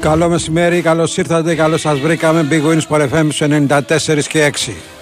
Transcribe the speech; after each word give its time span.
Καλό 0.00 0.28
μεσημέρι, 0.28 0.80
καλώς 0.80 1.16
ήρθατε, 1.16 1.54
καλώς 1.54 1.80
σας 1.80 1.98
βρήκαμε. 1.98 2.48
Big 2.50 2.62
Wins 2.70 2.82
for 2.88 3.00
FM 3.00 3.26
στους 3.30 3.40
94 3.40 4.26
και 4.28 4.44
6. 4.44 4.97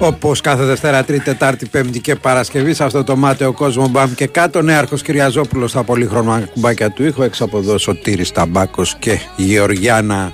Όπως 0.00 0.40
κάθε 0.40 0.64
Δευτέρα, 0.64 1.04
Τρίτη, 1.04 1.24
Τετάρτη, 1.24 1.66
Πέμπτη 1.66 2.00
και 2.00 2.14
Παρασκευή 2.14 2.74
σε 2.74 2.84
αυτό 2.84 3.04
το 3.04 3.16
μάταιο 3.16 3.52
κόσμο 3.52 3.88
μπαμ 3.88 4.14
και 4.14 4.26
κάτω. 4.26 4.62
Νέαρχο 4.62 4.96
Κυριαζόπουλος 4.96 5.70
στα 5.70 5.82
πολύχρωμα 5.82 6.40
κουμπάκια 6.40 6.90
του 6.90 7.04
ήχου. 7.04 7.22
Έξω 7.22 7.44
από 7.44 7.58
εδώ 7.58 7.78
Σωτήρης 7.78 8.32
Ταμπάκος 8.32 8.96
και 8.98 9.18
Γεωργιάνα. 9.36 10.32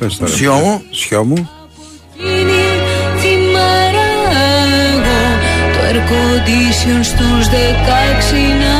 Πες 0.00 0.16
το, 0.16 0.24
ρε, 0.24 0.30
Σιώμου. 0.30 0.82
Σιώμου. 0.90 1.50
είναι 2.16 2.62
θυμάρα 3.18 4.08
εγώ 4.94 5.20
Το 5.72 5.78
air 5.88 5.96
condition 6.10 7.00
στους 7.02 7.48
16 7.48 8.71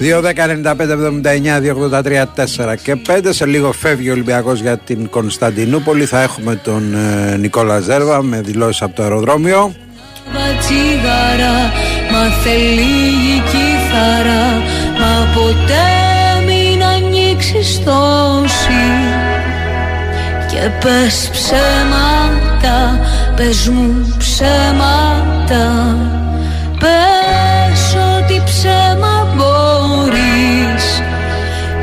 να 0.00 0.06
ανοίξει 0.06 0.10
2, 0.10 0.20
10, 0.20 0.46
95, 0.74 0.90
79, 0.90 1.60
283, 1.60 2.24
4 2.34 2.76
και 2.82 2.96
5. 3.08 3.20
Σε 3.28 3.46
λίγο 3.46 3.72
φεύγει 3.72 4.08
ο 4.08 4.12
Ολυμπιακός 4.12 4.60
για 4.60 4.78
την 4.78 5.08
Κωνσταντινούπολη. 5.08 6.04
Θα 6.04 6.22
έχουμε 6.22 6.56
τον 6.56 6.94
ε, 6.94 7.36
Νικόλα 7.36 7.80
Ζέρβα 7.80 8.22
με 8.22 8.40
δηλώσεις 8.40 8.82
από 8.82 8.94
το 8.94 9.02
αεροδρόμιο. 9.02 9.74
τσιγάρα 10.58 11.72
Μα 12.12 12.24
θέλει 12.42 12.80
η 13.36 13.42
κιθάρα 13.50 14.62
Μα 14.98 15.32
ποτέ 15.34 15.86
μην 16.46 16.84
ανοίξεις 16.84 17.80
τόση 17.84 18.86
Και 20.50 20.70
πες 20.80 21.28
ψέματα 21.32 23.00
Πες 23.36 23.68
μου 23.68 24.16
ψέματα 24.18 25.96
Πες 26.78 27.15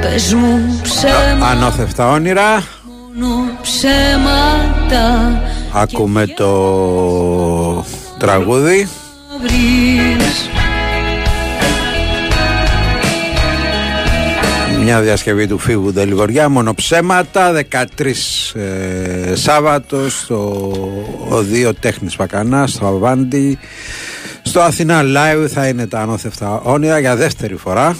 Πες 0.03 0.33
μου 0.33 0.79
ψέματα 0.81 1.47
Ανώθευτα 1.47 2.09
όνειρα. 2.09 2.63
Μόνο 2.83 3.57
ψέματα 3.61 5.41
Ακούμε 5.73 6.27
το 6.27 7.85
τραγούδι. 8.17 8.87
βρεις 9.41 10.49
Μια 14.83 15.01
διασκευή 15.01 15.47
του 15.47 15.57
φίβου 15.57 15.91
Δελιγοριά, 15.91 16.49
μόνο 16.49 16.73
ψέματα, 16.73 17.51
13 17.71 18.55
ε, 18.55 19.35
Σάββατος 19.35 20.19
στο 20.19 20.61
Οδείο 21.29 21.73
Τέχνης 21.73 22.15
Πακανάς, 22.15 22.71
στο 22.71 22.85
Αβάντι. 22.85 23.59
Στο 24.41 24.61
Αθηνά 24.61 25.01
Live 25.03 25.47
θα 25.47 25.67
είναι 25.67 25.87
τα 25.87 25.99
ανώθευτα 25.99 26.61
όνειρα 26.63 26.99
για 26.99 27.15
δεύτερη 27.15 27.55
φορά. 27.55 27.95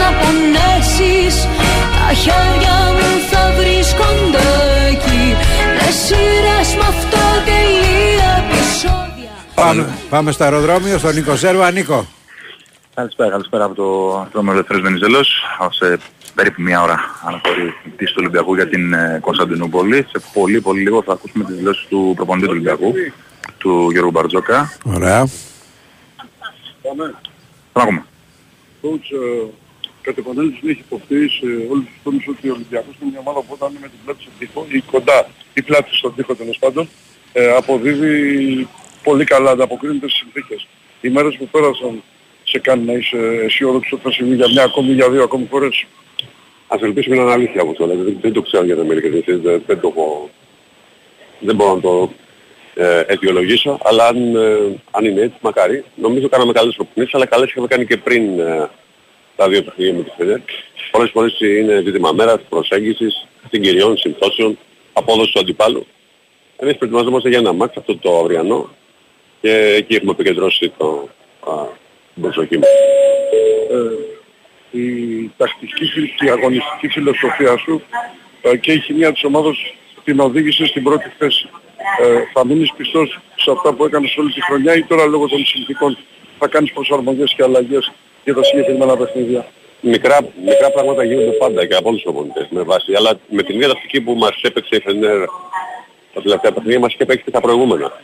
Να 0.00 0.08
πονέσεις 0.20 1.34
Τα 1.98 2.12
χέρια 2.22 2.76
μου 2.96 3.10
θα 3.30 3.42
βρίσκονται 3.58 4.46
εκεί 4.90 5.24
Λες 5.78 5.94
σειρές 6.06 6.68
με 6.78 6.86
αυτό 6.94 7.22
τελεία 7.44 8.30
επεισόδια 8.44 9.30
Πάμε, 9.54 9.88
πάμε 10.10 10.32
στο 10.32 10.44
αεροδρόμιο, 10.44 10.98
στον 10.98 11.14
Νίκο 11.14 11.34
Ζέρβα. 11.34 11.70
Νίκο, 11.70 12.06
Καλησπέρα, 12.94 13.30
καλησπέρα 13.30 13.64
από 13.64 13.74
το 13.74 13.84
δρόμο 14.32 14.50
Ελευθέρος 14.52 14.82
Βενιζέλος. 14.82 15.42
Σε 15.70 15.98
περίπου 16.34 16.62
μία 16.62 16.82
ώρα 16.82 17.00
αναφορεί 17.26 17.74
η 17.84 17.88
πτήση 17.88 18.12
του 18.12 18.18
Ολυμπιακού 18.20 18.54
για 18.54 18.68
την 18.68 18.92
ε, 18.92 19.18
Κωνσταντινούπολη. 19.22 20.06
Σε 20.10 20.22
πολύ 20.32 20.60
πολύ 20.60 20.80
λίγο 20.82 21.02
θα 21.02 21.12
ακούσουμε 21.12 21.44
τις 21.44 21.56
δηλώσεις 21.56 21.86
του 21.88 22.12
προπονητή 22.16 22.46
του 22.46 22.52
Ολυμπιακού, 22.52 22.92
του 23.58 23.88
Γιώργου 23.90 24.10
Μπαρτζόκα. 24.10 24.72
ωραία. 24.84 25.26
Τον 26.82 27.82
ακούμε. 27.82 28.04
coach 28.82 29.08
ε, 29.44 29.46
κατ' 30.06 30.18
επανάληψη 30.18 30.60
έχει 30.72 30.82
υποθεί 30.88 31.18
σε 31.36 31.46
όλους 31.70 31.84
τους 31.90 32.00
τόμους 32.04 32.24
ότι 32.32 32.44
ο 32.50 32.54
Ολυμπιακός 32.58 32.94
είναι 32.98 33.10
μια 33.12 33.20
ομάδα 33.24 33.40
που 33.44 33.52
όταν 33.56 33.68
είναι 33.70 33.80
με 33.82 33.88
την 33.92 34.00
πλάτη 34.04 34.20
στον 34.22 34.34
τοίχο 34.38 34.60
ή 34.76 34.80
κοντά 34.92 35.18
ή 35.58 35.60
πλάτη 35.62 35.90
στον 36.00 36.14
τοίχο 36.16 36.34
τέλος 36.34 36.58
πάντων 36.62 36.84
ε, 37.32 37.50
αποδίδει 37.60 38.68
πολύ 39.02 39.24
καλά, 39.24 39.50
ανταποκρίνεται 39.50 40.08
στις 40.08 40.20
συνθήκες. 40.20 40.66
Οι 41.00 41.08
μέρες 41.08 41.36
που 41.36 41.46
πέρασαν 41.48 42.02
σε 42.44 42.58
κάνει 42.58 42.84
να 42.84 42.92
είσαι 42.92 43.18
αισιόδοξος 43.44 43.92
ότι 43.92 44.02
θα 44.02 44.12
συμβεί 44.12 44.34
για 44.34 44.48
μια 44.48 44.64
ακόμη, 44.64 44.92
για 44.92 45.10
δύο 45.10 45.22
ακόμη 45.22 45.46
φορές. 45.50 45.86
Ας 46.68 46.80
ελπίσουμε 46.82 47.16
να 47.16 47.22
είναι 47.22 47.32
αλήθεια 47.32 47.62
όπως 47.62 47.76
το 47.76 47.86
λέτε. 47.86 48.02
Δεν, 48.02 48.16
δεν 48.20 48.32
το 48.32 48.42
ξέρω 48.42 48.64
για 48.64 48.74
την 48.74 48.84
Αμερική 48.84 49.08
δεν, 49.08 49.62
δεν 49.66 49.80
το 49.80 49.88
έχω... 49.88 50.30
Δεν 51.40 51.54
μπορώ 51.54 51.74
να 51.74 51.80
το 51.80 52.12
ε, 52.74 53.04
αιτιολογήσω, 53.06 53.78
αλλά 53.82 54.06
αν, 54.06 54.36
ε, 54.36 54.80
αν 54.90 55.04
είναι 55.04 55.20
έτσι, 55.20 55.36
μακάρι. 55.40 55.84
Νομίζω 55.94 56.28
κάναμε 56.28 56.52
καλές 56.52 56.74
προπονήσεις, 56.74 57.14
αλλά 57.14 57.26
καλές 57.26 57.50
είχαμε 57.50 57.66
κάνει 57.66 57.86
και 57.86 57.96
πριν 57.96 58.38
ε, 58.38 58.68
τα 59.36 59.48
δύο 59.48 59.62
παιχνίδια 59.62 59.94
με 59.94 60.02
τη 60.02 60.10
Φενέρ. 60.16 60.38
Πολλές 60.90 61.10
φορές 61.10 61.40
είναι 61.40 61.82
ζήτημα 61.84 62.12
μέρας, 62.12 62.40
προσέγγισης, 62.48 63.26
συγκυριών, 63.50 63.96
συμπτώσεων, 63.96 64.58
απόδοσης 64.92 65.32
του 65.32 65.40
αντιπάλου. 65.40 65.86
Εμείς 66.56 66.76
προετοιμαζόμαστε 66.76 67.28
για 67.28 67.38
ένα 67.38 67.52
μάτς, 67.52 67.76
αυτό 67.76 67.96
το 67.96 68.18
αυριανό, 68.18 68.70
και 69.40 69.74
εκεί 69.76 69.94
έχουμε 69.94 70.10
επικεντρώσει 70.10 70.72
το, 70.76 71.08
α, 71.50 71.52
την 72.14 72.22
προσοχή 72.22 72.58
μας. 72.58 72.68
Ε, 73.70 74.78
η 74.78 75.30
τακτική 75.36 76.14
και 76.16 76.24
η 76.24 76.28
αγωνιστική 76.28 76.88
φιλοσοφία 76.88 77.56
σου 77.56 77.82
ε, 78.42 78.56
και 78.56 78.72
η 78.72 78.80
χημεία 78.80 79.12
της 79.12 79.24
ομάδας 79.24 79.56
την 80.04 80.20
οδήγησε 80.20 80.66
στην 80.66 80.82
πρώτη 80.82 81.12
θέση. 81.18 81.48
Ε, 82.00 82.20
θα 82.32 82.46
μείνεις 82.46 82.72
πιστός 82.76 83.20
σε 83.36 83.50
αυτά 83.50 83.72
που 83.72 83.84
έκανες 83.84 84.16
όλη 84.16 84.32
τη 84.32 84.42
χρονιά 84.42 84.74
ή 84.74 84.82
τώρα 84.82 85.06
λόγω 85.06 85.28
των 85.28 85.46
συνθήκων 85.46 85.98
θα 86.38 86.48
κάνεις 86.48 86.72
προσαρμογές 86.72 87.34
και 87.36 87.42
αλλαγές 87.42 87.92
για 88.26 88.34
τα 88.34 88.42
συγκεκριμένα 88.42 88.96
παιχνίδια. 88.96 89.46
Μικρά, 89.80 90.18
μικρά 90.44 90.70
πράγματα 90.70 91.04
γίνονται 91.04 91.30
πάντα 91.30 91.66
και 91.66 91.74
από 91.74 91.88
όλους 91.88 92.02
τους 92.02 92.10
οπονητές 92.10 92.46
με 92.50 92.62
βάση. 92.62 92.94
Αλλά 92.94 93.18
με 93.28 93.42
την 93.42 93.54
ίδια 93.54 93.68
τακτική 93.68 94.00
που 94.00 94.14
μας 94.14 94.40
έπαιξε 94.42 94.76
η 94.76 94.80
Φενέρ 94.80 95.24
τα 96.14 96.22
τελευταία 96.22 96.52
παιχνίδια 96.52 96.78
μας 96.78 96.94
και 96.94 97.04
παίξει 97.04 97.24
και 97.24 97.30
τα 97.30 97.40
προηγούμενα. 97.40 98.00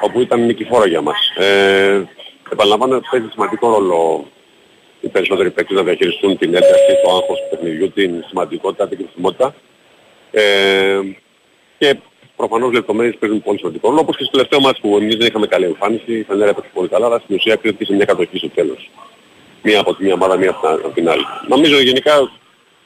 Όπου 0.00 0.20
ήταν 0.20 0.40
νικηφόρο 0.44 0.86
για 0.86 1.00
μας. 1.00 1.32
Ε, 1.36 2.02
επαναλαμβάνω 2.52 3.00
παίζει 3.10 3.28
σημαντικό 3.32 3.68
ρόλο 3.68 4.26
οι 5.00 5.08
περισσότεροι 5.08 5.50
παίκτες 5.50 5.76
να 5.76 5.82
διαχειριστούν 5.82 6.38
την 6.38 6.54
ένταση, 6.54 6.92
το 7.04 7.10
άγχος 7.10 7.38
του 7.38 7.46
παιχνιδιού, 7.50 7.90
την 7.90 8.24
σημαντικότητα, 8.28 8.88
την 8.88 8.98
κρίσιμότητα. 8.98 9.54
Ε, 10.30 11.00
και 11.78 11.96
προφανώς 12.36 12.72
λεπτομέρειες 12.72 13.16
παίζουν 13.18 13.42
πολύ 13.42 13.58
σημαντικό 13.58 13.88
ρόλο, 13.88 14.00
όπως 14.00 14.16
και 14.16 14.22
στο 14.22 14.32
τελευταίο 14.32 14.60
μάτς 14.60 14.80
που 14.80 14.96
εμείς 14.96 15.16
δεν 15.16 15.26
είχαμε 15.26 15.46
καλή 15.46 15.64
εμφάνιση, 15.64 16.12
η 16.18 16.22
Φενέρα 16.22 16.50
έπαιξε 16.50 16.70
πολύ 16.74 16.88
καλά, 16.88 17.06
αλλά 17.06 17.18
στην 17.18 17.34
ουσία 17.34 17.56
κρίθηκε 17.56 17.84
σε 17.84 17.92
μια 17.92 18.04
κατοχή 18.04 18.38
στο 18.38 18.48
τέλος. 18.48 18.90
Μία 19.62 19.80
από 19.80 19.94
τη 19.94 20.04
μία 20.04 20.14
ομάδα, 20.14 20.36
μία 20.36 20.50
από 20.50 20.90
την 20.94 21.08
άλλη. 21.08 21.24
Νομίζω 21.48 21.80
γενικά 21.80 22.30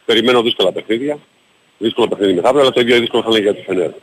περιμένω 0.05 0.43
δύσκολα 0.43 0.73
παιχνίδια, 0.73 1.19
δύσκολα 1.79 2.09
παιχνίδια 2.09 2.35
μεθαύριο, 2.35 2.61
αλλά 2.61 2.71
το 2.71 2.81
ίδιο 2.81 2.99
δύσκολο 2.99 3.23
θα 3.23 3.29
είναι 3.31 3.39
για 3.39 3.55
τη 3.55 3.63
Φενέρα. 3.63 3.95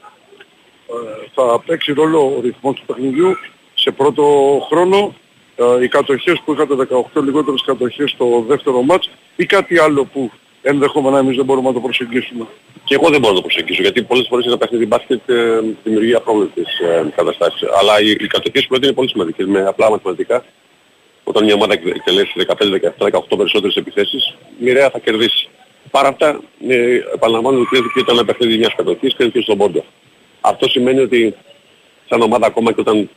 Ε, 0.88 1.28
θα 1.34 1.64
παίξει 1.66 1.94
ρόλο 1.94 2.36
ο 2.38 2.42
ρυθμός 2.42 2.76
του 2.76 2.86
παιχνιδιού 2.86 3.38
σε 3.74 3.92
πρώτο 3.92 4.24
χρόνο 4.70 5.16
ε, 5.56 5.84
οι 5.84 5.88
κατοχές 5.88 6.42
που 6.46 6.54
είχατε 6.54 6.76
18 7.14 7.24
λιγότερες 7.24 7.64
κατοχές 7.66 8.12
στο 8.12 8.44
δεύτερο 8.48 8.82
μάτς 8.82 9.10
ή 9.36 9.46
κάτι 9.46 9.80
άλλο 9.80 10.06
που 10.06 10.32
ενδεχόμενα 10.66 11.18
εμείς 11.18 11.36
δεν 11.36 11.46
μπορούμε 11.46 11.68
να 11.68 11.74
το 11.74 11.80
προσεγγίσουμε. 11.80 12.46
Και 12.84 12.94
εγώ 12.96 13.10
δεν 13.10 13.20
μπορώ 13.20 13.34
να 13.34 13.40
το 13.42 13.48
προσεγγίσω 13.48 13.82
γιατί 13.82 14.04
πολλές 14.04 14.28
φορές 14.30 14.46
ένα 14.46 14.58
παιχνίδι 14.58 14.86
μπάσκετ 14.86 15.30
ε, 15.30 15.62
δημιουργεί 15.84 16.14
απρόβλεπτες 16.14 16.80
ε, 16.80 17.12
καταστάσεις. 17.16 17.68
Αλλά 17.80 18.02
οι, 18.02 18.10
οι 18.10 18.28
κατοχές 18.28 18.68
που 18.68 18.76
είναι 18.76 18.94
πολύ 18.94 19.10
σημαντικές 19.10 19.46
με 19.46 19.66
απλά 19.66 19.90
μαθηματικά. 19.90 20.46
Όταν 21.24 21.44
μια 21.44 21.54
ομάδα 21.54 21.74
εκτελέσει 21.74 22.32
15, 22.48 22.54
17, 22.98 23.20
18 23.20 23.38
περισσότερες 23.38 23.76
επιθέσεις, 23.76 24.36
μοιραία 24.60 24.90
θα 24.90 25.00
κερδίσει. 25.00 25.50
Παρά 25.92 26.08
αυτά, 26.08 26.42
ε, 26.68 27.00
επαναλαμβάνω 27.14 27.58
ότι 27.58 27.68
κρίνεται 27.68 27.92
και 27.94 28.00
ήταν 28.00 28.16
ένα 28.16 28.26
παιχνίδι 28.26 28.58
μιας 28.58 28.76
κατοχής, 28.76 29.16
κρίνεται 29.16 29.38
και 29.38 29.44
στον 29.44 29.58
πόντο. 29.58 29.84
Αυτό 30.42 30.68
σημαίνει 30.70 31.00
ότι 31.00 31.36
σαν 32.10 32.22
ομάδα 32.22 32.46
ακόμα 32.46 32.72
και 32.72 32.80
όταν 32.80 33.10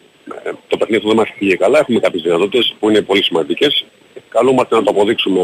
ε, 0.45 0.51
το 0.69 0.77
παιχνίδι 0.77 1.07
δεν 1.07 1.17
μας 1.17 1.29
πήγε 1.39 1.57
καλά, 1.57 1.79
έχουμε 1.79 2.01
κάποιες 2.01 2.23
δυνατότητες 2.23 2.75
που 2.81 2.89
είναι 2.89 3.03
πολύ 3.03 3.23
σημαντικές. 3.23 3.85
Καλούμαστε 4.29 4.75
να 4.75 4.83
το 4.83 4.91
αποδείξουμε 4.91 5.43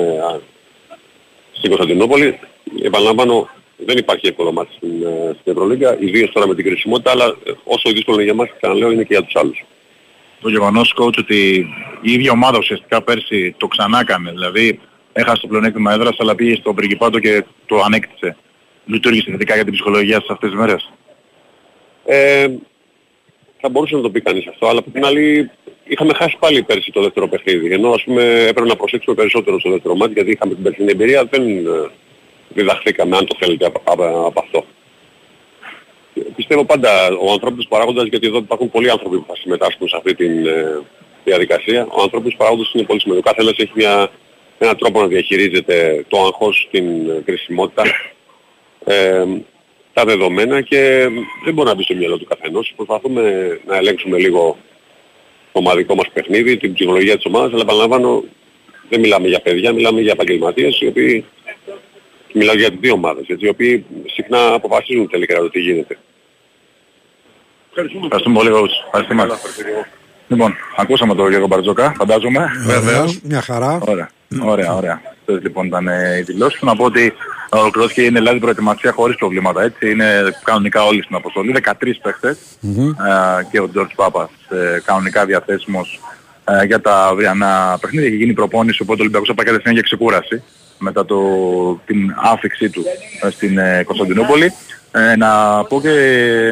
στην 1.56 1.70
Κωνσταντινούπολη. 1.70 2.38
Επαναλαμβάνω, 2.82 3.48
δεν 3.76 3.96
υπάρχει 3.96 4.26
εύκολο 4.26 4.52
μάτι 4.52 4.74
στην, 4.76 5.02
ε, 5.02 5.36
στην 5.40 5.52
Ευρωλίγκα, 5.52 5.96
ιδίως 6.00 6.32
τώρα 6.32 6.46
με 6.46 6.54
την 6.54 6.64
κρισιμότητα, 6.64 7.10
αλλά 7.10 7.24
ε, 7.24 7.52
όσο 7.64 7.90
δύσκολο 7.90 8.16
είναι 8.16 8.24
για 8.24 8.34
μας, 8.34 8.48
ξαναλέω, 8.56 8.90
είναι 8.90 9.02
και 9.02 9.14
για 9.14 9.22
τους 9.22 9.36
άλλους. 9.36 9.64
Το 10.40 10.48
γεγονός, 10.48 10.94
coach, 10.98 11.18
ότι 11.18 11.66
η 12.00 12.12
ίδια 12.12 12.32
ομάδα 12.32 12.58
ουσιαστικά 12.58 13.02
πέρσι 13.02 13.54
το 13.56 13.66
ξανά 13.66 14.00
έκανε. 14.00 14.30
Δηλαδή, 14.30 14.80
έχασε 15.12 15.40
το 15.40 15.46
πλεονέκτημα 15.46 15.92
έδρας, 15.92 16.16
αλλά 16.18 16.34
πήγε 16.34 16.54
στο 16.54 16.74
Πριγκιπάτο 16.74 17.18
και 17.18 17.44
το 17.66 17.80
ανέκτησε. 17.80 18.36
Λειτουργήσε 18.86 19.30
θετικά 19.30 19.54
για 19.54 19.64
την 19.64 19.72
ψυχολογία 19.72 20.20
σας 20.20 20.30
αυτές 20.30 20.50
τις 20.50 20.58
μέρες; 20.58 20.92
Ε, 22.04 22.48
θα 23.60 23.68
μπορούσε 23.68 23.96
να 23.96 24.02
το 24.02 24.10
πει 24.10 24.20
κανείς 24.20 24.46
αυτό, 24.46 24.68
αλλά 24.68 24.78
από 24.78 24.90
την 24.90 25.04
άλλη 25.04 25.50
είχαμε 25.84 26.14
χάσει 26.14 26.36
πάλι 26.38 26.62
πέρσι 26.62 26.92
το 26.92 27.02
δεύτερο 27.02 27.28
παιχνίδι. 27.28 27.72
Ενώ 27.72 27.90
ας 27.90 28.02
πούμε 28.02 28.22
έπρεπε 28.22 28.68
να 28.68 28.76
προσέξουμε 28.76 29.16
περισσότερο 29.16 29.60
στο 29.60 29.70
δεύτερο 29.70 29.94
μάτι 29.94 30.12
γιατί 30.12 30.30
είχαμε 30.30 30.54
την 30.54 30.62
περσινή 30.62 30.90
εμπειρία, 30.90 31.24
δεν 31.24 31.66
ε, 31.66 31.90
διδαχθήκαμε 32.48 33.16
αν 33.16 33.26
το 33.26 33.36
θέλετε 33.38 33.66
από, 33.66 33.80
από, 33.84 34.26
από 34.26 34.40
αυτό. 34.40 34.64
Πιστεύω 36.36 36.64
πάντα 36.64 37.08
ο 37.20 37.30
ανθρώπινος 37.32 37.66
παράγοντας, 37.68 38.06
γιατί 38.06 38.26
εδώ 38.26 38.38
υπάρχουν 38.38 38.70
πολλοί 38.70 38.90
άνθρωποι 38.90 39.16
που 39.16 39.24
θα 39.28 39.36
συμμετάσχουν 39.36 39.88
σε 39.88 39.96
αυτή 39.96 40.14
τη 40.14 40.26
ε, 40.48 40.80
διαδικασία, 41.24 41.86
ο 41.90 42.02
ανθρώπινος 42.02 42.36
παράγοντας 42.36 42.72
είναι 42.74 42.84
πολύ 42.84 43.00
σημαντικό. 43.00 43.26
Κάθε 43.28 43.42
ένας 43.42 43.56
έχει 43.58 43.72
μια, 43.74 44.10
έναν 44.58 44.76
τρόπο 44.76 45.00
να 45.00 45.06
διαχειρίζεται 45.06 46.04
το 46.08 46.20
αγχός, 46.20 46.68
την 46.70 47.10
ε, 47.10 47.22
κρισιμότητα. 47.24 47.82
Ε, 48.84 49.24
τα 49.92 50.04
δεδομένα 50.04 50.60
και 50.60 51.08
δεν 51.44 51.54
μπορεί 51.54 51.68
να 51.68 51.74
μπει 51.74 51.82
στο 51.82 51.94
μυαλό 51.94 52.18
του 52.18 52.24
καθενός. 52.24 52.72
Προσπαθούμε 52.76 53.22
να 53.66 53.76
ελέγξουμε 53.76 54.18
λίγο 54.18 54.40
το 54.48 54.56
ομαδικό 55.56 55.94
μας 55.94 56.08
παιχνίδι, 56.12 56.56
την 56.56 56.74
ψυχολογία 56.74 57.16
της 57.16 57.24
ομάδας, 57.24 57.52
αλλά 57.52 57.62
επαναλαμβάνω 57.62 58.24
δεν 58.88 59.00
μιλάμε 59.00 59.28
για 59.28 59.40
παιδιά, 59.40 59.72
μιλάμε 59.72 60.00
για 60.00 60.12
επαγγελματίες 60.12 60.80
οι 60.80 60.86
οποίοι 60.86 61.24
μιλάω 62.32 62.54
για 62.54 62.70
τις 62.70 62.78
δύο 62.80 62.92
ομάδες, 62.92 63.24
οι 63.38 63.48
οποίοι 63.48 63.84
συχνά 64.06 64.52
αποφασίζουν 64.52 65.08
τελικά 65.08 65.38
το 65.38 65.50
τι 65.50 65.60
γίνεται. 65.60 65.98
Ευχαριστούμε 67.68 68.34
πολύ, 68.34 68.50
Ευχαριστούμε. 68.84 69.38
Λοιπόν, 70.28 70.54
ακούσαμε 70.76 71.14
τον 71.14 71.28
Γιώργο 71.28 71.46
Μπαρτζόκα, 71.46 71.94
φαντάζομαι. 71.96 72.50
Βεβαίως, 72.66 73.20
μια 73.22 73.40
χαρά. 73.40 73.80
Ωραία, 73.86 74.10
ωραία, 74.42 74.74
ωραία. 74.74 75.00
Αυτές 75.10 75.42
λοιπόν 75.42 75.66
ήταν 75.66 75.86
οι 76.18 76.22
δηλώσεις 76.22 76.58
του. 76.58 76.66
Να 76.66 76.76
πω 76.76 76.84
ότι 76.84 77.12
ολοκληρώθηκε 77.48 78.02
η 78.02 78.12
Ελλάδα 78.14 78.38
προετοιμασία 78.38 78.92
χωρίς 78.92 79.16
προβλήματα. 79.16 79.62
Έτσι 79.62 79.90
είναι 79.90 80.22
κανονικά 80.44 80.84
όλοι 80.84 81.02
στην 81.02 81.16
αποστολή. 81.16 81.54
13 81.64 81.72
παιχτες 82.02 82.38
και 83.50 83.60
ο 83.60 83.68
Τζορτς 83.68 83.94
Πάπας 83.94 84.30
ε, 84.48 84.80
κανονικά 84.84 85.24
διαθέσιμος 85.24 86.00
ε, 86.44 86.64
για 86.64 86.80
τα 86.80 87.04
αυριανά 87.04 87.78
παιχνίδια. 87.80 88.08
Έχει 88.08 88.16
γίνει 88.16 88.32
προπόνηση 88.32 88.82
οπότε 88.82 88.98
ο 88.98 89.02
Ολυμπιακός 89.02 89.28
θα 89.28 89.34
πάει 89.34 89.72
για 89.72 89.82
ξεκούραση 89.82 90.42
μετά 90.78 91.04
το, 91.04 91.18
την 91.86 92.14
άφηξή 92.16 92.70
του 92.70 92.82
ε, 93.22 93.30
στην 93.30 93.58
Κωνσταντινούπολη. 93.84 94.52
Ε, 94.96 95.16
να 95.16 95.64
πω 95.64 95.80
και 95.80 95.90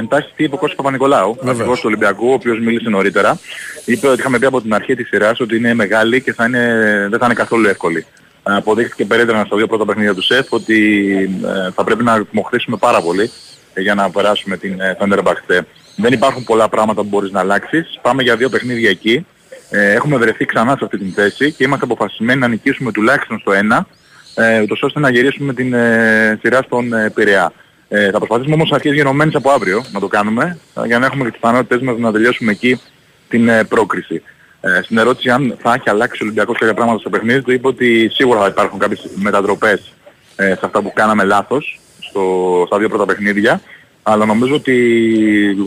εντάσεις 0.00 0.32
τι 0.36 0.44
είπε 0.44 0.54
ο 0.54 0.58
Κώστας 0.58 0.76
Παπα-Νικολάου, 0.76 1.36
αρχηγός 1.46 1.78
του 1.80 1.86
Ολυμπιακού, 1.86 2.28
ο 2.28 2.32
οποίος 2.32 2.58
μίλησε 2.58 2.88
νωρίτερα. 2.88 3.38
Είπε 3.84 4.08
ότι 4.08 4.20
είχαμε 4.20 4.38
πει 4.38 4.46
από 4.46 4.60
την 4.60 4.74
αρχή 4.74 4.94
της 4.94 5.08
σειράς 5.08 5.40
ότι 5.40 5.56
είναι 5.56 5.74
μεγάλη 5.74 6.22
και 6.22 6.32
θα 6.32 6.44
είναι, 6.44 7.06
δεν 7.10 7.18
θα 7.18 7.24
είναι 7.24 7.34
καθόλου 7.34 7.68
εύκολη. 7.68 8.06
Αποδείχθηκε 8.42 9.04
περίτρανα 9.04 9.44
στα 9.44 9.56
δύο 9.56 9.66
πρώτα 9.66 9.84
παιχνίδια 9.84 10.14
του 10.14 10.22
ΣΕΦ 10.22 10.52
ότι 10.52 11.08
ε, 11.44 11.70
θα 11.70 11.84
πρέπει 11.84 12.04
να 12.04 12.24
μοχθήσουμε 12.30 12.76
πάρα 12.76 13.00
πολύ 13.00 13.30
για 13.76 13.94
να 13.94 14.10
περάσουμε 14.10 14.56
την 14.56 14.78
Fenerbahce. 14.98 15.60
Δεν 15.96 16.12
υπάρχουν 16.12 16.44
πολλά 16.44 16.68
πράγματα 16.68 17.02
που 17.02 17.08
μπορείς 17.08 17.30
να 17.30 17.40
αλλάξεις. 17.40 17.98
Πάμε 18.02 18.22
για 18.22 18.36
δύο 18.36 18.48
παιχνίδια 18.48 18.90
εκεί. 18.90 19.26
Ε, 19.70 19.92
έχουμε 19.92 20.16
βρεθεί 20.16 20.44
ξανά 20.44 20.76
σε 20.78 20.84
αυτή 20.84 20.98
την 20.98 21.12
θέση 21.12 21.52
και 21.52 21.64
είμαστε 21.64 21.84
αποφασισμένοι 21.84 22.40
να 22.40 22.48
νικήσουμε 22.48 22.92
τουλάχιστον 22.92 23.38
στο 23.38 23.52
ένα, 23.52 23.86
ε, 24.34 24.60
ούτως 24.60 24.82
ώστε 24.82 25.00
να 25.00 25.10
γυρίσουμε 25.10 25.54
την 25.54 25.72
ε, 25.72 26.38
σειρά 26.42 26.62
στον 26.62 26.92
ε, 26.92 27.10
Πειραιά. 27.10 27.52
Ε, 27.88 28.10
θα 28.10 28.18
προσπαθήσουμε 28.18 28.54
όμως 28.54 28.72
αρχές 28.72 28.92
γενομένες 28.92 29.34
από 29.34 29.50
αύριο 29.50 29.84
να 29.92 30.00
το 30.00 30.06
κάνουμε, 30.06 30.58
για 30.86 30.98
να 30.98 31.06
έχουμε 31.06 31.24
και 31.24 31.30
τις 31.30 31.40
πιθανότητες 31.40 31.80
μας 31.80 31.98
να 31.98 32.12
τελειώσουμε 32.12 32.52
εκεί 32.52 32.80
την 33.28 33.48
ε, 33.48 33.64
πρόκριση. 33.64 34.22
Ε, 34.64 34.82
στην 34.82 34.98
ερώτηση 34.98 35.30
αν 35.30 35.56
θα 35.58 35.74
έχει 35.74 35.90
αλλάξει 35.90 36.22
ο 36.22 36.24
Ολυμπιακός 36.24 36.58
κάποια 36.58 36.74
πράγματα 36.74 36.98
στο 36.98 37.10
παιχνίδι 37.10 37.42
του 37.42 37.52
είπε 37.52 37.66
ότι 37.66 38.08
σίγουρα 38.12 38.40
θα 38.40 38.46
υπάρχουν 38.46 38.78
κάποιες 38.78 39.08
μετατροπές 39.14 39.92
ε, 40.36 40.46
σε 40.46 40.60
αυτά 40.62 40.82
που 40.82 40.92
κάναμε 40.92 41.24
λάθος 41.24 41.80
στο, 42.00 42.64
στα 42.66 42.78
δύο 42.78 42.88
πρώτα 42.88 43.06
παιχνίδια. 43.06 43.60
Αλλά 44.02 44.26
νομίζω 44.26 44.54
ότι 44.54 44.76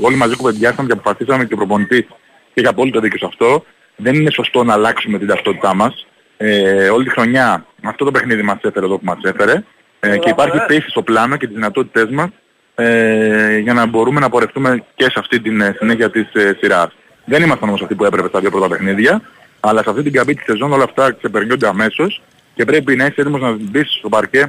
όλοι 0.01 0.15
μαζί 0.15 0.35
κουβεντιάσαμε 0.35 0.87
και 0.87 0.93
αποφασίσαμε 0.93 1.45
και 1.45 1.53
ο 1.53 1.57
προπονητής 1.57 2.05
και 2.53 2.61
έχει 2.61 2.67
απόλυτο 2.67 2.99
δίκιο 2.99 3.17
σε 3.17 3.25
αυτό. 3.25 3.65
Δεν 3.95 4.15
είναι 4.15 4.31
σωστό 4.31 4.63
να 4.63 4.73
αλλάξουμε 4.73 5.17
την 5.17 5.27
ταυτότητά 5.27 5.75
μας. 5.75 6.07
Ε, 6.37 6.89
όλη 6.89 7.03
τη 7.03 7.09
χρονιά 7.09 7.65
αυτό 7.83 8.05
το 8.05 8.11
παιχνίδι 8.11 8.41
μας 8.41 8.57
έφερε 8.61 8.85
εδώ 8.85 8.97
που 8.97 9.05
μας 9.05 9.19
έφερε. 9.23 9.63
Ε, 9.99 10.17
και 10.17 10.29
υπάρχει 10.29 10.57
πίστη 10.67 10.89
στο 10.89 11.01
πλάνο 11.01 11.37
και 11.37 11.45
τις 11.45 11.55
δυνατότητές 11.55 12.09
μας 12.09 12.29
ε, 12.75 13.57
για 13.57 13.73
να 13.73 13.85
μπορούμε 13.85 14.19
να 14.19 14.29
πορευτούμε 14.29 14.83
και 14.95 15.03
σε 15.03 15.19
αυτή 15.19 15.39
την 15.39 15.61
ε, 15.61 15.75
συνέχεια 15.77 16.09
της 16.09 16.33
ε, 16.33 16.57
σειράς. 16.59 16.91
Δεν 17.25 17.43
ήμασταν 17.43 17.67
όμως 17.69 17.81
αυτοί 17.81 17.95
που 17.95 18.05
έπρεπε 18.05 18.27
στα 18.27 18.39
δύο 18.39 18.49
πρώτα 18.49 18.67
παιχνίδια, 18.67 19.21
αλλά 19.59 19.83
σε 19.83 19.89
αυτή 19.89 20.03
την 20.03 20.11
καμπή 20.11 20.35
της 20.35 20.45
σεζόν 20.45 20.73
όλα 20.73 20.83
αυτά 20.83 21.11
ξεπερνιούνται 21.11 21.67
αμέσως 21.67 22.21
και 22.55 22.65
πρέπει 22.65 22.95
να 22.95 23.05
είσαι 23.05 23.21
έτοιμος 23.21 23.41
να 23.41 23.51
μπεις 23.51 23.95
στο 23.97 24.09
παρκέ 24.09 24.43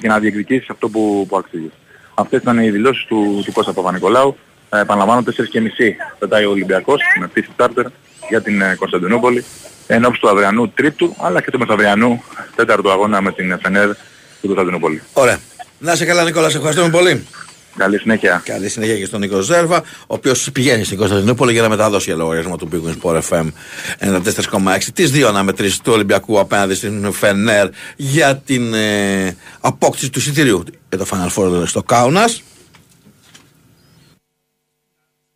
και 0.00 0.08
να 0.08 0.18
διεκδικήσεις 0.18 0.70
αυτό 0.70 0.88
που, 0.88 1.26
που 1.28 1.36
αξίζεις. 1.36 1.70
Αυτές 2.14 2.40
ήταν 2.40 2.58
οι 2.58 2.70
δηλώσεις 2.70 3.04
του, 3.04 3.42
του 3.44 3.52
Κώστα 3.52 3.72
Παπα-Νικολάου. 3.72 4.36
Ε, 4.70 4.80
επαναλαμβάνω 4.80 5.22
4.30 5.26 5.32
πετάει 6.18 6.44
ο 6.44 6.50
Ολυμπιακός 6.50 7.00
με 7.20 7.28
πίση 7.28 7.48
στάρτερ 7.52 7.86
για 8.28 8.42
την 8.42 8.60
ε, 8.60 8.74
Κωνσταντινούπολη 8.78 9.44
εν 9.86 10.02
του 10.20 10.28
αυριανού 10.28 10.68
τρίτου 10.68 11.16
αλλά 11.20 11.40
και 11.40 11.50
του 11.50 11.58
μεθαυριανού 11.58 12.22
τέταρτου 12.56 12.90
αγώνα 12.90 13.20
με 13.20 13.32
την 13.32 13.58
Φενέρ 13.62 13.88
του 14.40 14.46
Κωνσταντινούπολη. 14.46 15.02
Ωραία. 15.12 15.38
Να 15.78 15.94
σε 15.94 16.04
καλά 16.04 16.24
Νικόλα, 16.24 16.48
σε 16.48 16.56
ευχαριστούμε 16.56 16.90
πολύ. 16.90 17.26
Καλή 17.80 17.98
συνέχεια. 17.98 18.42
Καλή 18.44 18.68
συνέχεια 18.68 18.96
και 18.96 19.04
στον 19.04 19.20
Νίκο 19.20 19.40
Ζέρβα, 19.40 19.78
ο 19.78 20.14
οποίος 20.14 20.48
πηγαίνει 20.52 20.84
στην 20.84 20.98
Κωνσταντινούπολη 20.98 21.52
για 21.52 21.62
να 21.62 21.68
μεταδώσει 21.68 22.04
για 22.04 22.16
λογαριασμό 22.16 22.56
του 22.56 22.68
Big 22.72 23.02
Sport 23.02 23.20
FM 23.28 23.46
94,6. 24.00 24.78
Τις 24.94 25.10
δύο 25.10 25.28
αναμετρήσεις 25.28 25.80
του 25.80 25.92
Ολυμπιακού 25.92 26.40
απέναντι 26.40 26.74
στην 26.74 27.12
Φενέρ 27.12 27.68
για 27.96 28.36
την 28.36 28.74
ε, 28.74 29.36
απόκτηση 29.60 30.10
του 30.10 30.18
εισιτηρίου 30.18 30.64
για 30.88 30.98
το 30.98 31.06
Final 31.10 31.28
Four 31.34 31.66
στο 31.66 31.82
Κάουνα. 31.82 32.28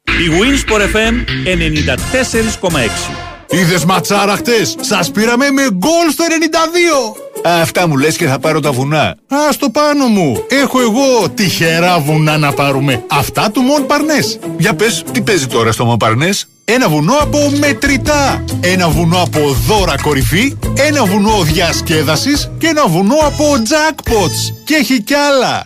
Η 0.02 0.28
Winsport 0.40 0.94
FM 0.94 1.14
94,6 1.44 3.33
Είδες 3.50 3.84
ματσάρα 3.84 4.36
χτες; 4.36 4.76
Σας 4.80 5.10
πήραμε 5.10 5.50
με 5.50 5.62
γκολ 5.62 6.10
στο 6.12 6.24
92. 6.24 7.16
Αυτά 7.62 7.88
μου 7.88 7.96
λες 7.96 8.16
και 8.16 8.26
θα 8.26 8.38
πάρω 8.38 8.60
τα 8.60 8.72
βουνά. 8.72 9.02
Α 9.28 9.56
το 9.58 9.70
πάνω 9.70 10.06
μου. 10.06 10.44
Έχω 10.48 10.80
εγώ 10.80 11.28
τυχερά 11.34 11.98
βουνά 11.98 12.38
να 12.38 12.52
πάρουμε. 12.52 13.04
Αυτά 13.10 13.50
του 13.50 13.60
Μον 13.60 13.86
Παρνές. 13.86 14.38
Για 14.58 14.74
πες, 14.74 15.04
τι 15.12 15.20
παίζει 15.20 15.46
τώρα 15.46 15.72
στο 15.72 15.84
Μοπαρνές. 15.84 16.46
Ένα 16.64 16.88
βουνό 16.88 17.14
από 17.20 17.52
μετρητά. 17.58 18.44
Ένα 18.60 18.88
βουνό 18.88 19.22
από 19.22 19.56
δώρα 19.66 19.94
κορυφή. 20.02 20.56
Ένα 20.76 21.04
βουνό 21.04 21.42
διασκέδασης. 21.42 22.50
Και 22.58 22.66
ένα 22.66 22.86
βουνό 22.86 23.16
από 23.22 23.44
jackpots. 23.54 24.54
Και 24.64 24.74
έχει 24.74 25.02
κι 25.02 25.14
άλλα. 25.14 25.62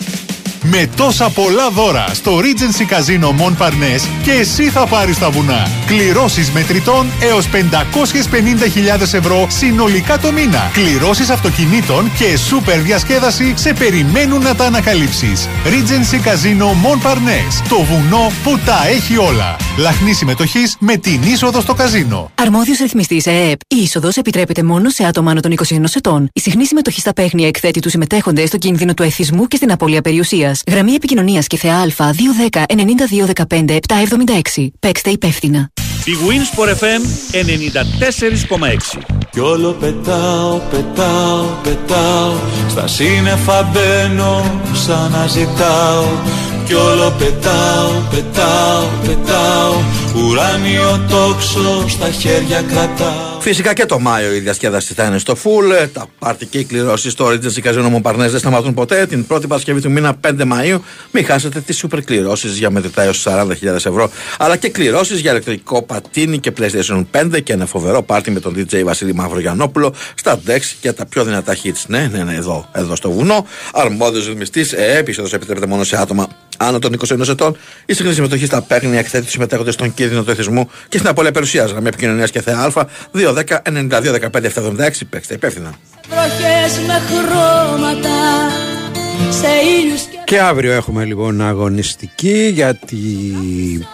Με 0.62 0.88
τόσα 0.96 1.30
πολλά 1.30 1.70
δώρα 1.70 2.06
στο 2.12 2.38
Regency 2.38 2.82
Casino 2.92 3.26
Mon 3.26 3.56
Parnes 3.62 4.00
και 4.22 4.32
εσύ 4.32 4.62
θα 4.62 4.86
πάρεις 4.86 5.18
τα 5.18 5.30
βουνά. 5.30 5.68
Κληρώσεις 5.86 6.50
μετρητών 6.50 7.06
έως 7.20 7.48
550.000 7.52 9.00
ευρώ 9.00 9.46
συνολικά 9.50 10.18
το 10.18 10.32
μήνα. 10.32 10.70
Κληρώσεις 10.72 11.30
αυτοκινήτων 11.30 12.10
και 12.18 12.36
σούπερ 12.36 12.80
διασκέδαση 12.80 13.54
σε 13.56 13.72
περιμένουν 13.72 14.42
να 14.42 14.54
τα 14.54 14.64
ανακαλύψεις. 14.64 15.48
Regency 15.64 16.16
Casino 16.28 16.66
Mon 16.66 17.06
Parnes. 17.06 17.66
Το 17.68 17.82
βουνό 17.82 18.32
που 18.44 18.58
τα 18.58 18.86
έχει 18.88 19.16
όλα. 19.16 19.56
Λαχνή 19.78 20.12
συμμετοχής 20.12 20.76
με 20.78 20.96
την 20.96 21.22
είσοδο 21.22 21.60
στο 21.60 21.74
καζίνο. 21.74 22.30
Αρμόδιος 22.34 22.78
ρυθμιστής 22.78 23.26
ΕΕΠ. 23.26 23.60
Η 23.68 23.76
είσοδος 23.82 24.16
επιτρέπεται 24.16 24.62
μόνο 24.62 24.90
σε 24.90 25.04
άτομα 25.04 25.30
άνω 25.30 25.40
των 25.40 25.52
21 25.52 25.94
ετών. 25.94 26.28
Η 26.32 26.40
συχνή 26.40 26.66
συμμετοχή 26.66 27.00
στα 27.00 27.12
παίχνια 27.12 27.46
εκθέτει 27.46 27.80
τους 27.80 27.90
συμμετέχοντες 27.90 28.48
στο 28.48 28.58
κίνδυνο 28.58 28.94
του 28.94 29.02
εθισμού 29.02 29.46
και 29.46 29.56
στην 29.56 29.72
απώλεια 29.72 30.00
περιουσίας. 30.00 30.47
Γραμμή 30.66 30.92
επικοινωνίας 30.92 31.46
και 31.46 31.56
θεά 31.56 31.76
Α 31.76 31.86
210 32.48 32.62
9215 33.46 33.78
776. 34.54 34.68
Παίξτε 34.80 35.10
υπεύθυνα. 35.10 35.70
Η 36.04 36.12
Winsport 36.28 36.68
FM 36.68 37.02
94,6 38.98 39.02
Κι 39.30 39.40
όλο 39.40 39.72
πετάω, 39.72 40.58
πετάω, 40.58 41.44
πετάω 41.62 42.32
Στα 42.68 42.86
σύννεφα 42.86 43.62
μπαίνω, 43.62 44.60
σαν 44.86 45.10
να 45.10 45.26
ζητάω 45.26 46.04
Κι 46.68 46.74
όλο 46.74 47.14
πετάω, 47.18 47.90
πετάω, 48.10 48.86
πετάω 49.06 49.74
Ουράνιο 50.14 51.04
τόξο 51.08 51.88
στα 51.88 52.10
χέρια 52.10 52.62
κρατάω 52.62 53.28
Φυσικά 53.40 53.72
και 53.72 53.86
το 53.86 53.98
Μάιο 53.98 54.34
η 54.34 54.38
διασκέδαση 54.38 54.94
θα 54.94 55.04
είναι 55.04 55.18
στο 55.18 55.34
full. 55.44 55.72
Ε, 55.80 55.86
Τα 55.86 56.06
πάρτι 56.18 56.46
και 56.46 56.58
οι 56.58 56.64
κληρώσεις 56.64 57.12
στο 57.12 57.26
Regency 57.26 57.62
Casino 57.62 57.96
Montparnasse 57.96 58.14
δεν 58.16 58.38
σταματούν 58.38 58.74
ποτέ. 58.74 59.06
Την 59.06 59.26
πρώτη 59.26 59.46
Παρασκευή 59.46 59.80
του 59.80 59.90
μήνα 59.90 60.16
5 60.26 60.44
Μαου 60.46 60.82
μην 61.10 61.24
χάσετε 61.24 61.60
τις 61.60 61.84
super 61.84 61.98
κληρώσεις 62.04 62.56
για 62.58 62.70
μετρητά 62.70 63.02
έως 63.02 63.26
40.000 63.28 63.46
ευρώ. 63.62 64.10
Αλλά 64.38 64.56
και 64.56 64.68
κληρώσεις 64.68 65.20
για 65.20 65.30
ηλεκτρικό 65.30 65.82
πατίνι 65.82 66.38
και 66.38 66.52
PlayStation 66.58 67.04
5 67.10 67.42
και 67.42 67.52
ένα 67.52 67.66
φοβερό 67.66 68.02
πάρτι 68.02 68.30
με 68.30 68.40
τον 68.40 68.54
DJ 68.56 68.82
Βασίλη 68.84 69.14
Μαυρογιανόπουλο 69.14 69.94
στα 70.14 70.40
Dex 70.46 70.60
και 70.80 70.92
τα 70.92 71.06
πιο 71.06 71.24
δυνατά 71.24 71.56
hits. 71.62 71.84
Ναι, 71.86 72.10
ναι, 72.12 72.22
ναι, 72.22 72.34
εδώ, 72.34 72.68
εδώ 72.72 72.96
στο 72.96 73.10
βουνό. 73.10 73.46
Αρμόδιος 73.72 74.26
ρυθμιστής, 74.26 74.72
ε, 74.72 74.96
επίσοδο 74.96 75.28
επιτρέπεται 75.32 75.66
μόνο 75.66 75.84
σε 75.84 76.00
άτομα 76.00 76.28
άνω 76.58 76.78
των 76.78 76.96
21 77.08 77.28
ετών. 77.28 77.56
Η 77.86 77.94
συχνή 77.94 78.12
συμμετοχή 78.12 78.46
στα 78.46 78.62
παίχνια 78.62 78.98
εκθέτει 78.98 79.24
του 79.24 79.30
συμμετέχοντε 79.30 79.70
στον 79.70 79.94
κίνδυνο 79.94 80.22
του 80.22 80.30
εθισμού 80.30 80.70
και 80.88 80.98
στην 80.98 81.10
απώλεια 81.10 81.32
περιουσίας. 81.32 81.70
Γραμμή 81.70 81.88
επικοινωνίας 81.88 82.30
και 82.30 82.40
θεά 82.40 82.58
Α 82.58 82.70
210 83.14 83.62
92 83.62 84.14
15 84.30 84.50
776. 84.78 84.90
Παίξτε 85.10 85.34
υπεύθυνα. 85.34 85.74
Βροχές 86.08 86.78
με 86.86 87.02
χρώματα 87.08 88.08
Σε 89.30 89.48
ήλιους 89.80 90.00
και 90.02 90.18
Και 90.24 90.40
αύριο 90.40 90.72
έχουμε 90.72 91.04
λοιπόν 91.04 91.40
αγωνιστική 91.42 92.50
γιατί 92.54 92.96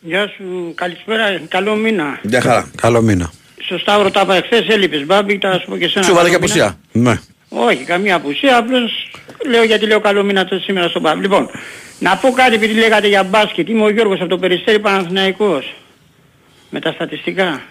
Γεια 0.00 0.26
σου, 0.36 0.72
καλησπέρα, 0.74 1.40
καλό 1.48 1.74
μήνα. 1.74 2.18
Γεια 2.22 2.40
χαρά. 2.40 2.68
Καλό 2.80 3.00
μήνα. 3.02 3.30
Στο 3.68 3.78
Σταύρο 3.78 4.10
τα 4.10 4.20
είπα 4.20 4.34
εχθές, 4.34 4.66
έλειπες 4.68 5.06
Μπάμπη, 5.06 5.38
θα 5.42 5.58
σου 5.58 5.66
πω 5.68 5.76
και 5.76 5.88
σένα. 5.88 6.04
Σου 6.04 6.14
βάλε 6.14 6.30
καλό 6.30 6.46
και 6.46 6.52
μήνα. 6.52 6.64
απουσία. 6.64 7.02
Ναι. 7.02 7.20
Όχι, 7.48 7.84
καμία 7.84 8.14
απουσία, 8.14 8.56
απλώς 8.56 9.10
λέω 9.48 9.64
γιατί 9.64 9.86
λέω 9.86 10.00
καλό 10.00 10.22
μήνα 10.22 10.44
το 10.44 10.58
σήμερα 10.58 10.88
στον 10.88 11.02
Μπάμπη. 11.02 11.20
Λοιπόν, 11.20 11.50
να 11.98 12.16
πω 12.16 12.30
κάτι 12.30 12.54
επειδή 12.54 12.74
λέγατε 12.74 13.08
για 13.08 13.22
μπάσκετ, 13.22 13.68
είμαι 13.68 13.82
ο 13.82 13.90
Γιώργος 13.90 14.20
από 14.20 14.28
το 14.28 14.38
Περιστέρι 14.38 14.78
Παναθηναϊκός. 14.78 15.74
Με 16.70 16.80
τα 16.80 16.92
στατιστικά. 16.92 17.62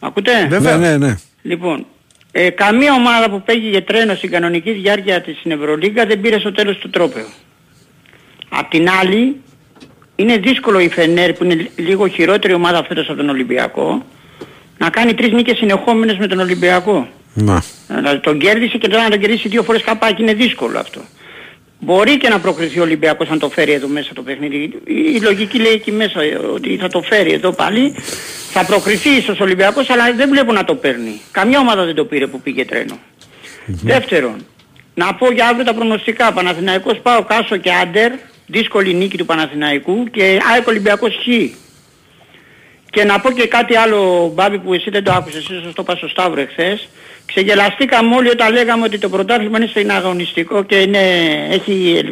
Ακούτε; 0.00 0.46
Ναι, 0.60 0.76
ναι, 0.76 0.96
ναι. 0.96 1.14
Λοιπόν, 1.42 1.86
ε, 2.32 2.50
καμία 2.50 2.92
ομάδα 2.92 3.30
που 3.30 3.42
πήγε 3.42 3.80
τρένο 3.80 4.14
στην 4.14 4.30
κανονική 4.30 4.72
διάρκεια 4.72 5.20
της 5.20 5.38
στην 5.38 5.50
Ευρωλίγκα 5.50 6.06
δεν 6.06 6.20
πήρε 6.20 6.38
στο 6.38 6.52
τέλος 6.52 6.76
του 6.78 6.90
τρόπεο. 6.90 7.26
Απ' 8.48 8.70
την 8.70 8.88
άλλη, 8.90 9.40
είναι 10.16 10.36
δύσκολο 10.36 10.80
η 10.80 10.88
Φενέρ 10.88 11.32
που 11.32 11.44
είναι 11.44 11.70
λίγο 11.76 12.08
χειρότερη 12.08 12.52
ομάδα 12.54 12.84
φέτος 12.84 13.08
από 13.08 13.16
τον 13.16 13.28
Ολυμπιακό 13.28 14.04
να 14.78 14.90
κάνει 14.90 15.14
τρεις 15.14 15.32
νίκες 15.32 15.56
συνεχόμενες 15.56 16.16
με 16.16 16.26
τον 16.26 16.38
Ολυμπιακό. 16.38 17.08
Μα. 17.34 17.62
Δηλαδή 17.88 18.18
τον 18.18 18.38
κέρδισε 18.38 18.78
και 18.78 18.88
τώρα 18.88 19.02
να 19.02 19.10
τον 19.10 19.20
κερδίσει 19.20 19.48
δύο 19.48 19.62
φορές 19.62 19.82
καπάκι 19.82 20.22
είναι 20.22 20.34
δύσκολο 20.34 20.78
αυτό. 20.78 21.00
Μπορεί 21.80 22.16
και 22.16 22.28
να 22.28 22.38
προκριθεί 22.38 22.78
ο 22.78 22.82
Ολυμπιακός 22.82 23.28
αν 23.28 23.38
το 23.38 23.48
φέρει 23.48 23.72
εδώ 23.72 23.88
μέσα 23.88 24.12
το 24.14 24.22
παιχνίδι. 24.22 24.72
Η 24.86 25.20
λογική 25.20 25.58
λέει 25.58 25.72
εκεί 25.72 25.92
μέσα 25.92 26.22
ε, 26.22 26.36
ότι 26.54 26.76
θα 26.76 26.88
το 26.88 27.02
φέρει 27.02 27.32
εδώ 27.32 27.52
πάλι. 27.52 27.94
Θα 28.50 28.64
προκριθεί 28.64 29.08
ίσως 29.08 29.40
ο 29.40 29.42
Ολυμπιακός 29.42 29.90
αλλά 29.90 30.12
δεν 30.12 30.28
βλέπω 30.28 30.52
να 30.52 30.64
το 30.64 30.74
παίρνει. 30.74 31.20
Καμιά 31.30 31.58
ομάδα 31.58 31.84
δεν 31.84 31.94
το 31.94 32.04
πήρε 32.04 32.26
που 32.26 32.40
πήγε 32.40 32.64
τρένο. 32.64 32.98
Δεύτερον, 33.66 34.46
να 34.94 35.14
πω 35.14 35.32
για 35.32 35.48
αύριο 35.48 35.64
τα 35.64 35.74
προνοστικά. 35.74 36.32
Παναθηναϊκός 36.32 36.98
πάω 37.02 37.24
Κάσο 37.24 37.56
και 37.56 37.72
Άντερ. 37.72 38.12
Δύσκολη 38.46 38.94
νίκη 38.94 39.16
του 39.16 39.24
Παναθηναϊκού 39.24 40.04
και 40.10 40.40
ΑΕΚ 40.52 40.66
Ολυμπιακός 40.66 41.14
Χ. 41.22 41.26
Και 42.96 43.04
να 43.04 43.20
πω 43.20 43.30
και 43.30 43.46
κάτι 43.46 43.76
άλλο, 43.76 44.30
Μπάμπη, 44.34 44.58
που 44.58 44.74
εσύ 44.74 44.90
δεν 44.90 45.04
το 45.04 45.12
άκουσες, 45.12 45.42
ίσως 45.42 45.72
το 45.74 45.82
είπα 45.82 45.96
στο 45.96 46.08
Σταύρο 46.08 46.40
εχθές. 46.40 46.88
Ξεγελαστήκαμε 47.26 48.14
όλοι 48.16 48.28
όταν 48.28 48.52
λέγαμε 48.52 48.84
ότι 48.84 48.98
το 48.98 49.08
πρωτάθλημα 49.08 49.58
είναι 49.58 49.66
στην 49.66 49.90
αγωνιστικό 49.90 50.62
και 50.62 50.76
είναι, 50.76 50.98
έχει, 51.50 52.02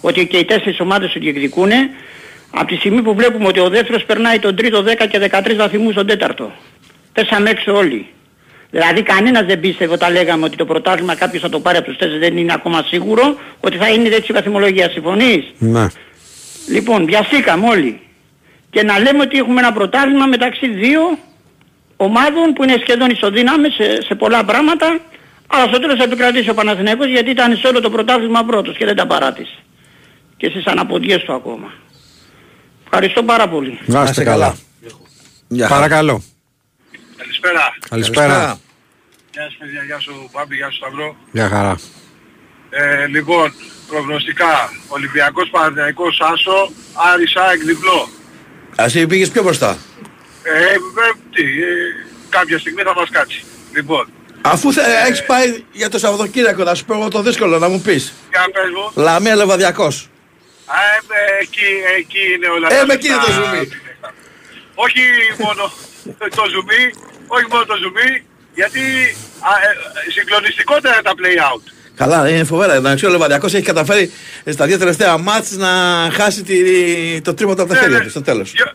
ότι 0.00 0.26
και 0.26 0.36
οι 0.36 0.44
τέσσερις 0.44 0.80
ομάδες 0.80 1.12
το 1.12 1.20
διεκδικούν. 1.20 1.70
Από 2.50 2.66
τη 2.66 2.76
στιγμή 2.76 3.02
που 3.02 3.14
βλέπουμε 3.14 3.46
ότι 3.46 3.60
ο 3.60 3.68
δεύτερος 3.68 4.04
περνάει 4.04 4.38
τον 4.38 4.56
τρίτο 4.56 4.84
10 4.86 5.06
και 5.08 5.28
13 5.30 5.54
βαθμούς 5.56 5.94
τον 5.94 6.06
τέταρτο. 6.06 6.52
Πέσαμε 7.12 7.50
έξω 7.50 7.72
όλοι. 7.72 8.06
Δηλαδή 8.70 9.02
κανένας 9.02 9.44
δεν 9.46 9.60
πίστευε 9.60 9.92
όταν 9.92 10.12
λέγαμε 10.12 10.44
ότι 10.44 10.56
το 10.56 10.64
πρωτάθλημα 10.64 11.14
κάποιος 11.14 11.42
θα 11.42 11.48
το 11.48 11.60
πάρει 11.60 11.76
από 11.76 11.86
τους 11.86 11.96
τέσσερις 11.96 12.20
δεν 12.20 12.36
είναι 12.36 12.52
ακόμα 12.52 12.84
σίγουρο 12.88 13.36
ότι 13.60 13.76
θα 13.76 13.88
είναι 13.88 14.08
έτσι 14.08 14.32
η 14.32 14.34
βαθμολογία. 14.34 14.90
Συμφωνείς; 14.90 15.44
Ναι. 15.58 15.86
Λοιπόν, 16.68 17.04
βιαστήκαμε 17.04 17.68
όλοι. 17.68 18.00
Και 18.70 18.82
να 18.82 18.98
λέμε 18.98 19.22
ότι 19.22 19.38
έχουμε 19.38 19.60
ένα 19.60 19.72
πρωτάθλημα 19.72 20.26
μεταξύ 20.26 20.68
δύο 20.68 21.18
ομάδων 21.96 22.52
που 22.52 22.62
είναι 22.62 22.76
σχεδόν 22.82 23.10
ισοδύναμες 23.10 23.74
σε, 23.74 24.02
σε 24.02 24.14
πολλά 24.14 24.44
πράγματα. 24.44 25.00
Αλλά 25.46 25.66
στο 25.66 25.78
τέλος 25.80 25.96
θα 25.98 26.04
επικρατήσει 26.04 26.50
ο 26.50 26.54
Παναθηναϊκός 26.54 27.06
γιατί 27.06 27.30
ήταν 27.30 27.56
σε 27.56 27.66
όλο 27.66 27.80
το 27.80 27.90
πρωτάθλημα 27.90 28.44
πρώτος 28.44 28.76
και 28.76 28.84
δεν 28.84 28.96
τα 28.96 29.06
παράτησε. 29.06 29.58
Και 30.36 30.48
στις 30.50 30.64
αναποδιές 30.66 31.22
του 31.22 31.32
ακόμα. 31.32 31.72
Ευχαριστώ 32.84 33.22
πάρα 33.22 33.48
πολύ. 33.48 33.78
Να 33.86 34.02
είστε 34.02 34.24
καλά. 34.24 34.56
Γεια 35.48 35.66
χαρά. 35.66 35.80
Παρακαλώ. 35.80 36.22
Καλησπέρα. 37.16 37.74
Καλησπέρα. 37.88 38.58
Γεια 39.32 39.50
σου 39.50 39.58
παιδιά, 39.58 39.82
γεια 39.82 40.00
σου 40.00 40.30
Μπάμπη, 40.32 40.56
γεια 40.56 40.70
σου 40.70 40.76
Σταυρό. 40.76 41.16
Γεια 41.32 41.48
χαρά. 41.48 41.78
Ε, 42.70 43.06
λοιπόν, 43.06 43.52
προγνωστικά, 43.88 44.72
Ολυμπιακός 44.88 45.48
Παναθηναϊκός 45.50 46.20
Άσο, 46.20 46.70
Άρης 47.12 47.36
ΑΕΚ 47.36 47.60
διπλό. 47.64 48.08
Εσύ 48.84 49.06
πήγες 49.06 49.28
πιο 49.30 49.42
μπροστά. 49.42 49.78
Ε, 50.42 50.50
ε, 50.62 50.76
τι, 51.34 51.42
ε, 51.42 51.66
κάποια 52.28 52.58
στιγμή 52.58 52.82
θα 52.82 52.94
μας 52.94 53.08
κάτσει. 53.10 53.44
Λοιπόν, 53.74 54.08
Αφού 54.42 54.72
θε, 54.72 54.80
έχεις 55.06 55.24
πάει 55.24 55.64
για 55.72 55.88
το 55.88 55.98
Σαββατοκύριακο, 55.98 56.62
να 56.64 56.74
σου 56.74 56.84
πω 56.84 56.94
εγώ 56.94 57.08
το 57.08 57.22
δύσκολο 57.22 57.58
να 57.58 57.68
μου 57.68 57.80
πεις. 57.80 58.12
για 58.30 58.44
πες 58.52 58.70
μου. 58.74 59.02
Λαμία 59.02 59.36
Λεβαδιακός. 59.36 60.08
Α, 60.66 60.74
ε, 60.74 61.38
ε, 61.38 61.42
εκεί, 61.42 61.68
εκεί 61.98 62.32
είναι 62.34 62.46
όλα 62.48 62.68
Ε, 62.72 62.78
τα 62.78 62.86
με 62.86 62.92
εκεί 62.94 63.06
είναι 63.06 63.16
το 63.16 63.26
λεφτά. 63.26 63.42
ζουμί. 63.44 63.68
Όχι 64.74 65.00
μόνο 65.44 65.72
το 66.38 66.44
ζουμί, 66.52 66.82
όχι 67.26 67.46
μόνο 67.50 67.64
το 67.64 67.76
ζουμί, 67.82 68.10
γιατί 68.54 68.80
α, 69.48 69.50
ε, 69.66 69.70
ε, 70.06 70.10
συγκλονιστικότερα 70.10 70.94
είναι 70.94 71.02
τα 71.10 71.14
play-out. 71.20 71.64
Καλά, 72.00 72.28
είναι 72.30 72.44
φοβερά. 72.44 72.74
Εντάξει, 72.74 73.06
ο 73.06 73.10
Λεβαδιακός 73.10 73.54
έχει 73.54 73.64
καταφέρει 73.64 74.10
στα 74.46 74.66
δύο 74.66 74.78
τελευταία 74.78 75.18
μάτς 75.18 75.50
να 75.56 75.68
χάσει 76.12 76.42
τη, 76.42 76.56
το 77.20 77.34
τρίποτο 77.34 77.62
από 77.62 77.70
τα 77.72 77.76
Ναι, 77.76 77.82
χέρια 77.84 77.98
ναι. 77.98 78.04
του 78.04 78.10
στο 78.10 78.22
τέλος. 78.22 78.52
Δυο- 78.52 78.72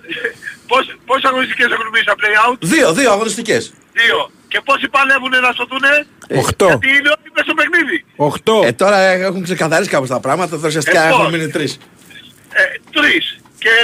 Πώς, 0.68 0.96
πόσες 1.06 1.24
αγωνιστικές 1.30 1.66
έχουν 1.72 1.88
μπει 1.92 2.00
στα 2.00 2.14
play-out? 2.20 2.58
Δύο, 2.60 2.94
δύο 2.94 3.12
αγωνιστικές. 3.12 3.74
Δύο. 3.94 4.32
Και 4.48 4.62
πόσοι 4.66 4.88
παλεύουν 4.88 5.30
να 5.30 5.52
σωθούνε; 5.58 6.06
Οχτώ. 6.42 6.66
Γιατί 6.66 6.88
είναι 6.88 7.10
όλοι 7.16 7.30
μέσα 7.34 7.46
στο 7.48 7.54
παιχνίδι. 7.54 8.06
Οχτώ. 8.16 8.62
Ε, 8.66 8.72
τώρα 8.72 8.98
έχουν 9.02 9.44
ξεκαθαρίσει 9.44 9.90
κάπως 9.90 10.10
τα 10.10 10.20
πράγματα, 10.20 10.56
τώρα 10.56 10.68
ουσιαστικά 10.68 11.04
Ε, 11.04 11.08
έχουν 11.08 11.22
πώς; 11.24 11.32
μείνει 11.32 11.48
τρεις. 11.50 11.78
Ε, 12.54 12.64
τρεις. 12.92 13.38
Και, 13.66 13.76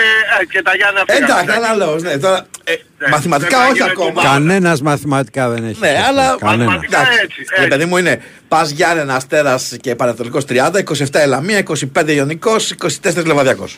ε, 0.41 0.45
και 0.45 0.61
τα 0.61 0.75
Γιάννα 0.75 1.03
φύγανε. 1.07 1.25
Εντάξει, 1.25 1.55
αναλόγως, 1.57 2.01
ναι. 2.01 2.17
Τώρα, 2.17 2.45
ε, 2.63 2.73
μαθηματικά 3.09 3.57
δεν 3.57 3.65
θα 3.65 3.71
όχι 3.71 3.77
γίνει 3.77 3.89
ακόμα. 3.91 4.09
ομάδα. 4.09 4.27
Κανένας 4.29 4.81
μαθηματικά 4.81 5.49
δεν 5.49 5.63
έχει. 5.65 5.79
Ναι, 5.79 5.87
χέρι. 5.87 5.99
αλλά 5.99 6.35
Κανένας. 6.39 6.65
Μαθηματικά 6.65 6.99
Εντάξει, 7.01 7.19
έτσι, 7.23 7.43
ρε 7.49 7.55
έτσι. 7.55 7.67
παιδί 7.67 7.85
μου 7.85 7.97
είναι 7.97 8.21
Πας 8.47 8.69
Γιάννενα, 8.69 9.15
Αστέρας 9.15 9.77
και 9.81 9.95
Πανατολικό 9.95 10.39
30, 10.47 10.79
27 10.79 11.19
Ελαμία, 11.19 11.57
25 11.57 12.13
Ιωνικός, 12.13 12.71
24 12.71 13.25
Λεβαδιακός. 13.25 13.77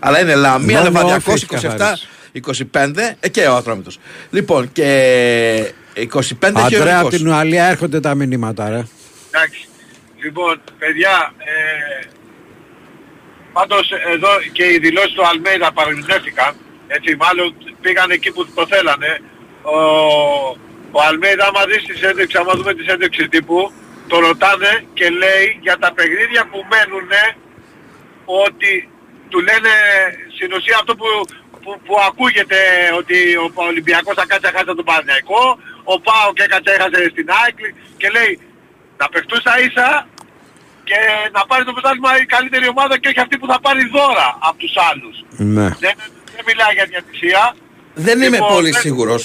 Αλλά 0.00 0.20
είναι 0.20 0.34
Λαμία, 0.34 0.78
Μόνο 0.78 0.90
Λεβαδιακός, 0.90 1.34
όφης 1.34 1.42
27, 1.42 1.76
καθαρής. 1.78 2.08
25 2.32 3.16
ε, 3.20 3.28
και 3.28 3.46
ο 3.46 3.54
Ατρόμητος. 3.56 3.98
Λοιπόν, 4.30 4.72
και 4.72 4.84
25 5.94 6.00
έχει 6.00 6.16
ο 6.34 6.60
Αντρέα 6.60 6.80
από 6.80 6.86
Ιωνικός. 6.86 7.14
την 7.16 7.28
Ουαλία 7.28 7.64
έρχονται 7.64 8.00
τα 8.00 8.14
μηνύματα, 8.14 8.68
ρε. 8.68 8.82
Εντάξει. 9.30 9.68
Λοιπόν, 10.22 10.60
παιδιά, 10.78 11.32
ε, 11.38 12.08
πάντως 13.58 13.86
εδώ 14.14 14.32
και 14.52 14.64
οι 14.72 14.78
δηλώσεις 14.78 15.14
του 15.14 15.26
Αλμέιδα 15.26 15.72
παρεμβνεύτηκαν. 15.72 16.50
Έτσι, 16.86 17.10
μάλλον 17.16 17.46
πήγαν 17.80 18.10
εκεί 18.10 18.30
που 18.32 18.42
το 18.58 18.66
θέλανε. 18.72 19.12
Ο, 19.62 19.78
ο 20.96 20.98
Αλμέιδα, 21.08 21.44
άμα 21.46 21.62
δεις 21.70 21.82
τη 21.86 21.94
συνέντευξη, 21.96 22.36
άμα 22.38 22.52
δούμε 22.58 22.72
τη 22.74 22.82
συνέντευξη 22.82 23.28
τύπου, 23.28 23.72
το 24.10 24.16
ρωτάνε 24.26 24.72
και 24.98 25.06
λέει 25.22 25.46
για 25.66 25.76
τα 25.78 25.92
παιχνίδια 25.96 26.42
που 26.50 26.58
μένουν 26.72 27.10
ότι 28.44 28.72
του 29.30 29.40
λένε 29.48 29.72
στην 30.36 30.52
ουσία 30.56 30.76
αυτό 30.80 30.92
που, 31.00 31.08
που, 31.62 31.70
που 31.86 31.94
ακούγεται 32.08 32.60
ότι 33.00 33.18
ο 33.36 33.62
Ολυμπιακός 33.72 34.14
θα 34.18 34.26
κάτσει 34.26 34.46
να 34.48 34.52
χάσει 34.56 34.78
τον 34.80 34.88
Παναθηναϊκό, 34.90 35.42
ο 35.92 35.94
Πάο 36.06 36.28
και 36.34 36.42
έκατσε 36.46 36.70
έχασε 36.76 37.00
στην 37.14 37.26
ΑΕΚ 37.40 37.58
και 38.00 38.08
λέει 38.16 38.32
να 39.00 39.06
παιχτούν 39.12 39.40
στα 39.40 39.54
ίσα 39.66 39.88
και 40.88 40.98
να 41.36 41.42
πάρει 41.50 41.64
το 41.68 41.72
πρωτάθλημα 41.76 42.10
η 42.22 42.26
καλύτερη 42.34 42.66
ομάδα 42.74 42.94
και 43.00 43.08
όχι 43.12 43.20
αυτή 43.24 43.34
που 43.40 43.46
θα 43.52 43.58
πάρει 43.64 43.82
δώρα 43.96 44.28
από 44.48 44.58
τους 44.62 44.74
άλλους. 44.90 45.16
Ναι. 45.56 45.68
Δεν, 45.84 45.94
δεν 46.34 46.42
μιλάει 46.48 46.72
για 46.78 46.86
διατησία. 46.92 47.42
Δεν 48.06 48.16
είμαι 48.22 48.38
Λοιπόν, 48.38 48.52
πολύ 48.54 48.70
δεν- 48.70 48.80
σίγουρος. 48.86 49.22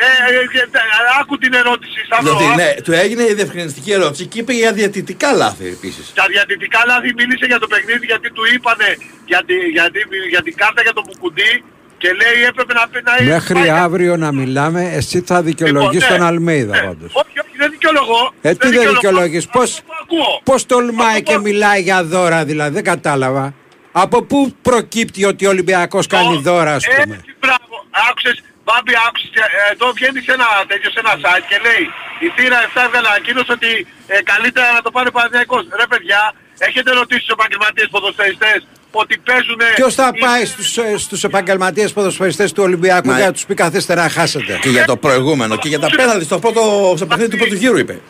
Ε, 0.00 0.04
ε, 0.04 0.34
ε, 0.34 0.62
ε, 0.62 1.20
άκου 1.20 1.34
την 1.38 1.52
ερώτηση. 1.62 1.98
Σταύρο, 2.06 2.24
Διότι 2.24 2.44
άκου. 2.48 2.56
ναι, 2.60 2.70
του 2.84 2.92
έγινε 3.02 3.22
η 3.22 3.34
διευκρινιστική 3.40 3.90
ερώτηση 3.98 4.24
και 4.26 4.38
είπε 4.40 4.52
για 4.52 4.72
διατητικά 4.72 5.32
λάθη 5.32 5.66
επίσης. 5.76 6.04
Τα 6.14 6.24
διατητικά 6.32 6.80
λάθη 6.86 7.08
μίλησε 7.20 7.46
για 7.46 7.58
το 7.58 7.66
παιχνίδι 7.66 8.06
γιατί 8.06 8.28
του 8.36 8.42
είπανε 8.54 8.88
για, 9.30 9.40
τη, 9.46 9.54
για, 9.76 9.86
τη, 9.90 10.00
για 10.34 10.42
την 10.42 10.54
κάρτα 10.56 10.80
για 10.82 10.92
το 10.92 11.02
Μουκουντή 11.06 11.52
και 11.98 12.08
λέει 12.12 12.44
έπρεπε 12.48 12.72
να 12.72 12.88
πει 12.88 13.00
να 13.04 13.32
Μέχρι 13.32 13.54
πάει- 13.54 13.70
αύριο 13.70 14.16
να 14.16 14.32
μιλάμε, 14.32 14.90
εσύ 14.94 15.20
θα 15.26 15.42
δικαιολογείς 15.42 15.92
Λοιπόν, 16.02 16.08
τον 16.08 16.18
ναι, 16.18 16.24
Αλμέιδα 16.26 16.74
ναι. 16.76 16.86
πάντως. 16.86 17.10
Όχι, 17.14 17.38
όχι, 17.44 17.54
δεν 17.56 17.70
δικαιολογώ. 17.70 18.32
Ε, 18.42 18.54
τι 18.54 18.68
δεν 18.68 18.88
δικαιολογείς, 18.88 19.46
πώς, 19.46 19.80
ακούω. 20.02 20.40
πώς 20.44 20.66
τολμάει 20.66 21.22
και 21.22 21.38
μιλάει 21.38 21.80
για 21.82 22.04
δώρα 22.04 22.44
δηλαδή, 22.44 22.74
δεν 22.74 22.84
κατάλαβα. 22.84 23.54
Από 23.92 24.22
πού 24.22 24.52
προκύπτει 24.62 25.24
ότι 25.24 25.46
ο 25.46 25.48
Ολυμπιακός 25.48 26.06
κάνει 26.06 26.40
δώρα, 26.48 26.74
ας 26.74 26.84
πούμε; 26.86 27.14
Έτσι, 27.14 27.34
μπράβο. 27.40 27.74
Άκουσες, 28.08 28.36
Μπάμπη, 28.64 28.92
άκουσες, 29.06 29.30
ε, 29.34 29.72
εδώ 29.72 29.86
βγαίνει 29.96 30.20
σε 30.26 30.32
ένα 30.38 30.48
τέτοιο, 30.70 30.90
σε 30.94 30.98
ένα 31.04 31.12
site 31.24 31.44
και 31.50 31.58
λέει 31.66 31.82
η 32.26 32.28
θύρα 32.36 32.58
7 32.66 32.80
έβγαλε 32.86 33.08
ανακοίνωση 33.12 33.50
ότι 33.58 33.70
ε, 34.14 34.16
καλύτερα 34.30 34.68
να 34.78 34.82
το 34.86 34.90
πάρει 34.94 35.08
ο 35.12 35.14
Παναθηναϊκός. 35.16 35.62
Ρε 35.80 35.86
παιδιά, 35.92 36.20
έχετε 36.68 36.90
ρωτήσει 37.00 37.22
τους 37.24 37.34
επαγγελματίες 37.38 37.88
ποδοσφαιριστές 37.94 38.58
ότι 38.90 39.18
παίζουν... 39.18 39.60
Ποιος 39.74 39.94
θα 39.94 40.10
πάει 40.20 40.44
στους, 40.44 40.76
ε, 40.78 40.94
στους 40.98 41.24
επαγγελματίες 41.24 41.92
ποδοσφαιριστές 41.92 42.52
του 42.52 42.62
Ολυμπιακού 42.62 43.08
Μα- 43.08 43.16
για 43.16 43.26
να 43.26 43.32
τους 43.32 43.46
πει 43.46 43.54
καθίστε 43.54 43.94
να 43.94 44.08
χάσετε. 44.08 44.58
Και 44.62 44.68
για 44.68 44.84
το 44.84 44.96
προηγούμενο 44.96 45.56
και 45.56 45.68
για 45.68 45.78
τα 45.78 45.88
πέναλτι 45.96 46.24
στο, 46.24 46.38
πρώτο, 46.38 46.94
στο 46.96 47.06
παιχνίδι 47.06 47.30
του 47.30 47.36
πρώτου 47.36 47.54
γύρου 47.54 47.78
είπε. 47.78 48.00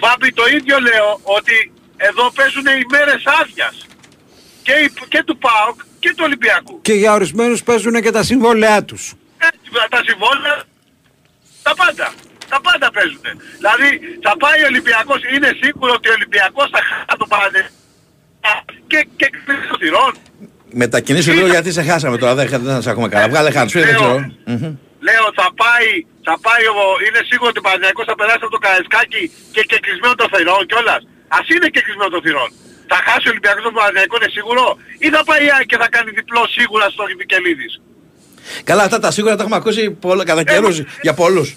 Μπάμπη, 0.00 0.32
το 0.32 0.42
ίδιο 0.56 0.78
λέω 0.78 1.20
ότι 1.22 1.72
εδώ 1.96 2.30
παίζουν 2.30 2.66
οι 2.66 2.84
μέρες 2.90 3.22
άδειας. 3.40 3.86
Και, 4.62 4.72
η- 4.72 4.92
και 5.08 5.22
του 5.26 5.38
ΠΑΟΚ 5.38 5.80
και 5.98 6.08
του 6.16 6.22
Ολυμπιακού. 6.26 6.80
Και 6.82 6.92
για 6.92 7.12
ορισμένους 7.12 7.62
παίζουν 7.62 8.02
και 8.02 8.10
τα 8.10 8.22
συμβόλαιά 8.22 8.84
τους. 8.84 9.12
Έτσι, 9.38 9.68
τα 9.90 10.00
συμβόλαια, 10.08 10.62
τα 11.62 11.74
πάντα. 11.74 12.12
Τα 12.48 12.60
πάντα 12.60 12.90
παίζουν. 12.96 13.20
Δηλαδή 13.58 13.88
θα 14.22 14.32
πάει 14.42 14.58
ο 14.62 14.66
Ολυμπιακός, 14.66 15.20
είναι 15.34 15.50
σίγουρο 15.62 15.92
ότι 15.98 16.08
ο 16.08 16.12
Ολυμπιακός 16.12 16.68
θα 16.74 16.80
χάσει 16.88 17.18
το 17.18 17.26
Παναθηναϊκό 17.32 17.74
και, 18.90 19.06
και 19.18 19.26
κλείσει 19.44 19.66
το 19.70 19.76
θυρών. 19.82 20.12
Μετακινήσω 20.82 21.32
λίγο 21.32 21.46
γιατί 21.46 21.70
σε 21.72 21.82
χάσαμε 21.88 22.16
τώρα, 22.22 22.34
δεν, 22.34 22.46
δεν 22.68 22.82
σε 22.82 22.90
ακούμε 22.90 23.08
καλά. 23.08 23.28
Βγάλε 23.32 23.50
χάντσου, 23.56 23.78
δεν 23.78 23.88
Λέω. 23.88 23.98
ξέρω. 24.00 24.16
Μμμ. 24.52 24.74
Λέω 25.08 25.26
θα 25.40 25.48
πάει, 25.62 25.88
θα 26.28 26.34
πάει 26.46 26.64
ο, 26.82 26.84
είναι 27.06 27.20
σίγουρο 27.30 27.48
ότι 27.52 27.60
ο 27.62 27.64
Παναθηναϊκός 27.66 28.04
θα 28.10 28.16
περάσει 28.20 28.42
από 28.46 28.54
το 28.56 28.62
Καρεσκάκι 28.66 29.22
και 29.54 29.62
και 29.70 29.78
κλεισμένο 29.84 30.14
το 30.20 30.26
θυρών 30.32 30.62
κιόλας. 30.70 31.02
Ας 31.38 31.46
είναι 31.52 31.68
και 31.74 31.80
κλεισμένο 31.84 32.10
το 32.16 32.20
θυρών. 32.24 32.50
Θα 32.92 32.98
χάσει 33.06 33.24
ο 33.28 33.30
Ολυμπιακός 33.34 33.62
τον 33.68 33.74
Παναθηναϊκό 33.78 34.14
είναι 34.20 34.30
σίγουρο; 34.36 34.64
Ή 35.04 35.08
θα 35.14 35.22
πάει 35.28 35.42
η 35.46 35.50
ΑΕΚ 35.54 35.66
και 35.72 35.78
θα 35.82 35.88
κάνει 35.94 36.10
διπλό 36.18 36.42
σίγουρα 36.56 36.86
στο 36.94 37.02
Βικελίδης. 37.20 37.72
Καλά, 38.68 38.82
αυτά 38.86 38.98
τα 39.04 39.10
σίγουρα 39.16 39.34
τα 39.36 39.42
έχουμε 39.42 39.58
ακούσει 39.62 39.82
πολλά, 40.04 40.22
κατά 40.30 40.42
καιρούς 40.50 40.76
για 41.06 41.14
πολλούς. 41.22 41.48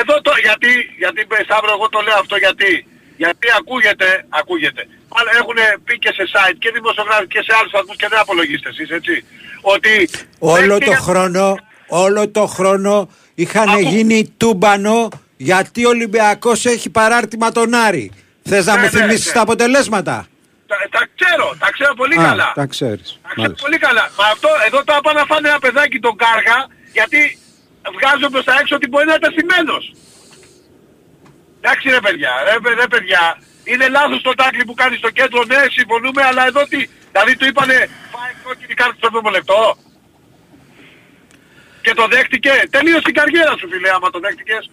Εδώ 0.00 0.14
το, 0.26 0.32
γιατί, 0.46 0.70
γιατί 1.02 1.20
Σταύρο 1.48 1.70
εγώ 1.76 1.86
το 1.94 2.00
λέω 2.06 2.18
αυτό 2.24 2.36
γιατί, 2.44 2.70
γιατί 3.16 3.46
ακούγεται, 3.58 4.08
ακούγεται. 4.40 4.82
Αλλά 5.18 5.30
έχουν 5.40 5.56
πει 5.84 5.98
και 5.98 6.12
σε 6.16 6.22
site 6.32 6.56
και 6.58 6.70
δημοσιογράφοι 6.74 7.26
και 7.26 7.42
σε 7.46 7.52
άλλους 7.58 7.72
βαθμούς 7.72 7.96
και 7.96 8.06
δεν 8.10 8.18
απολογίστες 8.18 8.72
εσείς 8.78 8.90
έτσι. 8.90 9.24
Ότι 9.60 10.08
Όλο 10.38 10.60
δεν 10.60 10.68
το 10.68 10.78
πήγα- 10.78 10.98
χρόνο, 10.98 11.56
όλο 11.88 12.28
το 12.28 12.46
χρόνο 12.46 13.08
είχαν 13.34 13.78
γίνει 13.78 14.34
τούμπανο 14.36 15.08
γιατί 15.36 15.84
ο 15.84 15.88
Ολυμπιακός 15.88 16.64
έχει 16.66 16.90
παράρτημα 16.90 17.52
τον 17.52 17.74
Άρη. 17.74 18.12
Θες 18.48 18.66
να 18.66 18.72
Ναι, 18.74 18.78
μου 18.82 18.84
ναι, 18.92 18.98
θυμίσεις 19.00 19.26
ναι. 19.26 19.32
τα 19.32 19.40
αποτελέσματα; 19.40 20.26
Τα, 20.66 20.76
τα 20.90 21.02
ξέρω, 21.18 21.56
τα 21.58 21.70
ξέρω 21.70 21.94
πολύ 21.94 22.14
Α, 22.20 22.22
καλά. 22.28 22.52
τα 22.54 22.66
ξέρεις. 22.66 23.08
Τα 23.22 23.28
ξέρω 23.28 23.42
Μάλιστα. 23.42 23.64
πολύ 23.66 23.78
καλά. 23.78 24.04
Μα 24.18 24.24
αυτό, 24.34 24.48
εδώ 24.66 24.84
τώρα 24.84 25.00
πάνε 25.00 25.18
να 25.20 25.26
φάνε 25.26 25.48
ένα 25.48 25.58
παιδάκι 25.58 25.98
τον 26.06 26.16
κάργα 26.16 26.58
γιατί 26.92 27.38
βγάζω 27.96 28.28
προς 28.34 28.44
τα 28.44 28.54
έξω 28.60 28.74
ότι 28.78 28.86
μπορεί 28.88 29.06
να 29.06 29.12
είναι 29.14 29.24
ταστημένος. 29.26 29.84
Εντάξει 31.60 31.88
ρε 31.96 32.00
παιδιά, 32.06 32.30
ρε, 32.46 32.54
παι- 32.62 32.78
ρε 32.80 32.86
παιδιά, 32.94 33.22
είναι 33.64 33.88
λάθος 33.88 34.22
το 34.22 34.34
τάκλι 34.34 34.64
που 34.64 34.74
κάνει 34.74 34.96
στο 34.96 35.10
κέντρο, 35.10 35.44
ναι 35.44 35.60
συμφωνούμε, 35.70 36.22
αλλά 36.22 36.46
εδώ 36.46 36.62
τι, 36.66 36.88
δηλαδή 37.12 37.36
του 37.36 37.46
είπανε 37.46 37.76
φάει 38.12 38.32
κόκκινη 38.44 38.74
κάρτα 38.74 38.94
στο 38.96 39.06
επόμενο 39.06 39.30
λεπτό. 39.36 39.76
Και 41.82 41.94
το 41.94 42.06
δέχτηκε, 42.06 42.52
τελείωσε 42.70 43.08
η 43.12 43.12
καριέρα 43.12 43.56
σου 43.58 43.68
φίλε 43.70 43.90
άμα 43.90 44.10
το 44.10 44.18
δέχτηκες. 44.18 44.70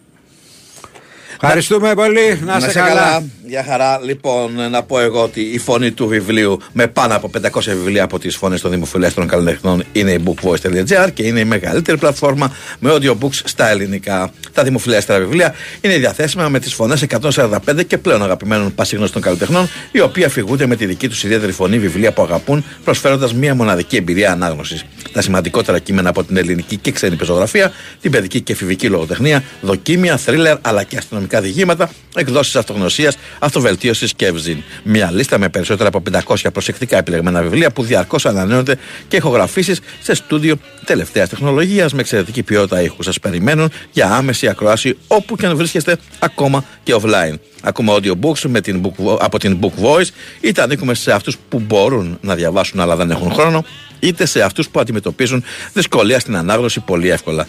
Ευχαριστούμε 1.43 1.93
πολύ. 1.93 2.39
Να 2.45 2.59
σε 2.59 2.71
καλά. 2.71 3.23
Για 3.45 3.63
χαρά. 3.63 3.99
Λοιπόν, 4.03 4.69
να 4.69 4.83
πω 4.83 4.99
εγώ 4.99 5.23
ότι 5.23 5.41
η 5.41 5.57
φωνή 5.57 5.91
του 5.91 6.07
βιβλίου 6.07 6.59
με 6.73 6.87
πάνω 6.87 7.15
από 7.15 7.29
500 7.51 7.61
βιβλία 7.63 8.03
από 8.03 8.19
τις 8.19 8.35
φωνές 8.35 8.61
των 8.61 8.71
δημοφιλέστρων 8.71 9.27
καλλιτεχνών 9.27 9.83
είναι 9.91 10.11
η 10.11 10.23
bookvoice.gr 10.25 11.09
και 11.13 11.23
είναι 11.23 11.39
η 11.39 11.45
μεγαλύτερη 11.45 11.97
πλατφόρμα 11.97 12.55
με 12.79 12.91
audiobooks 12.93 13.41
στα 13.43 13.69
ελληνικά. 13.69 14.31
Τα 14.53 14.63
δημοφιλέστερα 14.63 15.19
βιβλία 15.19 15.53
είναι 15.81 15.97
διαθέσιμα 15.97 16.49
με 16.49 16.59
τις 16.59 16.73
φωνές 16.73 17.05
145 17.21 17.85
και 17.87 17.97
πλέον 17.97 18.23
αγαπημένων 18.23 18.75
πασίγνωστων 18.75 19.21
καλλιτεχνών, 19.21 19.69
οι 19.91 19.99
οποίοι 19.99 20.23
αφηγούνται 20.23 20.65
με 20.65 20.75
τη 20.75 20.85
δική 20.85 21.07
τους 21.07 21.23
ιδιαίτερη 21.23 21.51
φωνή 21.51 21.79
βιβλία 21.79 22.11
που 22.11 22.21
αγαπούν, 22.21 22.65
προσφέροντας 22.83 23.33
μια 23.33 23.55
μοναδική 23.55 23.95
εμπειρία 23.95 24.31
ανάγνωσης. 24.31 24.85
Τα 25.11 25.21
σημαντικότερα 25.21 25.79
κείμενα 25.79 26.09
από 26.09 26.23
την 26.23 26.37
ελληνική 26.37 26.77
και 26.77 26.91
ξένη 26.91 27.15
πεζογραφία, 27.15 27.71
την 28.01 28.11
παιδική 28.11 28.41
και 28.41 28.51
εφηβική 28.51 28.87
λογοτεχνία, 28.87 29.43
δοκίμια, 29.61 30.17
θρίλερ 30.17 30.57
αλλά 30.61 30.83
και 30.83 30.97
αστυνομικά 30.97 31.30
διηγήματα, 31.39 31.91
εκδόσεις 32.15 32.55
αυτογνωσίας, 32.55 33.17
αυτοβελτίωσης 33.39 34.13
και 34.13 34.25
ευζήν. 34.25 34.57
Μια 34.83 35.11
λίστα 35.11 35.37
με 35.37 35.49
περισσότερα 35.49 35.89
από 35.89 36.01
500 36.35 36.51
προσεκτικά 36.53 36.97
επιλεγμένα 36.97 37.41
βιβλία 37.41 37.71
που 37.71 37.83
διαρκώς 37.83 38.25
ανανεώνεται 38.25 38.77
και 39.07 39.15
ηχογραφήσεις 39.15 39.79
σε 40.01 40.13
στούντιο 40.13 40.55
τελευταίας 40.85 41.29
τεχνολογίας 41.29 41.93
με 41.93 41.99
εξαιρετική 41.99 42.43
ποιότητα 42.43 42.81
ήχους. 42.81 43.05
Σας 43.05 43.19
περιμένουν 43.19 43.71
για 43.91 44.11
άμεση 44.11 44.47
ακρόαση 44.47 44.97
όπου 45.07 45.35
και 45.35 45.45
αν 45.45 45.55
βρίσκεστε 45.55 45.97
ακόμα 46.19 46.63
και 46.83 46.95
offline. 47.01 47.33
Ακούμε 47.61 47.93
audiobooks 47.95 48.41
με 48.47 48.61
την 48.61 48.81
book, 48.83 49.17
από 49.19 49.39
την 49.39 49.57
Book 49.61 49.83
Voice, 49.83 50.07
είτε 50.41 50.61
ανήκουμε 50.61 50.93
σε 50.93 51.11
αυτούς 51.11 51.37
που 51.49 51.59
μπορούν 51.59 52.17
να 52.21 52.35
διαβάσουν 52.35 52.79
αλλά 52.79 52.95
δεν 52.95 53.11
έχουν 53.11 53.31
χρόνο, 53.31 53.65
είτε 53.99 54.25
σε 54.25 54.41
αυτούς 54.41 54.69
που 54.69 54.79
αντιμετωπίζουν 54.79 55.43
δυσκολία 55.73 56.19
στην 56.19 56.35
ανάγνωση 56.35 56.79
πολύ 56.79 57.09
εύκολα. 57.09 57.47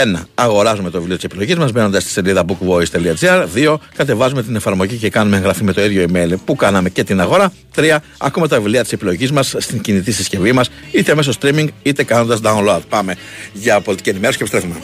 Ένα, 0.00 0.26
αγοράζουμε 0.34 0.90
το 0.90 0.98
βιβλίο 0.98 1.16
της 1.16 1.24
επιλογής 1.24 1.56
μας 1.56 1.72
μπαίνοντας 1.72 2.02
στη 2.02 2.12
σελίδα 2.12 2.44
bookvoice.gr. 2.46 3.44
Δύο, 3.52 3.80
κατεβάζουμε 3.96 4.42
την 4.42 4.56
εφαρμογή 4.56 4.96
και 4.96 5.10
κάνουμε 5.10 5.36
εγγραφή 5.36 5.64
με 5.64 5.72
το 5.72 5.84
ίδιο 5.84 6.06
email 6.12 6.34
που 6.44 6.56
κάναμε 6.56 6.88
και 6.88 7.04
την 7.04 7.20
αγορά. 7.20 7.52
Τρία, 7.74 8.02
ακούμε 8.18 8.48
τα 8.48 8.56
βιβλία 8.56 8.82
της 8.82 8.92
επιλογής 8.92 9.32
μας 9.32 9.54
στην 9.58 9.80
κινητή 9.80 10.12
συσκευή 10.12 10.52
μας, 10.52 10.68
είτε 10.90 11.14
μέσω 11.14 11.32
streaming 11.40 11.66
είτε 11.82 12.04
κάνοντας 12.04 12.40
download. 12.42 12.80
Πάμε 12.88 13.16
για 13.52 13.80
πολιτική 13.80 14.08
ενημέρωση 14.08 14.38
και 14.38 14.44
επιστρέφουμε. 14.44 14.80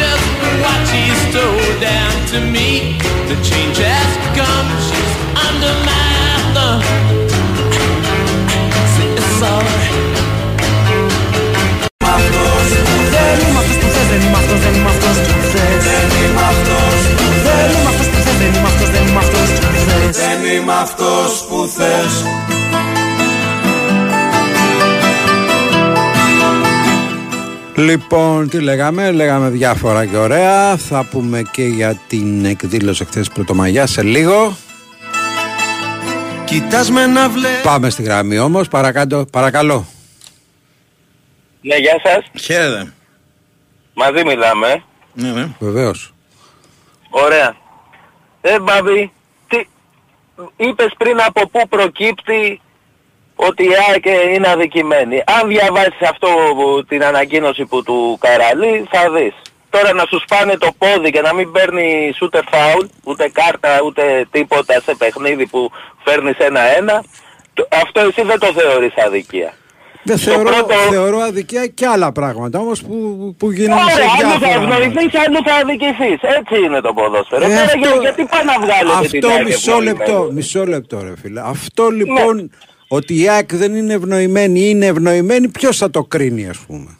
just 0.00 0.26
what 0.62 0.80
she's 0.90 1.22
told 1.36 1.74
down 1.90 2.14
to 2.32 2.38
me. 2.54 2.70
The 3.30 3.36
change 3.48 3.78
has 3.90 4.12
come, 4.38 4.68
she's 4.88 5.14
under 5.46 5.74
my 5.88 6.04
thumb. 6.54 6.99
είμαι 20.60 20.72
αυτός 20.72 21.46
που 21.48 21.66
θες 21.66 22.24
Λοιπόν, 27.76 28.48
τι 28.48 28.60
λέγαμε, 28.60 29.10
λέγαμε 29.10 29.48
διάφορα 29.48 30.06
και 30.06 30.16
ωραία. 30.16 30.76
Θα 30.76 31.06
πούμε 31.10 31.42
και 31.50 31.62
για 31.62 32.00
την 32.08 32.44
εκδήλωση 32.44 33.04
χθες 33.04 33.28
Πρωτομαγιά 33.28 33.86
σε 33.86 34.02
λίγο. 34.02 34.56
Κοιτάς 36.44 36.90
με 36.90 37.06
να 37.06 37.28
βλέ... 37.28 37.48
Πάμε 37.62 37.90
στη 37.90 38.02
γραμμή 38.02 38.38
όμως, 38.38 38.68
παρακάτω, 38.68 39.24
παρακαλώ. 39.32 39.86
Ναι, 41.60 41.76
γεια 41.76 42.00
σας. 42.02 42.42
Χαίρετε. 42.42 42.92
Μαζί 43.94 44.24
μιλάμε. 44.24 44.82
Ναι, 45.12 45.30
ναι. 45.30 45.48
Βεβαίως. 45.58 46.14
Ωραία. 47.10 47.56
Ε, 48.40 48.60
Μπάμπη, 48.60 49.12
είπες 50.56 50.92
πριν 50.98 51.20
από 51.20 51.48
πού 51.48 51.68
προκύπτει 51.68 52.60
ότι 53.36 53.64
η 53.64 53.70
ΑΕΚ 53.88 54.04
είναι 54.34 54.48
αδικημένη. 54.48 55.22
Αν 55.26 55.48
διαβάσεις 55.48 56.00
αυτό 56.00 56.28
που- 56.56 56.84
την 56.88 57.04
ανακοίνωση 57.04 57.64
που 57.66 57.82
του 57.82 58.18
Καραλή 58.20 58.86
θα 58.90 59.10
δεις. 59.10 59.34
Τώρα 59.70 59.92
να 59.92 60.04
σου 60.08 60.20
σπάνε 60.20 60.56
το 60.56 60.68
πόδι 60.78 61.10
και 61.10 61.20
να 61.20 61.34
μην 61.34 61.52
παίρνει 61.52 62.12
ούτε 62.22 62.40
φάουλ, 62.50 62.86
ούτε 63.04 63.28
κάρτα, 63.28 63.80
ούτε 63.84 64.26
τίποτα 64.30 64.80
σε 64.80 64.94
παιχνίδι 64.94 65.46
που 65.46 65.70
φέρνεις 66.04 66.36
ένα-ένα, 66.38 67.04
το- 67.54 67.68
αυτό 67.82 68.00
εσύ 68.00 68.22
δεν 68.22 68.38
το 68.38 68.46
θεωρείς 68.52 68.96
αδικία. 68.96 69.54
Δεν 70.02 70.18
Στο 70.18 70.30
θεωρώ, 70.30 70.50
πρώτο- 70.50 70.74
θεωρώ 70.90 71.18
αδικία 71.18 71.66
και 71.66 71.86
άλλα 71.86 72.12
πράγματα 72.12 72.58
όμως 72.58 72.82
που, 72.82 72.94
που 73.38 73.50
γίνονται 73.50 73.90
σε 73.90 73.94
Ωραία, 73.94 74.06
αλλού 74.20 74.30
θα 74.30 74.38
διάφορα. 74.38 74.74
ευνοηθείς, 74.76 75.20
αλλού 75.26 75.38
θα 75.44 75.54
αδικηθείς. 75.54 76.18
Έτσι 76.38 76.64
είναι 76.64 76.80
το 76.80 76.92
ποδόσφαιρο. 76.92 77.44
Ε, 77.44 77.48
Τώρα 77.48 77.60
αυτό- 77.62 77.78
για- 77.78 77.96
γιατί 78.00 78.24
πάει 78.24 78.44
να 78.44 78.52
βγάλετε 78.64 79.06
την 79.08 79.24
Αυτό 79.24 79.28
ΑΕΚ 79.28 79.44
μισό 79.44 79.70
ευνοημένη. 79.72 79.98
λεπτό, 79.98 80.28
μισό 80.32 80.66
λεπτό 80.66 81.00
ρε 81.02 81.12
φίλε. 81.22 81.40
Αυτό 81.44 81.88
λοιπόν 81.88 82.50
ότι 82.88 83.22
η 83.22 83.28
ΑΕΚ 83.28 83.54
δεν 83.54 83.74
είναι 83.76 83.92
ευνοημένη 83.94 84.60
ή 84.60 84.66
είναι 84.68 84.86
ευνοημένη, 84.86 85.48
ποιος 85.48 85.76
θα 85.76 85.90
το 85.90 86.04
κρίνει 86.04 86.48
ας 86.48 86.58
πούμε; 86.58 86.96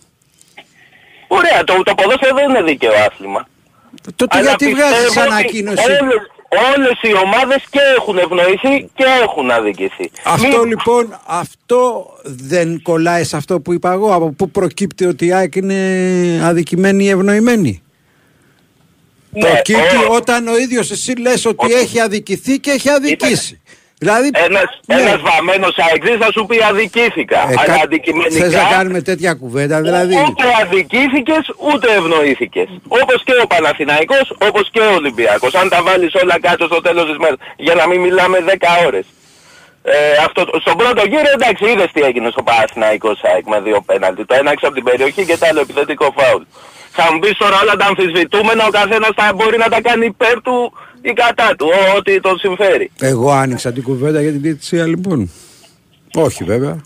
Ωραία, 1.28 1.64
το, 1.64 1.82
το 1.82 1.94
ποδόσφαιρο 1.94 2.34
δεν 2.34 2.48
είναι 2.48 2.62
δίκαιο 2.62 2.90
άθλημα. 3.06 3.48
Τότε 4.16 4.38
Αλλά 4.38 4.48
γιατί 4.48 4.64
πιστεύω 4.66 4.88
βγάζεις 4.88 5.10
ότι 5.16 5.20
ανακοίνωση; 5.20 5.82
Όλες, 6.52 6.76
όλες 6.76 6.98
οι 7.02 7.24
ομάδες 7.24 7.64
και 7.70 7.78
έχουν 7.96 8.18
ευνοηθεί 8.18 8.90
και 8.94 9.04
έχουν 9.22 9.50
αδικηθεί. 9.50 10.10
Αυτό 10.24 10.46
Μην- 10.58 10.68
λοιπόν, 10.68 11.20
αυτό 11.26 12.06
δεν 12.24 12.82
κολλάει 12.82 13.24
σε 13.24 13.36
αυτό 13.36 13.60
που 13.60 13.72
είπα 13.72 13.92
εγώ. 13.92 14.14
Από 14.14 14.30
πού 14.30 14.50
προκύπτει 14.50 15.04
ότι 15.06 15.26
η 15.26 15.32
ΑΕΚ 15.32 15.54
είναι 15.56 16.40
αδικημένη 16.42 17.04
ή 17.04 17.08
ευνοημένη. 17.08 17.82
Ναι, 19.32 19.40
προκύπτει 19.48 19.96
ο- 20.08 20.14
όταν 20.14 20.48
ο 20.48 20.58
ίδιος 20.58 20.90
εσύ 20.90 21.12
λες 21.16 21.44
ότι 21.46 21.72
έχει 21.72 22.00
αδικηθεί 22.00 22.58
και 22.58 22.70
έχει 22.70 22.88
αδικήσει. 22.88 23.59
Δηλαδή, 24.02 24.28
Ένας, 24.48 24.68
ναι. 24.86 24.94
ένας 25.00 25.20
βαμμένος 25.28 25.74
αεξής 25.84 26.16
θα 26.24 26.28
σου 26.34 26.42
πει 26.48 26.56
αδικήθηκα. 26.70 27.40
Ε, 27.40 27.54
αλλά 27.60 27.64
κα- 27.76 27.80
αντικειμενικά 27.84 28.44
θες 28.44 28.52
να 28.54 28.64
κάνουμε 28.76 29.00
τέτοια 29.02 29.32
κουβέντα, 29.34 29.80
δηλαδή; 29.80 30.14
ούτε 30.28 30.44
αδικήθηκες 30.62 31.44
ούτε 31.72 31.86
ευνοήθηκες. 31.98 32.68
Όπως 32.88 33.18
και 33.26 33.32
ο 33.42 33.46
Παναθηναϊκός, 33.46 34.26
όπως 34.48 34.68
και 34.72 34.80
ο 34.80 34.94
Ολυμπιακός. 34.94 35.54
Αν 35.54 35.68
τα 35.68 35.82
βάλεις 35.82 36.14
όλα 36.22 36.36
κάτω 36.40 36.64
στο 36.66 36.80
τέλος 36.80 37.06
της 37.06 37.16
μέρας, 37.22 37.38
για 37.56 37.74
να 37.74 37.86
μην 37.88 38.00
μιλάμε 38.00 38.38
10 38.40 38.68
ώρες. 38.86 39.04
Ε, 39.82 39.96
αυτό, 40.26 40.44
το- 40.44 40.60
στον 40.60 40.76
πρώτο 40.76 41.02
γύρο 41.12 41.30
εντάξει 41.34 41.64
είδες 41.70 41.88
τι 41.92 42.00
έγινε 42.08 42.28
στο 42.30 42.42
Παναθηναϊκό 42.42 43.10
ΣΑΕΚ 43.20 43.46
με 43.46 43.60
δύο 43.60 43.80
πέναλτι. 43.86 44.24
Το 44.24 44.34
ένα 44.40 44.50
έξω 44.50 44.66
από 44.66 44.74
την 44.74 44.84
περιοχή 44.84 45.24
και 45.24 45.36
το 45.36 45.46
άλλο 45.50 45.60
επιθετικό 45.60 46.14
φάουλ. 46.18 46.42
Θα 46.92 47.12
μου 47.12 47.18
πεις 47.18 47.36
τώρα 47.36 47.56
όλα 47.62 47.76
τα 47.76 47.86
αμφισβητούμενα 47.86 48.66
ο 48.66 48.70
καθένας 48.70 49.10
θα 49.16 49.32
μπορεί 49.36 49.56
να 49.58 49.68
τα 49.68 49.80
κάνει 49.80 50.06
υπέρ 50.06 50.40
του 50.42 50.72
ή 51.02 51.12
κατά 51.12 51.54
του, 51.58 51.66
ό- 51.72 51.96
ό,τι 51.96 52.20
τον 52.20 52.38
συμφέρει. 52.38 52.90
Εγώ 53.00 53.30
άνοιξα 53.30 53.72
την 53.72 53.82
κουβέντα 53.82 54.20
για 54.20 54.30
την 54.30 54.40
διαιτησία 54.40 54.86
λοιπόν. 54.86 55.30
Όχι 56.14 56.44
βέβαια. 56.44 56.80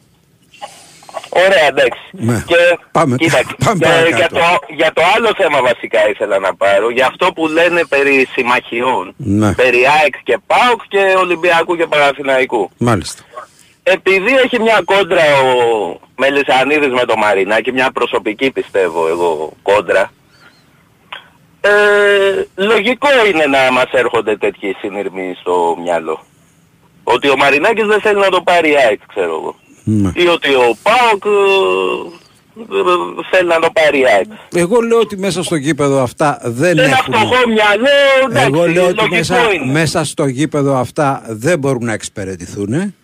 Ωραία, 1.28 1.66
εντάξει. 1.68 2.00
Ναι. 2.12 2.42
Και, 2.46 2.56
Πάμε- 2.92 3.16
κοίταξε, 3.16 3.54
πάμε 3.64 3.78
και 3.78 3.84
παρακάτω. 3.86 4.16
για, 4.16 4.28
το, 4.28 4.74
για 4.74 4.92
το 4.92 5.02
άλλο 5.16 5.30
θέμα 5.36 5.60
βασικά 5.62 6.08
ήθελα 6.08 6.38
να 6.38 6.54
πάρω, 6.54 6.90
για 6.90 7.06
αυτό 7.06 7.32
που 7.34 7.46
λένε 7.48 7.84
περί 7.88 8.28
συμμαχιών, 8.32 9.14
Ναι. 9.16 9.52
περί 9.54 9.78
ΑΕΚ 10.02 10.14
και 10.24 10.38
ΠΑΟΚ 10.46 10.80
και 10.88 11.14
Ολυμπιακού 11.18 11.76
και 11.76 11.86
Παναθηναϊκού. 11.86 12.70
Μάλιστα. 12.78 13.22
Επειδή 13.82 14.34
έχει 14.44 14.60
μια 14.60 14.80
κόντρα 14.84 15.22
ο 15.40 15.50
Μελισανίδης 16.16 16.92
με 16.92 17.04
το 17.04 17.16
Μαρινάκη, 17.16 17.72
μια 17.72 17.90
προσωπική 17.92 18.50
πιστεύω 18.50 19.08
εγώ 19.08 19.52
κόντρα, 19.62 20.12
ε, 21.68 22.44
λογικό 22.54 23.08
είναι 23.32 23.46
να 23.46 23.72
μας 23.72 23.88
έρχονται 23.92 24.36
τέτοιοι 24.36 24.76
συνειρμοί 24.80 25.34
στο 25.40 25.76
μυαλό. 25.82 26.20
Ότι 27.04 27.28
ο 27.28 27.36
Μαρινάκης 27.36 27.86
δεν 27.86 28.00
θέλει 28.00 28.18
να 28.20 28.28
το 28.28 28.40
πάρει 28.42 28.70
η 28.70 28.76
ΑΕΚ, 28.76 29.00
ξέρω 29.06 29.30
εγώ. 29.40 29.54
Ναι. 29.84 30.10
Ή 30.14 30.26
ότι 30.26 30.54
ο 30.54 30.76
ΠΑΟΚ 30.82 31.24
ε, 31.24 31.30
ε, 32.60 33.26
θέλει 33.30 33.48
να 33.48 33.58
το 33.58 33.68
πάρει 33.72 33.98
η 34.00 34.04
ΑΕΚ. 34.06 34.26
Εγώ 34.54 34.80
λέω 34.80 34.98
ότι 34.98 35.16
μέσα 35.18 35.42
στο 35.42 35.54
γήπεδο 35.56 36.02
αυτά 36.02 36.38
δεν 36.42 36.78
Ένα 36.78 36.88
έχουν. 36.88 37.14
φτωχό 37.14 37.48
μυαλό, 37.48 37.88
εντάξει, 38.28 38.46
Εγώ 38.52 38.66
λέω 38.68 38.84
ότι 38.86 38.94
λογικό 38.96 39.14
μέσα, 39.16 39.52
είναι. 39.52 39.72
μέσα 39.72 40.04
στο 40.04 40.26
γήπεδο 40.26 40.76
αυτά 40.76 41.22
δεν 41.28 41.58
μπορούν 41.58 41.84
να 41.84 41.92
εξυπηρετηθούν. 41.92 42.94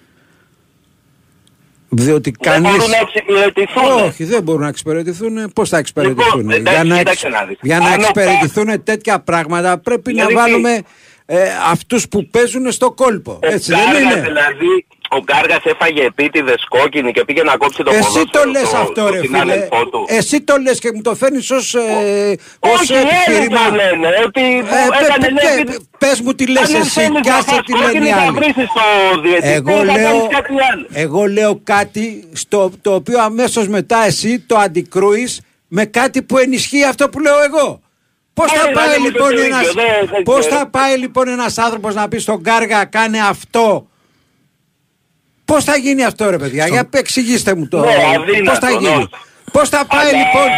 Διότι 1.93 2.35
Δεν 2.41 2.53
κανείς... 2.53 2.71
μπορούν 2.71 2.91
να 2.91 2.97
εξυπηρετηθούν. 2.97 4.05
Όχι, 4.07 4.25
δεν 4.25 4.43
μπορούν 4.43 4.61
να 4.61 4.69
εξυπηρετηθούν. 4.69 5.53
Πώς 5.53 5.69
θα 5.69 5.79
εξυπηρετηθούν. 5.79 6.51
Λοιπόν, 6.51 6.51
εντάξει, 6.51 6.73
για 6.73 6.85
να, 6.85 6.99
κοίταξε 6.99 7.29
να 7.29 7.45
δεις. 7.45 7.59
για 7.63 7.79
να 7.79 7.85
Αν 7.87 7.93
ο 7.93 7.95
εξυπηρετηθούν 7.95 8.83
τέτοια 8.85 9.21
πράγματα 9.21 9.79
πρέπει 9.79 10.11
Δηλαδή 10.11 10.35
να 10.35 10.45
τι; 10.45 10.51
βάλουμε 10.51 10.81
ε, 11.33 11.51
αυτούς 11.71 12.09
που 12.09 12.27
παίζουν 12.31 12.73
στο 12.73 12.91
κόλπο. 12.93 13.33
Ο 13.33 13.39
Έτσι 13.43 13.71
δεν 13.73 13.81
Γκάργας, 13.85 14.03
είναι; 14.13 14.21
Δηλαδή, 14.29 14.87
ο 15.11 15.19
Γκάργας 15.23 15.63
έφαγε 15.65 16.03
επίτηδες 16.05 16.65
κόκκινη 16.69 17.13
και 17.13 17.25
πήγε 17.25 17.43
να 17.43 17.57
κόψει 17.57 17.83
το 17.83 17.91
Εσύ 17.91 18.01
ποδόσφαιρο 18.01 18.43
το 18.45 18.51
λες 18.51 18.67
στο- 18.69 18.77
αυτό 18.77 19.01
στο 19.01 19.09
ρε 19.13 19.21
φίλε. 19.21 19.39
συνάδελφό 19.39 19.87
του. 19.87 20.05
Εσύ 20.09 20.41
το 20.41 20.57
λες 20.57 20.79
και 20.79 20.91
μου 20.95 21.01
το 21.03 21.15
φέρνεις 21.15 21.51
ως, 21.51 21.75
ε, 21.75 22.37
ως 22.61 22.81
Όχι, 22.81 22.93
έλεγα 23.27 23.71
λένε, 23.81 24.09
ότι 24.27 24.41
Ε, 24.43 25.05
έκανε 25.05 25.27
πε- 25.27 25.45
λέει, 25.45 25.65
πε- 25.65 25.77
πες 25.99 26.21
μου 26.21 26.35
τι 26.35 26.47
λες 26.47 26.63
αν 26.63 26.71
δεν 26.73 26.81
εσύ 26.81 26.91
θέλεις 27.01 27.21
κι 27.21 27.29
να 27.29 27.35
άσε 27.37 27.51
φας 27.51 27.61
τι 27.67 27.73
λένε 27.73 27.85
κόκκινη, 27.87 28.07
οι 28.09 28.11
θα 28.11 28.17
άλλοι. 28.21 28.31
βρίσεις 28.39 28.69
στο 28.75 29.21
διαιτητή, 29.23 29.49
Εγώ 29.49 29.71
θα 29.77 29.85
λέω, 29.85 29.95
κάνεις 29.95 30.27
κάτι 30.37 30.53
άλλο. 30.73 30.87
εγώ 30.93 31.25
λέω 31.27 31.61
κάτι 31.65 32.25
στο, 32.33 32.71
το 32.83 32.95
οποίο 32.95 33.21
αμέσως 33.23 33.69
μετά 33.69 34.05
εσύ 34.07 34.39
το 34.47 34.57
αντικρούεις 34.59 35.41
με 35.69 35.85
κάτι 35.85 36.23
που 36.23 36.39
ενισχύει 36.39 36.85
αυτό 36.85 37.09
που 37.09 37.21
λέω 37.21 37.43
εγώ. 37.43 37.81
Πώς 38.41 38.53
θα, 38.53 38.69
Ε, 38.69 38.73
πάει, 38.73 38.89
δεν 38.89 38.97
μου 39.01 39.07
λοιπόν 39.07 39.29
το 39.29 39.35
ίδιο, 39.35 39.45
ένας, 39.45 39.73
δεν- 39.73 40.09
δεν 40.13 40.23
πώς 40.23 40.39
ξέρω. 40.39 40.57
θα 40.57 40.67
πάει 40.69 40.97
λοιπόν 40.99 41.29
ένας 41.29 41.59
άνθρωπος 41.59 41.95
να 41.95 42.09
πει 42.09 42.19
στον 42.19 42.43
Κάργα 42.43 42.85
κάνε 42.85 43.19
αυτό; 43.21 43.87
Πώς 45.45 45.65
θα 45.65 45.77
γίνει 45.77 46.05
αυτό 46.05 46.31
ρε 46.31 46.39
παιδιά, 46.39 46.67
για 46.67 46.89
εξηγήστε 46.91 47.55
μου 47.55 47.69
το. 47.69 47.79
Ναι, 47.79 47.85
Πώς 47.85 48.59
θα 48.59 48.67
αδύνατο, 48.67 48.67
γίνει; 48.79 48.97
ναι. 48.97 49.05
Πώς 49.53 49.69
θα 49.69 49.85
πάει 49.87 50.09
Αλλά 50.09 50.19
λοιπόν 50.19 50.49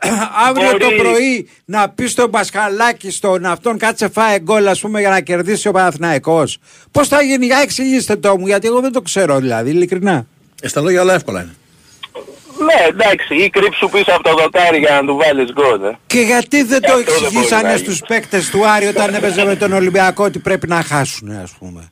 αύριο 0.48 0.70
το 0.70 0.86
μπορεί- 0.86 0.96
πρωί 0.96 1.48
να 1.64 1.88
πει 1.88 2.06
στον 2.06 2.30
Πασχαλάκη 2.30 3.10
στον 3.10 3.44
αυτόν 3.44 3.78
κάτσε 3.78 4.08
φάε 4.08 4.38
γκολ 4.40 4.68
ας 4.68 4.80
πούμε 4.80 5.00
για 5.00 5.10
να 5.10 5.20
κερδίσει 5.20 5.68
ο 5.68 5.72
Παναθηναϊκός; 5.72 6.58
Πώς 6.90 7.08
θα 7.08 7.22
γίνει, 7.22 7.46
για 7.46 7.58
εξηγήστε 7.58 8.16
το 8.16 8.38
μου 8.38 8.46
γιατί 8.46 8.66
εγώ 8.66 8.80
δεν 8.80 8.92
το 8.92 9.00
ξέρω 9.02 9.38
δηλαδή 9.38 9.70
ειλικρινά. 9.70 10.26
Ε, 10.62 10.68
στα 10.68 10.80
λόγια 10.80 11.02
όλα 11.02 11.14
εύκολα 11.14 11.40
είναι. 11.40 11.54
Ναι, 12.64 12.86
εντάξει, 12.88 13.34
ή 13.36 13.50
κρύψου 13.50 13.88
πίσω 13.88 14.12
από 14.12 14.22
το 14.22 14.34
δοκάρι 14.34 14.78
για 14.78 15.00
να 15.00 15.06
του 15.06 15.16
βάλεις 15.16 15.52
γκολ. 15.52 15.82
ε. 15.82 15.98
Και 16.06 16.20
γιατί 16.20 16.62
δεν 16.62 16.80
Και 16.80 16.86
το 16.86 16.92
αυτό 16.92 17.04
δεν 17.12 17.18
μπορεί 17.20 17.24
εξηγήσανε 17.26 17.70
να 17.72 17.76
στους 17.76 18.00
παίκτες 18.08 18.50
του 18.50 18.66
Άρη 18.68 18.86
όταν 18.86 19.14
έπαιζε 19.14 19.44
με 19.44 19.56
τον 19.56 19.72
Ολυμπιακό 19.72 20.24
ότι 20.24 20.38
πρέπει 20.38 20.68
να 20.68 20.82
χάσουν 20.82 21.30
ας 21.42 21.50
πούμε; 21.58 21.90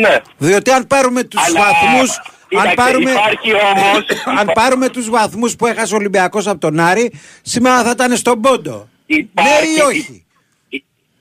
Ναι. 0.00 0.16
Διότι 0.38 0.70
αν 0.70 0.86
πάρουμε 0.86 1.22
τους 1.22 1.42
Αλλά, 1.46 1.60
βαθμούς 1.60 2.10
αν 2.16 2.48
κοίταξε, 2.48 2.74
πάρουμε, 2.74 3.10
υπάρχει 3.10 3.52
όμως- 3.54 4.06
αν 4.40 4.50
πάρουμε 4.54 4.88
τους 4.88 5.10
βαθμούς 5.10 5.56
που 5.56 5.66
έχασε 5.66 5.94
ο 5.94 5.96
Ολυμπιακός 5.96 6.46
από 6.46 6.58
τον 6.60 6.80
Άρη 6.80 7.12
σήμερα 7.42 7.82
θα 7.82 7.90
ήταν 7.90 8.16
στον 8.16 8.40
πόντο. 8.40 8.88
Ναι 9.06 9.18
ή 9.76 9.80
όχι; 9.86 10.24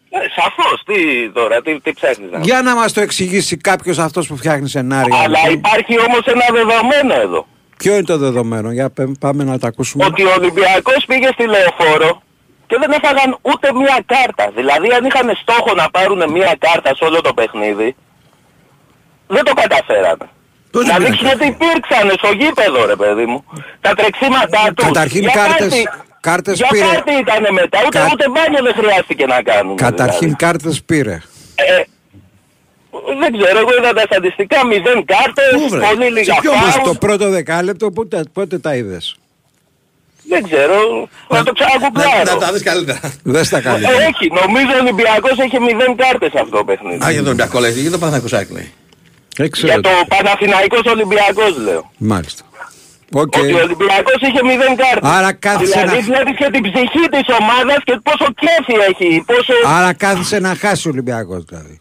Ε, 0.10 0.18
σαφώς, 0.36 0.84
τι 0.86 1.30
τώρα, 1.32 1.62
τι, 1.62 1.80
τι 1.80 1.94
ψάχνεις 1.94 2.32
να 2.32 2.40
Για 2.40 2.62
να 2.62 2.76
μας 2.76 2.94
το 2.94 3.02
εξηγήσει 3.02 3.58
κάποιος 3.58 3.98
αυτός 4.00 4.28
που 4.28 4.38
φτιάχνει 4.38 4.70
σενάρια. 4.70 5.18
Αλλά 5.18 5.40
λοιπόν. 5.40 5.54
υπάρχει 5.54 6.00
όμως 6.00 6.20
ένα 6.26 6.46
δεδομένο 6.54 7.14
εδώ. 7.22 7.48
Ποιο 7.78 7.94
είναι 7.94 8.04
το 8.04 8.18
δεδομένο, 8.18 8.72
για 8.72 8.90
πέ- 8.90 9.18
πάμε 9.20 9.44
να 9.44 9.60
τα 9.60 9.68
ακούσουμε. 9.68 10.06
Ότι 10.06 10.24
ο 10.24 10.32
Ολυμπιακός 10.40 11.06
πήγε 11.08 11.28
στη 11.34 11.46
Λεωφόρο 11.48 12.22
και 12.68 12.78
δεν 12.80 12.92
έφαγαν 12.92 13.38
ούτε 13.42 13.74
μία 13.74 14.00
κάρτα. 14.06 14.52
Δηλαδή 14.56 14.88
αν 14.98 15.06
είχαν 15.06 15.28
στόχο 15.42 15.74
να 15.76 15.90
πάρουν 15.90 16.32
μία 16.32 16.56
κάρτα 16.60 16.96
σε 16.96 17.04
όλο 17.04 17.22
το 17.22 17.34
παιχνίδι, 17.34 17.96
δεν 19.28 19.44
το 19.44 19.54
καταφέρανε. 19.54 20.30
Πώς 20.72 20.86
να 20.86 20.98
δεν 20.98 21.06
δείξουν 21.06 21.28
ότι 21.28 21.46
υπήρξαν 21.48 22.06
στο 22.18 22.30
γήπεδο 22.40 22.86
ρε 22.86 22.96
παιδί 22.96 23.26
μου. 23.26 23.44
Τα 23.82 23.94
τρεξίματά 23.94 24.64
τους. 24.76 24.86
Καταρχήν 24.86 25.22
Για 25.22 25.32
κάρτες- 25.34 25.60
πάρτι- 25.60 25.90
κάρτες 26.20 26.58
για 26.58 26.68
πήρε. 26.72 26.86
πάρτι 26.86 27.12
ήτανε 27.14 27.52
μετά. 27.52 27.80
Ούτε, 27.86 27.98
Κα- 28.00 28.10
ούτε 28.14 28.26
μπάνιο 28.30 28.62
δεν 28.64 28.74
χρειάστηκε 28.74 29.26
να 29.26 29.42
κάνουν. 29.42 29.76
Καταρχήν 29.76 30.20
δηλαδή. 30.20 30.36
κάρτες 30.36 30.84
πήρε. 30.84 31.22
Ε, 31.56 31.82
δεν 33.22 33.32
ξέρω, 33.38 33.58
εγώ 33.60 33.70
είδα 33.80 33.94
τα 33.94 34.02
στατιστικά, 34.10 34.66
μηδέν 34.66 35.06
κάρτες, 35.06 35.52
Πού, 35.62 35.70
βρες; 35.70 35.88
πολύ 35.90 36.10
λίγα 36.12 36.34
Σε 36.34 36.40
ποιο 36.42 36.52
όμως 36.52 36.74
φάουλ. 36.76 36.86
το 36.90 36.94
πρώτο 36.94 37.30
δεκάλεπτο 37.30 37.92
πότε, 37.92 38.24
πότε 38.34 38.58
τα 38.58 38.76
είδες; 38.76 39.16
Δεν 40.30 40.44
ξέρω, 40.44 40.78
να 41.30 41.44
το 41.44 41.52
ξαναγκουγκλάρω. 41.58 42.32
Να 42.32 42.38
τα 42.38 42.52
δεις 42.54 42.64
καλύτερα. 42.64 43.00
Δεν 43.24 43.44
στα 43.44 43.58
Ε, 43.58 43.62
κάνει. 43.62 43.84
Έχει, 44.10 44.26
νομίζω 44.42 44.72
ο 44.78 44.82
Ολυμπιακός 44.84 45.38
έχει 45.46 45.60
μηδέν 45.60 45.96
κάρτες 45.96 46.34
αυτό 46.42 46.58
το 46.58 46.64
παιχνίδι. 46.64 47.06
Α, 47.06 47.10
για 47.12 47.20
τον 47.20 47.28
Ολυμπιακό 47.28 47.60
λέει, 47.60 47.72
για 47.72 47.92
τον 47.92 48.00
Παναθηναϊκό 48.00 48.28
Σάκ 48.36 48.50
λέει. 48.58 48.74
Δεν 49.38 49.50
ξέρω. 49.52 49.68
Για 49.72 49.82
το 49.82 49.90
Παναθηναϊκός 50.08 50.82
Ολυμπιακός 50.96 51.58
λέω. 51.58 51.92
Μάλιστα. 51.98 52.44
Οκ. 53.14 53.34
Ότι 53.38 53.54
ο 53.54 53.60
Ολυμπιακός 53.68 54.20
είχε 54.28 54.44
μηδέν 54.44 54.76
κάρτες. 54.76 55.10
Άρα 55.18 55.34
κάθισε 55.34 55.72
δηλαδή 55.80 55.98
να- 55.98 56.04
βλέπεις 56.10 56.36
και 56.38 56.50
την 56.52 56.62
ψυχή 56.64 57.04
της 57.16 57.26
ομάδας 57.40 57.80
και 57.84 58.00
πόσο 58.04 58.28
κέφι 58.42 58.76
έχει. 58.90 59.24
Πόσο... 59.26 59.54
Άρα 59.66 59.94
κάθισε 59.94 60.40
να 60.40 60.56
χάσει 60.56 60.88
ο 60.88 60.92
Ολυμπιακός 60.92 61.44
δηλαδή. 61.46 61.80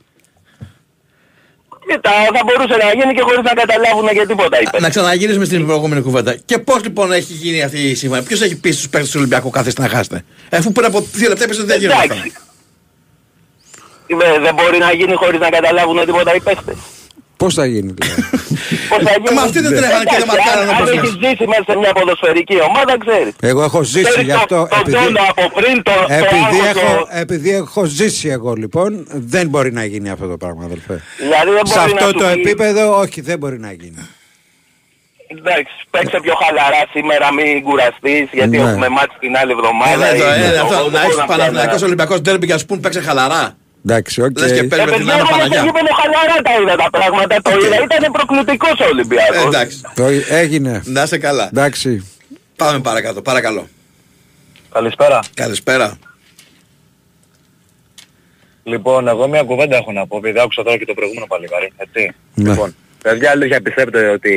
Κοίτα, 1.89 2.11
θα 2.35 2.41
μπορούσε 2.47 2.77
να 2.85 2.93
γίνει 2.95 3.15
και 3.15 3.21
χωρίς 3.21 3.43
να 3.43 3.53
καταλάβουν 3.55 4.09
και 4.09 4.27
τίποτα 4.27 4.61
είπε. 4.61 4.81
Να 4.81 4.89
ξαναγυρίσουμε 4.89 5.45
στην 5.45 5.67
προηγούμενη 5.67 6.01
κουβέντα. 6.03 6.37
Και 6.45 6.59
πώς 6.59 6.83
λοιπόν 6.83 7.13
έχει 7.13 7.33
γίνει 7.33 7.63
αυτή 7.63 7.79
η 7.91 7.95
σύμφωνη; 7.95 8.23
Ποιος 8.23 8.41
έχει 8.41 8.57
πει 8.57 8.71
στου 8.71 8.89
παίκτες 8.89 9.11
του 9.11 9.17
Ολυμπιακού 9.19 9.51
κάθε 9.51 9.73
να 9.79 9.89
χάσετε; 9.89 10.25
Αφού 10.51 10.73
πριν 10.73 10.87
από 10.87 11.01
δύο 11.13 11.29
λεπτά 11.29 11.45
είπες 11.45 11.59
ότι 11.59 11.67
δεν 11.67 11.79
γίνεται. 11.81 12.03
Εντάξει. 12.05 12.33
Δε- 14.07 14.39
Δεν 14.41 14.55
μπορεί 14.55 14.79
να 14.79 14.93
γίνει 14.93 15.15
χωρίς 15.15 15.41
να 15.41 15.49
καταλάβουν 15.51 16.05
τίποτα 16.05 16.35
οι 16.35 16.41
παίχτες. 16.41 16.77
Πώς 17.37 17.55
θα 17.55 17.67
γίνει 17.67 17.95
δηλαδή; 17.99 18.23
Πώς 18.91 18.99
θα 19.03 19.11
γίνει; 19.19 19.35
Μα 19.35 19.43
αυτοί 19.43 19.61
δεν 19.61 19.73
τρέχανε 19.77 20.05
και 20.05 20.11
δεν 20.11 20.23
Εντάξει, 20.23 20.27
μαρκάρανε 20.27 20.71
αν- 20.71 20.77
όπως 20.77 20.89
Αν 20.89 20.95
λες. 20.95 21.03
έχεις 21.05 21.11
ζήσει 21.23 21.45
μέσα 21.53 21.65
σε 21.69 21.77
μια 21.83 21.93
ποδοσφαιρική 21.93 22.57
ομάδα, 22.69 22.95
ξέρεις. 23.05 23.33
Εγώ 23.41 23.63
έχω 23.63 23.83
ζήσει 23.83 24.05
Ξέρεις 24.05 24.25
γι' 24.27 24.33
το- 24.33 24.37
αυτό. 24.37 24.67
Το 24.71 24.77
επειδή- 24.81 24.97
τόνο 24.97 25.21
από 25.33 25.45
πριν, 25.59 25.83
το 25.83 25.93
το 26.09 26.13
Επειδή 26.21 26.35
άγχος, 26.45 26.67
έχω, 26.83 26.95
το- 26.97 27.09
επειδή 27.11 27.51
έχω 27.55 27.85
ζήσει 27.85 28.29
εγώ 28.29 28.53
λοιπόν, 28.53 29.07
δεν 29.11 29.49
μπορεί 29.49 29.73
να 29.73 29.85
γίνει 29.85 30.11
αυτό 30.11 30.27
το 30.29 30.37
πράγμα, 30.37 30.65
αδελφέ. 30.65 30.97
Δηλαδή 31.19 31.51
δεν 31.57 31.67
Σε 31.67 31.75
μπορεί 31.79 31.93
να 31.93 31.97
αυτό 31.97 32.07
σου 32.07 32.25
το 32.25 32.25
πει- 32.35 32.39
επίπεδο, 32.41 32.99
όχι, 32.99 33.21
δεν 33.21 33.39
μπορεί 33.39 33.59
να 33.59 33.73
γίνει. 33.73 34.09
Εντάξει, 35.39 35.73
παίξε 35.91 36.19
πιο 36.23 36.35
χαλαρά 36.43 36.83
σήμερα, 36.93 37.33
μην 37.33 37.63
κουραστείς, 37.63 38.29
γιατί 38.33 38.57
Ναι. 38.57 38.63
έχουμε 38.71 38.89
μάτς 38.89 39.15
την 39.21 39.37
άλλη 39.37 39.53
εβδομάδα. 39.53 40.07
Ε, 40.07 40.17
ή- 40.17 40.21
ε, 40.21 40.59
αυτό, 40.59 40.75
εγώ 40.75 40.85
Να 40.85 40.91
δεν 40.91 41.03
έχεις 41.03 41.15
μπορώ 41.15 41.27
Παναθηναϊκός 41.27 41.67
πιάνω. 41.75 41.85
Ολυμπιακός 41.87 42.21
Ντέρμπι 42.21 42.47
και 42.47 42.53
ας 42.53 42.65
πούμε 42.67 42.81
παίξε 42.81 43.01
χαλαρά. 43.01 43.57
Εντάξει, 43.87 44.23
οκ. 44.23 44.39
Λες 44.39 44.53
και 44.53 44.59
Ε, 44.59 44.63
παίζει 44.63 44.85
με 44.85 44.91
την 44.91 44.99
παιδιά, 45.07 45.13
Άννα 45.13 45.15
εγώ 45.15 45.27
στο 45.27 45.37
Παναγιά. 45.37 45.63
γήπεδο 45.65 45.95
χαλαρά 46.01 46.43
τα 46.43 46.53
είδα 46.63 46.77
τα 46.77 46.91
πράγματα, 46.91 47.43
το 47.43 47.51
είδα. 47.51 47.77
Ήταν 47.83 48.13
προκλητικός 48.13 48.81
ο 48.81 48.85
Ολυμπιακός. 48.93 49.43
Ε, 49.45 49.47
Εντάξει. 49.47 49.81
Το 49.95 50.05
έγινε. 50.29 50.83
Να 50.85 51.03
είσαι 51.03 51.19
καλά. 51.19 51.47
Εντάξει. 51.53 52.09
Πάμε 52.57 52.81
παρακάτω, 52.81 53.23
παρακαλώ. 53.23 53.69
Καλησπέρα. 54.73 55.19
Καλησπέρα. 55.35 55.99
Λοιπόν, 58.63 59.09
εγώ 59.09 59.29
μια 59.29 59.43
κουβέντα 59.43 59.77
έχω 59.77 59.93
να 59.93 60.07
πω, 60.07 60.17
επειδή 60.17 60.39
άκουσα 60.41 60.63
τώρα 60.63 60.77
και 60.79 60.85
το 60.85 60.95
προηγούμενο 60.95 61.27
παλικάρι, 61.27 61.73
έτσι. 61.77 62.13
Ναι. 62.35 62.51
Λοιπόν, 62.51 62.75
παιδιά, 63.03 63.31
αλήθεια 63.31 63.61
πιστεύετε 63.63 64.09
ότι 64.09 64.35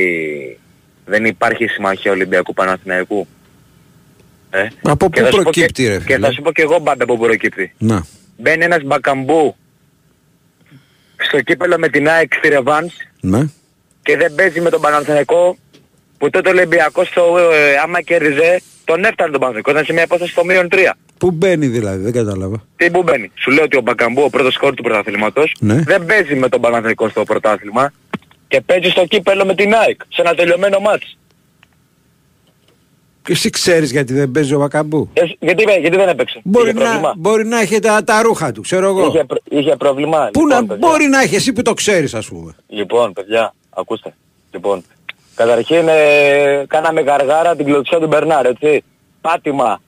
δεν 1.05 1.25
υπάρχει 1.25 1.67
συμμαχία 1.67 2.11
Ολυμπιακού 2.11 2.53
Παναθηναϊκού; 2.53 3.27
Ε; 4.49 4.67
Από 4.81 5.09
Και 5.09 5.19
πού 5.21 5.25
θα 5.25 5.31
σου 5.31 5.35
πω 5.37 5.41
προκύπτει, 5.43 5.83
και, 5.83 5.89
ρε 5.89 5.97
Και 5.97 6.13
φίλε; 6.13 6.27
θα 6.27 6.31
σου 6.33 6.41
πω 6.41 6.51
και 6.51 6.61
εγώ 6.61 6.79
πάντα 6.81 7.03
από 7.03 7.15
πού 7.17 7.25
προκύπτει. 7.25 7.73
Να. 7.77 8.05
Μπαίνει 8.37 8.63
ένας 8.63 8.83
μπακαμπού 8.83 9.55
στο 11.17 11.41
κύπελο 11.41 11.77
με 11.77 11.89
την 11.89 12.09
ΑΕΚ 12.09 12.33
στη 12.33 12.47
Ρεβάνς 12.47 12.93
Ναι. 13.21 13.39
και 14.01 14.17
δεν 14.17 14.35
παίζει 14.35 14.61
με 14.61 14.69
τον 14.69 14.81
Παναθηναϊκό 14.81 15.57
που 16.17 16.29
τότε 16.29 16.49
ο 16.49 16.51
Ολυμπιακός 16.51 17.07
στο, 17.07 17.37
ε, 17.37 17.77
άμα 17.83 18.01
κέρδιζε 18.01 18.61
τον 18.85 19.03
έφτανε 19.03 19.31
τον 19.31 19.39
Παναθηναϊκό, 19.39 19.71
ήταν 19.71 19.85
σε 19.85 19.93
μια 19.93 20.03
υπόθεση 20.03 20.31
στο 20.31 20.45
μείον 20.45 20.67
3. 20.71 20.77
Πού 21.17 21.31
μπαίνει 21.31 21.67
δηλαδή, 21.67 22.03
δεν 22.03 22.11
κατάλαβα. 22.13 22.63
Τι 22.75 22.91
που 22.91 23.03
μπαίνει; 23.03 23.31
Σου 23.35 23.51
λέω 23.51 23.63
ότι 23.63 23.77
ο 23.77 23.81
Μπακαμπού, 23.81 24.21
ο 24.21 24.29
πρώτος 24.29 24.53
σκόρ 24.53 24.73
του 24.73 24.83
πρωταθλήματος, 24.83 25.55
Ναι. 25.59 25.73
δεν 25.81 26.05
παίζει 26.05 26.35
με 26.35 26.49
τον 26.49 26.61
Παναθηναϊκό 26.61 27.09
στο 27.09 27.23
πρωτάθλημα 27.23 27.93
και 28.47 28.61
παίζει 28.61 28.89
στο 28.89 29.05
κύπελο 29.05 29.45
με 29.45 29.55
την 29.55 29.73
ΑΕΚ, 29.73 30.01
σε 30.09 30.21
ένα 30.21 30.33
τελειωμένο 30.35 30.79
μάτς. 30.79 31.17
Και 33.27 33.33
εσύ 33.33 33.49
ξέρεις 33.49 33.91
γιατί 33.91 34.13
δεν 34.13 34.31
παίζει 34.31 34.53
ο 34.53 34.59
Βακαμπού. 34.59 35.09
Ε, 35.13 35.21
γιατί, 35.39 35.63
γιατί 35.79 35.97
δεν 35.97 36.07
έπαιξε; 36.07 36.39
Μπορεί 36.43 36.69
είχε 36.69 36.77
να, 36.77 36.83
πρόβλημα; 36.83 37.13
μπορεί 37.17 37.45
να 37.45 37.59
έχει 37.59 37.79
τα, 37.79 38.03
τα 38.03 38.21
ρούχα 38.21 38.51
του, 38.51 38.61
ξέρω 38.61 38.87
εγώ. 38.87 39.07
Είχε, 39.07 39.23
προ- 39.23 39.41
είχε 39.49 39.75
πρόβλημα. 39.75 40.29
Πού 40.33 40.41
λοιπόν, 40.47 40.61
να, 40.61 40.65
παιδιά. 40.67 40.87
μπορεί 40.87 41.05
να 41.05 41.21
έχει, 41.21 41.35
εσύ 41.35 41.53
που 41.53 41.61
το 41.61 41.73
ξέρεις 41.73 42.13
ας 42.13 42.27
πούμε. 42.27 42.55
Λοιπόν, 42.67 43.13
παιδιά, 43.13 43.53
ακούστε. 43.69 44.13
Λοιπόν, 44.51 44.83
καταρχήν 45.35 45.87
ε, 45.87 46.65
κάναμε 46.67 47.01
γαργάρα 47.01 47.55
την 47.55 47.65
κλωτσιά 47.65 47.99
του 47.99 48.07
Μπερνάρ, 48.07 48.45
έτσι. 48.45 48.83
Πάτημα. 49.21 49.81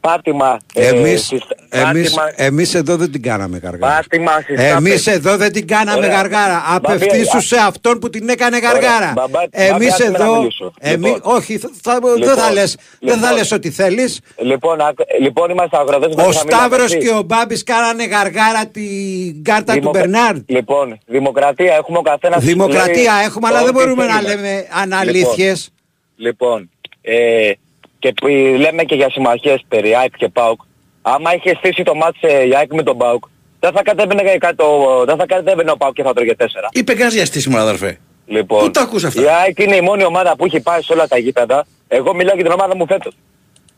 Πάτημα. 0.00 0.58
ε, 0.74 0.86
Εμείς, 0.86 1.24
στις- 1.24 1.40
εμείς, 1.68 2.10
πάτημα, 2.14 2.32
εμείς 2.46 2.74
εδώ 2.74 2.96
δεν 2.96 3.12
την 3.12 3.22
κάναμε 3.22 3.58
γαργάρα. 3.58 3.94
πάτημα 3.94 4.32
στις 4.40 4.58
Εμείς 4.60 5.02
τάπες. 5.04 5.06
εδώ 5.06 5.36
δεν 5.36 5.52
την 5.52 5.66
κάναμε 5.66 5.98
Ωραία. 6.06 6.16
γαργάρα. 6.16 6.62
Μπαμπή, 6.82 6.94
Απευθύσου 7.04 7.36
α- 7.36 7.40
σε 7.40 7.56
αυτόν 7.56 7.98
που 7.98 8.10
την 8.10 8.28
έκανε 8.28 8.58
γαργάρα. 8.58 9.12
Μπαμπά- 9.16 9.42
Εμείς 9.50 9.70
μπαμπά, 9.70 9.86
άσε 9.94 10.10
με 10.10 10.18
να 10.18 10.24
εδώ... 10.24 10.38
μιλήσω. 10.38 10.72
Εμείς, 10.80 11.12
Λοιπόν. 11.12 11.34
όχι, 11.34 11.58
θα, 11.58 11.70
θα- 11.82 11.98
δεν 12.02 12.16
Λοιπόν, 12.16 12.34
θα 12.36 12.52
λες, 12.52 12.76
δεν 13.00 13.08
θα 13.14 13.16
λοιπόν. 13.20 13.32
λες 13.36 13.52
ότι 13.52 13.70
θέλεις. 13.70 14.20
Λοιπόν, 14.38 14.80
ακ- 14.80 15.00
λοιπόν, 15.20 15.50
είμαστε 15.50 15.76
αγροτές. 15.76 16.26
Ο 16.26 16.32
Σταύρος 16.32 16.96
και 16.96 17.08
ο 17.10 17.22
Μπάμπης 17.22 17.62
κάνανε 17.62 18.04
γαργάρα 18.06 18.66
την 18.66 19.44
κάρτα 19.44 19.72
του 19.72 19.78
Δημοκρα- 19.78 20.00
Μπερνάρντ. 20.00 20.42
Λοιπόν, 20.46 20.98
δημοκρατία 21.06 21.74
έχουμε 21.74 21.98
ο 21.98 22.02
καθένας... 22.02 22.44
Δημοκρατία 22.44 23.12
λέει 23.14 23.24
έχουμε, 23.24 23.48
αλλά 23.48 23.58
δεν 23.58 23.68
ό,τι 23.68 23.72
μπορούμε 23.78 24.06
να 24.06 24.14
θέλει. 24.14 24.26
λέμε 24.26 24.66
αναλήθειες. 24.82 25.70
Λοιπόν, 26.16 26.70
ε, 27.02 27.50
και 27.98 28.12
που 28.12 28.26
λέμε 28.58 28.84
και 28.84 28.94
για 28.94 29.10
συμμαχίες 29.10 29.64
περί 29.68 29.94
ΑΕΚ 29.94 30.16
και 30.16 30.28
ΠΑΟΚ. 30.28 30.60
Άμα 31.02 31.34
είχε 31.34 31.54
στήσει 31.54 31.82
το 31.82 31.94
μάτς 31.94 32.18
ε, 32.20 32.46
η 32.46 32.56
ΑΕΚ 32.56 32.74
με 32.74 32.82
τον 32.82 32.96
ΠΑΟΚ, 32.96 33.24
δεν 33.60 33.72
θα 33.72 33.82
κατέβαινε, 33.82 34.22
κάτω, 34.38 35.04
δεν 35.06 35.16
θα 35.16 35.26
κατέβαινε 35.26 35.70
ο 35.70 35.76
ΠΑΟΚ 35.76 35.94
και 35.94 36.02
θα 36.02 36.12
τρώγε 36.12 36.34
τέσσερα. 36.34 36.68
Είπε 36.72 36.92
κανένα 36.92 37.14
για 37.14 37.26
στήσιμο, 37.26 37.58
αδερφέ. 37.58 37.98
Λοιπόν, 38.26 38.64
Πού 38.64 38.70
τα 38.70 38.80
ακούς 38.80 39.04
αυτά; 39.04 39.22
η 39.22 39.28
ΑΕΚ 39.28 39.58
είναι 39.58 39.76
η 39.76 39.80
μόνη 39.80 40.04
ομάδα 40.04 40.36
που 40.36 40.44
έχει 40.44 40.60
πάει 40.60 40.82
σε 40.82 40.92
όλα 40.92 41.08
τα 41.08 41.18
γήπεδα. 41.18 41.66
Εγώ 41.88 42.14
μιλάω 42.14 42.34
για 42.34 42.44
την 42.44 42.52
ομάδα 42.52 42.76
μου 42.76 42.86
φέτος. 42.86 43.16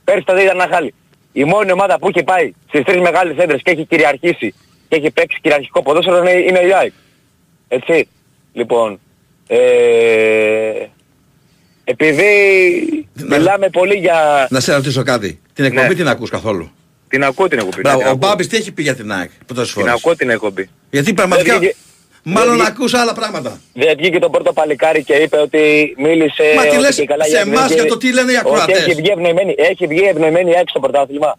Πέρσι 0.04 0.24
τα 0.24 0.42
ήταν 0.42 0.60
ένα 0.60 0.68
χάλι. 0.70 0.94
Η 1.32 1.44
μόνη 1.44 1.72
ομάδα 1.72 1.98
που 1.98 2.08
έχει 2.08 2.22
πάει 2.22 2.52
στις 2.68 2.84
τρεις 2.84 3.00
μεγάλες 3.00 3.36
έντρες 3.36 3.62
και 3.62 3.70
έχει 3.70 3.84
κυριαρχήσει 3.84 4.54
και 4.88 4.96
έχει 4.96 5.10
παίξει 5.10 5.38
κυριαρχικό 5.42 5.82
ποδόσφαιρο 5.82 6.18
είναι, 6.18 6.30
είναι 6.30 6.58
η 6.58 6.72
ΑΕΚ. 6.74 6.92
Έτσι. 7.68 8.08
Λοιπόν, 8.52 9.00
ε, 9.46 9.58
επειδή 11.92 12.24
μιλάμε 13.28 13.68
πολύ 13.68 13.94
για... 13.94 14.46
Να 14.50 14.60
σε 14.60 14.74
ρωτήσω 14.74 15.02
κάτι. 15.02 15.40
Την 15.54 15.64
εκπομπή 15.64 15.88
Ναι. 15.88 15.94
την 15.94 16.08
ακούς 16.08 16.30
καθόλου; 16.30 16.70
Την 17.08 17.24
ακούω 17.24 17.48
την 17.48 17.58
εκπομπή. 17.58 17.80
Μπράβο, 17.80 17.98
την 17.98 18.06
ο 18.06 18.10
ακούω. 18.10 18.28
Μπάμπης 18.28 18.46
τι 18.46 18.56
έχει 18.56 18.72
πει 18.72 18.82
για 18.82 18.94
την 18.94 19.12
ΑΕΚ 19.12 19.30
πολλές 19.46 19.72
Την 19.72 19.80
φορές. 19.82 19.92
ακούω 19.92 20.16
την 20.16 20.30
εκπομπή. 20.30 20.68
Γιατί 20.90 21.14
πραγματικά 21.14 21.50
Δεν 21.52 21.58
βγήκε- 21.60 21.76
μάλλον 22.22 22.56
δεν 22.56 22.66
ακούς 22.66 22.94
άλλα 22.94 23.12
πράγματα. 23.14 23.60
Δεν 23.72 23.94
βγήκε 23.98 24.18
το 24.18 24.30
πρώτο 24.30 24.52
παλικάρι 24.52 25.02
και 25.04 25.12
είπε 25.14 25.36
ότι 25.38 25.94
μίλησε 25.98 26.42
Μα 26.56 26.62
τι 26.62 26.68
ότι 26.68 26.78
λες 26.78 26.94
και 26.96 27.04
καλά 27.04 27.24
σε 27.24 27.30
για 27.30 27.40
εμάς 27.40 27.66
την- 27.66 27.74
για 27.76 27.84
το 27.86 27.96
τι 27.96 28.12
λένε 28.12 28.32
οι 28.32 28.36
Ότι 28.36 28.46
ακροατές; 28.48 28.78
Έχει 28.86 28.94
βγει 28.94 29.08
ευνοημένη, 29.10 29.54
έχει 29.58 29.86
βγει 29.86 30.02
ευνοημένη 30.04 30.50
έξω 30.50 30.64
στο 30.68 30.80
πρωτάθλημα. 30.80 31.38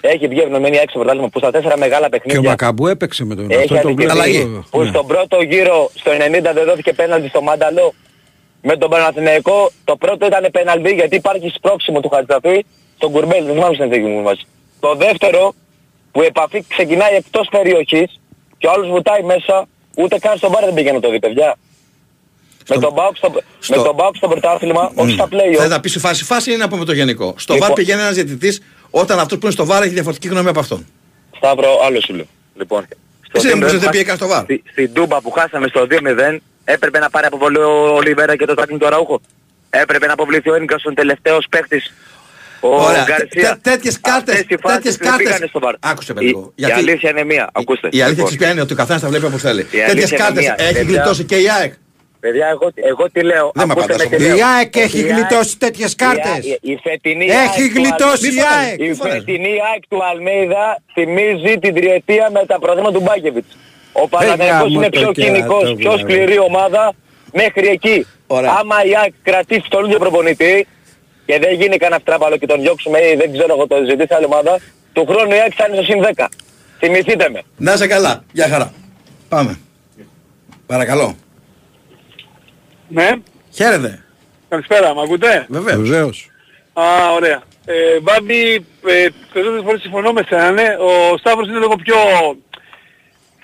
Έχει 0.00 0.28
βγει 0.28 0.40
ευνοημένη 0.40 0.74
έξω 0.76 0.88
στο 0.88 0.98
πρωτάθλημα 0.98 1.28
που 1.28 1.38
στα 1.38 1.50
τέσσερα 1.50 1.78
μεγάλα 1.78 2.08
Και 2.08 2.16
ο 2.16 2.18
παιχνίδια 2.18 2.50
Μακαμπού 2.50 2.86
έπαιξε 2.86 3.24
με 3.24 3.34
τον 3.34 3.50
έχει 3.50 3.62
αυτό 3.76 3.88
το 3.88 3.94
βλέπω. 3.94 4.12
αδικηθεί 4.20 4.40
εγώ. 4.40 4.64
που 4.70 4.82
Ναι. 4.82 4.88
στον 4.88 5.06
πρώτο 5.06 5.40
γύρο 5.42 5.90
στο 5.94 6.10
90 6.12 6.52
δεν 6.54 6.64
δόθηκε 6.64 6.92
πέναλτι 6.92 7.28
στο 7.28 7.42
Μάνταλο. 7.42 7.94
Με 8.62 8.76
τον 8.76 8.90
Παναθηναϊκό 8.90 9.70
το 9.84 9.96
πρώτο 9.96 10.26
ήταν 10.26 10.48
πέναλτι 10.52 10.90
γιατί 10.92 11.16
υπάρχει 11.16 11.48
σπρώξιμο 11.56 12.00
του 12.00 12.08
Χατζαφή 12.08 12.64
στον 12.96 13.10
Κουρμπέλ, 13.12 13.44
δεν 13.44 13.54
θυμάμαι 13.54 13.74
στην 13.74 13.86
εθνική 13.86 14.08
μου 14.08 14.22
μας. 14.22 14.46
Το 14.80 14.94
δεύτερο 14.94 15.54
που 16.12 16.22
η 16.22 16.26
επαφή 16.26 16.64
ξεκινάει 16.68 17.14
εκτός 17.14 17.48
περιοχής 17.50 18.20
και 18.58 18.66
ο 18.66 18.70
άλλος 18.70 18.88
βουτάει 18.88 19.22
μέσα, 19.22 19.66
ούτε 19.96 20.18
καν 20.18 20.36
στον 20.36 20.50
μπαρ 20.50 20.64
δεν 20.64 20.74
πήγαινε 20.74 21.00
το 21.00 21.10
δει 21.10 21.18
παιδιά. 21.18 21.56
Με 22.68 22.78
τον 22.78 22.92
Μπάουκ 22.92 23.16
στο, 23.16 23.32
στο- 23.60 23.76
με 23.76 23.82
τον 23.84 23.94
Μπάουκ 23.94 24.16
στο 24.16 24.28
πρωτάθλημα, 24.28 24.92
όχι 24.94 25.12
στα 25.12 25.28
play 25.30 25.56
Θε 25.56 25.68
να 25.68 25.80
πεις 25.80 25.92
σε 25.92 25.98
φάση, 25.98 26.24
φάση 26.24 26.52
ή 26.52 26.56
να 26.56 26.68
πούμε 26.68 26.84
το 26.84 26.92
γενικό. 26.92 27.34
Στο 27.36 27.52
Λοιπόν. 27.52 27.68
βαρ 27.68 27.76
πηγαίνει 27.76 28.00
ένας 28.00 28.14
διαιτητής 28.14 28.62
όταν 28.90 29.18
αυτός 29.18 29.38
που 29.38 29.44
είναι 29.44 29.52
στο 29.54 29.64
βαρ 29.64 29.82
έχει 29.82 29.92
διαφορετική 29.92 30.28
γνώμη 30.28 30.48
από 30.48 30.60
αυτόν. 30.60 30.86
Σταύρο, 31.36 31.80
άλλο 31.84 32.00
σου 32.00 32.14
λέω. 32.14 32.24
Λοιπόν, 32.56 32.82
στο 33.22 33.38
Εσύ 33.38 33.46
δεν 33.46 33.56
τέλος 33.56 33.58
μπορείς 33.58 33.72
να 33.72 33.78
μας- 33.86 33.90
πήγε 33.90 34.04
καν 34.04 34.16
στο 34.16 34.26
βαρ. 34.26 34.42
Στη, 34.42 34.62
στην 34.70 34.92
Τούμπα 34.92 35.20
που 35.20 35.30
χάσαμε 35.30 35.66
στο 35.68 35.86
2-0, 35.86 36.40
έπρεπε 36.64 36.98
να 36.98 37.10
πάρει 37.10 37.26
αποβολή 37.26 37.58
ο 37.58 37.94
Ολιβέρα 37.94 38.36
και 38.36 38.44
το 38.44 38.54
τάκλιν 38.54 38.78
του 38.78 38.86
Αραούχο. 38.86 39.20
Έπρεπε 39.70 40.06
να 40.06 40.12
αποβληθεί 40.12 40.50
ο 40.50 40.54
Ένικασον 40.54 40.94
τελευταίος 40.94 41.46
παίχτης. 41.50 41.92
Ο 42.60 42.68
Ωραία. 42.82 43.04
Γκαρσία. 43.04 43.28
Τε- 43.48 43.60
τέτοιες 43.62 44.00
κάρτες- 44.00 44.34
Αυτές 44.40 44.56
οι 44.56 44.60
φάσεις 44.60 44.76
τέτοιες 44.76 44.96
δεν 44.96 45.08
κάρτες- 45.08 45.26
πήγανε 45.26 45.46
στο 45.46 45.58
βαρ. 45.60 45.74
Άκουσε 45.80 46.12
με 46.14 46.20
Η- 46.22 46.26
λίγο. 46.26 46.40
Η, 46.40 46.52
Γιατί- 46.54 46.72
αλήθεια 46.74 47.10
είναι 47.10 47.24
μία. 47.24 47.50
Ακούστε. 47.52 47.86
Η 47.86 47.90
αλήθεια 47.90 48.08
Λοιπόν, 48.08 48.26
της 48.26 48.36
ποια 48.36 48.50
είναι 48.50 48.60
ότι 48.60 48.72
ο 48.72 48.76
καθένας 48.76 49.00
τα 49.02 49.08
βλέπει 49.08 49.24
όπως 49.24 49.40
θέλει. 49.40 49.60
αλήθεια 49.60 49.86
Τέτοιες 49.86 50.10
είναι 50.10 50.18
κάρτες 50.18 50.42
μία. 50.44 50.54
έχει 50.58 50.72
Παιδιά- 50.72 50.82
γλιτώσει 50.82 51.24
και 51.24 51.36
η 51.36 51.50
ΑΕΚ. 51.50 51.72
Παιδιά, 52.20 52.46
εγώ, 52.48 52.70
εγώ 52.74 53.10
τι 53.10 53.22
λέω. 53.22 53.50
Δεν 53.54 53.66
με 53.66 53.72
ακούστε 53.72 53.92
απαντάς 53.94 54.10
με 54.10 54.16
τι 54.16 54.24
όμως. 54.24 54.36
λέω. 54.38 54.46
Η 54.46 54.50
ΑΕΚ 54.56 54.76
έχει 54.76 54.98
Η 54.98 55.02
ΑΕΚ- 55.02 55.12
γλιτώσει 55.12 55.58
τέτοιες 55.58 55.92
η 55.92 55.96
κάρτες. 55.96 56.30
ΑΕΚ- 56.32 56.58
Η 56.60 56.78
φετινή 56.82 57.24
Έχει 57.24 57.34
ΑΕΚ 57.36 57.50
του 57.54 57.78
γλιτώσει 57.78 58.26
Αλ- 58.26 58.34
η 58.34 58.40
ΑΕΚ. 58.40 58.80
Η 58.80 58.94
φετινή 58.94 59.54
ΑΕΚ 59.72 59.82
του 59.88 59.98
Αλμέιδα 60.10 60.82
θυμίζει 60.92 61.58
την 61.60 61.74
τριετία 61.74 62.30
με 62.32 62.42
τα 62.46 62.58
πρωτεύοντα 62.58 62.92
του 62.98 63.04
Μπάκεβιτς. 63.06 63.56
Ο 63.92 64.08
Παναθηναϊκός 64.08 64.58
γάμο 64.58 64.66
είναι 64.74 64.88
το 64.88 65.00
πιο 65.00 65.12
κερατό, 65.12 65.32
κοινικός, 65.32 65.62
πιο 65.62 65.74
μπράβο. 65.90 65.98
σκληρή 65.98 66.38
ομάδα 66.38 66.92
μέχρι 67.32 67.68
εκεί. 67.68 68.06
Ωραία. 68.26 68.50
Άμα 68.60 68.84
η 68.84 68.96
ΑΕΚ 68.96 69.12
κρατήσει 69.22 69.64
τον 69.68 69.84
ίδιο 69.84 69.98
προπονητή 69.98 70.66
και 71.26 71.38
δεν 71.38 71.52
γίνει 71.60 71.76
κανένα 71.76 72.00
φτράπαλο 72.00 72.36
και 72.36 72.46
τον 72.46 72.60
διώξουμε 72.60 72.98
ή 72.98 73.14
δεν 73.16 73.32
ξέρω 73.32 73.54
εγώ 73.54 73.66
το 73.66 73.76
ζητήσει 73.88 74.14
άλλη 74.14 74.24
ομάδα, 74.24 74.58
του 74.92 75.06
χρόνου 75.08 75.30
η 75.34 75.38
ΑΕΚ 75.40 75.52
θα 75.56 75.66
είναι 75.66 75.76
στο 75.76 75.84
συν 75.84 76.02
10. 76.16 76.26
Θυμηθείτε 76.78 77.28
με. 77.30 77.42
Να 77.56 77.72
είσαι 77.72 77.86
καλά. 77.86 78.24
Γεια 78.32 78.48
χαρά. 78.48 78.72
Πάμε. 79.28 79.58
Παρακαλώ. 80.66 81.16
Ναι, 82.88 83.10
Χαίρετε. 83.54 84.04
καλησπέρα, 84.48 84.94
μ' 84.94 84.98
ακούτε; 84.98 85.46
Βεβαίως. 85.48 85.88
Βεβαίως. 85.88 86.30
Α, 86.72 86.82
ωραία. 87.14 87.42
Ε, 87.64 88.00
Μπάμπη, 88.00 88.54
ε, 88.86 89.06
περισσότερες 89.32 89.64
φορές 89.64 89.80
συμφωνώ 89.80 90.12
με 90.12 90.22
σένα, 90.28 90.50
ναι. 90.50 90.62
Ο 90.80 91.16
Σταύρος 91.18 91.48
είναι 91.48 91.58
λίγο 91.58 91.76
πιο, 91.76 91.96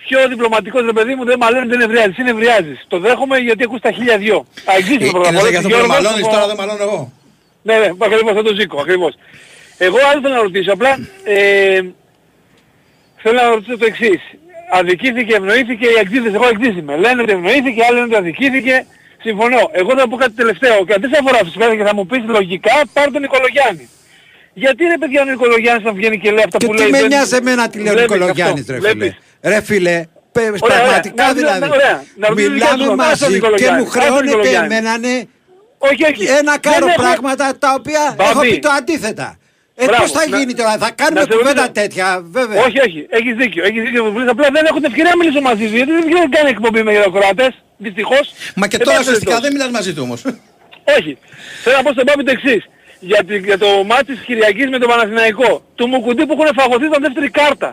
πιο 0.09 0.29
διπλωματικός 0.29 0.83
ρε 0.85 0.93
παιδί 0.93 1.15
μου 1.15 1.25
δεν 1.25 1.37
μαλώνεις 1.43 1.69
δεν 1.69 1.81
ευριάζεις. 1.81 2.17
Είναι 2.19 2.31
ευριάζεις. 2.31 2.79
Το 2.89 2.99
δέχομαι 2.99 3.37
γιατί 3.39 3.63
ακούς 3.65 3.81
τα 3.81 3.91
χίλια 3.97 4.17
δυο. 4.19 4.47
Αεξής 4.65 4.97
Ε, 4.97 4.99
το 4.99 5.11
πρόγραμμα. 5.11 5.41
είναι 5.41 5.49
για 5.49 5.59
αυτό 5.59 5.69
που 5.71 5.75
Γιώργος, 5.77 5.95
μαλώνεις 5.97 6.25
το- 6.25 6.31
τώρα 6.35 6.47
δεν 6.47 6.57
μαλώνω 6.61 6.83
εγώ. 6.89 7.13
ναι, 7.63 7.75
ναι, 7.83 7.89
ακριβώς, 8.07 8.33
θα 8.39 8.43
το 8.43 8.53
ζήκω, 8.59 8.81
ακριβώς. 8.81 9.13
Εγώ 9.87 9.97
άλλο 10.11 10.21
θέλω 10.23 10.35
να 10.35 10.43
ρωτήσω, 10.43 10.73
απλά 10.73 10.93
ε, 11.25 11.81
θέλω 13.23 13.37
να 13.43 13.49
ρωτήσω 13.55 13.77
το 13.79 13.87
εξής. 13.93 14.21
Αδικήθηκε, 14.79 15.35
ευνοήθηκε, 15.35 15.87
οι 15.95 15.99
αξίδες, 16.03 16.33
εγώ 16.35 16.45
αξίδες 16.53 16.77
είμαι. 16.81 16.97
Λένε 16.97 17.23
ότι 17.23 17.33
ευνοήθηκε, 17.33 17.81
άλλοι 17.87 17.95
λένε 17.95 18.07
ότι 18.11 18.17
αδικήθηκε. 18.23 18.87
Συμφωνώ. 19.27 19.61
Εγώ 19.73 19.91
θα 19.99 20.09
πω 20.09 20.17
κάτι 20.17 20.33
τελευταίο 20.33 20.85
και 20.87 20.93
αντί 20.97 21.07
σε 21.13 21.17
αφορά 21.21 21.39
φυσικά 21.45 21.77
και 21.77 21.85
θα 21.85 21.95
μου 21.95 22.07
πεις 22.07 22.23
λογικά, 22.27 22.75
πάρ' 22.93 23.11
τον 23.13 23.21
Νικολογιάννη. 23.21 23.89
Γιατί 24.55 24.85
ρε 24.85 24.99
παιδιά 24.99 25.23
ο 25.23 25.25
Νικολογιάννης 25.25 25.85
θα 25.85 25.93
βγαίνει 25.93 26.19
και 26.19 26.31
λέει 26.31 26.45
αυτά 26.47 26.59
Και 26.59 26.67
που 26.67 26.75
τι 26.75 26.81
λέει. 26.83 26.91
με 26.91 26.99
δεν- 26.99 27.07
νοιάζει 27.09 27.37
εμένα 27.37 27.69
τι 27.69 27.79
λέει 27.79 27.87
ο 27.89 27.93
Βλέπεις 27.93 28.11
Νικολογιάννης 28.13 28.61
αυτό, 28.61 28.73
ρε 28.73 28.89
φίλε; 28.91 29.15
Βλέπεις. 29.43 29.59
Ρε 29.59 29.61
φίλε, 29.69 30.05
πε- 30.33 30.63
Ωραία, 30.63 30.79
πραγματικά 30.79 31.13
ωραία. 31.13 31.27
Να- 31.27 31.33
δηλαδή. 31.41 31.61
να- 31.61 31.75
ωραία. 31.77 31.97
Να 32.17 32.29
ρωτήσω 32.29 32.51
δικά 32.53 32.77
Μιλάμε 32.77 32.85
σου, 32.85 32.91
άσε 32.91 32.95
τον 32.95 32.97
μαζί 32.97 33.25
και 33.25 33.31
Νικολογιάννη, 33.35 33.81
μου 33.83 33.89
άσε 33.89 33.93
τον 33.95 34.03
χρεώνεται 34.03 34.27
Νικολογιάννη. 34.27 34.75
εμένα 34.75 34.93
ναι, 35.05 35.17
Όχι, 35.89 36.03
όχι. 36.11 36.25
ένα 36.41 36.53
Δεν 36.53 36.61
κάρο 36.67 36.87
έχω- 36.87 37.01
πράγματα 37.03 37.47
τα 37.65 37.71
οποία 37.79 38.03
Μπαμπή. 38.17 38.31
έχω 38.31 38.41
πει 38.41 38.59
το 38.67 38.71
αντίθετα. 38.79 39.29
Ε, 39.81 39.85
Μπράβο. 39.85 40.03
πώς 40.03 40.11
θα 40.19 40.25
Να- 40.29 40.37
γίνει 40.37 40.53
τώρα, 40.61 40.75
θα 40.85 40.91
κάνουμε 41.01 41.21
να 41.21 41.27
σε 41.31 41.33
κουβέντα 41.39 41.63
ρωτήσω- 41.67 41.73
τέτοια, 41.81 42.07
βέβαια. 42.39 42.59
Όχι, 42.67 42.79
όχι. 42.87 43.01
Έχεις 43.19 43.35
δίκιο. 43.43 43.63
Έχεις 43.69 43.83
δίκιο. 43.87 44.03
Βουλής. 44.13 44.29
Απλά 44.35 44.47
δεν 44.57 44.65
έχω 44.69 44.79
την 44.83 44.89
ευκαιρία 44.91 45.11
να 45.15 45.17
μιλήσω 45.21 45.41
μαζί 45.49 45.65
σου. 45.69 45.75
Γιατί 45.81 45.93
δεν 45.97 46.05
δεν 46.17 46.31
κάνει 46.37 46.49
εκπομπή 46.57 46.81
με 46.87 46.93
γεροκράτες. 46.97 47.53
Δυστυχώς. 47.87 48.25
Μα 48.61 48.67
και 48.71 48.77
Δεν 48.77 48.87
τώρα 48.87 48.97
πάση 48.99 49.09
ουσιαστικά 49.09 49.31
περιπτώσει. 49.31 49.43
δεν 49.45 49.51
μιλάς 49.57 49.71
μαζί 49.79 49.91
του 49.95 50.03
όμως. 50.09 50.21
Όχι. 50.99 51.13
Θέλω 51.63 51.77
να 51.81 51.83
πω 51.87 51.91
στον 51.97 52.05
Πάπη 52.09 52.23
το 52.29 52.33
εξής. 52.37 52.63
Για, 53.11 53.21
τη- 53.27 53.39
για 53.51 53.59
το 53.65 53.69
μάτι 53.91 54.11
της 54.15 54.25
Κυριακής 54.29 54.69
με 54.75 54.79
τον 54.83 54.89
Παναθηναϊκό. 54.93 55.51
Του 55.79 55.87
Μουκουντή 55.93 56.23
που 56.27 56.33
έχουν 56.37 56.49
φαγωθεί 56.61 56.85
ήταν 56.91 57.01
δεύτερη 57.07 57.31
κάρτα. 57.41 57.71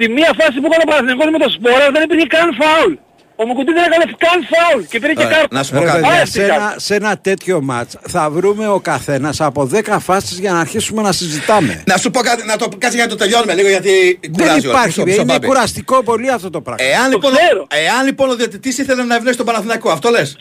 Τη 0.00 0.06
μία 0.16 0.30
φάση 0.38 0.56
που 0.60 0.66
έκανε 0.70 0.82
ο 0.86 0.88
Παναθηναϊκός 0.90 1.28
με 1.34 1.38
το 1.44 1.48
Σπόρα 1.56 1.86
δεν 1.94 2.02
υπήρχε 2.06 2.26
καν 2.36 2.48
φάουλ. 2.60 2.92
Ο 3.40 3.46
Μουκουντή 3.46 3.72
δεν 3.72 3.84
έκανε 3.88 4.04
καν 4.24 4.38
φάουλ 4.52 4.82
και 4.90 4.98
πήρε 5.00 5.12
και 5.14 5.24
Ωραία, 5.24 5.36
κάρτα. 5.38 5.56
να 5.56 5.62
σου 5.62 5.72
πω 5.72 5.78
Ρε 5.80 5.84
κάτι. 5.86 6.00
παιδιά, 6.00 6.14
Άρεστη 6.16 6.38
σε 6.40 6.46
κάρτα. 6.46 6.54
ένα, 6.70 6.74
σε 6.78 6.94
ένα 6.94 7.18
τέτοιο 7.18 7.60
μάτς 7.60 7.96
θα 8.08 8.30
βρούμε 8.30 8.68
ο 8.68 8.80
καθένας 8.80 9.40
από 9.40 9.70
10 9.74 9.96
φάσεις 10.00 10.38
για 10.38 10.52
να 10.52 10.60
αρχίσουμε 10.60 11.02
να 11.02 11.12
συζητάμε. 11.12 11.82
Να 11.86 11.96
σου 11.96 12.10
πω 12.10 12.20
κάτι, 12.20 12.46
να 12.46 12.56
το 12.56 12.68
κάτσε 12.78 12.96
για 12.96 13.04
να 13.06 13.10
το 13.10 13.16
τελειώνουμε 13.16 13.54
λίγο 13.54 13.68
γιατί 13.68 14.18
Δεν 14.22 14.32
κουράζει 14.32 14.66
ο 14.66 14.70
υπάρχει, 14.70 14.86
Μισό, 14.88 15.02
μισό, 15.04 15.20
είναι 15.20 15.32
Μπάμπη. 15.32 15.46
κουραστικό 15.46 16.02
πολύ 16.02 16.30
αυτό 16.30 16.50
το 16.50 16.60
πράγμα. 16.60 16.84
Εάν 16.84 17.04
Το 17.04 17.10
λοιπόν, 17.10 17.32
ξέρω. 17.32 17.66
εάν 17.70 18.04
λοιπόν 18.06 18.30
ο 18.30 18.34
διαιτητής 18.34 18.78
ήθελε 18.78 19.02
να 19.02 19.14
ευνοήσει 19.14 19.36
τον 19.36 19.46
Παναθηναϊκό, 19.46 19.90
αυτό 19.90 20.10
λες; 20.10 20.36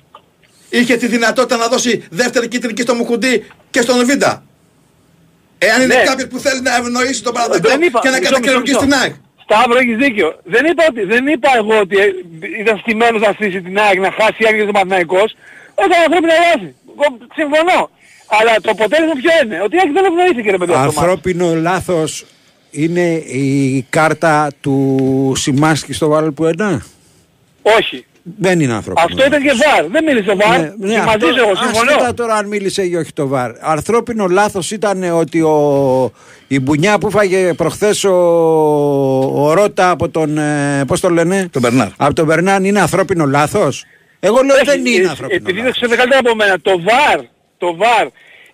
Είχε 0.69 0.95
τη 0.97 1.07
δυνατότητα 1.07 1.57
να 1.57 1.67
δώσει 1.67 2.03
δεύτερη 2.09 2.47
κίτρινη 2.47 2.73
και 2.73 2.81
στο 2.81 2.93
Μουκουντή 2.95 3.45
και 3.69 3.81
στον 3.81 4.05
Βίντα. 4.05 4.43
Εάν 5.57 5.81
είναι 5.81 5.95
Ναι. 5.95 6.03
κάποιος 6.03 6.27
που 6.27 6.39
θέλει 6.39 6.61
να 6.61 6.75
ευνοήσει 6.75 7.23
τον 7.23 7.33
Παναθηναϊκό 7.33 7.69
Δεν 7.69 7.81
είπα. 7.81 7.99
και 7.99 8.09
να 8.09 8.17
μισό, 8.17 8.29
κατακαιρματίσει 8.31 8.73
μισό, 8.75 8.79
την 8.85 8.87
μισό. 8.87 9.01
ΑΕΚ. 9.01 9.13
Σταύρο 9.49 9.77
έχεις 9.79 9.97
δίκιο. 9.97 10.39
Δεν 10.43 10.65
είπα, 10.65 10.83
ότι, 10.89 11.03
δεν 11.03 11.27
είπα 11.27 11.49
εγώ 11.57 11.79
ότι 11.79 11.97
ε, 11.97 12.07
ήταν 12.61 12.77
στημένος 12.77 13.21
να 13.21 13.31
στήσει 13.31 13.61
την 13.61 13.79
ΑΕΚ, 13.79 13.99
να 13.99 14.11
χάσει 14.11 14.37
η 14.37 14.45
ΑΕΚ 14.45 14.55
και 14.55 14.63
τον 14.63 14.71
Παναθηναϊκός. 14.77 15.35
Όταν 15.75 15.97
ανθρώπινα 16.05 16.33
βάση. 16.45 16.75
Εγώ 16.91 17.17
συμφωνώ. 17.39 17.89
Αλλά 18.27 18.53
το 18.61 18.69
αποτέλεσμα 18.71 19.13
ποιο 19.21 19.31
είναι; 19.43 19.61
Ότι 19.63 19.75
η 19.75 19.79
ΑΕΚ 19.81 19.91
δεν 19.91 20.05
ευνοήθηκε 20.05 20.51
ρε 20.51 20.57
παιδί 20.57 20.71
αυτό 20.71 20.85
το 20.85 20.93
μάτι. 20.93 20.99
Ανθρώπινο 20.99 21.55
λάθος 21.55 22.25
είναι 22.71 23.07
η 23.17 23.85
κάρτα 23.89 24.51
του 24.61 24.75
Σιμάσκη 25.35 25.93
στο 25.93 26.07
Βάλ 26.07 26.31
που 26.31 26.45
ένα. 26.45 26.85
Όχι. 27.61 28.05
Δεν 28.37 28.59
είναι 28.59 28.73
ανθρώπινο. 28.73 29.05
Αυτό 29.09 29.25
ήταν 29.25 29.41
και 29.41 29.51
βαρ. 29.65 29.85
Δεν 29.91 30.03
μίλησε 30.03 30.35
βαρ. 30.35 30.59
Ναι, 30.59 30.73
ναι, 30.77 30.93
και 30.93 30.97
μαζί 30.97 31.09
αυτό- 31.09 31.27
σου 31.27 31.39
εγώ 31.39 31.55
συμφωνώ. 31.55 31.91
άσχετα 31.91 32.13
τώρα 32.13 32.33
αν 32.35 32.47
μίλησε 32.47 32.83
ή 32.85 32.95
όχι 32.95 33.13
το 33.13 33.27
ΒΑΡ. 33.27 33.51
Ανθρώπινο 33.59 34.27
λάθος 34.27 34.71
ήταν 34.71 35.03
ότι 35.03 35.41
ο, 35.41 36.11
η 36.47 36.59
μπουνιά 36.59 36.97
που 36.97 37.09
φάγε 37.11 37.53
προχθές 37.53 38.03
ο, 38.03 38.13
ο 39.35 39.53
Ρότα 39.53 39.89
από 39.89 40.09
τον, 40.09 40.37
ε, 40.37 40.83
πώς 40.87 40.99
το 40.99 41.09
λένε, 41.09 41.47
Τον 41.51 41.61
Μπερνάρ. 41.61 41.87
από 41.97 42.13
τον 42.13 42.25
Μπερνάν 42.25 42.65
είναι 42.65 42.79
ανθρώπινο 42.81 43.25
λάθος; 43.25 43.85
Εγώ 44.19 44.41
λέω 44.41 44.55
Όχι, 44.55 44.65
δεν 44.65 44.85
είναι 44.85 45.05
ε, 45.05 45.09
ανθρώπινο 45.09 45.35
Επειδή 45.35 45.51
δεν 45.53 45.63
λάθος. 45.63 45.75
ξέρετε 45.75 45.95
καλύτερα 45.97 46.19
από 46.25 46.35
μένα, 46.35 46.59
το 46.61 46.71
βαρ, 46.71 47.19
το 47.57 47.75
βαρ, 47.75 48.05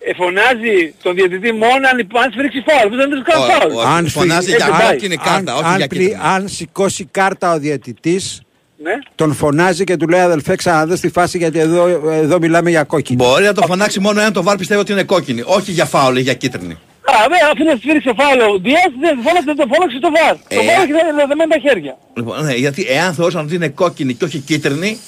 ε, 0.08 0.14
φωνάζει 0.16 0.94
τον 1.02 1.14
διαιτητή 1.14 1.52
μόνο 1.52 1.74
αν 1.74 2.06
αν 2.24 2.30
σφυρίξει 2.32 2.64
φάουλ. 2.68 2.96
Δεν 2.96 3.10
είναι 3.10 3.22
καν 3.24 3.40
Ο- 3.40 3.44
φάουλ. 3.44 3.72
ο- 3.74 3.80
Αν, 3.96 4.08
φωνάζει 4.08 4.46
φυ- 4.50 4.56
για 4.56 4.66
αν- 4.74 4.90
κόκκινη 4.90 5.16
κάρτα, 5.16 5.52
αν- 5.52 5.58
όχι 5.58 5.64
αν 5.72 5.76
για 5.76 5.86
πλη- 5.86 6.00
κίτρινη. 6.00 6.20
αν 6.24 6.48
σηκώσει 6.48 7.08
κάρτα 7.10 7.52
ο 7.52 7.58
διαιτητής 7.58 8.40
Ναι. 8.82 8.92
τον 9.14 9.34
φωνάζει 9.34 9.84
και 9.84 9.96
του 9.96 10.08
λέει 10.08 10.20
αδελφέ 10.20 10.56
ξαναδες 10.56 11.00
τη 11.00 11.08
φάση 11.08 11.38
γιατί 11.38 11.58
εδώ, 11.58 11.86
εδώ 12.12 12.38
μιλάμε 12.38 12.70
για 12.70 12.84
κόκκινη. 12.84 13.24
Μπορεί 13.24 13.44
να 13.44 13.52
το 13.52 13.62
φωνάξει 13.66 14.00
μόνο 14.00 14.20
εάν 14.20 14.32
το 14.32 14.42
βάρ 14.42 14.56
πιστεύει 14.56 14.80
ότι 14.80 14.92
είναι 14.92 15.02
κόκκινη. 15.02 15.42
Όχι 15.46 15.70
για 15.72 15.84
φάουλ 15.84 16.16
ή 16.16 16.20
για 16.20 16.34
κίτρινη. 16.34 16.72
Α, 16.72 17.12
δε, 17.28 17.36
αφού 17.52 17.64
δεν 17.64 17.78
σφύριξε 17.78 18.12
φάουλ 18.16 18.40
ο 18.40 18.58
Διάς, 18.58 18.82
δεν 19.00 19.14
φώναξε, 19.22 19.42
δεν 19.44 19.56
το 19.56 19.66
φώναξε 19.74 19.98
το 20.00 20.10
βαρ. 20.16 20.34
Το 20.36 20.44
Ε. 20.48 20.56
βαρ 20.56 20.82
έχει 20.82 20.92
δε- 20.92 21.26
δεμένα 21.28 21.54
τα 21.54 21.58
χέρια. 21.68 21.96
Λοιπόν, 22.16 22.44
ναι, 22.44 22.54
γιατί 22.54 22.86
εάν 22.88 23.14
θεωρούσαν 23.14 23.44
ότι 23.44 23.54
είναι 23.54 23.68
κόκκινη 23.68 24.14
και 24.14 24.24
όχι 24.24 24.38
κίτρινη, 24.38 24.98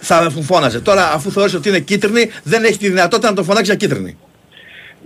θα 0.00 0.30
μου 0.34 0.42
φώναζε. 0.42 0.80
Τώρα, 0.80 1.12
αφού 1.12 1.30
θεώρησε 1.30 1.56
ότι 1.56 1.68
είναι 1.68 1.78
κίτρινη, 1.80 2.30
δεν 2.42 2.64
έχει 2.64 2.78
τη 2.78 2.88
δυνατότητα 2.88 3.28
να 3.28 3.34
το 3.36 3.42
φωνάξει 3.42 3.64
για 3.64 3.74
κίτρινη. 3.74 4.16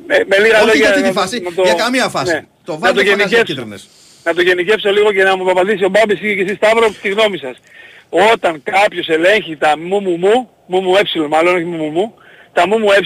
Με, 0.06 0.16
με 0.28 0.36
λίγα 0.38 0.56
Όχι 0.56 0.66
λόγια, 0.66 0.80
για 0.80 0.88
αυτή 0.88 1.00
τη 1.02 1.06
να- 1.14 1.20
φάση, 1.20 1.40
να 1.44 1.52
το- 1.52 1.62
για 1.62 1.72
καμία 1.74 2.08
φάση. 2.08 2.32
ναι. 2.32 2.44
Το 2.64 2.72
Να 2.72 2.78
βάρ 2.78 2.90
το 2.92 2.96
δεν 2.96 3.04
φωνάζει 3.06 3.28
για 3.28 3.38
γενικεύσω. 3.38 3.44
κίτρινες. 3.54 3.88
Να 4.26 4.34
το 4.34 4.42
γενικεύσω 4.42 4.90
λίγο 4.90 5.12
και 5.12 5.22
να 5.22 5.36
μου 5.36 5.50
απαντήσει 5.50 5.84
ο 5.84 5.88
Μπάμπης 5.88 6.18
και 6.18 6.42
εσείς 6.44 6.56
Σταύρο 6.56 6.86
τη 7.02 7.08
γνώμη 7.08 7.38
σας. 7.38 7.56
Όταν 8.32 8.62
κάποιος 8.62 9.08
ελέγχει 9.08 9.56
τα 9.56 9.78
μου 9.78 10.00
μου 10.00 10.16
μου, 10.22 10.34
μου 10.66 10.80
μου 10.80 10.92
ε, 10.96 11.26
μάλλον 11.28 11.54
όχι 11.54 11.64
μου 11.64 11.76
μου 11.76 11.90
μου, 11.90 12.14
τα 12.52 12.62
μου 12.68 12.78
μου 12.78 12.88
ε, 12.90 12.98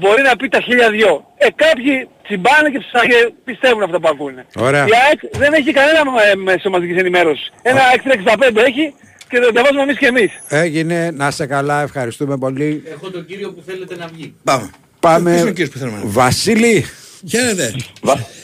μπορεί 0.00 0.22
να 0.22 0.36
πει 0.36 0.48
τα 0.48 0.60
χίλια 0.60 0.90
δυο. 0.90 1.12
Ε, 1.36 1.46
κάποιοι 1.64 2.08
τσιμπάνε 2.24 2.68
και 2.70 2.78
ψά- 2.78 3.06
και 3.10 3.32
πιστεύουν 3.44 3.82
αυτά 3.82 4.00
που 4.00 4.08
ακούνε. 4.08 4.46
Ωραία. 4.56 4.84
Η 4.86 4.90
ΑΕΚ 5.06 5.20
δεν 5.42 5.52
έχει 5.52 5.72
κανένα 5.72 6.00
ε, 6.32 6.34
μέσο 6.34 6.70
μαζικής 6.70 6.96
ενημέρωσης. 6.96 7.50
Ένα 7.62 7.80
έξτρα 7.94 8.36
65 8.50 8.56
έχει 8.56 8.94
και 9.28 9.38
το 9.38 9.60
βάζουμε 9.62 9.82
εμείς 9.82 9.98
και 9.98 10.06
εμείς. 10.06 10.30
Έγινε, 10.48 11.10
να 11.10 11.30
σε 11.30 11.46
καλά, 11.46 11.82
ευχαριστούμε 11.82 12.36
πολύ. 12.38 12.82
Έχω 12.92 13.10
τον 13.10 13.26
κύριο 13.26 13.52
που 13.52 13.62
θέλετε 13.66 13.96
να 13.96 14.06
βγει. 14.06 14.34
Πάμε. 14.44 14.70
Πάμε. 15.00 15.30
Ποιος 15.30 15.40
είναι 15.40 15.50
ο 15.50 15.52
κύριος 15.52 15.72
που 15.72 15.78
θέλουμε 15.78 15.98
να- 15.98 16.04
Βασίλη, 16.10 16.84
Χαίρετε. 17.28 17.74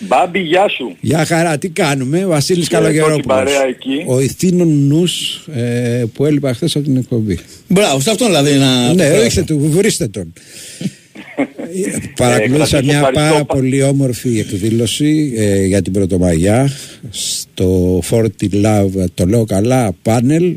Μπάμπη, 0.01 0.39
γεια 0.41 0.69
σου. 0.69 0.97
για 1.01 1.25
χαρά, 1.25 1.59
τι 1.59 1.69
κάνουμε. 1.69 2.27
Βασίλης 2.27 2.69
Χαιρετώ 2.69 2.89
την 2.91 2.97
Καλογερόπουλος. 3.01 3.37
παρέα 3.37 3.67
εκεί. 3.67 4.05
Ο 4.07 4.21
ηθήνων 4.21 4.87
νους 4.87 5.45
ε, 5.55 6.05
που 6.15 6.25
έλειπα 6.25 6.55
χθες 6.55 6.77
από 6.77 6.85
την 6.85 6.97
εκπομπή. 6.97 7.39
Μπράβο, 7.69 8.01
σε 8.01 8.11
αυτόν 8.11 8.27
δηλαδή 8.27 8.55
να. 8.55 8.95
ναι, 8.95 9.11
ορίστε 9.19 9.43
του, 9.43 9.59
βρίστε 9.71 10.09
τον. 10.09 10.33
Ε, 11.37 11.99
Παρακολούθησα 12.17 12.69
κρατήσω, 12.71 12.83
μια 12.85 12.97
ευχαριστώ. 13.09 13.31
πάρα 13.33 13.45
πολύ 13.45 13.83
όμορφη 13.83 14.39
εκδήλωση 14.39 15.33
ε, 15.37 15.65
για 15.65 15.83
την 15.83 15.93
Πρωτομαγιά 15.93 16.71
στο 17.11 17.99
Forty 18.11 18.49
Love, 18.65 19.05
το 19.15 19.27
λέω 19.27 19.45
καλά, 19.45 19.91
πάνελ, 20.03 20.55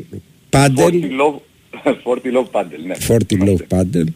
πάντελ, 0.50 0.84
Forty 0.86 1.04
Love, 1.04 1.38
Forty 2.04 2.36
Love 2.36 2.60
Paddle, 2.60 2.86
ναι. 2.86 2.94
Forty 3.08 3.48
Love 3.48 3.66
Πάντελ 3.68 4.06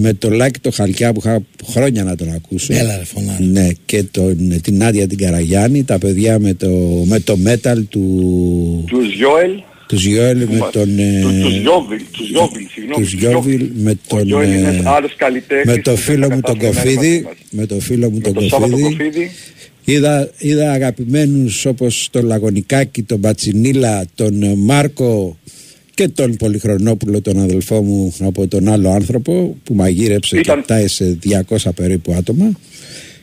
με 0.00 0.12
το 0.14 0.30
Λάκη 0.30 0.60
το 0.60 0.70
Χαλκιά 0.70 1.12
που 1.12 1.20
είχα 1.24 1.42
χρόνια 1.64 2.04
να 2.04 2.16
τον 2.16 2.32
ακούσω. 2.32 2.72
Έλα, 2.74 2.96
ρε, 2.96 3.04
φωνάρε. 3.04 3.44
Ναι, 3.44 3.68
και 3.84 4.02
τον, 4.02 4.60
την 4.62 4.84
Άντια 4.84 5.06
την 5.06 5.18
Καραγιάννη, 5.18 5.84
τα 5.84 5.98
παιδιά 5.98 6.38
με 6.38 6.54
το, 6.54 6.68
με 7.06 7.20
το 7.20 7.38
metal 7.46 7.82
του, 7.88 8.84
Τους 8.88 9.14
Γιώελ, 9.14 9.50
τους 9.88 10.04
Γιώελ 10.06 10.38
με 10.38 10.68
τον... 10.72 10.98
ε, 10.98 11.20
τους- 11.22 11.42
τους 11.42 11.56
Γιώβιλ, 11.60 12.00
τους 12.10 12.28
Γιώβιλ, 12.30 12.66
συγγνώμη. 12.72 13.02
τους 13.04 13.12
Γιώβιλ 13.12 13.70
με 13.74 13.90
Ο 13.90 13.96
τον... 14.16 14.26
Γιώελ 14.26 14.48
είναι 14.52 14.66
ε, 14.68 14.70
ένας 14.70 14.86
άλλος 14.86 15.14
καλλιτέχνης 15.16 15.74
με 15.76 15.82
το 15.82 15.90
που 15.90 15.96
φίλο 15.96 16.26
θα 16.28 16.34
μου 16.34 16.40
τον 16.40 16.58
καταφέρει 16.58 16.94
να 16.96 17.02
είναι 17.04 17.06
Κοφίδη, 17.06 17.22
μαζί 17.22 17.24
μας. 17.24 17.34
με 17.50 17.66
το 17.66 17.80
φίλο 17.80 18.10
μου 18.10 18.20
τον 18.20 18.32
το 18.34 18.40
Σάββατο 18.40 18.72
Κοφίδη. 18.72 18.96
Κοφίδη. 18.96 19.30
Είδα, 19.84 20.30
είδα 20.38 20.72
αγαπημένους 20.72 21.64
όπως 21.66 22.08
τον 22.10 22.24
Λαγωνικάκη, 22.26 23.02
τον 23.02 23.20
Πατσινίλα, 23.20 24.04
τον 24.14 24.42
ε, 24.42 24.54
Μάρκο 24.56 25.38
και 26.00 26.08
τον 26.08 26.36
Πολυχρονόπουλο, 26.36 27.20
τον 27.20 27.40
αδελφό 27.40 27.82
μου 27.82 28.14
από 28.20 28.46
τον 28.46 28.68
άλλο 28.68 28.90
άνθρωπο 28.90 29.56
που 29.64 29.74
μαγείρεψε 29.74 30.38
Ήταν- 30.38 30.56
και 30.56 30.62
φτάει 30.62 30.86
σε 30.86 31.18
200 31.48 31.56
περίπου 31.74 32.12
άτομα. 32.12 32.52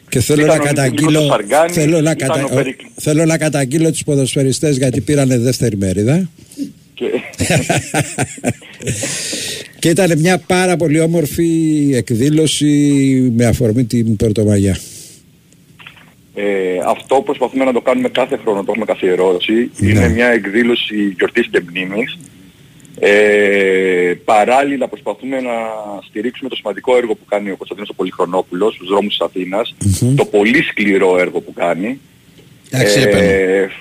Και 0.09 0.19
θέλω 0.19 0.45
Ήταν 0.45 0.47
να, 0.47 0.53
ο 0.53 0.57
Νίκος 0.57 0.75
καταγγείλω, 0.75 1.21
Σαργάνης, 1.21 1.75
θέλω, 1.75 2.01
να 2.01 2.11
ήταν 2.11 2.27
κατα... 2.27 2.45
ο 2.45 2.55
Περίκλης. 2.55 2.91
θέλω 2.95 3.25
να 3.25 3.37
καταγγείλω 3.37 3.91
τους 3.91 4.03
ποδοσφαιριστές 4.03 4.77
γιατί 4.77 5.01
πήρανε 5.01 5.37
δεύτερη 5.37 5.77
μερίδα. 5.77 6.29
Και... 6.93 7.05
Και 9.79 9.89
ήταν 9.89 10.19
μια 10.19 10.37
πάρα 10.37 10.77
πολύ 10.77 10.99
όμορφη 10.99 11.49
εκδήλωση 11.93 12.65
με 13.35 13.45
αφορμή 13.45 13.85
την 13.85 14.15
Πρωτομαγιά. 14.15 14.77
Ε, 16.35 16.43
αυτό 16.85 17.21
προσπαθούμε 17.21 17.63
να 17.63 17.73
το 17.73 17.81
κάνουμε 17.81 18.09
κάθε 18.09 18.37
χρόνο, 18.37 18.59
το 18.59 18.65
έχουμε 18.69 18.85
καθιερώσει. 18.85 19.71
Ναι. 19.77 19.89
Είναι 19.89 20.09
μια 20.09 20.27
εκδήλωση 20.27 21.13
γιορτής 21.17 21.47
και 21.51 21.61
μνήμης. 21.69 22.17
Ε, 22.99 24.13
παράλληλα 24.25 24.87
προσπαθούμε 24.87 25.41
να 25.41 25.51
στηρίξουμε 26.07 26.49
το 26.49 26.55
σημαντικό 26.55 26.97
έργο 26.97 27.15
που 27.15 27.25
κάνει 27.25 27.51
ο 27.51 27.55
Κωνσταντίνος 27.55 27.89
ο 27.89 27.93
Πολυχρονόπουλος 27.93 28.73
στους 28.73 28.87
δρόμους 28.87 29.17
της 29.17 29.25
αθηνας 29.25 29.75
Το 30.15 30.25
πολύ 30.25 30.63
σκληρό 30.63 31.19
έργο 31.19 31.39
που 31.39 31.53
κάνει. 31.53 31.99
Εντάξει, 32.71 32.99
έπαιρνε. 32.99 33.71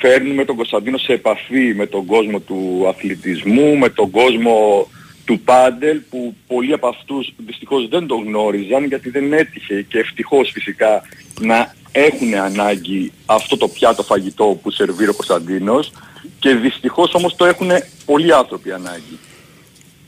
φέρνουμε 0.00 0.44
τον 0.44 0.56
Κωνσταντίνο 0.56 0.98
σε 0.98 1.12
επαφή 1.12 1.74
με 1.74 1.86
τον 1.86 2.06
κόσμο 2.06 2.40
του 2.40 2.86
αθλητισμού, 2.88 3.76
με 3.76 3.88
τον 3.88 4.10
κόσμο 4.10 4.86
του 5.24 5.40
πάντελ 5.40 6.00
που 6.10 6.34
πολλοί 6.46 6.72
από 6.72 6.88
αυτούς 6.88 7.32
δυστυχώς 7.46 7.88
δεν 7.88 8.06
το 8.06 8.14
γνώριζαν 8.14 8.84
γιατί 8.84 9.10
δεν 9.10 9.32
έτυχε 9.32 9.82
και 9.88 9.98
ευτυχώς 9.98 10.50
φυσικά 10.52 11.02
να 11.40 11.74
έχουν 11.92 12.34
ανάγκη 12.34 13.12
αυτό 13.26 13.56
το 13.56 13.68
πιάτο 13.68 14.02
φαγητό 14.02 14.58
που 14.62 14.70
σερβίρει 14.70 15.10
ο 15.10 15.14
Κωνσταντίνος 15.14 15.92
Και 16.38 16.54
δυστυχώς 16.54 17.14
όμως 17.14 17.36
το 17.36 17.44
έχουν 17.44 17.70
πολλοί 18.04 18.32
άνθρωποι 18.34 18.72
ανάγκη 18.72 19.18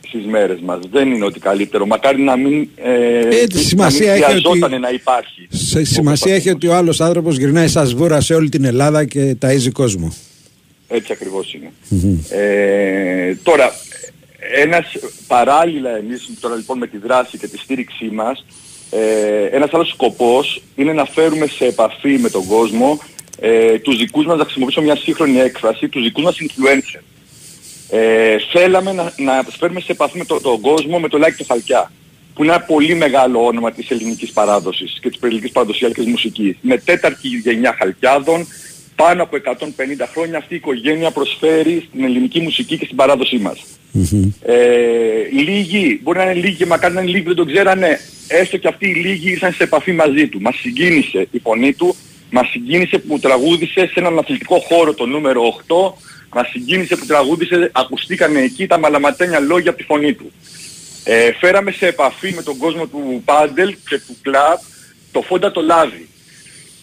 στις 0.09 0.27
μέρες 0.27 0.61
μας. 0.61 0.79
Δεν 0.91 1.11
είναι 1.13 1.25
ότι 1.25 1.41
καλύτερο. 1.41 1.87
Μακάρι 1.87 2.23
να 2.23 2.37
μην, 2.37 2.69
ε, 2.77 3.19
Ε, 3.41 3.47
τη 3.47 3.55
να 3.55 3.61
σημασία 3.61 4.13
μην 4.13 4.23
έχει 4.23 4.23
χρειαζόταν 4.25 4.63
ότι- 4.73 4.79
να 4.81 4.91
υπάρχει. 4.91 5.47
Σε 5.49 5.85
σημασία 5.85 6.35
έχει 6.35 6.51
ότι 6.51 6.67
ο 6.67 6.75
άλλος 6.75 7.01
άνθρωπος 7.01 7.37
γυρνάει 7.37 7.69
σαν 7.69 7.87
σβούρα 7.87 8.21
σε 8.21 8.35
όλη 8.35 8.49
την 8.49 8.65
Ελλάδα 8.65 9.05
και 9.05 9.37
ταΐζει 9.43 9.71
κόσμο. 9.73 10.15
Έτσι 10.89 11.13
ακριβώς 11.13 11.55
είναι. 11.55 11.71
Ε, 12.29 13.35
τώρα, 13.43 13.73
ένας 14.53 14.85
παράλληλα 15.27 15.97
εμείς 15.97 16.31
τώρα 16.41 16.55
λοιπόν 16.55 16.79
με 16.79 16.87
τη 16.87 16.99
δράση 16.99 17.39
και 17.39 17.47
τη 17.49 17.59
στήριξή 17.59 18.05
μας, 18.13 18.45
ε, 18.91 19.45
ένας 19.45 19.73
άλλος 19.75 19.89
σκοπός 19.89 20.63
είναι 20.77 20.93
να 20.93 21.05
φέρουμε 21.05 21.47
σε 21.47 21.65
επαφή 21.67 22.19
με 22.19 22.31
τον 22.31 22.47
κόσμο 22.47 23.01
ε, 23.41 23.79
τους 23.79 23.97
δικούς 23.97 24.27
μας, 24.27 24.39
να 24.39 24.45
χρησιμοποιήσω 24.45 24.83
μια 24.83 24.97
σύγχρονη 24.97 25.39
έκφραση, 25.39 25.89
τους 25.89 26.03
δικούς 26.03 26.23
μας 26.25 26.37
influencer. 26.41 27.01
Ε, 27.91 28.37
θέλαμε 28.53 28.93
να, 28.93 29.13
να 29.17 29.45
φέρουμε 29.59 29.81
σε 29.81 29.93
επαφή 29.93 30.19
με 30.19 30.25
το- 30.25 30.41
τον 30.41 30.61
κόσμο 30.61 30.99
με 30.99 31.09
το 31.09 31.19
Λάκη 31.19 31.37
και 31.37 31.45
Χαλκιά 31.49 31.93
που 32.35 32.45
είναι 32.45 32.53
ένα 32.53 32.63
πολύ 32.63 32.95
μεγάλο 32.95 33.45
όνομα 33.47 33.73
της 33.73 33.91
ελληνικής 33.91 34.33
παράδοσης 34.33 34.99
και 35.01 35.09
της 35.11 35.19
ελληνικής 35.23 35.51
παραδοσιακής 35.53 36.07
μουσικής. 36.07 36.57
Με 36.61 36.79
τέταρτη 36.79 37.29
γενιά 37.29 37.75
Χαλκιάδων, 37.79 38.47
πάνω 38.97 39.23
από 39.23 39.37
150 39.45 39.61
χρόνια 40.13 40.39
αυτή 40.39 40.55
η 40.55 40.57
οικογένεια 40.57 41.11
προσφέρει 41.11 41.85
στην 41.89 42.05
ελληνική 42.05 42.41
μουσική 42.41 42.79
και 42.79 42.85
στην 42.85 42.97
παράδοσή 42.97 43.39
μας. 43.39 43.65
Ε, 44.43 44.55
λίγοι, 45.33 46.01
μπορεί 46.03 46.19
να 46.19 46.25
είναι 46.25 46.35
λίγοι 46.35 46.57
και 46.57 46.67
μακάρι 46.67 46.95
να 46.95 47.01
είναι 47.01 47.11
λίγοι 47.11 47.23
που 47.23 47.35
δεν 47.35 47.37
τον 47.37 47.47
ξέρανε, 47.47 48.01
έστω 48.29 48.57
και 48.57 48.69
αυτοί 48.69 48.89
οι 48.89 48.95
λίγοι 48.95 49.31
ήρθαν 49.31 49.53
σε 49.53 49.63
επαφή 49.63 49.93
μαζί 49.93 50.29
του. 50.29 50.41
Μας 50.41 50.55
συγκίνησε 50.55 51.27
η 51.31 51.39
φωνή 51.39 51.73
του, 51.73 51.97
μας 52.31 52.49
συγκίνησε 52.49 52.99
που 52.99 53.19
τραγούδισε 53.19 53.87
σε 53.87 54.01
έναν 54.01 54.19
αθλητικό 54.19 54.59
χώρο 54.59 54.95
το 54.95 55.07
νούμερο 55.07 55.43
8, 55.67 55.93
μας 56.35 56.49
συγκίνησε 56.49 56.97
που 56.97 57.07
τραγούδισε, 57.07 57.71
ακουστήκανε 57.73 58.41
εκεί 58.41 58.67
τα 58.67 58.79
μαλαματένια 58.79 59.41
λόγια 59.41 59.71
από 59.71 59.79
τη 59.79 59.85
φωνή 59.85 60.13
του. 60.13 60.33
Ε, 61.05 61.33
φέραμε 61.33 61.71
σε 61.71 61.87
επαφή 61.87 62.33
με 62.35 62.43
τον 62.43 62.57
κόσμο 62.57 62.87
του 62.87 63.23
πάντελ 63.25 63.77
και 63.89 63.99
του 63.99 64.17
κλαμπ 64.23 64.59
το 65.13 65.23
Φόντα 65.23 65.51
το 65.51 65.61
Λάδι. 65.61 66.09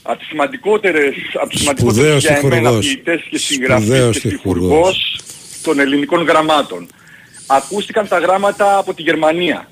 Από 0.03 0.17
τις 0.17 0.27
σημαντικότερες, 0.27 1.13
από 1.33 1.49
τους 1.49 1.59
σημαντικότερους 1.59 1.97
Σπουδαίος 1.97 2.21
για 2.23 2.35
εμένα 2.35 2.55
τυχουργός. 2.55 2.85
ποιητές 2.85 3.21
και 3.29 3.37
συγγραφείς 3.37 3.85
Σπουδαίος 3.85 4.19
και 4.19 4.29
τυχουργός. 4.29 4.67
τυχουργός 4.69 5.19
των 5.63 5.79
ελληνικών 5.79 6.23
γραμμάτων. 6.23 6.87
Ακούστηκαν 7.47 8.07
τα 8.07 8.19
γράμματα 8.19 8.77
από 8.77 8.93
τη 8.93 9.01
Γερμανία. 9.01 9.69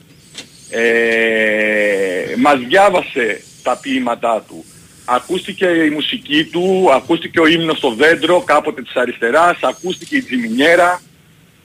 Ε, 0.70 2.36
μας 2.38 2.60
διάβασε 2.68 3.42
τα 3.64 3.78
ποίηματά 3.82 4.46
του. 4.48 4.66
Ακούστηκε 5.06 5.66
η 5.66 5.90
μουσική 5.90 6.44
του, 6.52 6.90
ακούστηκε 6.94 7.40
ο 7.40 7.48
ύμνος 7.48 7.78
στο 7.78 7.94
δέντρο 7.94 8.42
κάποτε 8.42 8.82
της 8.82 8.96
αριστεράς, 8.96 9.58
ακούστηκε 9.62 10.16
η 10.16 10.22
τζιμινιέρα 10.24 11.02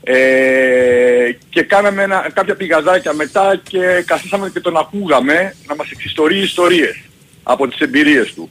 ε, 0.03 1.33
και 1.49 1.63
κάναμε 1.63 2.03
ένα, 2.03 2.31
κάποια 2.35 2.55
πηγαδάκια 2.55 3.13
μετά 3.13 3.61
και 3.69 4.05
καθίσαμε 4.07 4.51
και 4.51 4.61
τον 4.61 4.77
ακούγαμε 4.77 5.57
να 5.67 5.75
μας 5.75 5.91
εξιστορεί 5.91 6.39
ιστορίες 6.39 6.97
από 7.45 7.69
τις 7.69 7.79
εμπειρίες 7.79 8.33
του. 8.35 8.51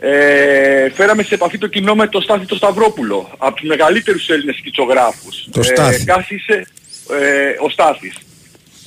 Ε, 0.00 0.90
φέραμε 0.90 1.22
σε 1.22 1.34
επαφή 1.34 1.58
το 1.58 1.66
κοινό 1.66 1.94
με 1.94 2.06
το 2.06 2.20
Στάθη 2.20 2.46
το 2.46 2.54
Σταυρόπουλο, 2.54 3.30
από 3.38 3.54
τους 3.54 3.68
μεγαλύτερους 3.68 4.28
Έλληνες 4.28 4.56
σκητσογράφους. 4.56 5.48
Το 5.50 5.62
Στάθη. 5.62 6.02
Ε, 6.02 6.04
κάθισε 6.04 6.66
ε, 7.20 7.64
ο 7.64 7.68
Στάθης. 7.68 8.14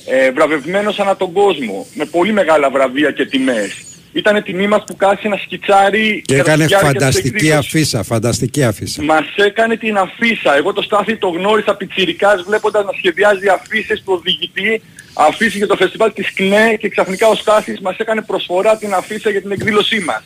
Ε, 0.06 0.30
βραβευμένος 0.30 0.98
ανά 0.98 1.16
τον 1.16 1.32
κόσμο, 1.32 1.86
με 1.94 2.04
πολύ 2.04 2.32
μεγάλα 2.32 2.70
βραβεία 2.70 3.10
και 3.10 3.26
τιμές. 3.26 3.84
Ήταν 4.16 4.42
τιμή 4.42 4.66
μας 4.66 4.82
που 4.86 4.96
κάθισε 4.96 5.28
να 5.28 5.36
σκιτσάρει 5.36 6.22
Και 6.26 6.36
κατά 6.36 6.44
τη 6.44 6.50
έκανε 6.50 6.66
διάρκεια 6.66 6.88
της 6.90 6.98
φανταστική 6.98 7.28
εκδήλωσης. 7.36 7.58
αφίσα, 7.74 8.02
φανταστική 8.02 8.64
αφίσα. 8.64 9.02
Μας 9.02 9.24
έκανε 9.36 9.76
την 9.76 9.96
αφίσα. 9.96 10.56
Εγώ 10.56 10.72
το 10.72 10.82
Στάθη 10.82 11.16
το 11.16 11.28
γνώρισα 11.28 11.74
πιτσιρικάς 11.76 12.42
βλέποντας 12.42 12.84
να 12.84 12.92
σχεδιάζει 12.96 13.48
αφίσες 13.48 13.98
του 14.04 14.12
οδηγητή, 14.18 14.82
αφήσει 15.14 15.56
για 15.56 15.66
το 15.66 15.76
φεστιβάλ 15.76 16.12
της 16.12 16.32
ΚΝΕ 16.34 16.76
και 16.80 16.88
ξαφνικά 16.88 17.26
ο 17.28 17.34
Στάθης 17.34 17.80
μας 17.80 17.96
έκανε 17.96 18.22
προσφορά 18.22 18.76
την 18.76 18.94
αφίσα 18.94 19.30
για 19.30 19.40
την 19.40 19.50
εκδήλωσή 19.50 19.98
μας. 20.00 20.22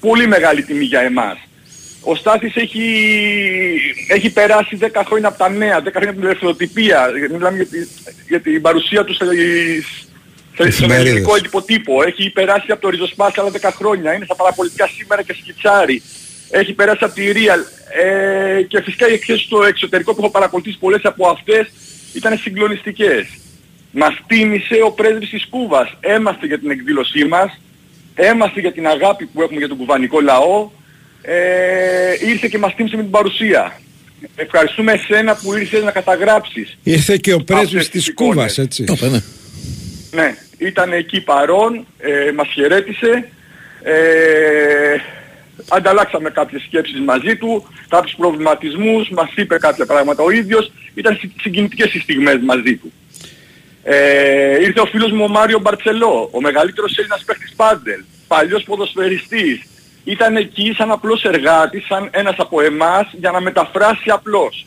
Πολύ 0.00 0.26
μεγάλη 0.26 0.62
τιμή 0.62 0.84
για 0.84 1.00
εμάς. 1.00 1.36
Ο 2.00 2.14
Στάθης 2.14 2.56
έχει, 2.56 2.84
έχει 4.08 4.30
περάσει 4.30 4.76
10 4.76 5.02
χρόνια 5.06 5.28
από 5.28 5.38
τα 5.38 5.48
νέα, 5.48 5.80
10 5.82 5.90
χρόνια 5.90 6.10
από 6.10 6.18
την 6.18 6.28
ελευθεροτυπία. 6.28 7.06
Μιλάμε 7.32 7.56
για, 7.56 7.66
τη- 7.66 7.88
για 8.28 8.40
την 8.40 8.60
παρουσία 8.62 9.04
του 9.04 9.14
στις, 9.14 10.08
στον 10.64 10.66
Εφημερίδες. 10.66 11.10
ελληνικό 11.10 11.36
εντυπωτύπο. 11.36 12.02
Έχει 12.02 12.30
περάσει 12.30 12.70
από 12.70 12.80
το 12.80 12.88
ριζοσπάσι 12.88 13.40
άλλα 13.40 13.50
10 13.50 13.70
χρόνια. 13.72 14.14
Είναι 14.14 14.24
στα 14.24 14.34
παραπολιτικά 14.34 14.86
σήμερα 14.96 15.22
και 15.22 15.34
σκιτσάρει. 15.40 16.02
Έχει 16.50 16.72
περάσει 16.72 17.04
από 17.04 17.14
τη 17.14 17.22
Real. 17.34 17.60
Ε, 18.02 18.62
και 18.62 18.82
φυσικά 18.82 19.08
οι 19.08 19.12
εκθέσεις 19.12 19.44
στο 19.44 19.62
εξωτερικό 19.62 20.14
που 20.14 20.20
έχω 20.22 20.30
παρακολουθήσει 20.30 20.78
πολλές 20.78 21.04
από 21.04 21.28
αυτές 21.28 21.70
ήταν 22.14 22.38
συγκλονιστικές. 22.38 23.26
Μας 23.90 24.14
τίμησε 24.26 24.78
ο 24.84 24.90
πρέσβης 24.90 25.30
της 25.30 25.46
Κούβας. 25.50 25.88
Έμαστε 26.00 26.46
για 26.46 26.58
την 26.58 26.70
εκδήλωσή 26.70 27.24
μας. 27.24 27.60
Έμαστε 28.14 28.60
για 28.60 28.72
την 28.72 28.86
αγάπη 28.86 29.26
που 29.26 29.42
έχουμε 29.42 29.58
για 29.58 29.68
τον 29.68 29.76
κουβανικό 29.76 30.20
λαό. 30.20 30.70
Ε, 31.22 32.28
ήρθε 32.28 32.48
και 32.48 32.58
μας 32.58 32.74
τίμησε 32.74 32.96
με 32.96 33.02
την 33.02 33.10
παρουσία. 33.10 33.80
Ευχαριστούμε 34.34 34.92
εσένα 34.92 35.36
που 35.36 35.56
ήρθες 35.56 35.82
να 35.82 35.90
καταγράψεις. 35.90 36.78
Ήρθε 36.82 37.16
και 37.16 37.32
ο 37.32 37.40
πρέσβης 37.40 37.66
Αυτές 37.68 37.88
τις 37.88 38.02
της 38.02 38.08
εικόνες. 38.08 38.34
Κούβας, 38.34 38.58
έτσι. 38.58 38.84
Ναι, 40.10 40.34
ήταν 40.58 40.92
εκεί 40.92 41.20
παρόν, 41.20 41.86
ε, 41.98 42.32
μας 42.34 42.48
χαιρέτησε, 42.48 43.28
ε, 43.82 44.96
ανταλλάξαμε 45.68 46.30
κάποιες 46.30 46.62
σκέψεις 46.62 47.00
μαζί 47.00 47.36
του, 47.36 47.66
κάποιους 47.88 48.14
προβληματισμούς, 48.16 49.08
μας 49.08 49.30
είπε 49.36 49.58
κάποια 49.58 49.86
πράγματα 49.86 50.22
ο 50.22 50.30
ίδιος, 50.30 50.72
ήταν 50.94 51.16
συ- 51.20 51.40
συγκινητικές 51.40 51.94
οι 51.94 52.00
στιγμές 52.00 52.38
μαζί 52.44 52.76
του. 52.76 52.92
Ε, 53.82 54.62
ήρθε 54.62 54.80
ο 54.80 54.86
φίλος 54.86 55.10
μου 55.12 55.24
ο 55.24 55.28
Μάριο 55.28 55.58
Μπαρτσελό, 55.58 56.28
ο 56.32 56.40
μεγαλύτερος 56.40 56.98
Έλληνας 56.98 57.24
παίχτης 57.24 57.52
πάντελ, 57.56 58.00
παλιός 58.26 58.62
ποδοσφαιριστής. 58.62 59.62
Ήταν 60.04 60.36
εκεί 60.36 60.74
σαν 60.76 60.90
απλός 60.90 61.24
εργάτης, 61.24 61.86
σαν 61.86 62.08
ένας 62.12 62.34
από 62.38 62.60
εμάς, 62.60 63.06
για 63.12 63.30
να 63.30 63.40
μεταφράσει 63.40 64.10
απλώς. 64.10 64.66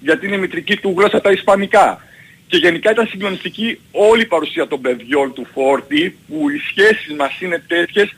Γιατί 0.00 0.26
είναι 0.26 0.36
η 0.36 0.38
μητρική 0.38 0.76
του 0.76 0.94
γλώσσα 0.96 1.20
τα 1.20 1.30
ισπανικά. 1.30 2.04
Και 2.50 2.56
γενικά 2.56 2.90
ήταν 2.90 3.06
συγκλονιστική 3.06 3.80
όλη 3.90 4.22
η 4.22 4.26
παρουσία 4.26 4.66
των 4.66 4.80
παιδιών 4.80 5.32
του 5.32 5.46
Φόρτη, 5.54 6.16
που 6.28 6.50
οι 6.50 6.58
σχέσεις 6.68 7.14
μας 7.18 7.40
είναι 7.40 7.62
τέτοιες 7.66 8.14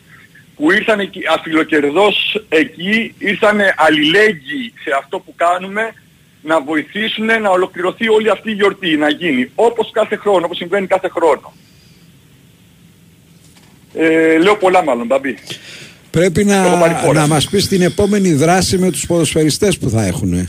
που 0.57 0.73
ήρθαν 0.73 1.01
εκεί, 1.01 1.21
αφιλοκερδός 1.39 2.45
εκεί, 2.49 3.15
ήρθαν 3.19 3.61
αλληλέγγυοι 3.77 4.73
σε 4.83 4.91
αυτό 4.99 5.19
που 5.19 5.35
κάνουμε, 5.37 5.95
να 6.43 6.61
βοηθήσουν 6.61 7.27
να 7.27 7.51
ολοκληρωθεί 7.51 8.09
όλη 8.09 8.31
αυτή 8.31 8.51
η 8.51 8.55
γιορτή, 8.55 8.97
να 8.97 9.09
γίνει 9.11 9.51
όπως 9.55 9.91
κάθε 9.93 10.17
χρόνο, 10.17 10.45
όπως 10.45 10.57
συμβαίνει 10.57 10.87
κάθε 10.87 11.09
χρόνο. 11.09 11.53
Ε, 13.95 14.39
λέω 14.39 14.57
πολλά 14.57 14.85
μάλλον, 14.85 15.07
Μπαμπή. 15.07 15.39
Πρέπει 16.11 16.41
Έχω 16.41 16.79
πάρει 16.79 16.93
να, 16.93 16.99
φόρα. 16.99 17.21
να 17.21 17.27
μας 17.27 17.49
πεις 17.49 17.69
την 17.69 17.83
επόμενη 17.83 18.33
δράση 18.33 18.79
με 18.79 18.91
τους 18.91 19.07
ποδοσφαιριστές 19.07 19.79
που 19.79 19.91
θα 19.91 20.05
έχουν. 20.07 20.49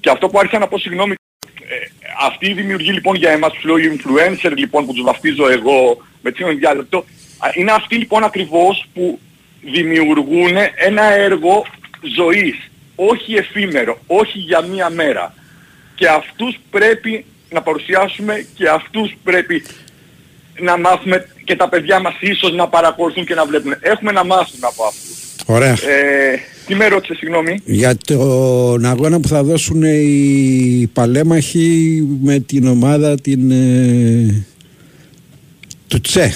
Και 0.00 0.10
αυτό 0.10 0.28
που 0.28 0.38
άρχισα 0.38 0.58
να 0.58 0.68
πω 0.68 0.78
συγγνώμη, 0.78 1.14
ε, 1.44 1.86
αυτή 2.20 2.50
η 2.50 2.52
δημιουργή 2.52 2.92
λοιπόν 2.92 3.16
για 3.16 3.30
εμάς 3.30 3.52
τους 3.52 3.64
λέω 3.64 3.76
οι 3.76 3.98
influencer 3.98 4.52
λοιπόν 4.56 4.86
που 4.86 4.92
τους 4.92 5.02
βαφτίζω 5.02 5.50
εγώ 5.50 6.02
με 6.22 6.32
τσίνον 6.32 6.58
διάλεπτο, 6.58 7.04
α, 7.38 7.48
είναι 7.54 7.72
αυτοί 7.72 7.96
λοιπόν 7.96 8.24
ακριβώς 8.24 8.86
που 8.94 9.18
δημιουργούν 9.62 10.56
ένα 10.74 11.02
έργο 11.02 11.66
ζωής, 12.16 12.70
όχι 12.94 13.34
εφήμερο, 13.34 13.98
όχι 14.06 14.38
για 14.38 14.60
μία 14.60 14.90
μέρα. 14.90 15.34
Και 15.94 16.08
αυτούς 16.08 16.58
πρέπει 16.70 17.24
να 17.50 17.62
παρουσιάσουμε 17.62 18.46
και 18.54 18.68
αυτούς 18.68 19.14
πρέπει 19.24 19.64
να 20.58 20.78
μάθουμε 20.78 21.28
και 21.44 21.56
τα 21.56 21.68
παιδιά 21.68 22.00
μας 22.00 22.14
ίσως 22.20 22.52
να 22.52 22.68
παρακολουθούν 22.68 23.24
και 23.24 23.34
να 23.34 23.44
βλέπουν. 23.44 23.76
Έχουμε 23.80 24.12
να 24.12 24.24
μάθουμε 24.24 24.66
από 24.66 24.84
αυτούς. 24.84 25.36
Ωραία. 25.46 25.70
Ε, 25.70 26.40
τι 26.66 26.74
με 26.74 26.86
ρώτησες, 26.88 27.16
συγγνώμη; 27.18 27.60
Για 27.64 27.96
τον 27.96 28.84
αγώνα 28.84 29.20
που 29.20 29.28
θα 29.28 29.42
δώσουν 29.42 29.82
οι 29.82 30.90
παλέμαχοι 30.92 32.02
με 32.22 32.38
την 32.38 32.66
ομάδα 32.66 33.20
την, 33.20 33.50
ε, 33.50 34.44
του 35.88 36.00
Τσε. 36.00 36.34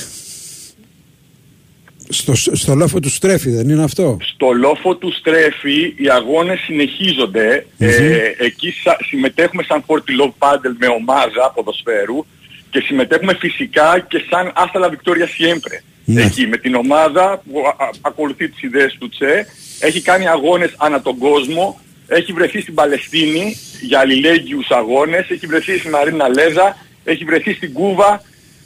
Στο, 2.10 2.34
στο 2.56 2.74
λόφο 2.74 3.00
του 3.00 3.10
Στρέφη 3.10 3.50
δεν 3.50 3.68
είναι 3.68 3.82
αυτό; 3.82 4.16
Στο 4.20 4.52
λόφο 4.52 4.96
του 4.96 5.12
Στρέφη 5.12 5.94
οι 5.96 6.08
αγώνες 6.10 6.58
συνεχίζονται. 6.60 7.66
Ε, 7.78 8.18
εκεί 8.38 8.74
σα- 8.84 9.04
συμμετέχουμε 9.06 9.62
σαν 9.62 9.84
Forty 9.86 10.22
Love 10.22 10.32
Paddle 10.48 10.74
με 10.78 10.86
ομάδα 10.86 11.52
ποδοσφαίρου 11.54 12.26
και 12.70 12.80
συμμετέχουμε 12.80 13.34
φυσικά 13.38 14.06
και 14.08 14.22
σαν 14.30 14.52
Hasta 14.56 14.80
la 14.84 14.88
Victoria 14.88 15.26
Siempre. 15.38 15.82
Ναι. 16.04 16.22
Εκεί 16.22 16.46
με 16.46 16.56
την 16.56 16.74
ομάδα 16.74 17.42
που 17.50 17.58
α- 17.66 17.84
α- 17.84 17.90
ακολουθεί 18.00 18.48
τις 18.48 18.62
ιδέες 18.62 18.96
του 18.98 19.08
Τσε. 19.08 19.46
Έχει 19.78 20.00
κάνει 20.02 20.28
αγώνες 20.28 20.74
ανά 20.76 21.02
τον 21.02 21.18
κόσμο. 21.18 21.80
Έχει 22.08 22.32
βρεθεί 22.32 22.60
στην 22.60 22.74
Παλαιστίνη 22.74 23.56
για 23.80 23.98
αλληλέγγυους 23.98 24.70
αγώνες. 24.70 25.30
Έχει 25.30 25.46
βρεθεί 25.46 25.78
στην 25.78 25.90
Μαρίνα 25.90 26.28
Λέζα. 26.28 26.76
Έχει 27.04 27.24
βρεθεί 27.24 27.52
στην 27.52 27.72
Κούβα. 27.72 28.22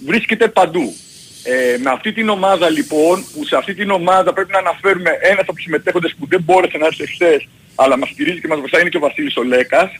Βρίσκεται 0.06 0.48
παντού. 0.48 0.94
Ε, 1.44 1.76
με 1.78 1.90
αυτή 1.90 2.12
την 2.12 2.28
ομάδα 2.28 2.70
λοιπόν, 2.70 3.24
που 3.34 3.44
σε 3.44 3.56
αυτή 3.56 3.74
την 3.74 3.90
ομάδα 3.90 4.32
πρέπει 4.32 4.52
να 4.52 4.58
αναφέρουμε 4.58 5.10
ένας 5.22 5.40
από 5.42 5.52
τους 5.54 5.62
συμμετέχοντες 5.62 6.14
που 6.18 6.26
δεν 6.28 6.42
μπόρεσε 6.42 6.78
να 6.78 6.86
έρθει 6.86 7.06
χθες, 7.06 7.48
αλλά 7.74 7.98
μας 7.98 8.08
στηρίζει 8.08 8.40
και 8.40 8.46
μας 8.48 8.58
βοηθάει 8.58 8.80
είναι 8.80 8.90
και 8.90 8.96
ο 8.96 9.00
Βασίλης 9.00 9.36
ο 9.36 9.42
Λέκας, 9.42 9.90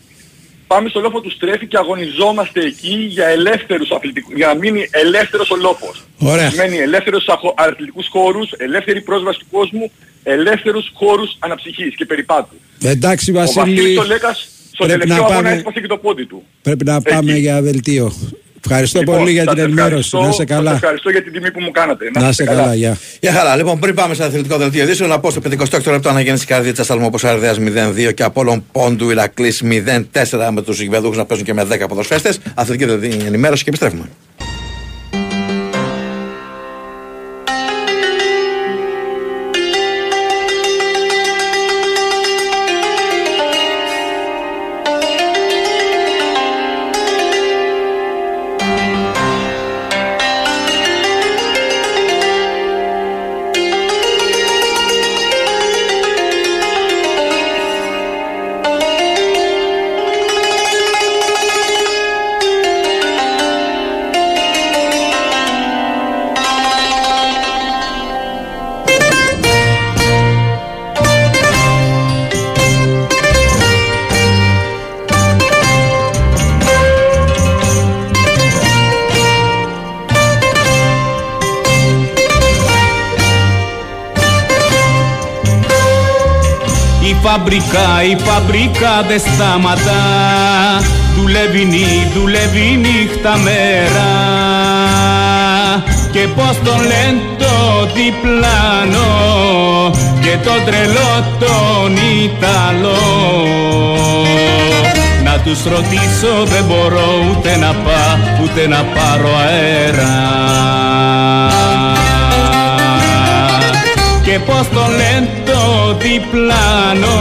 πάμε 0.66 0.88
στο 0.88 1.00
λόφο 1.00 1.20
του 1.20 1.30
Στρέφη 1.30 1.66
και 1.66 1.76
αγωνιζόμαστε 1.76 2.60
εκεί 2.60 2.94
για 3.08 3.26
ελεύθερους 3.26 3.90
αθλητικούς, 3.90 4.34
για 4.34 4.46
να 4.46 4.54
μείνει 4.54 4.88
ελεύθερος 4.90 5.50
ο 5.50 5.56
λόφος. 5.56 6.04
Ωραία. 6.18 6.50
Σημαίνει 6.50 6.76
ελεύθερους 6.76 7.26
αχο- 7.28 7.54
αθλητικούς 7.56 8.08
χώρους, 8.08 8.52
ελεύθερη 8.56 9.00
πρόσβαση 9.00 9.38
του 9.38 9.46
κόσμου, 9.50 9.92
ελεύθερους 10.22 10.90
χώρους 10.94 11.36
αναψυχής 11.38 11.94
και 11.94 12.04
περιπάτου. 12.04 12.54
Εντάξει 12.82 13.30
Ο 13.30 13.34
Βασίλης 13.34 13.56
Βασίλης, 13.74 13.98
ο 13.98 14.02
Λέκας 14.04 14.48
στο 14.74 14.84
πρέπει 14.86 14.92
τελευταίο 15.00 15.16
να 15.16 15.24
αγώνα 15.24 15.42
πάμε- 15.42 15.56
έσπασε 15.56 15.80
και 15.80 15.86
το 15.86 15.96
πόδι 15.96 16.26
του. 16.26 16.42
πρέπει 16.62 16.84
να 16.84 17.00
πάμε 17.02 17.32
για 17.36 17.62
βελτίο. 17.62 18.12
Ευχαριστώ 18.64 18.98
Λοιπόν, 18.98 19.16
πολύ 19.18 19.30
για 19.30 19.44
σας 19.44 19.54
την 19.54 19.62
ενημέρωση. 19.62 19.88
ευχαριστώ- 19.94 20.20
Να 20.20 20.26
είσαι 20.28 20.36
σας 20.36 20.46
καλά. 20.46 20.72
ευχαριστώ 20.74 21.10
για 21.10 21.22
την 21.22 21.32
τιμή 21.32 21.50
που 21.50 21.60
μου 21.60 21.70
κάνατε. 21.70 22.10
Να 22.20 22.28
είσαι 22.28 22.44
καλά, 22.44 22.74
γεια. 22.74 22.98
Για 23.20 23.32
χαρά. 23.32 23.56
Λοιπόν, 23.56 23.78
πριν 23.78 23.94
πάμε 23.94 24.14
στο 24.14 24.24
αθλητικό 24.24 24.56
δελτίο 24.56 24.82
ειδήσεων, 24.82 25.08
να 25.08 25.20
πω 25.20 25.30
στο 25.30 25.40
58 25.40 25.90
λεπτό 25.90 26.08
αναγέννηση 26.08 26.46
καρδίτσα 26.46 26.84
Αλμό 26.88 27.10
Αρδέα 27.22 27.54
0-2 27.58 28.10
και 28.12 28.22
Απόλων 28.22 28.64
Πόντου 28.72 29.10
Ηρακλής 29.10 29.62
0-4 29.62 30.50
με 30.50 30.62
τους 30.62 30.80
γηπεδούχου 30.80 31.16
να 31.16 31.24
παίζουν 31.24 31.46
και 31.46 31.54
με 31.54 31.64
10 31.64 31.88
ποδοσφαίστες. 31.88 32.38
Αθλητική 32.54 32.84
δηλαδή 32.90 33.24
ενημέρωση 33.26 33.62
και 33.62 33.68
επιστρέφουμε. 33.68 34.08
Φαμπρικά, 87.22 88.02
η 88.10 88.16
φαμπρικά 88.24 89.04
δεν 89.08 89.20
σταματά 89.20 90.02
Δουλεύει 91.16 91.64
νύ, 91.64 92.10
δουλεύει 92.14 92.80
νύχτα 92.80 93.36
μέρα. 93.36 94.10
Και 96.12 96.28
πως 96.36 96.58
τον 96.64 96.80
λένε 96.80 97.20
το 97.38 97.86
διπλάνο 97.94 99.10
Και 100.20 100.36
το 100.44 100.50
τρελό 100.64 101.24
τον 101.38 101.96
Ιταλό. 102.22 103.02
Να 105.24 105.38
τους 105.38 105.64
ρωτήσω 105.64 106.44
δεν 106.44 106.64
μπορώ 106.64 107.24
ούτε 107.30 107.56
να 107.56 107.72
πά, 107.72 108.18
ούτε 108.42 108.66
να 108.66 108.84
πάρω 108.94 109.30
αέρα 109.36 110.12
και 114.32 114.38
πως 114.38 114.68
το 114.74 114.86
λένε 114.88 115.28
το 115.44 115.96
διπλάνο 115.98 117.18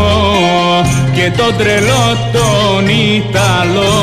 και 1.14 1.32
το 1.38 1.53
τρελό 1.57 2.18
τον 2.32 2.88
Ιταλό. 2.88 3.93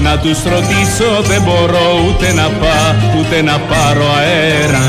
Να 0.00 0.18
τους 0.18 0.42
ρωτήσω 0.42 1.22
δεν 1.22 1.42
μπορώ 1.42 2.00
ούτε 2.08 2.32
να 2.32 2.42
πά 2.42 2.96
ούτε 3.18 3.42
να 3.42 3.58
πάρω 3.58 4.06
αέρα. 4.18 4.86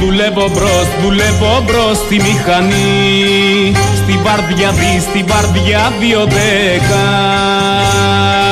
Δουλεύω 0.00 0.48
μπρος, 0.52 0.86
δουλεύω 1.02 1.62
μπρος 1.66 1.96
στη 1.96 2.14
μηχανή. 2.14 3.72
Στην 4.02 4.18
βαρδιά 4.22 4.70
δι, 4.70 5.00
στην 5.00 5.26
βαρδιά 5.26 5.92
δύο 6.00 6.24
δέκα. 6.24 7.04
Κι 8.40 8.43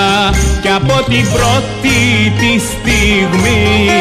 από 0.82 1.10
την 1.10 1.26
πρώτη 1.32 1.98
τη 2.38 2.58
στιγμή 2.58 3.96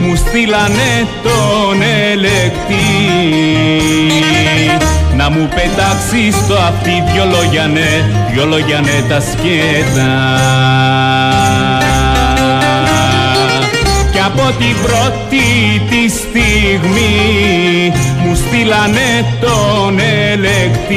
Μου 0.00 0.16
στείλανε 0.16 1.06
τον 1.22 1.82
ελεκτή. 2.10 2.84
Να 5.16 5.30
μου 5.30 5.48
πετάξεις 5.48 6.34
στο 6.34 6.54
αυτί 6.54 7.02
δυο 7.12 7.24
λόγια 7.24 7.66
ναι, 7.66 8.04
δυο 8.32 8.44
λόγια 8.44 8.80
ναι 8.80 9.02
τα 9.08 9.20
σκέτα. 9.20 10.14
κι 11.40 11.45
από 14.38 14.58
την 14.58 14.76
πρώτη 14.82 15.44
τη 15.88 16.08
στιγμή 16.10 17.92
μου 18.24 18.34
στείλανε 18.34 19.24
τον 19.40 19.98
ελεκτή 19.98 20.96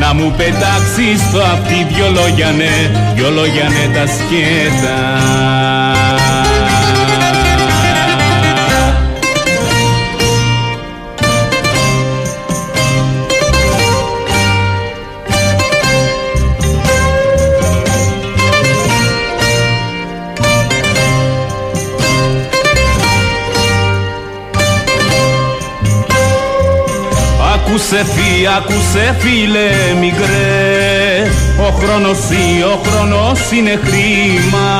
να 0.00 0.14
μου 0.14 0.34
πετάξεις 0.36 1.20
στο 1.28 1.40
αυτί 1.40 1.86
δυο 1.94 2.10
λόγια 2.10 2.50
ναι, 2.50 2.90
δυο 3.14 3.30
λόγια 3.30 3.68
ναι 3.68 3.94
τα 3.94 4.06
σκέτα. 4.06 5.02
Άκουσε 27.92 28.12
φύ, 28.12 28.46
άκουσε 28.56 29.16
φίλε 29.18 29.70
μικρέ. 30.00 31.30
Ο 31.58 31.70
χρόνος 31.70 32.18
ή 32.30 32.62
ο 32.62 32.80
χρόνος 32.86 33.50
είναι 33.50 33.80
χρήμα. 33.84 34.70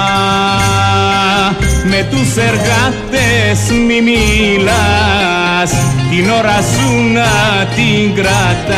Με 1.84 2.06
τους 2.10 2.36
εργάτες 2.36 3.70
μη 3.86 4.00
μιλάς. 4.02 5.70
Την 6.10 6.30
ώρα 6.30 6.60
σου 6.60 7.02
να 7.12 7.32
την 7.74 8.14
κρατάς. 8.14 8.70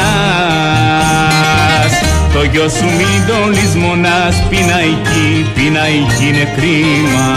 Το 2.32 2.42
γιο 2.42 2.68
σου 2.68 2.84
μην 2.84 3.26
τον 3.26 3.52
λησμονάς. 3.52 4.42
Πειναϊκή, 4.48 5.50
πειναϊκή 5.54 6.26
είναι 6.26 6.52
κρίμα 6.56 7.32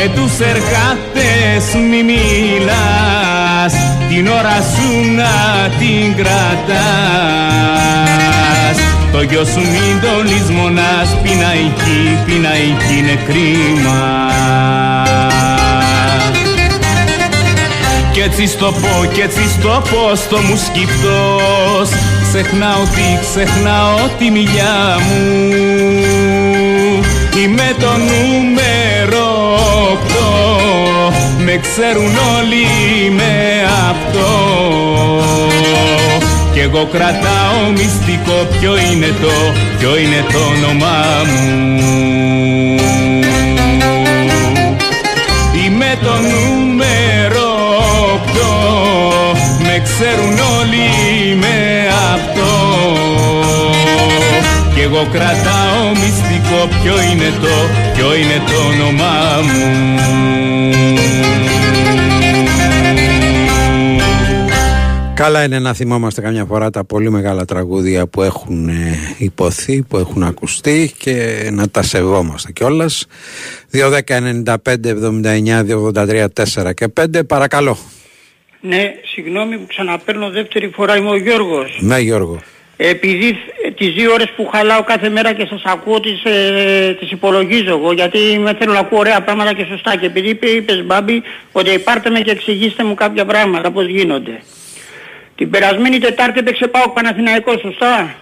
με 0.00 0.10
τους 0.14 0.38
εργάτες 0.38 1.64
μη 1.90 2.02
μιλάς. 2.02 3.74
Την 4.08 4.26
ώρα 4.26 4.58
σου 4.72 4.88
να 5.16 5.34
την 5.78 6.14
κρατάς. 6.16 6.68
Το 9.12 9.22
γιο 9.22 9.44
σου 9.44 9.60
μην 9.60 10.00
το 10.00 10.22
λησμονάς 10.22 11.16
πειναϊκή, 11.22 12.18
πειναϊκή 12.26 12.98
είναι 12.98 13.18
κρίμα 13.26 14.02
κι 18.12 18.24
έτσι 18.24 18.46
στο 18.46 18.66
πω, 18.66 19.04
κι 19.12 19.20
έτσι 19.20 19.48
στο 19.48 19.82
πω 19.90 20.14
στο 20.14 20.36
μου 20.36 20.56
σκυπτός 20.56 21.88
Ξεχνάω 22.32 22.82
τι, 22.82 23.18
ξεχνάω 23.20 24.08
τη 24.18 24.30
μιλιά 24.30 24.96
μου. 25.06 25.50
Είμαι 27.42 27.74
το 27.80 27.90
νούμερο 27.96 29.47
8 29.78 31.12
Με 31.44 31.56
ξέρουν 31.56 32.16
όλοι 32.38 32.66
με 33.10 33.62
αυτό. 33.90 34.28
Κι 36.52 36.60
εγώ 36.60 36.88
κρατάω 36.92 37.70
μυστικό 37.70 38.46
ποιο 38.58 38.76
είναι 38.76 39.06
το, 39.20 39.30
ποιο 39.78 39.98
είναι 39.98 40.24
το 40.32 40.38
όνομά 40.38 41.04
μου. 41.26 41.78
Είμαι 45.64 45.98
το 46.02 46.14
νούμερο 46.32 47.48
8 49.32 49.36
Με 49.62 49.82
ξέρουν 49.84 50.38
όλοι 50.60 51.36
με 51.36 51.86
αυτό. 52.14 52.50
Κι 54.74 54.80
εγώ 54.80 55.06
κρατάω 55.12 55.88
μυστικό 55.90 56.27
ποιο 56.82 57.02
είναι 57.02 57.30
το, 57.40 57.54
ποιο 57.94 58.14
είναι 58.14 58.42
το 58.46 58.56
όνομά 58.72 59.40
μου 59.42 59.98
Καλά 65.18 65.44
είναι 65.44 65.58
να 65.58 65.74
θυμόμαστε 65.74 66.20
καμιά 66.20 66.44
φορά 66.44 66.70
τα 66.70 66.84
πολύ 66.84 67.10
μεγάλα 67.10 67.44
τραγούδια 67.44 68.06
που 68.06 68.22
έχουν 68.22 68.68
ε, 68.68 68.98
υποθεί, 69.18 69.82
που 69.82 69.96
έχουν 69.96 70.22
ακουστεί 70.22 70.94
και 70.98 71.48
να 71.52 71.68
τα 71.68 71.82
σεβόμαστε 71.82 72.52
κιόλας. 72.52 73.06
2, 73.72 74.00
10, 74.06 74.44
95, 74.44 74.54
79, 74.64 75.64
283, 75.94 76.26
4 76.64 76.74
και 76.74 76.86
5. 77.00 77.26
Παρακαλώ. 77.26 77.78
Ναι, 78.60 78.92
συγγνώμη 79.04 79.58
που 79.58 79.66
ξαναπαίρνω 79.66 80.30
δεύτερη 80.30 80.68
φορά 80.68 80.96
είμαι 80.96 81.10
ο 81.10 81.16
Γιώργος. 81.16 81.78
Ναι, 81.80 81.98
Γιώργο. 81.98 82.40
Επειδή 82.80 83.38
ε, 83.64 83.70
τις 83.70 83.88
δύο 83.88 84.12
ώρες 84.12 84.30
που 84.36 84.46
χαλάω 84.46 84.82
κάθε 84.82 85.08
μέρα 85.08 85.32
και 85.32 85.46
σας 85.50 85.62
ακούω 85.64 86.00
τις, 86.00 86.24
ε, 86.24 86.96
τις 86.98 87.10
υπολογίζω 87.10 87.70
εγώ 87.70 87.92
γιατί 87.92 88.38
με 88.38 88.54
θέλω 88.58 88.72
να 88.72 88.78
ακούω 88.78 88.98
ωραία 88.98 89.20
πράγματα 89.20 89.52
και 89.52 89.64
σωστά 89.64 89.96
και 89.96 90.06
επειδή 90.06 90.28
είπε, 90.28 90.46
είπες 90.46 90.84
Μπάμπη 90.84 91.22
ότι 91.52 91.78
πάρτε 91.78 92.10
με 92.10 92.20
και 92.20 92.30
εξηγήστε 92.30 92.84
μου 92.84 92.94
κάποια 92.94 93.24
πράγματα 93.24 93.70
πώς 93.70 93.86
γίνονται. 93.86 94.42
Την 95.34 95.50
περασμένη 95.50 95.98
Τετάρτη 95.98 96.38
έπαιξε 96.38 96.66
πάω 96.66 96.88
Παναθηναϊκός 96.88 97.60
σωστά; 97.60 98.14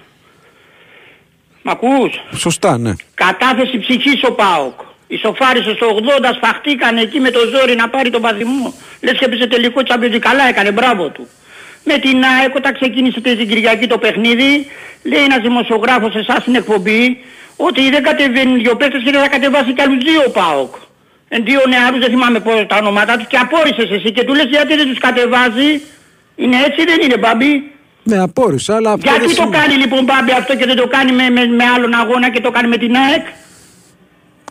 Μ' 1.62 1.68
ακούς; 1.68 2.22
Σωστά, 2.36 2.78
ναι. 2.78 2.92
Κατάθεση 3.14 3.78
ψυχής 3.78 4.22
ο 4.22 4.32
ΠΑΟΚ. 4.32 4.80
Ισοφάρισε 5.06 5.74
στο 5.74 5.86
80, 6.20 6.34
σφαχτήκανε 6.36 7.00
εκεί 7.00 7.20
με 7.20 7.30
το 7.30 7.40
ζόρι 7.54 7.74
να 7.74 7.88
πάρει 7.88 8.10
τον 8.10 8.22
παδισμό. 8.22 8.74
Λες 9.00 9.18
και 9.18 9.24
έπαιζε 9.24 9.46
τελικό 9.46 9.82
τσαμπιότι 9.82 10.18
καλά 10.18 10.48
έκανε, 10.48 10.72
μπράβο 10.72 11.08
του. 11.08 11.28
Με 11.88 11.96
την 12.04 12.16
ΑΕΚ 12.32 12.54
όταν 12.54 12.72
ξεκίνησε 12.78 13.20
την 13.20 13.48
Κυριακή 13.50 13.86
το 13.86 13.98
παιχνίδι, 13.98 14.52
λέει 15.10 15.22
ένας 15.30 15.40
δημοσιογράφος 15.48 16.14
εσάς 16.14 16.40
στην 16.42 16.54
εκπομπή, 16.54 17.02
ότι 17.56 17.90
δεν 17.90 18.02
κατεβαίνουν 18.02 18.56
δύο 18.62 18.74
παίκτες 18.76 19.02
και 19.04 19.10
δεν 19.10 19.20
θα 19.20 19.28
κατεβάσει 19.28 19.72
κι 19.72 19.82
άλλους 19.84 19.98
δύο 20.08 20.22
ΠΑΟΚ. 20.38 20.74
Εν 21.28 21.44
δύο 21.44 21.60
νεαρούς 21.68 21.98
δεν 22.00 22.10
θυμάμαι 22.14 22.40
πώς 22.40 22.54
τα 22.68 22.76
ονόματά 22.82 23.16
τους 23.16 23.26
και 23.26 23.36
απόρρισες 23.36 23.90
εσύ 23.90 24.12
και 24.12 24.24
του 24.24 24.34
λες 24.34 24.44
γιατί 24.44 24.74
δεν 24.80 24.86
τους 24.90 24.98
κατεβάζει. 24.98 25.70
Είναι 26.36 26.56
έτσι 26.66 26.80
δεν 26.90 26.98
είναι 27.04 27.18
Μπάμπη; 27.18 27.52
Ναι, 28.02 28.18
απόρρισα, 28.18 28.74
αλλά 28.78 28.90
αυτό 28.92 29.10
Γιατί 29.10 29.26
δεν 29.26 29.28
το 29.36 29.42
σημαίνει- 29.42 29.56
κάνει 29.58 29.74
λοιπόν 29.82 30.04
Μπάμπη 30.04 30.32
αυτό 30.40 30.56
και 30.56 30.66
δεν 30.70 30.76
το 30.76 30.86
κάνει 30.86 31.12
με, 31.12 31.30
με, 31.30 31.42
με 31.46 31.64
άλλον 31.74 31.94
αγώνα 31.94 32.28
και 32.30 32.40
το 32.40 32.50
κάνει 32.50 32.68
με 32.68 32.76
την 32.76 32.94
ΑΕΚ; 32.96 33.24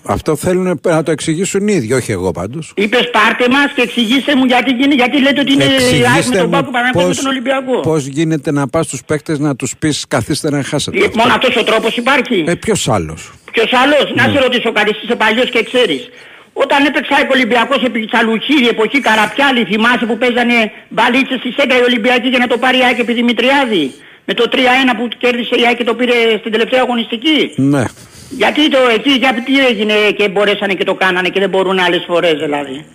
Αυτό 0.08 0.36
θέλουν 0.36 0.80
να 0.88 1.04
το 1.04 1.12
εξηγήσουν 1.12 1.68
οι 1.68 1.74
ίδιοι, 1.76 1.94
όχι 1.94 2.12
εγώ 2.12 2.32
πάντως. 2.32 2.74
Είπες 2.76 3.10
πάρτε 3.12 3.46
μας 3.50 3.72
και 3.76 3.82
εξηγήστε 3.82 4.36
μου 4.36 4.46
γιατί, 4.46 4.72
γίνει- 4.72 4.96
γιατί 4.96 5.22
λέτε 5.22 5.40
ότι 5.40 5.52
είναι 5.54 5.64
η 5.64 5.68
ΑΕΚ 5.68 5.80
με 5.80 5.86
Εξηγήστε 5.86 6.38
τον 6.38 6.46
μου 6.46 6.52
Πάκο 6.52 6.72
Παναγιώτο 6.72 7.00
με 7.00 7.14
πώς, 7.14 7.18
τον 7.18 7.28
Ολυμπιακό. 7.28 7.80
πώς 7.80 8.06
γίνεται 8.06 8.52
να 8.52 8.68
πας 8.68 8.86
στους 8.86 9.02
παίκτες 9.08 9.40
να 9.40 9.56
τους 9.56 9.74
πεις 9.80 10.06
καθίστε 10.08 10.50
να 10.50 10.64
χάσετε. 10.64 10.98
Ε, 10.98 11.10
Μόνο 11.16 11.34
αυτός 11.34 11.56
ο 11.56 11.64
τρόπος 11.64 11.98
υπάρχει. 11.98 12.44
Ε, 12.48 12.56
ποιος 12.56 12.88
άλλος; 12.90 13.32
Ποιος 13.52 13.72
άλλος, 13.84 14.06
να 14.16 14.24
σε 14.34 14.40
ρωτήσω 14.46 14.72
κάτι, 14.72 14.90
εσύ 14.90 15.00
είσαι 15.04 15.16
παλιός 15.16 15.50
και 15.50 15.64
ξέρεις. 15.64 16.10
Όταν 16.54 16.86
έπαιξα 16.86 17.16
ο 17.16 17.28
Ολυμπιακός 17.38 17.84
επί 17.84 18.06
Τσαλουχίδη, 18.06 18.68
εποχή 18.68 19.00
Καραπιάλη, 19.00 19.64
θυμάσαι 19.72 20.06
που 20.06 20.18
παίζανε 20.18 20.58
μπαλίτσες 20.90 21.40
στη 21.40 21.50
Σέγγα 21.58 21.76
η 21.82 21.84
Ολυμπιακή 21.90 22.28
για 22.34 22.40
να 22.40 22.48
το 22.48 22.58
πάρει 22.58 22.78
η 22.78 22.84
ΑΕΚ 22.88 22.98
επί 23.00 23.14
Δημητριάδη; 23.14 23.86
Με 24.28 24.34
το 24.34 24.46
3-1 24.52 24.94
που 24.98 25.08
κέρδισε 25.18 25.56
η 25.62 25.64
ΑΕΚ 25.68 25.78
και 25.78 25.84
το 25.84 25.94
πήρε 26.00 26.14
στην 26.40 26.52
τελευταία 26.52 26.82
αγωνιστική; 26.86 27.38
Ναι. 27.56 27.84
Γιατί 28.30 28.70
το 28.70 28.78
εκεί, 28.94 29.10
γιατί 29.10 29.66
έγινε 29.70 29.94
και 30.12 30.30
μπορέσανε 30.30 30.74
και 30.74 30.84
το 30.84 30.94
κάνανε 30.94 31.30
και 31.30 31.40
δεν 31.40 31.50
μπορούν 31.50 31.80
άλλες 31.80 32.04
φορές 32.08 32.34
δηλαδή. 32.34 32.86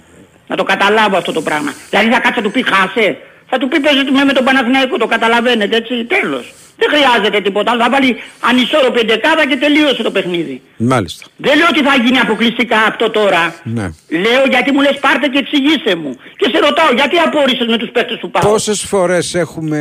Να 0.47 0.57
το 0.57 0.63
καταλάβω 0.63 1.17
αυτό 1.17 1.33
το 1.33 1.43
πράγμα. 1.43 1.75
Δηλαδή 1.91 2.11
θα 2.11 2.21
κάτσει 2.21 2.41
να 2.41 2.45
του 2.45 2.51
πει 2.51 2.63
χάσε. 2.63 3.19
Θα 3.51 3.59
του 3.59 3.69
πει 3.69 3.81
παίζει 3.81 4.11
με, 4.11 4.25
με 4.25 4.33
τον 4.33 4.45
Παναθηναϊκό, 4.45 4.97
το 4.97 5.07
καταλαβαίνετε 5.07 5.77
έτσι, 5.77 5.95
τέλος. 6.05 6.55
Δεν 6.81 6.89
χρειάζεται 6.95 7.41
τίποτα 7.41 7.71
άλλο. 7.71 7.83
Θα 7.83 7.91
βάλει 7.91 8.17
ανισόρροπη 8.41 9.01
εντεκάδα 9.01 9.47
και 9.47 9.57
τελείωσε 9.57 10.03
το 10.03 10.11
παιχνίδι. 10.11 10.63
Μάλιστα. 10.77 11.25
Δεν 11.37 11.57
λέω 11.57 11.67
ότι 11.71 11.83
θα 11.83 11.95
γίνει 12.05 12.19
αποκλειστικά 12.19 12.79
αυτό 12.91 13.11
τώρα. 13.11 13.55
Ναι. 13.65 13.87
Λέω 14.25 14.43
γιατί 14.51 14.73
μου 14.73 14.81
λες 14.81 14.99
πάρτε 15.01 15.27
και 15.27 15.39
εξηγήστε 15.39 15.95
μου. 15.95 16.17
Και 16.37 16.49
σε 16.53 16.59
ρωτάω 16.59 16.93
γιατί 16.95 17.17
απόρρισες 17.17 17.67
με 17.67 17.77
τους 17.77 17.91
παίκτες 17.91 18.19
του 18.19 18.31
πάω. 18.31 18.51
Πόσες 18.51 18.81
φορές 18.83 19.35
έχουμε 19.35 19.81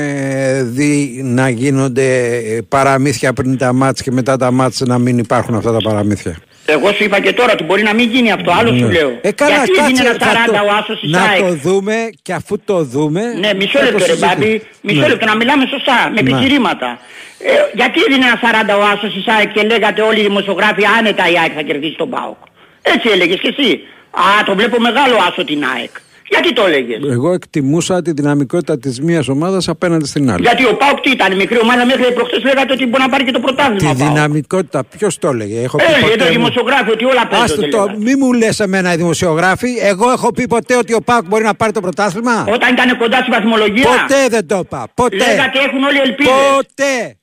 δει 0.65 1.21
να 1.23 1.49
γίνονται 1.49 2.07
ε, 2.35 2.61
παραμύθια 2.69 3.33
πριν 3.33 3.57
τα 3.57 3.73
μάτς 3.73 4.01
και 4.01 4.11
μετά 4.11 4.37
τα 4.37 4.51
μάτς 4.51 4.79
να 4.79 4.97
μην 4.97 5.17
υπάρχουν 5.17 5.55
αυτά 5.55 5.71
τα 5.71 5.81
παραμύθια; 5.81 6.37
Εγώ 6.71 6.91
σου 6.93 7.03
είπα 7.03 7.19
και 7.19 7.33
τώρα 7.33 7.51
ότι 7.51 7.63
μπορεί 7.63 7.83
να 7.83 7.93
μην 7.93 8.09
γίνει 8.09 8.31
αυτό. 8.31 8.51
Άλλο 8.51 8.69
σου 8.77 8.85
Ναι. 8.85 8.91
λέω. 8.91 9.17
Ε, 9.21 9.31
καλά, 9.31 9.55
γιατί 9.55 9.71
κάτσε, 9.71 9.83
έγινε 9.91 10.09
ένα 10.09 10.17
θα 10.19 10.25
40 10.31 10.59
το- 10.59 10.65
ο 10.65 10.71
Άσος 10.79 10.99
της 10.99 11.11
Να 11.11 11.21
ΑΕΚ; 11.21 11.39
το 11.39 11.53
δούμε 11.55 11.95
και 12.21 12.33
αφού 12.33 12.59
το 12.65 12.83
δούμε... 12.83 13.21
Ναι, 13.39 13.53
μισό 13.53 13.79
θα 13.79 13.85
το 13.85 13.91
λεπτό 13.91 13.97
ρε 13.97 14.03
συζητήσουμε. 14.03 14.35
Μπάμπη, 14.35 14.61
μισό 14.81 14.99
Ναι. 14.99 15.07
λεπτό 15.07 15.25
να 15.25 15.35
μιλάμε 15.35 15.65
σωστά, 15.73 15.97
με 16.13 16.21
Ναι. 16.21 16.29
επιχειρήματα. 16.29 16.99
Ε, 17.39 17.51
γιατί 17.73 17.97
έδινε 18.07 18.25
ένα 18.25 18.37
40 18.43 18.75
ο 18.77 18.83
Άσος 18.93 19.13
της 19.13 19.27
ΑΕΚ 19.27 19.51
και 19.53 19.61
λέγατε 19.71 20.01
όλοι 20.01 20.19
οι 20.19 20.23
δημοσιογράφοι 20.23 20.83
άνετα 20.97 21.23
η 21.33 21.35
ΑΕΚ 21.41 21.51
θα 21.55 21.61
κερδίσει 21.61 21.95
τον 21.97 22.09
ΠΑΟΚ. 22.09 22.37
Έτσι 22.81 23.09
έλεγες 23.09 23.39
και 23.39 23.53
εσύ. 23.57 23.69
Α, 24.11 24.43
το 24.45 24.55
βλέπω 24.55 24.79
μεγάλο 24.79 25.15
άσο 25.29 25.43
την 25.43 25.63
ΑΕΚ. 25.75 25.93
Γιατί 26.29 26.53
το 26.53 26.65
έλεγες; 26.65 26.99
Εγώ 27.11 27.33
εκτιμούσα 27.33 28.01
τη 28.01 28.11
δυναμικότητα 28.11 28.77
της 28.79 29.01
μίας 29.01 29.27
ομάδας 29.27 29.67
απέναντι 29.67 30.05
στην 30.07 30.31
άλλη. 30.31 30.41
Γιατί 30.41 30.65
ο 30.65 30.77
ΠΑΟΚ 30.77 30.99
τι 30.99 31.09
ήταν, 31.11 31.35
μικρή 31.35 31.59
ομάδα 31.61 31.85
μέχρι 31.85 32.13
προχθές 32.13 32.43
λέγατε 32.43 32.73
ότι 32.73 32.85
μπορεί 32.85 33.03
να 33.03 33.09
πάρει 33.09 33.23
και 33.23 33.31
το 33.31 33.39
πρωτάθλημα. 33.39 33.79
Τη 33.79 33.85
ο 33.85 33.93
ΠΑΟΚ. 33.93 34.13
δυναμικότητα, 34.13 34.83
ποιος 34.97 35.17
το 35.17 35.27
έλεγε. 35.27 35.61
Έχω 35.61 35.77
πει 35.77 35.83
Έλεγε 35.83 36.01
ποτέ 36.01 36.15
το 36.15 36.23
μου- 36.23 36.29
δημοσιογράφοι 36.31 36.91
ότι 36.91 37.05
όλα 37.05 37.21
Άστο 37.21 37.37
παίζονται. 37.37 37.67
το, 37.67 37.77
λέγατε. 37.77 37.97
μη 38.03 38.15
μου 38.15 38.33
λες 38.33 38.59
εμένα 38.59 38.93
οι 38.93 38.95
δημοσιογράφοι. 38.97 39.69
Εγώ 39.81 40.11
έχω 40.11 40.31
πει 40.33 40.47
ποτέ 40.47 40.75
ότι 40.75 40.93
ο 40.93 41.01
Πάουκ 41.01 41.25
μπορεί 41.27 41.43
να 41.43 41.53
πάρει 41.55 41.71
το 41.71 41.81
πρωτάθλημα; 41.81 42.45
Όταν 42.53 42.73
ήταν 42.73 42.97
κοντά 42.97 43.17
στη 43.21 43.31
βαθμολογία. 43.31 43.83
Ποτέ 43.83 44.27
δεν 44.29 44.47
το 44.47 44.57
είπα. 44.63 44.87
Ποτέ. 44.93 45.15
Λέγατε 45.15 45.59
έχουν 45.59 45.83
όλοι 45.83 45.99
ελπίδες. 45.99 46.33
Ποτέ. 46.55 47.17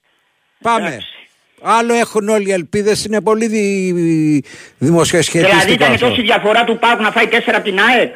Πάμε. 0.63 0.99
Άλλο 1.63 1.95
έχουν 1.95 2.29
όλοι 2.29 2.49
οι 2.49 2.53
ελπίδες, 2.53 3.05
είναι 3.05 3.21
πολύ 3.21 3.47
δι... 3.47 3.65
δημοσιοσχετιστικό 4.79 5.59
Δηλαδή 5.61 5.73
ήταν 5.83 5.93
αυτό. 5.93 6.09
τόση 6.09 6.23
διαφορά 6.23 6.65
του 6.65 6.79
ΠΑΟΚ 6.79 7.01
να 7.01 7.11
φάει 7.11 7.27
4 7.31 7.37
από 7.55 7.65
την 7.65 7.79
ΑΕΚ; 7.81 8.13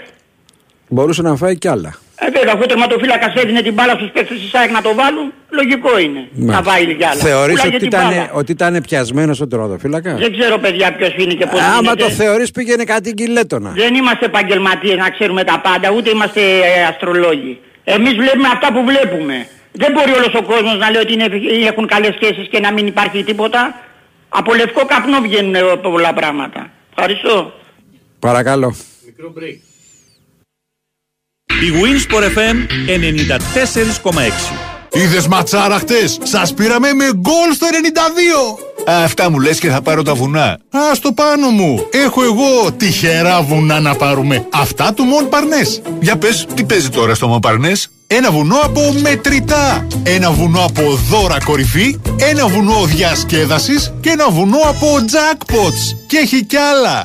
Μπορούσε 0.92 1.22
να 1.22 1.36
φάει 1.36 1.58
κι 1.58 1.68
άλλα. 1.68 1.94
Ε, 2.16 2.30
βέβαια, 2.30 2.52
αφού 2.54 2.62
ο 2.62 2.66
τερματοφύλακας 2.66 3.34
έδινε 3.42 3.62
την 3.62 3.72
μπάλα 3.74 3.92
στους 3.92 4.10
παίκτες 4.10 4.38
της 4.40 4.54
ΑΕΚ 4.54 4.70
να 4.70 4.82
το 4.82 4.94
βάλουν, 4.94 5.32
λογικό 5.50 5.98
είναι. 5.98 6.28
Να 6.32 6.62
βάλει 6.62 6.94
κι 6.94 7.04
άλλα. 7.04 7.20
Θεωρείς 7.20 7.56
Πουλάγε 7.56 7.68
ότι 7.76 7.78
την 7.78 7.86
ήταν, 7.88 8.08
μπάλα. 8.08 8.30
ότι 8.32 8.52
ήταν 8.52 8.80
πιασμένος 8.86 9.40
ο 9.40 9.46
τερματοφύλακας; 9.48 10.18
Δεν 10.18 10.38
ξέρω 10.38 10.58
παιδιά 10.58 10.92
ποιος 10.96 11.14
είναι 11.18 11.34
και 11.34 11.46
πώς 11.46 11.60
Άμα 11.60 11.76
γίνεται. 11.80 12.02
το 12.04 12.10
θεωρείς 12.10 12.50
πήγαινε 12.50 12.84
κάτι 12.84 13.14
κυλέτονα. 13.14 13.70
Δεν 13.76 13.94
είμαστε 13.94 14.24
επαγγελματίες 14.24 14.96
να 14.96 15.10
ξέρουμε 15.10 15.44
τα 15.44 15.60
πάντα, 15.60 15.90
ούτε 15.96 16.10
είμαστε 16.10 16.40
ε, 16.40 16.84
αστρολόγοι. 16.88 17.60
Εμείς 17.84 18.14
βλέπουμε 18.14 18.48
αυτά 18.52 18.72
που 18.72 18.84
βλέπουμε. 18.84 19.46
Δεν 19.72 19.92
μπορεί 19.92 20.10
όλος 20.12 20.34
ο 20.34 20.42
κόσμος 20.42 20.78
να 20.78 20.90
λέει 20.90 21.02
ότι 21.02 21.12
είναι, 21.12 21.28
έχουν 21.66 21.86
καλές 21.86 22.14
σχέσεις 22.20 22.48
και 22.50 22.60
να 22.60 22.72
μην 22.72 22.86
υπάρχει 22.86 23.24
τίποτα. 23.24 23.80
Από 24.28 24.54
λευκό 24.54 24.84
καπνό 24.86 25.20
βγαίνουν 25.20 25.54
ε, 25.54 25.60
πολλά 25.82 26.12
πράγματα. 26.12 26.70
Ευχαριστώ. 26.96 27.52
Παρακαλώ. 28.18 28.74
Η 31.50 31.72
Winsport 31.82 32.22
FM 32.22 32.56
94,6. 32.86 34.52
Είδες 34.92 35.26
ματσάρα 35.26 35.78
χτες, 35.78 36.18
σας 36.22 36.54
πήραμε 36.54 36.92
με 36.92 37.04
γκολ 37.16 37.52
στο 37.54 37.66
92. 37.66 38.58
Αυτά 38.86 39.30
μου 39.30 39.40
λες 39.40 39.58
και 39.58 39.68
θα 39.68 39.82
πάρω 39.82 40.02
τα 40.02 40.14
βουνά. 40.14 40.46
Α 40.70 40.98
το 41.02 41.12
πάνω 41.12 41.48
μου. 41.48 41.86
Έχω 41.90 42.22
εγώ 42.22 42.72
τυχερά 42.76 43.42
βουνά 43.42 43.80
να 43.80 43.94
πάρουμε. 43.94 44.46
Αυτά 44.50 44.92
του 44.94 45.04
Μον 45.04 45.28
Παρνές. 45.28 45.82
Για 46.00 46.16
πες, 46.16 46.46
τι 46.54 46.64
παίζει 46.64 46.88
τώρα 46.88 47.14
στο 47.14 47.28
Μοπαρνές. 47.28 47.90
Ένα 48.06 48.30
βουνό 48.30 48.56
από 48.62 48.94
μετρητά. 49.00 49.86
Ένα 50.02 50.30
βουνό 50.30 50.64
από 50.64 50.98
δώρα 51.10 51.36
κορυφή. 51.44 52.00
Ένα 52.16 52.46
βουνό 52.48 52.84
διασκέδασης. 52.84 53.92
Και 54.00 54.10
ένα 54.10 54.30
βουνό 54.30 54.58
από 54.68 54.86
jackpots. 55.12 55.96
Και 56.06 56.16
έχει 56.16 56.44
κι 56.44 56.56
άλλα. 56.56 57.04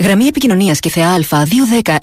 Γραμμή 0.00 0.24
επικοινωνίας 0.24 0.80
και 0.80 0.88
θεά 0.88 1.08
Α 1.08 1.18
210 1.82 1.96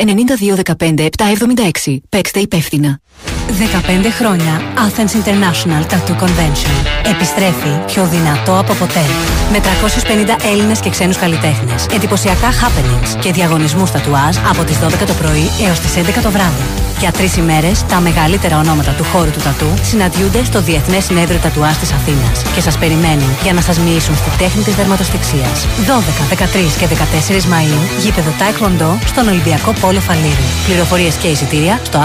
9215 0.75 1.07
776. 1.17 1.97
Παίξτε 2.09 2.39
υπεύθυνα. 2.39 2.99
15 3.47 4.11
χρόνια 4.17 4.61
Athens 4.87 5.13
International 5.19 5.83
Tattoo 5.91 6.15
Convention. 6.23 6.75
Επιστρέφει 7.13 7.73
πιο 7.85 8.07
δυνατό 8.07 8.59
από 8.59 8.73
ποτέ. 8.73 9.05
Με 9.51 9.59
350 9.59 10.35
Έλληνες 10.51 10.79
και 10.79 10.89
ξένους 10.89 11.17
καλλιτέχνες, 11.17 11.85
εντυπωσιακά 11.93 12.49
happenings 12.51 13.19
και 13.19 13.31
διαγωνισμούς 13.31 13.91
τατουάζ 13.91 14.35
από 14.49 14.63
τις 14.63 14.77
12 14.79 15.05
το 15.05 15.13
πρωί 15.13 15.49
έως 15.67 15.79
τις 15.79 15.95
11 15.95 16.21
το 16.21 16.31
βράδυ. 16.31 16.65
Για 16.99 17.11
τρεις 17.11 17.37
ημέρες, 17.37 17.85
τα 17.85 17.99
μεγαλύτερα 17.99 18.57
ονόματα 18.57 18.91
του 18.91 19.03
χώρου 19.03 19.31
του 19.31 19.39
τατού 19.39 19.65
συναντιούνται 19.81 20.43
στο 20.43 20.61
Διεθνές 20.61 21.03
Συνέδριο 21.03 21.39
Τατουάζ 21.39 21.75
της 21.75 21.91
Αθήνας 21.91 22.41
και 22.55 22.61
σας 22.61 22.77
περιμένουν 22.77 23.31
για 23.43 23.53
να 23.53 23.61
σας 23.61 23.79
μοιήσουν 23.79 24.15
στη 24.15 24.29
τέχνη 24.37 24.63
της 24.63 24.75
δερματοστηξίας. 24.75 25.65
12, 25.87 26.25
13 26.29 26.75
και 26.79 26.87
14 26.87 27.45
Μαΐου, 27.51 28.01
γήπεδο 28.03 28.31
Taekwondo 28.39 28.97
στον 29.05 29.27
Ολυμπιακό 29.27 29.73
Πόλο 29.81 29.99
Φαλήρου. 29.99 30.45
Πληροφορίες 30.65 31.15
και 31.15 31.27
εισιτήρια 31.27 31.79
στο 31.83 31.97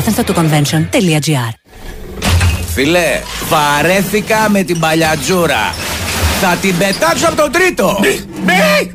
athensTattooConvention.gr 1.33 1.67
Φίλε, 2.75 3.21
βαρέθηκα 3.49 4.49
με 4.49 4.63
την 4.63 4.79
παλιατζούρα. 4.79 5.75
Θα 6.41 6.57
την 6.61 6.79
πετάξω 6.79 7.27
από 7.27 7.37
τον 7.37 7.53
τρίτο. 7.53 7.99
Μη, 8.01 8.25
μη, 8.45 8.95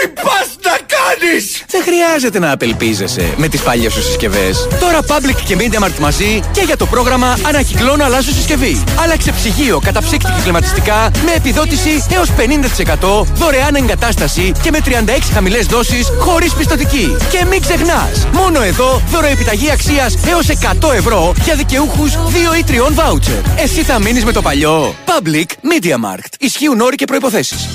τι 0.00 0.08
πας 0.08 0.48
να 0.62 0.76
κάνεις! 0.94 1.64
Δεν 1.68 1.82
χρειάζεται 1.82 2.38
να 2.38 2.50
απελπίζεσαι 2.52 3.34
με 3.36 3.48
τις 3.48 3.60
παλιές 3.60 3.92
σου 3.92 4.02
συσκευές. 4.02 4.68
Τώρα 4.80 4.98
Public 5.00 5.36
και 5.46 5.56
Media 5.58 5.84
Markt 5.84 5.98
μαζί 6.00 6.40
και 6.52 6.60
για 6.60 6.76
το 6.76 6.86
πρόγραμμα 6.86 7.38
Ανακυκλώνω 7.42 8.04
αλλάζω 8.04 8.30
συσκευή. 8.32 8.84
Άλλαξε 9.02 9.32
ψυγείο, 9.32 9.80
καταψύκτη 9.84 10.32
και 10.32 10.42
κλιματιστικά 10.42 11.10
με 11.24 11.32
επιδότηση 11.32 12.04
έως 12.14 12.28
50% 12.30 13.26
δωρεάν 13.34 13.74
εγκατάσταση 13.74 14.52
και 14.62 14.70
με 14.70 14.78
36 14.84 14.90
χαμηλές 15.32 15.66
δόσεις 15.66 16.06
χωρίς 16.18 16.54
πιστοτική. 16.54 17.16
Και 17.30 17.44
μην 17.44 17.60
ξεχνάς, 17.60 18.26
μόνο 18.32 18.62
εδώ 18.62 19.02
δωροεπιταγή 19.10 19.70
αξίας 19.70 20.16
έως 20.28 20.48
100 20.48 20.92
ευρώ 20.92 21.34
για 21.44 21.54
δικαιούχους 21.54 22.12
2 22.12 22.54
ή 22.58 22.64
3 22.64 22.92
βάουτσερ. 22.92 23.38
Εσύ 23.56 23.82
θα 23.82 23.98
μείνεις 23.98 24.24
με 24.24 24.32
το 24.32 24.42
παλιό. 24.42 24.94
Public 25.04 25.46
Media 25.46 25.94
Markt. 25.94 26.34
Ισχύουν 26.38 26.80
όροι 26.80 26.96
και 26.96 27.04
προϋποθέσεις. 27.04 27.68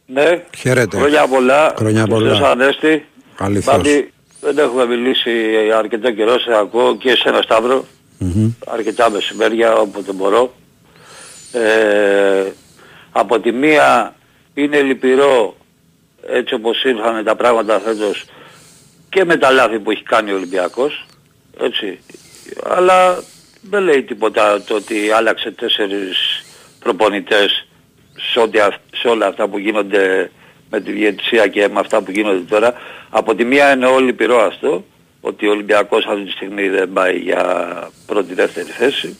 Ναι, 0.05 0.43
Χαίρετε 0.57 0.97
χρόνια 0.97 1.27
πολλά. 1.27 1.73
Χρόνια 1.77 2.07
πολλά. 2.07 2.29
Χριστός 2.29 2.49
Ανέστη. 2.49 3.05
Αληθώς. 3.37 3.75
Μπάμπη, 3.75 4.13
δεν 4.41 4.57
έχουμε 4.57 4.85
μιλήσει 4.85 5.31
αρκετό 5.77 6.11
καιρό, 6.11 6.39
σε 6.39 6.55
ακούω 6.59 6.95
και 6.95 7.15
σε 7.15 7.29
ένα 7.29 7.41
Σταύρο. 7.41 7.85
Αρκετά 8.67 9.09
μεσημέρια 9.09 9.75
όποτε 9.75 10.11
μπορώ. 10.11 10.53
Ε, 11.51 12.51
από 13.11 13.39
τη 13.39 13.51
μία 13.51 14.15
είναι 14.53 14.81
λυπηρό 14.81 15.55
έτσι 16.27 16.53
όπως 16.53 16.83
ήρθαν 16.83 17.23
τα 17.23 17.35
πράγματα 17.35 17.79
φέτος 17.79 18.25
και 19.09 19.25
με 19.25 19.37
τα 19.37 19.51
λάθη 19.51 19.79
που 19.79 19.91
έχει 19.91 20.03
κάνει 20.03 20.31
ο 20.31 20.35
Ολυμπιακός. 20.35 21.05
Έτσι. 21.59 21.99
Αλλά 22.63 23.23
δεν 23.61 23.83
λέει 23.83 24.03
τίποτα 24.03 24.61
το 24.61 24.75
ότι 24.75 25.11
άλλαξε 25.11 25.51
τέσσερις 25.51 26.43
προπονητές 26.79 27.67
σε, 28.33 28.39
ό,τι 28.39 28.59
αυ- 28.59 28.95
σε 28.95 29.07
όλα 29.07 29.27
αυτά 29.27 29.47
που 29.47 29.57
γίνονται 29.57 30.31
με 30.69 30.81
τη 30.81 30.91
διαιτησία 30.91 31.47
και 31.47 31.67
με 31.67 31.79
αυτά 31.79 32.01
που 32.01 32.11
γίνονται 32.11 32.43
τώρα. 32.49 32.73
Από 33.09 33.35
τη 33.35 33.43
μία 33.43 33.73
είναι 33.73 33.85
όλοι 33.85 34.13
πυρό 34.13 34.41
αυτό, 34.41 34.85
ότι 35.21 35.47
ο 35.47 35.51
Ολυμπιακός 35.51 36.05
αυτή 36.05 36.23
τη 36.23 36.31
στιγμή 36.31 36.69
δεν 36.69 36.93
πάει 36.93 37.17
για 37.17 37.43
πρώτη-δεύτερη 38.05 38.69
θέση. 38.69 39.17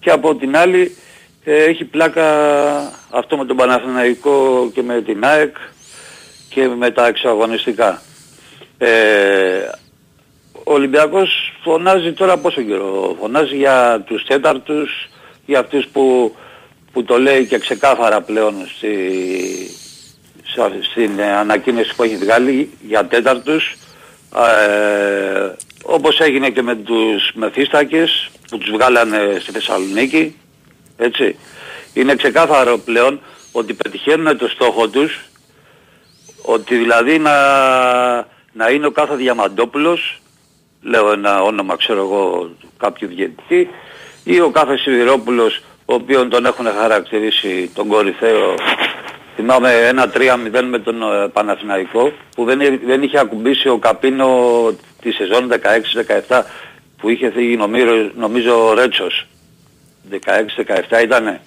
Και 0.00 0.10
από 0.10 0.34
την 0.34 0.56
άλλη 0.56 0.96
ε, 1.44 1.64
έχει 1.64 1.84
πλάκα 1.84 2.26
αυτό 3.10 3.36
με 3.36 3.44
τον 3.44 3.56
Παναθηναϊκό 3.56 4.70
και 4.74 4.82
με 4.82 5.02
την 5.02 5.24
ΑΕΚ 5.24 5.56
και 6.48 6.68
με 6.68 6.90
τα 6.90 7.06
εξαγωνιστικά. 7.06 8.02
Ε, 8.78 8.88
ο 10.68 10.72
Ολυμπιακός 10.72 11.52
φωνάζει 11.62 12.12
τώρα 12.12 12.36
πόσο 12.36 12.62
καιρό. 12.62 13.16
Φωνάζει 13.20 13.56
για 13.56 14.04
τους 14.06 14.24
τέταρτους, 14.24 15.08
για 15.46 15.58
αυτούς 15.58 15.86
που, 15.86 16.34
που 16.92 17.04
το 17.04 17.18
λέει 17.18 17.46
και 17.46 17.58
ξεκάθαρα 17.58 18.20
πλέον 18.20 18.54
στη, 18.76 18.90
σε- 20.44 20.78
στην 20.90 21.18
ε, 21.18 21.32
ανακοίνωση 21.36 21.94
που 21.96 22.02
έχει 22.02 22.16
βγάλει 22.16 22.70
για 22.80 23.06
τέταρτους. 23.06 23.76
Ε, 24.36 25.52
όπως 25.82 26.20
έγινε 26.20 26.50
και 26.50 26.62
με 26.62 26.74
τους 26.74 27.30
μεθύστακες 27.34 28.30
που 28.50 28.58
τους 28.58 28.70
βγάλανε 28.70 29.36
στη 29.40 29.52
Θεσσαλονίκη. 29.52 30.36
Έτσι. 30.96 31.36
Είναι 31.94 32.14
ξεκάθαρο 32.14 32.78
πλέον 32.78 33.20
ότι 33.52 33.74
πετυχαίνουν 33.74 34.38
το 34.38 34.48
στόχο 34.48 34.88
τους 34.88 35.20
ότι 36.42 36.76
δηλαδή 36.76 37.18
να, 37.18 37.32
να 38.52 38.70
είναι 38.70 38.86
ο 38.86 38.90
κάθε 38.90 39.14
Διαμαντόπουλος, 39.14 40.20
λέω 40.82 41.12
ένα 41.12 41.42
όνομα 41.42 41.76
ξέρω 41.76 42.00
εγώ 42.00 42.50
κάποιου 42.78 43.08
διαιτητή, 43.08 43.68
ή 44.24 44.40
ο 44.40 44.50
κάθε 44.50 44.76
Σιδηρόπουλος, 44.76 45.62
ο 45.84 45.94
οποίον 45.94 46.28
τον 46.28 46.46
έχουν 46.46 46.66
χαρακτηρίσει 46.80 47.70
τον 47.74 47.86
κορυφαίο, 47.88 48.54
θυμάμαι 49.36 49.72
ένα 49.72 50.12
3-0 50.14 50.62
με 50.68 50.78
τον 50.78 51.02
ε, 51.02 51.28
Παναθηναϊκό, 51.32 52.12
που 52.34 52.44
δεν, 52.44 52.60
εί- 52.60 52.80
δεν 52.86 53.02
είχε 53.02 53.18
ακουμπήσει 53.18 53.68
ο 53.68 53.78
Καπίνο 53.78 54.28
τη 55.02 55.10
σεζόν 55.12 55.50
16-17, 56.28 56.42
που 57.00 57.08
είχε 57.08 57.30
φύγει 57.30 57.56
νομίζω, 57.56 58.10
νομίζω 58.16 58.68
ο 58.68 58.74
Ρέτσος. 58.74 59.26
16-17 60.10 61.02
ήτανε. 61.02 61.40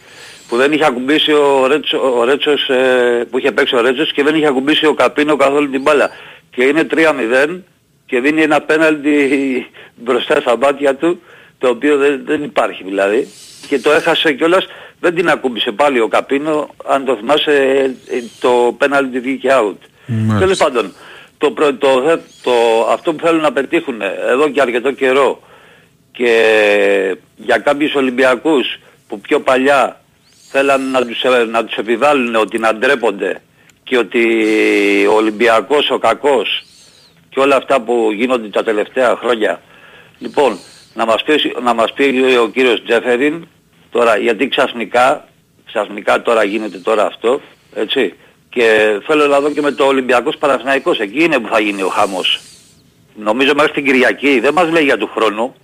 Που 0.47 0.55
δεν 0.57 0.71
είχε 0.71 0.86
ακουμπήσει 0.86 1.32
ο, 1.34 1.67
Ρέτσο, 1.67 2.17
ο 2.19 2.23
Ρέτσος 2.23 2.69
ε, 2.69 3.27
που 3.32 3.38
είχε 3.38 3.51
παίξει 3.51 3.75
ο 3.75 3.82
Ρέτσος 3.82 4.11
και 4.13 4.23
δεν 4.23 4.36
είχε 4.36 4.47
ακουμπήσει 4.47 4.86
ο 4.86 4.93
Καπίνο 4.93 5.36
καθόλου 5.36 5.69
την 5.69 5.82
μπάλα. 5.82 6.09
Και 6.55 6.63
είναι 6.63 6.88
3-0 6.91 7.59
και 8.12 8.20
δίνει 8.20 8.41
ένα 8.41 8.62
πέναλτι 8.62 9.68
μπροστά 9.95 10.39
στα 10.41 10.57
μάτια 10.57 10.95
του 10.95 11.22
το 11.57 11.68
οποίο 11.70 11.97
δεν, 11.97 12.22
δεν 12.26 12.43
υπάρχει 12.43 12.84
δηλαδή. 12.84 13.28
Και 13.68 13.80
το 13.80 13.91
έχασε 13.91 14.34
κιόλας 14.34 14.66
δεν 14.99 15.16
την 15.16 15.30
ακούμπησε 15.30 15.72
πάλι 15.72 15.99
ο 15.99 16.07
Καπίνο 16.07 16.70
αν 16.86 17.05
το 17.05 17.16
θυμάσαι 17.16 17.51
ε, 17.51 18.16
ε, 18.18 18.24
το 18.39 18.76
πέναλτι 18.78 19.20
βγήκε 19.20 19.49
out. 19.51 19.76
Τέλος 20.39 20.57
πάντων 20.57 20.93
το, 21.38 21.51
προ- 21.51 21.78
το, 21.78 22.03
θε- 22.07 22.20
το, 22.43 22.51
αυτό 22.89 23.14
που 23.14 23.26
θέλουν 23.26 23.41
να 23.41 23.51
πετύχουν 23.51 24.01
εδώ 24.30 24.49
και 24.49 24.62
αρκετό 24.62 24.91
καιρό 24.91 25.41
και 26.12 26.36
για 27.36 27.57
κάποιους 27.57 27.95
Ολυμπιακούς 27.95 28.80
που 29.07 29.20
πιο 29.20 29.39
παλιά 29.39 30.01
θέλαν 30.51 30.91
να 30.91 31.05
τους, 31.05 31.24
ε, 31.24 31.45
να 31.51 31.66
τους 31.66 31.76
επιβάλλουν 31.78 32.36
ότι 32.36 32.57
να 32.59 32.76
ντρέπονται 32.76 33.41
και 33.84 33.97
ότι 33.97 34.26
ο 35.09 35.14
Ολυμπιακός 35.14 35.89
ο 35.89 35.97
κακός 35.97 36.64
και 37.34 37.39
όλα 37.39 37.55
αυτά 37.55 37.82
που 37.82 38.11
γίνονται 38.13 38.47
τα 38.47 38.63
τελευταία 38.63 39.15
χρόνια. 39.15 39.61
Λοιπόν, 40.19 40.59
να 40.93 41.05
μας 41.05 41.23
πεις, 41.23 41.43
να 41.63 41.73
μας 41.73 41.93
πει 41.93 42.23
ο 42.41 42.47
κύριος 42.49 42.84
Τζέφεριν 42.84 43.47
τώρα 43.91 44.17
γιατί 44.17 44.47
ξαφνικά, 44.47 45.27
ξαφνικά 45.65 46.21
τώρα 46.21 46.43
γίνεται 46.43 46.77
τώρα 46.77 47.05
αυτό, 47.05 47.41
έτσι. 47.75 48.13
Και 48.49 48.99
θέλω 49.05 49.27
να 49.27 49.39
δω 49.39 49.51
και 49.51 49.61
με 49.61 49.71
το 49.71 49.86
Ολυμπιακός 49.86 50.38
Παναθηναϊκός, 50.38 50.99
εκεί 50.99 51.23
είναι 51.23 51.39
που 51.39 51.47
θα 51.47 51.59
γίνει 51.59 51.82
ο 51.82 51.88
χαμός. 51.88 52.39
Νομίζω 53.15 53.53
μέχρι 53.55 53.71
την 53.71 53.86
Κυριακή, 53.86 54.39
δεν 54.39 54.53
μας 54.53 54.69
λέει 54.69 54.84
για 54.84 54.97
του 54.97 55.09
χρόνου. 55.15 55.55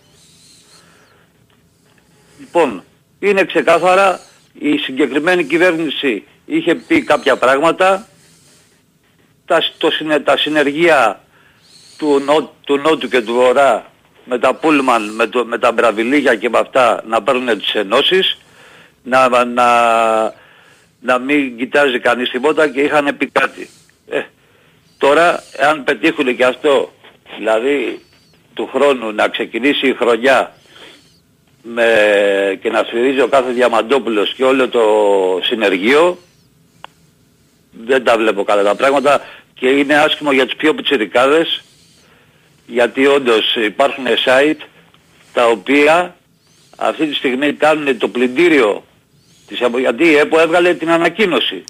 Λοιπόν, 2.39 2.83
είναι 3.19 3.43
ξεκάθαρα 3.43 4.19
η 4.59 4.77
συγκεκριμένη 4.77 5.43
κυβέρνηση 5.43 6.23
είχε 6.45 6.75
πει 6.75 7.03
κάποια 7.03 7.37
πράγματα, 7.37 8.07
τα, 9.45 9.63
το, 9.77 9.91
συνε- 9.91 10.23
τα 10.23 10.37
συνεργεία 10.37 11.21
του, 11.97 12.21
νο, 12.25 12.53
του 12.65 12.77
Νότου 12.77 13.07
και 13.07 13.21
του 13.21 13.33
Βορρά 13.33 13.91
με 14.25 14.39
τα 14.39 14.53
Πούλμαν, 14.53 15.09
με, 15.09 15.27
το, 15.27 15.45
με 15.45 15.57
τα 15.57 15.71
Μπραβιλίγια 15.71 16.35
και 16.35 16.49
με 16.49 16.57
αυτά 16.57 17.03
να 17.07 17.21
παίρνουν 17.23 17.57
τις 17.57 17.73
ενώσεις, 17.73 18.37
να, 19.03 19.45
να, 19.45 19.67
να 20.99 21.17
μην 21.17 21.57
κοιτάζει 21.57 21.99
κανείς 21.99 22.29
τίποτα 22.29 22.67
και 22.67 22.81
είχαν 22.81 23.17
πει 23.17 23.27
κάτι. 23.27 23.69
Ε, 24.09 24.21
τώρα, 24.97 25.43
εάν 25.57 25.83
πετύχουν 25.83 26.35
και 26.35 26.45
αυτό, 26.45 26.91
δηλαδή 27.37 28.01
του 28.53 28.69
χρόνου 28.73 29.11
να 29.11 29.27
ξεκινήσει 29.27 29.87
η 29.87 29.93
χρονιά 29.93 30.51
με, 31.61 32.59
και 32.61 32.69
να 32.69 32.83
σφυρίζει 32.83 33.21
ο 33.21 33.27
κάθε 33.27 33.51
Διαμαντόπουλος 33.51 34.33
και 34.33 34.43
όλο 34.43 34.69
το 34.69 34.83
συνεργείο 35.43 36.17
δεν 37.85 38.03
τα 38.03 38.17
βλέπω 38.17 38.43
καλά 38.43 38.63
τα 38.63 38.75
πράγματα 38.75 39.21
και 39.53 39.67
είναι 39.67 39.95
άσχημο 39.95 40.31
για 40.31 40.45
τους 40.45 40.55
πιο 40.55 40.73
πιτσιρικάδες 40.73 41.63
γιατί 42.67 43.05
όντως 43.05 43.55
υπάρχουν 43.55 44.05
site 44.25 44.61
τα 45.33 45.47
οποία 45.47 46.15
αυτή 46.77 47.05
τη 47.07 47.15
στιγμή 47.15 47.53
κάνουν 47.53 47.97
το 47.97 48.07
πλυντήριο 48.07 48.83
της 49.47 49.59
ΕΠΟ 49.59 49.79
γιατί 49.79 50.03
η 50.03 50.15
ΕΠΟ 50.15 50.39
έβγαλε 50.39 50.73
την 50.73 50.89
ανακοίνωση. 50.89 51.63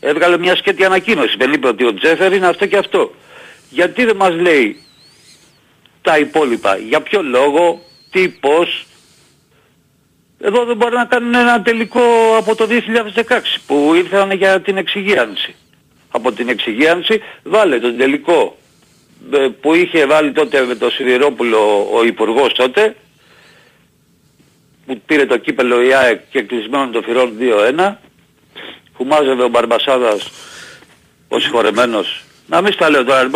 Έβγαλε 0.00 0.38
μια 0.38 0.56
σκέτη 0.56 0.84
ανακοίνωση. 0.84 1.36
Δεν 1.36 1.52
είπε 1.52 1.68
ότι 1.68 1.84
ο 1.84 1.94
Τζέφερ 1.94 2.32
είναι 2.32 2.46
αυτό 2.46 2.66
και 2.66 2.76
αυτό. 2.76 3.14
Γιατί 3.70 4.04
δεν 4.04 4.16
μας 4.16 4.34
λέει 4.34 4.82
τα 6.02 6.18
υπόλοιπα; 6.18 6.76
Για 6.76 7.00
ποιο 7.00 7.22
λόγο, 7.22 7.80
τι, 8.10 8.28
πώς; 8.28 8.86
Εδώ 10.40 10.64
δεν 10.64 10.76
μπορεί 10.76 10.94
να 10.94 11.04
κάνουν 11.04 11.34
ένα 11.34 11.62
τελικό 11.62 12.00
από 12.38 12.54
το 12.54 12.66
2016 13.14 13.40
που 13.66 13.92
ήρθαν 13.94 14.30
για 14.30 14.60
την 14.60 14.76
εξυγίανση. 14.76 15.54
Από 16.10 16.32
την 16.32 16.48
εξυγίανση 16.48 17.22
βάλε 17.42 17.78
τον 17.78 17.96
τελικό 17.96 18.57
ε, 18.57 18.57
που 19.60 19.74
είχε 19.74 20.06
βάλει 20.06 20.32
τότε 20.32 20.60
με 20.64 20.74
το 20.74 20.90
Σιδηρόπουλο 20.90 21.88
ο 21.92 22.04
Υπουργός 22.04 22.52
τότε 22.52 22.96
που 24.86 25.00
πήρε 25.06 25.26
το 25.26 25.36
κύπελο 25.38 25.82
η 25.82 25.94
ΑΕΚ 25.94 26.20
και 26.30 26.42
κλεισμένο 26.42 26.90
το 26.90 27.02
φυρών 27.02 27.32
2-1 27.78 27.94
που 28.96 29.04
μάζευε 29.04 29.42
ο 29.42 29.48
Μπαρμπασάδας 29.48 30.30
ο 31.28 31.38
συγχωρεμένος 31.38 32.22
να 32.46 32.60
μην 32.60 32.72
στα 32.72 32.90
λέω 32.90 33.04
τώρα, 33.04 33.30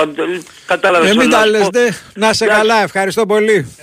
κατάλαβες 0.66 1.10
Ε, 1.10 1.14
μην 1.14 1.20
όλα, 1.20 1.30
τα 1.30 1.38
ας 1.38 1.50
λες, 1.50 1.60
πω. 1.62 1.68
δε. 1.70 1.90
Να 2.14 2.32
σε 2.32 2.46
καλά, 2.46 2.82
ευχαριστώ 2.82 3.26
πολύ. 3.26 3.76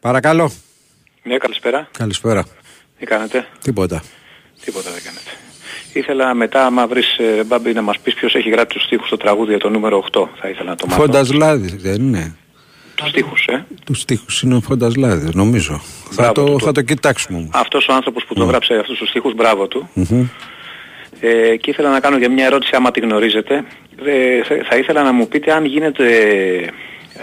Παρακαλώ. 0.00 0.52
Ναι, 1.22 1.36
καλησπέρα. 1.36 1.88
Καλησπέρα. 1.98 2.46
Τι 2.98 3.06
κάνετε; 3.06 3.46
Τίποτα. 3.62 4.02
Τίποτα 4.64 4.90
δεν 4.90 5.02
κάνετε. 5.02 5.30
Ήθελα 5.92 6.34
μετά, 6.34 6.66
άμα 6.66 6.86
βρεις 6.86 7.16
ε, 7.18 7.44
Μπάμπη, 7.44 7.72
να 7.72 7.82
μας 7.82 7.98
πεις 7.98 8.14
ποιος 8.14 8.34
έχει 8.34 8.50
γράψει 8.50 8.76
τους 8.78 8.86
στίχους 8.86 9.06
στο 9.06 9.16
τραγούδι 9.16 9.50
για 9.50 9.58
το 9.58 9.68
νούμερο 9.68 10.04
8. 10.12 10.24
Θα 10.40 10.48
ήθελα 10.48 10.70
να 10.70 10.76
το 10.76 10.86
μάθω. 10.86 11.00
Φόντας 11.00 11.32
Λάδης, 11.32 11.74
δεν 11.74 11.94
είναι; 11.94 12.36
Τους 12.94 13.08
στίχους, 13.08 13.46
ε. 13.46 13.66
Τους 13.84 14.00
στίχους 14.00 14.42
είναι 14.42 14.54
ο 14.54 14.60
Φόντας 14.60 14.96
Λάδης, 14.96 15.34
νομίζω. 15.34 15.80
Θα 16.10 16.32
το, 16.32 16.58
θα 16.58 16.72
το 16.72 16.82
κοιτάξουμε 16.82 17.38
όμως. 17.38 17.50
Αυτός 17.52 17.86
ο 17.88 17.92
άνθρωπος 17.92 18.24
που 18.24 18.34
το 18.34 18.44
γράψε 18.44 18.74
αυτούς 18.74 18.98
τους 18.98 19.08
στίχους, 19.08 19.34
μπράβο 19.34 19.66
του. 19.66 19.88
Μμμ. 19.94 20.26
Ε, 21.20 21.56
και 21.56 21.70
ήθελα 21.70 21.90
να 21.90 22.00
κάνω 22.00 22.18
και 22.18 22.28
μια 22.28 22.44
ερώτηση 22.44 22.72
άμα 22.74 22.90
τη 22.90 23.00
γνωρίζετε. 23.00 23.64
Ε, 24.04 24.42
θα, 24.42 24.54
θα 24.68 24.76
ήθελα 24.76 25.02
να 25.02 25.12
μου 25.12 25.28
πείτε 25.28 25.52
αν 25.52 25.64
γίνεται, 25.64 26.04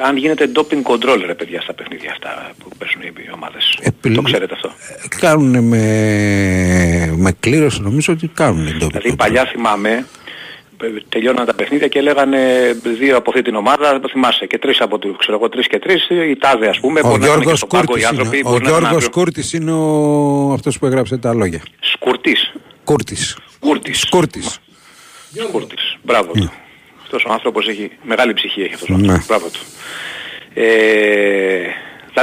αν 0.03 0.17
γίνεται 0.17 0.51
doping 0.55 0.91
control 0.91 1.23
ρε 1.25 1.35
παιδιά 1.35 1.61
στα 1.61 1.73
παιχνίδια 1.73 2.11
αυτά 2.11 2.51
που 2.57 2.69
παίζουν 2.77 3.01
οι 3.01 3.31
ομάδες. 3.33 3.79
Το 4.15 4.21
ξέρετε 4.21 4.53
αυτό. 4.53 4.71
Κάνουν 5.19 5.63
με, 5.63 7.13
με 7.15 7.31
κλήρωση, 7.39 7.81
νομίζω 7.81 8.13
ότι 8.13 8.27
κάνουν 8.27 8.67
εντόπι. 8.67 8.85
Δηλαδή 8.85 9.15
παλιά 9.15 9.45
θυμάμαι, 9.45 10.05
ε, 10.83 10.87
τελειώναν 11.09 11.45
τα 11.45 11.53
παιχνίδια 11.53 11.87
και 11.87 12.01
λέγανε 12.01 12.39
δύο 12.99 13.17
από 13.17 13.29
αυτή 13.29 13.41
την 13.41 13.55
ομάδα, 13.55 13.99
το 13.99 14.09
θυμάσαι, 14.09 14.45
και 14.45 14.57
τρεις 14.57 14.81
από 14.81 14.97
τους, 14.97 15.17
ξέρω 15.17 15.37
εγώ, 15.37 15.49
τρεις 15.49 15.67
και 15.67 15.79
τρεις, 15.79 16.07
οι 16.09 16.35
τάδε 16.35 16.67
ας 16.67 16.79
πούμε, 16.79 16.99
Ο 17.03 17.07
μπορεί 17.07 17.19
να 17.19 17.25
είναι 17.25 17.35
και 17.35 17.41
Γιώργος 17.41 17.57
στο 17.57 17.67
πάγκο 17.67 17.83
οι 17.83 17.87
Κούρτης 17.87 18.05
άνθρωποι, 18.07 18.37
είναι, 18.37 18.47
ο 18.47 18.51
μπορεί 18.51 18.63
να 18.63 18.69
είναι 18.69 18.79
Γιώργος 18.79 19.05
αύριο. 19.05 19.23
Κούρτης 19.23 19.53
είναι 19.53 19.71
ο... 19.71 20.53
αυτός 20.53 20.79
που 20.79 20.85
έγραψε 20.85 21.17
τα 21.17 21.33
λόγια. 21.33 21.61
Σκουρτής. 21.79 22.53
Κούρτης. 22.83 23.37
Κούρτης. 23.59 24.05
Κούρτης. 24.09 24.59
Σκούρτης. 25.33 25.97
Μπράβο 26.03 26.31
του. 26.31 26.51
Αυτός 27.11 27.25
ο 27.29 27.33
άνθρωπος 27.33 27.67
έχει 27.67 27.91
μεγάλη 28.03 28.33
ψυχή 28.33 28.61
έχει 28.61 28.73
αυτός 28.73 28.89
ο 28.89 28.97
Ναι. 28.97 29.11
άνθρωπος. 29.11 29.25
Μπράβο 29.27 29.49
του. 29.49 29.59
Ε, 30.53 31.59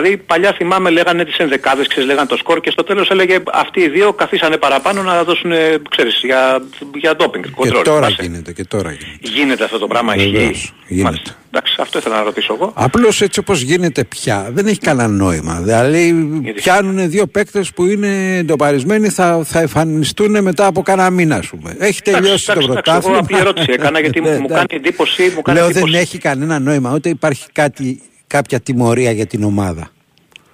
δηλαδή 0.01 0.16
παλιά 0.16 0.53
θυμάμαι 0.53 0.90
λέγανε 0.90 1.24
τις 1.24 1.36
ενδεκάδες, 1.36 1.86
ξέρεις, 1.86 2.09
λέγανε 2.09 2.26
το 2.28 2.36
σκορ 2.36 2.61
και 2.61 2.70
στο 2.70 2.82
τέλος 2.84 3.11
έλεγε 3.11 3.38
αυτοί 3.53 3.80
οι 3.80 3.88
δύο 3.88 4.12
καθίσανε 4.12 4.57
παραπάνω 4.57 5.03
να 5.03 5.24
δώσουν, 5.24 5.53
ε, 5.53 5.78
ξέρεις, 5.90 6.20
για, 6.24 6.62
για 6.94 7.12
doping, 7.18 7.40
Και 7.40 7.51
control. 7.57 7.84
τώρα 7.84 8.07
θυμάσαι. 8.07 8.22
γίνεται, 8.22 8.53
και 8.53 8.64
τώρα 8.64 8.90
γίνεται. 8.90 9.18
Γίνεται 9.40 9.64
αυτό 9.64 9.78
το 9.78 9.86
πράγμα, 9.86 10.12
Βεβαίως, 10.14 10.51
ισχύει. 10.51 10.72
γίνεται. 10.88 11.20
Εντάξει, 11.51 11.76
αυτό 11.80 11.99
ήθελα 11.99 12.16
να 12.16 12.22
ρωτήσω 12.22 12.55
εγώ. 12.61 12.72
Απλώς 12.74 13.20
έτσι 13.22 13.38
όπως 13.40 13.61
γίνεται 13.61 14.05
πια 14.05 14.51
δεν 14.53 14.66
έχει 14.66 14.78
κανένα 14.78 15.09
νόημα. 15.09 15.61
Δηλαδή 15.62 16.14
πιάνουν 16.55 17.11
δύο 17.11 17.26
παίκτες 17.26 17.72
που 17.72 17.86
είναι 17.86 18.36
εντοπαρισμένοι 18.36 19.09
θα, 19.09 19.40
θα 19.44 19.61
εμφανιστούν 19.61 20.42
μετά 20.42 20.66
από 20.66 20.82
κανένα 20.82 21.11
μήνα 21.11 21.36
ας 21.36 21.47
πούμε. 21.47 21.76
Έχει 21.78 22.03
τελειώσει 22.03 22.47
το 22.47 22.53
εντάξει, 22.53 22.68
εντάξει, 22.70 22.72
πρωτάθλημα. 22.72 23.16
εγώ 23.16 23.24
απλή 23.24 23.38
ερώτηση 23.38 23.66
έκανα 23.72 24.01
γιατί 24.01 24.20
μου- 24.22 24.28
Ναι, 24.28 24.38
μου 24.38 24.44
εντάξει. 24.49 24.66
κάνει 24.66 24.82
εντύπωση, 24.84 25.32
μου 25.34 25.42
κάνει 25.42 25.59
Λέω 25.59 25.68
εντύπωση. 25.68 25.92
δεν 25.92 26.01
έχει 26.01 26.18
κανένα 26.18 26.59
νόημα 26.59 26.92
ούτε 26.94 27.09
υπάρχει 27.09 27.44
κάτι, 27.53 28.01
κάποια 28.26 28.60
τιμωρία 28.60 29.10
για 29.10 29.26
την 29.26 29.42
ομάδα. 29.42 29.88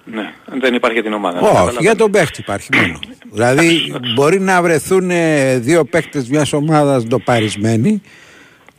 Ναι, 0.05 0.33
δεν 0.61 0.73
υπάρχει 0.73 0.95
για 0.95 1.03
την 1.03 1.13
ομάδα. 1.13 1.37
Όχι, 1.39 1.47
Καταλαβαίνω. 1.47 1.79
για 1.81 1.95
τον 1.95 2.11
παίχτη 2.11 2.41
υπάρχει 2.41 2.69
μόνο. 2.75 2.99
δηλαδή 3.31 3.93
μπορεί 4.13 4.39
να 4.39 4.61
βρεθούν 4.61 5.09
ε, 5.11 5.57
δύο 5.57 5.85
παίχτες 5.85 6.27
μιας 6.29 6.53
ομάδας 6.53 7.03
ντοπαρισμένοι 7.05 8.01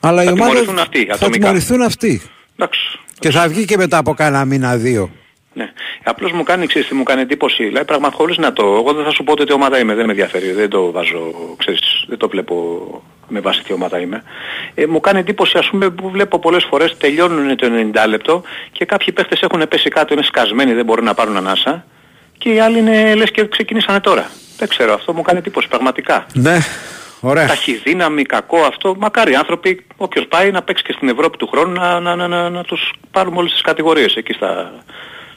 αλλά 0.01 0.23
Θα 0.23 0.31
η 0.31 0.33
ομάδα 0.33 0.49
τιμωρηθούν 0.51 0.79
αυτοί, 0.79 1.05
θα 1.05 1.15
ατομικά. 1.15 1.39
τιμωρηθούν 1.39 1.83
αυτοί. 1.83 2.23
Εντάξει. 2.57 2.81
Και 3.19 3.31
θα 3.31 3.49
βγει 3.49 3.65
και 3.65 3.77
μετά 3.77 3.99
από 3.99 4.15
κάνα 4.15 4.45
μήνα 4.45 4.77
δύο. 4.77 5.11
Ναι. 5.55 5.73
Απλώς 6.05 6.33
μου 6.33 6.43
κάνει, 6.43 6.67
ξέρεις 6.67 6.89
τι 6.89 6.95
μου 6.95 7.03
κάνει 7.03 7.21
εντύπωση. 7.21 7.65
Δηλαδή 7.65 7.87
πραγματικά 7.87 8.23
χωρίς 8.23 8.37
να 8.37 8.53
το... 8.53 8.63
Εγώ 8.63 8.93
δεν 8.93 9.05
θα 9.05 9.11
σου 9.11 9.25
πω 9.25 9.33
ότι 9.33 9.45
τι 9.45 9.53
ομάδα 9.53 9.79
είμαι, 9.79 9.95
δεν 9.95 10.05
με 10.05 10.11
ενδιαφέρει. 10.11 10.53
Δεν 10.53 10.69
το 10.69 10.91
βάζω, 10.91 11.33
ξέρεις, 11.57 12.05
δεν 12.09 12.19
το 12.19 12.29
βλέπω 12.29 13.03
με 13.29 13.41
βάση 13.41 13.63
τι 13.63 13.73
ομάδα 13.73 14.01
είμαι. 14.01 14.23
Ε, 14.75 14.87
μου 14.87 15.01
κάνει 15.01 15.19
εντύπωση 15.19 15.59
ας 15.59 15.69
πούμε 15.71 15.91
που 15.91 16.11
βλέπω 16.11 16.39
πολλές 16.39 16.65
φορές 16.65 16.97
τελειώνουν 16.97 17.57
το 17.57 17.67
90 17.95 18.09
λεπτό 18.09 18.43
και 18.73 18.85
κάποιοι 18.85 19.13
παίχτες 19.13 19.41
έχουν 19.41 19.69
πέσει 19.69 19.89
κάτω, 19.89 20.15
είναι 20.15 20.23
σκασμένοι, 20.23 20.73
δεν 20.73 20.85
μπορούν 20.85 21.05
να 21.05 21.15
πάρουν 21.15 21.37
ανάσα 21.37 21.85
και 22.39 22.51
οι 22.51 22.61
άλλοι 22.61 22.79
είναι 22.79 23.15
λες 23.15 23.31
και 23.31 23.49
ξεκινήσανε 23.49 24.01
τώρα. 24.01 24.31
Δεν 24.59 24.69
ξέρω, 24.69 24.93
αυτό 24.95 25.13
μου 25.13 25.23
κάνει 25.23 25.39
εντύπωση 25.39 25.69
πραγματικά. 25.69 26.27
Ναι, 26.33 26.59
ωραία. 27.21 27.47
Ταχυδύναμη, 27.47 28.23
κακό 28.23 28.59
αυτό. 28.59 28.95
Μακάρι 28.99 29.33
οι 29.33 29.35
άνθρωποι, 29.35 29.87
όποιος 29.97 30.27
πάει 30.27 30.51
να 30.51 30.63
παίξει 30.63 30.85
και 30.85 30.93
στην 30.93 31.09
Ευρώπη 31.09 31.37
του 31.37 31.47
χρόνου 31.47 31.73
να, 31.73 32.01
να, 32.01 32.17
να, 32.17 32.29
να, 32.29 32.51
να 32.51 32.65
τους 32.65 32.93
πάρουμε 33.11 33.37
όλες 33.37 33.53
τις 33.53 33.61
κατηγορίες 33.61 34.15
εκεί 34.15 34.33
στα, 34.33 34.73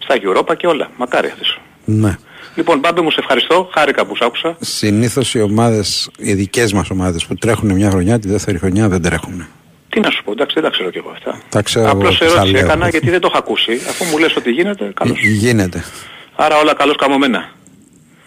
στα 0.08 0.16
Europa 0.24 0.58
και 0.58 0.68
όλα. 0.68 0.90
Μακάρι 0.98 1.28
αυτές. 1.28 1.58
Ναι. 1.86 2.16
Λοιπόν, 2.56 2.80
Μπάμπη 2.80 3.02
μου 3.02 3.12
σε 3.12 3.18
ευχαριστώ. 3.20 3.70
Χάρηκα 3.74 4.06
που 4.06 4.16
σ' 4.16 4.22
άκουσα. 4.22 4.56
Συνήθως 4.60 5.34
οι 5.34 5.42
ομάδες, 5.42 6.10
οι 6.18 6.34
δικές 6.34 6.74
μας 6.74 6.90
ομάδες 6.90 7.26
που 7.26 7.36
τρέχουν 7.36 7.74
μια 7.74 7.90
χρονιά, 7.90 8.20
τη 8.20 8.28
δεύτερη 8.28 8.58
χρονιά 8.58 8.88
δεν 8.88 9.02
τρέχουν. 9.02 9.48
Τι 9.90 10.00
να 10.00 10.10
σου 10.10 10.24
πω, 10.24 10.32
εντάξει 10.32 10.54
δεν 10.54 10.64
τα 10.64 10.70
ξέρω 10.70 10.90
κι 10.90 10.98
εγώ 10.98 11.10
αυτά. 11.10 11.42
Τα 11.50 11.62
ξέρω 11.62 11.90
Απλώς 11.90 12.22
εγώ, 12.22 12.32
τα 12.32 12.36
ερώτηση 12.36 12.56
λέω. 12.56 12.66
έκανα 12.66 12.90
γιατί 12.90 13.10
δεν 13.10 13.20
το 13.20 13.28
είχα 13.32 13.38
ακούσει. 13.38 13.72
Αφού 13.90 14.06
μου 14.06 14.18
λες 14.18 14.36
ότι 14.36 14.52
γίνεται, 14.52 14.92
καλώς. 14.94 15.20
Γίνεται. 15.22 15.84
Άρα 16.36 16.58
όλα 16.58 16.74
καλώς 16.74 16.96
καμωμένα. 16.96 17.50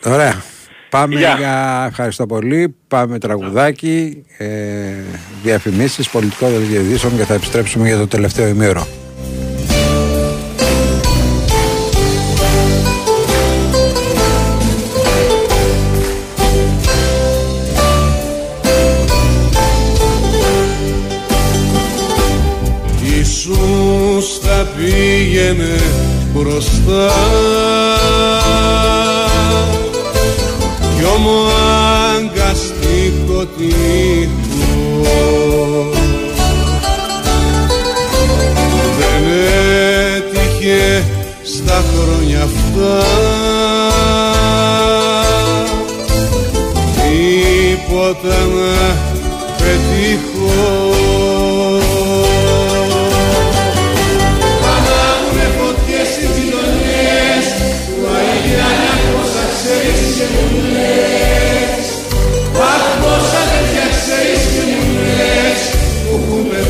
Ωραία. 0.04 0.42
Πάμε 0.90 1.14
Γεια. 1.14 1.34
για. 1.38 1.84
Ευχαριστώ 1.88 2.26
πολύ. 2.26 2.76
Πάμε 2.88 3.18
τραγουδάκι, 3.18 4.24
ε, 4.38 4.46
διαφημίσεις, 5.42 6.08
πολιτικό 6.10 6.48
δελτίο 6.48 6.80
ειδήσεων 6.80 7.16
και 7.16 7.24
θα 7.24 7.34
επιστρέψουμε 7.34 7.86
για 7.86 7.98
το 7.98 8.06
τελευταίο 8.06 8.48
ημίωρο. 8.48 8.86
Ιησούς 24.30 24.48
θα 24.48 24.66
πήγαινε 24.76 25.76
μπροστά. 26.34 27.12
Κι 30.98 31.04
ο 31.04 31.18
μάγκας 31.18 32.60
τείχο 32.80 33.46
τείχο 33.56 34.70
δεν 38.98 39.24
έτυχε 40.16 41.04
στα 41.42 41.82
χρόνια 41.92 42.42
αυτά. 42.42 43.04
Τίποτα 46.94 48.38
να 48.54 49.09
moving 66.43 66.69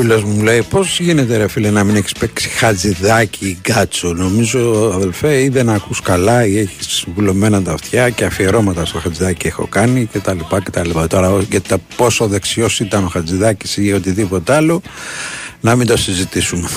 φίλο 0.00 0.20
μου 0.26 0.42
λέει: 0.42 0.62
Πώς 0.62 1.00
γίνεται, 1.00 1.36
ρε 1.36 1.48
φίλε, 1.48 1.70
να 1.70 1.84
μην 1.84 1.96
έχεις 1.96 2.12
παίξει 2.12 2.48
χατζηδάκι 2.48 3.46
ή 3.46 3.58
γκάτσο. 3.60 4.12
Νομίζω, 4.12 4.90
αδελφέ, 4.94 5.42
ή 5.42 5.48
δεν 5.48 5.68
ακούς 5.68 6.00
καλά 6.00 6.46
ή 6.46 6.58
έχεις 6.58 7.04
βουλωμένα 7.14 7.62
τα 7.62 7.72
αυτιά 7.72 8.10
και 8.10 8.24
αφιερώματα 8.24 8.84
στο 8.84 8.98
χατζηδάκι 8.98 9.46
έχω 9.46 9.66
κάνει 9.66 10.08
κτλ. 10.12 10.38
κτλ. 10.64 10.90
Τώρα, 11.08 11.42
για 11.50 11.60
τα 11.60 11.78
πόσο 11.96 12.26
δεξιός 12.26 12.80
ήταν 12.80 13.04
ο 13.04 13.08
χατζηδάκι 13.08 13.84
ή 13.84 13.92
οτιδήποτε 13.92 14.54
άλλο, 14.54 14.82
να 15.60 15.76
μην 15.76 15.86
το 15.86 15.96
συζητήσουμε. 15.96 16.68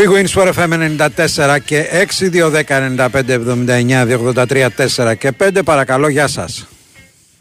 Big 0.00 0.08
Wins 0.08 0.32
for 0.32 0.52
FM 0.54 0.72
94 0.72 1.58
και 1.64 1.84
6, 2.18 2.30
2, 2.30 2.50
10, 2.50 2.80
95, 3.10 3.34
79, 3.34 4.06
283, 4.06 4.68
4 4.76 5.14
και 5.18 5.32
5. 5.32 5.62
Παρακαλώ, 5.64 6.08
γεια 6.08 6.26
σας. 6.26 6.66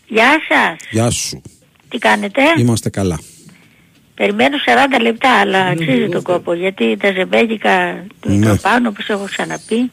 Γεια 0.08 0.38
σας. 0.50 0.78
Γεια 0.90 1.10
σου. 1.10 1.42
Τι 1.90 1.98
κάνετε; 1.98 2.42
Είμαστε 2.58 2.90
καλά. 2.90 3.20
Περιμένω 4.16 4.58
40 4.98 5.02
λεπτά, 5.02 5.30
αλλά 5.40 5.66
αξίζει 5.66 6.10
τον 6.10 6.22
κόπο, 6.22 6.54
γιατί 6.54 6.98
τα 6.98 7.12
ζεμπέγικα 7.12 8.04
του 8.20 8.30
Ναι. 8.30 8.52
ναι. 8.52 8.58
πάνω, 8.58 8.90
όπως 8.90 9.10
έχω 9.10 9.24
ξαναπεί, 9.26 9.92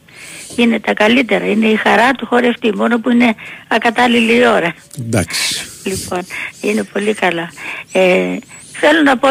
είναι 0.56 0.80
τα 0.80 0.94
καλύτερα. 0.94 1.46
Είναι 1.46 1.66
η 1.66 1.76
χαρά 1.76 2.12
του 2.12 2.26
χορευτή, 2.26 2.74
μόνο 2.74 2.98
που 3.00 3.10
είναι 3.10 3.34
ακατάλληλη 3.68 4.36
η 4.36 4.46
ώρα. 4.46 4.74
Εντάξει. 4.98 5.66
Λοιπόν, 5.86 6.26
είναι 6.60 6.82
πολύ 6.82 7.14
καλά. 7.14 7.50
Ε, 7.92 8.36
θέλω 8.72 9.02
να 9.02 9.18
πω, 9.18 9.28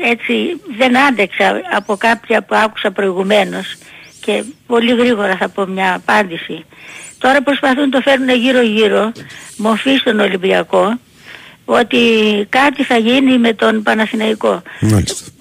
έτσι, 0.00 0.60
δεν 0.76 0.98
άντεξα 0.98 1.60
από 1.76 1.96
κάποια 1.96 2.42
που 2.42 2.54
άκουσα 2.54 2.90
προηγουμένως 2.90 3.76
και 4.20 4.44
πολύ 4.66 4.94
γρήγορα 4.94 5.36
θα 5.36 5.48
πω 5.48 5.66
μια 5.66 5.94
απάντηση. 5.94 6.64
Τώρα 7.18 7.42
προσπαθούν 7.42 7.82
να 7.82 7.88
το 7.88 8.00
φέρουν 8.00 8.28
γύρω-γύρω, 8.28 9.12
μορφή 9.56 9.96
στον 9.96 10.20
Ολυμπιακό, 10.20 10.98
ότι 11.70 11.98
κάτι 12.48 12.84
θα 12.84 12.96
γίνει 12.96 13.38
με 13.38 13.52
τον 13.52 13.82
Παναθηναϊκό. 13.82 14.62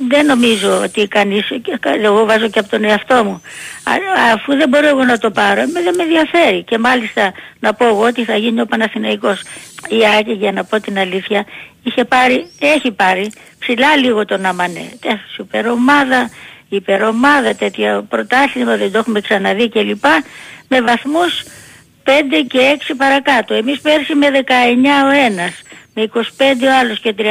Δεν 0.08 0.26
νομίζω 0.26 0.82
ότι 0.84 1.08
κανείς, 1.08 1.48
και 1.48 1.78
κα- 1.80 1.96
εγώ 2.04 2.26
βάζω 2.26 2.50
και 2.50 2.60
από 2.60 2.70
τον 2.70 2.84
εαυτό 2.84 3.24
μου, 3.24 3.42
Α- 3.84 4.34
αφού 4.34 4.56
δεν 4.56 4.70
μπορώ 4.70 4.88
εγώ 4.88 5.04
να 5.04 5.18
το 5.18 5.32
πάρω, 5.32 5.62
με- 5.74 5.82
δεν 5.82 5.96
με 5.96 6.04
ενδιαφέρει. 6.04 6.64
Και 6.64 6.78
μάλιστα 6.78 7.32
να 7.60 7.74
πω 7.74 7.86
εγώ 7.88 8.02
ότι 8.04 8.24
θα 8.24 8.36
γίνει 8.36 8.62
ο 8.62 8.66
Παναθηναϊκός. 8.66 9.42
Η 9.90 9.98
Άκη, 10.20 10.32
για 10.32 10.52
να 10.52 10.64
πω 10.64 10.80
την 10.80 10.98
αλήθεια, 11.00 11.46
είχε 11.84 12.04
πάρει, 12.06 12.48
έχει 12.60 12.92
πάρει 12.92 13.32
ψηλά 13.60 13.96
λίγο 13.96 14.26
τον 14.26 14.46
Αμανέ. 14.46 14.90
Τε- 15.02 15.18
Υπερομάδα, 15.38 16.30
υπερομάδα, 16.70 17.56
τέτοια 17.56 18.04
πρωτάθλημα 18.10 18.76
δεν 18.78 18.92
το 18.92 18.98
έχουμε 18.98 19.22
ξαναδεί 19.22 19.70
κλπ. 19.70 20.06
Με 20.68 20.82
βαθμούς 20.82 21.44
5 22.08 22.10
και 22.48 22.78
6 22.90 22.94
παρακάτω. 22.98 23.54
Εμείς 23.54 23.80
πέρσι 23.80 24.16
με 24.16 24.28
19 24.32 25.06
ο 25.06 25.10
ένας, 25.10 25.62
με 25.94 26.10
25 26.14 26.20
ο 26.64 26.78
άλλος 26.80 27.00
και 27.00 27.14
33 27.18 27.22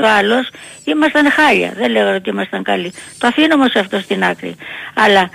ο 0.00 0.06
άλλος 0.18 0.48
ήμασταν 0.84 1.30
χάλια. 1.30 1.72
Δεν 1.76 1.90
λέω 1.90 2.14
ότι 2.14 2.30
ήμασταν 2.30 2.62
καλοί. 2.62 2.92
Το 3.18 3.26
αφήνω 3.26 3.54
όμως 3.54 3.74
αυτό 3.74 3.98
στην 4.00 4.24
άκρη. 4.24 4.56
Αλλά 4.94 5.30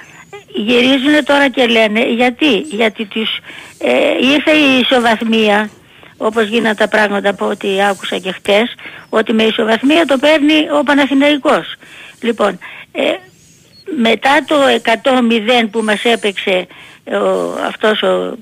γυρίζουν 0.47 1.25
τώρα 1.25 1.49
και 1.49 1.65
λένε 1.65 2.05
γιατί. 2.05 2.57
Γιατί 2.57 3.05
τους, 3.05 3.37
ε, 3.77 4.27
ήρθε 4.33 4.51
η 4.51 4.79
ισοβαθμία 4.79 5.69
όπως 6.17 6.47
γίνανε 6.47 6.75
τα 6.75 6.87
πράγματα 6.87 7.29
από 7.29 7.45
ό,τι 7.45 7.83
άκουσα 7.83 8.17
και 8.17 8.31
χτες 8.31 8.75
ότι 9.09 9.33
με 9.33 9.43
ισοβαθμία 9.43 10.05
το 10.05 10.17
παίρνει 10.17 10.67
ο 10.79 10.83
Παναθηναϊκός. 10.83 11.75
Λοιπόν, 12.21 12.59
ε, 12.91 13.01
μετά 13.97 14.43
το 14.47 14.55
100-0 14.67 15.67
που 15.71 15.81
μας 15.81 16.03
έπαιξε 16.03 16.67
ο, 17.05 17.51
αυτός 17.67 18.01
ο 18.01 18.37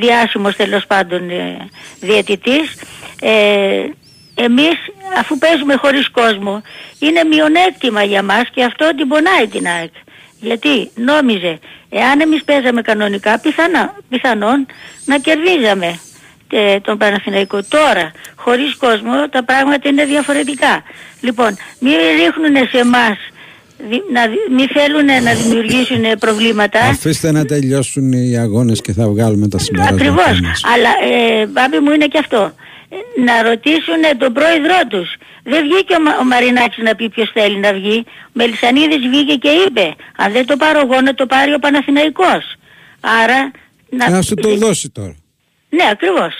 διάσημος 0.00 0.56
τέλος 0.56 0.86
πάντων 0.86 1.30
ε, 1.30 1.56
διαιτητής. 2.00 2.74
Ε, 3.20 3.84
εμείς 4.34 4.74
αφού 5.18 5.38
παίζουμε 5.38 5.74
χωρίς 5.74 6.10
κόσμο 6.10 6.62
είναι 6.98 7.24
μειονέκτημα 7.24 8.02
για 8.02 8.22
μας 8.22 8.42
και 8.52 8.64
αυτό 8.64 8.90
την 8.96 9.08
πονάει 9.08 9.46
την 9.46 9.66
ΑΕΚ. 9.66 9.92
Γιατί 10.40 10.90
νόμιζε 10.94 11.58
εάν 11.88 12.20
εμείς 12.20 12.44
παίζαμε 12.44 12.82
κανονικά 12.82 13.38
πιθανά, 13.40 13.94
πιθανόν 14.08 14.66
να 15.04 15.18
κερδίζαμε 15.18 15.98
ε, 16.50 16.80
τον 16.80 16.98
Παναθηναϊκό. 16.98 17.62
Τώρα 17.68 18.12
χωρίς 18.36 18.76
κόσμο 18.76 19.28
τα 19.28 19.44
πράγματα 19.44 19.88
είναι 19.88 20.04
διαφορετικά. 20.04 20.82
Λοιπόν 21.20 21.56
μην 21.78 21.94
ρίχνουν 22.18 22.68
σε 22.70 22.78
εμάς 22.78 23.16
δι- 23.16 23.35
να, 24.12 24.26
δι- 24.26 24.48
μην 24.50 24.68
θέλουν 24.68 25.04
να 25.22 25.34
δημιουργήσουν 25.34 26.04
προβλήματα 26.18 26.80
Αφήστε 26.80 27.32
να 27.32 27.44
τελειώσουν 27.44 28.12
οι 28.12 28.38
αγώνες 28.38 28.80
και 28.80 28.92
θα 28.92 29.08
βγάλουμε 29.08 29.48
τα 29.48 29.58
συμπεράσματα. 29.58 30.04
Ακριβώς. 30.04 30.40
μας. 30.40 30.60
Αλλά 30.74 30.90
ε, 31.40 31.46
μπάμπη 31.46 31.78
μου 31.78 31.90
είναι 31.90 32.06
και 32.06 32.18
αυτό. 32.18 32.52
Ε, 32.88 32.96
Να 33.24 33.42
ρωτήσουν 33.42 34.02
τον 34.18 34.32
πρόεδρό 34.32 34.78
τους. 34.88 35.14
Δεν 35.42 35.62
βγήκε 35.62 35.94
ο, 35.94 36.00
Μα- 36.00 36.16
ο 36.20 36.24
Μαρινάκης 36.24 36.82
να 36.82 36.94
πει 36.94 37.08
ποιος 37.08 37.30
θέλει 37.32 37.58
να 37.58 37.72
βγει. 37.72 38.04
Ο 38.06 38.30
Μελισανίδης 38.32 39.08
βγήκε 39.08 39.34
και 39.34 39.48
είπε 39.48 39.94
αν 40.16 40.32
δεν 40.32 40.46
το 40.46 40.56
πάρω 40.56 40.78
εγώ 40.80 41.00
να 41.00 41.14
το 41.14 41.26
πάρει 41.26 41.52
ο 41.54 41.58
Παναθηναϊκός. 41.58 42.54
Άρα... 43.00 43.50
Να, 43.90 44.10
Να 44.10 44.22
σου 44.22 44.34
το 44.34 44.56
δώσει 44.56 44.88
τώρα. 44.90 45.16
Ναι, 45.68 45.84
ακριβώς. 45.92 46.34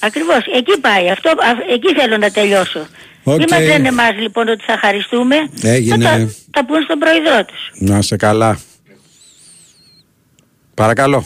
Ακριβώς. 0.00 0.42
Εκεί 0.56 0.80
πάει. 0.80 1.10
Αυτό, 1.10 1.28
α- 1.28 1.64
εκεί 1.74 1.94
θέλω 1.94 2.16
να 2.16 2.30
τελειώσω. 2.30 2.86
Οκ. 3.24 3.38
Μην 3.38 3.46
μας 3.50 3.60
λένε 3.60 3.88
εμάς 3.88 4.12
λοιπόν 4.18 4.48
ότι 4.48 4.64
θα 4.64 4.78
χαριστούμε. 4.78 5.36
Έγινε. 5.62 6.04
Θα 6.04 6.10
τα, 6.10 6.28
τα 6.50 6.64
πούν 6.64 6.82
στον 6.82 6.98
πρόεδρό 6.98 7.44
τους. 7.44 7.70
Να 7.74 8.02
'σαι 8.02 8.16
καλά. 8.16 8.58
Παρακαλώ. 10.74 11.24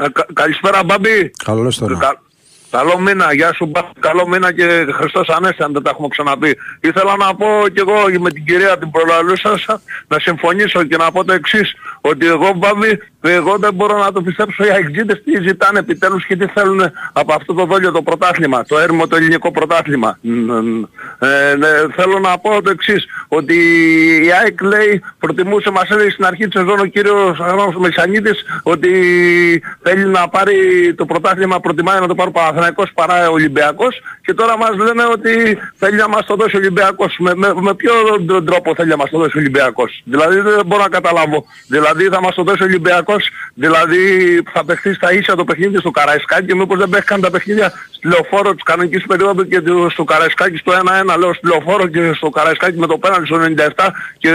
Ε, 0.00 0.08
κα- 0.12 0.26
καλησπέρα 0.32 0.84
Μπάμπη. 0.84 1.30
Καλώς 1.44 1.76
τονα. 1.78 1.98
Κα- 1.98 2.22
Καλό 2.70 2.98
μήνα, 2.98 3.34
γεια 3.34 3.52
σου 3.54 3.66
Μπάμπη. 3.66 3.88
Καλό 4.00 4.28
μήνα 4.28 4.52
και 4.52 4.86
Χριστός 4.92 5.28
Ανέστη 5.28 5.62
αν 5.62 5.72
δεν 5.72 5.82
τα 5.82 5.90
έχουμε 5.90 6.08
ξαναπεί. 6.08 6.56
Ήθελα 6.80 7.16
να 7.16 7.34
πω 7.34 7.46
και 7.74 7.80
εγώ 7.80 8.20
με 8.20 8.30
την 8.30 8.44
κυρία 8.44 8.78
την 8.78 8.90
προλαλούσα 8.90 9.58
να 10.08 10.18
συμφωνήσω 10.18 10.84
και 10.84 10.96
να 10.96 11.12
πω 11.12 11.24
το 11.24 11.32
εξής. 11.32 11.72
Ότι 12.00 12.26
εγώ 12.26 12.52
Μπάμπη 12.56 12.98
εγώ 13.22 13.56
δεν 13.58 13.74
μπορώ 13.74 13.98
να 13.98 14.12
το 14.12 14.22
πιστέψω 14.22 14.64
οι 14.64 14.70
αεξίδες 14.70 15.22
τι 15.24 15.42
ζητάνε 15.42 15.78
επιτέλους 15.78 16.26
και 16.26 16.36
τι 16.36 16.46
θέλουν 16.46 16.80
από 17.12 17.34
αυτό 17.34 17.54
το 17.54 17.64
δόλιο 17.64 17.92
το 17.92 18.02
πρωτάθλημα, 18.02 18.64
το 18.64 18.78
έρμο 18.78 19.06
το 19.06 19.16
ελληνικό 19.16 19.50
πρωτάθλημα. 19.50 20.18
Ε, 21.18 21.54
ναι, 21.56 21.68
θέλω 21.96 22.18
να 22.18 22.38
πω 22.38 22.62
το 22.62 22.70
εξής, 22.70 23.04
ότι 23.28 23.54
η 24.24 24.32
ΑΕΚ 24.32 24.60
λέει, 24.60 25.02
προτιμούσε 25.18 25.70
μας 25.70 25.90
έλεγε 25.90 26.10
στην 26.10 26.24
αρχή 26.24 26.48
της 26.48 26.60
σεζόν 26.60 26.78
ο 26.78 26.84
κύριος 26.84 27.40
Αγράμος 27.40 27.76
Μεσανίδης 27.76 28.44
ότι 28.62 28.90
θέλει 29.82 30.04
να 30.04 30.28
πάρει 30.28 30.54
το 30.96 31.04
πρωτάθλημα, 31.04 31.60
προτιμάει 31.60 32.00
να 32.00 32.06
το 32.06 32.14
πάρει 32.14 32.28
ο 32.28 32.32
Παναθηναϊκός 32.32 32.90
παρά 32.94 33.30
ο 33.30 33.32
Ολυμπιακός 33.32 34.00
και 34.24 34.34
τώρα 34.34 34.58
μας 34.58 34.76
λένε 34.76 35.04
ότι 35.12 35.58
θέλει 35.76 35.96
να 35.96 36.08
μας 36.08 36.26
το 36.26 36.34
δώσει 36.34 36.56
ο 36.56 36.58
Ολυμπιακός. 36.58 37.16
Με, 37.18 37.34
με, 37.34 37.54
με 37.60 37.74
ποιο 37.74 37.92
τρόπο 38.44 38.74
θέλει 38.74 38.88
να 38.88 38.96
μας 38.96 39.10
το 39.10 39.18
δώσει 39.18 39.36
ο 39.36 39.40
Ολυμπιακός; 39.40 40.02
Δηλαδή 40.04 40.40
δεν 40.40 40.66
μπορώ 40.66 40.82
να 40.82 40.88
καταλάβω. 40.88 41.44
Δηλαδή 41.68 42.04
θα 42.04 42.20
μας 42.20 42.34
το 42.34 42.42
δώσει 42.42 42.62
ο 42.62 42.66
Ολυμπιακός, 42.66 43.11
δηλαδή 43.54 43.98
θα 44.52 44.64
παιχθεί 44.64 44.94
στα 44.94 45.12
ίσια 45.12 45.34
το 45.36 45.44
παιχνίδι 45.44 45.78
στο 45.78 45.90
Καραϊσκάκι 45.90 46.46
και 46.46 46.54
μήπως 46.54 46.78
δεν 46.78 46.88
παίχνει 46.88 47.04
καν 47.06 47.20
τα 47.20 47.30
παιχνίδια 47.30 47.72
στη 47.90 48.08
λεωφόρο 48.08 48.54
της 48.54 48.62
κανονικής 48.62 49.04
περίοδου 49.06 49.48
και 49.48 49.60
το- 49.60 49.88
στο 49.90 50.04
Καραϊσκάκι 50.04 50.56
στο 50.56 50.72
1-1 50.72 51.16
λέω 51.18 51.34
στη 51.34 51.46
λεωφόρο 51.46 51.86
και 51.86 52.12
στο 52.14 52.28
Καραϊσκάκι 52.30 52.78
με 52.78 52.86
το 52.86 52.98
πέναλτι 52.98 53.26
στο 53.26 53.36
97 53.76 53.92
και 54.18 54.30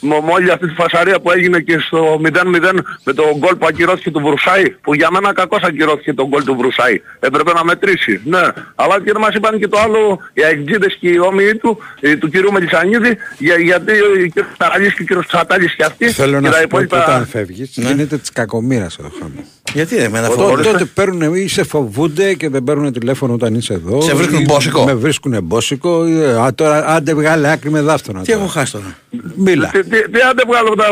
με, 0.00 0.20
με 0.24 0.32
όλη 0.32 0.50
αυτή 0.50 0.66
τη 0.68 0.74
φασαρία 0.74 1.20
που 1.20 1.30
έγινε 1.30 1.60
και 1.60 1.78
στο 1.78 2.20
0-0 2.24 2.78
με 3.04 3.12
το 3.12 3.22
γκολ 3.38 3.54
που 3.56 3.66
ακυρώθηκε 3.66 4.10
του 4.10 4.20
Βρουσάη 4.20 4.70
που 4.70 4.94
για 4.94 5.08
μένα 5.10 5.32
κακώς 5.32 5.62
ακυρώθηκε 5.62 6.12
το 6.14 6.26
γκολ 6.28 6.44
του 6.44 6.56
Βρουσάη. 6.56 7.02
Έπρεπε 7.20 7.52
να 7.52 7.64
μετρήσει. 7.64 8.20
Ναι. 8.24 8.40
Αλλά 8.74 9.00
και 9.04 9.12
μας 9.18 9.34
είπαν 9.34 9.58
και 9.58 9.68
το 9.68 9.78
άλλο 9.78 10.18
οι 10.32 10.42
αεξίδες 10.44 10.96
και 11.00 11.08
οι 11.08 11.18
όμοιοι 11.18 11.54
του, 11.56 11.78
ε, 12.00 12.16
του 12.16 12.28
κυρίου 12.30 12.52
Μελισανίδη 12.52 13.16
για, 13.38 13.54
γιατί 13.58 13.92
ο 13.92 14.28
κ. 14.34 14.44
Ταραλής 14.56 14.94
και 14.94 15.14
ο 15.14 15.20
κ. 15.20 15.26
Τσατάλης 15.26 15.74
και 15.74 15.84
αυτοί 15.84 16.10
Θέλω 16.10 16.40
και 16.40 16.46
να 16.46 16.50
τα 16.50 16.60
σου 16.60 16.66
πω 16.66 16.80
υπόλοιπα... 16.80 17.02
όταν 17.02 17.26
φεύγεις, 17.26 17.70
γίνεται 18.08 18.16
της 18.18 18.30
κακομήρας 18.32 18.96
εδώ 18.98 19.10
χάμω. 19.20 19.44
Γιατί 19.74 19.96
δεν 19.96 20.10
με 20.10 20.18
ένα 20.18 20.28
Τότε, 20.28 20.40
φοβό. 20.42 20.56
τότε 20.62 20.84
παίρνουν 20.84 21.34
ή 21.34 21.48
σε 21.48 21.62
φοβούνται 21.64 22.34
και 22.34 22.48
δεν 22.48 22.64
παίρνουν 22.64 22.92
τηλέφωνο 22.92 23.32
όταν 23.34 23.54
είσαι 23.54 23.72
εδώ. 23.74 24.00
Σε 24.00 24.14
βρίσκουν 24.14 24.38
ή 24.40 24.44
μπόσικο. 24.44 24.84
Με 24.84 24.94
βρίσκουν 24.94 25.42
μπόσικο. 25.42 26.04
ε, 26.04 26.40
Α, 26.40 26.54
τώρα 26.54 26.86
άντε 26.88 27.14
βγάλε 27.14 27.50
άκρη 27.52 27.70
με 27.70 27.80
δάφτονα. 27.80 28.22
Τι 28.22 28.32
έχω 28.32 28.46
χάσει 28.46 28.72
τώρα; 28.72 28.98
Μίλα. 29.34 29.68
Τι, 29.68 29.82
τι, 29.82 29.88
τι 30.10 30.20
άντε 30.30 30.42
βγάλω 30.46 30.74
τα 30.74 30.84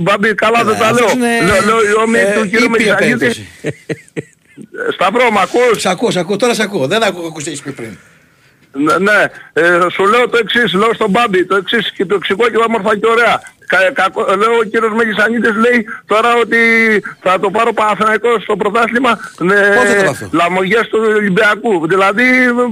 μπάμπη, 0.00 0.34
καλά 0.34 0.64
δεν 0.64 0.78
τα 0.78 0.92
λέω. 0.92 1.04
αυτός 1.04 1.12
είναι, 1.12 1.26
Λέω, 1.44 1.64
λέω 1.64 1.76
οι 1.90 2.02
όμοιοι 2.02 2.20
ε, 2.26 2.40
του 2.40 2.48
κύριου 2.48 2.64
ήπια 2.64 2.96
Μελισανίδη. 3.00 3.12
επένδυση. 3.14 3.46
Σταυρό, 4.94 5.30
μ' 5.30 5.38
ακούς; 5.38 5.80
Σ' 5.80 5.86
ακούω, 5.86 6.10
σ' 6.10 6.16
ακούω, 6.16 6.36
τώρα 6.36 6.54
σ' 6.54 6.60
ακούω. 6.60 6.86
Δεν 6.86 7.02
ακούω 7.02 7.26
ακούω 7.26 7.42
τι 7.42 7.70
πριν. 7.70 7.96
Ναι, 8.78 8.98
ναι. 8.98 9.22
Ε, 9.52 9.78
σου 9.92 10.06
λέω 10.06 10.28
το 10.28 10.38
εξής, 10.42 10.72
λέω 10.72 10.94
στον 10.94 11.10
Μπάμπη 11.10 11.44
το 11.46 11.56
εξής 11.56 11.92
και 11.96 12.04
το 12.04 12.14
εξηγώ 12.14 12.48
και 12.48 12.56
όμορφα 12.66 12.96
και 12.98 13.06
ωραία. 13.06 13.40
Κα, 13.72 13.78
κακό- 13.92 14.36
λέω 14.36 14.52
ο 14.58 14.62
κύριος 14.62 14.92
Μεγισανίδης 14.96 15.54
λέει 15.64 15.86
τώρα 16.06 16.34
ότι 16.36 16.58
θα 17.20 17.40
το 17.40 17.50
πάρω 17.50 17.72
Παναθηναϊκός 17.72 18.42
στο 18.42 18.56
πρωτάθλημα 18.56 19.18
με 19.38 19.54
Πότε 19.76 19.94
θα 19.94 20.04
το 20.04 20.10
αυτό; 20.10 20.28
λαμογές 20.32 20.88
του 20.88 20.98
Ολυμπιακού. 21.16 21.86
Δηλαδή 21.88 22.24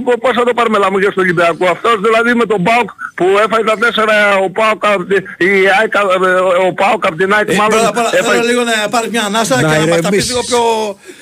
π- 0.05 0.19
πώς 0.19 0.31
θα 0.35 0.43
το 0.43 0.53
πάρουμε 0.53 0.77
λαμογές 0.77 1.07
του 1.09 1.21
Ολυμπιακού; 1.25 1.67
Αυτός 1.67 1.95
δηλαδή 2.01 2.33
με 2.35 2.45
τον 2.45 2.63
ΠΑΟΚ 2.63 2.89
που 3.15 3.25
έφαγε 3.45 3.63
τα 3.63 3.77
τέσσερα 3.77 4.35
ο 4.37 4.49
ΠΑΟΚ, 4.49 4.85
απ' 4.85 5.07
τη- 5.09 5.45
η 5.45 5.49
ΑΕΚ, 5.79 5.93
ε, 5.95 6.29
ο 6.67 6.73
ΠΑΟΚ 6.73 7.05
από 7.05 7.15
την 7.15 7.33
ΑΕΚ 7.33 7.49
Ε, 7.49 7.53
μάλλον 7.55 7.69
πρώτα 7.69 7.87
απ' 7.87 7.97
όλα 7.97 8.09
έφαγε- 8.13 8.31
θέλω 8.41 8.47
λίγο 8.51 8.63
να 8.63 8.89
πάρεις 8.89 9.09
μια 9.09 9.23
ανάσα 9.23 9.55
Να 9.61 9.61
και 9.61 9.77
να 9.79 9.85
μας 9.87 10.01
τα 10.01 10.09
πεις 10.09 10.29
ηρεμήσεις. 10.29 10.29
λίγο 10.29 10.41
πιο 10.49 10.61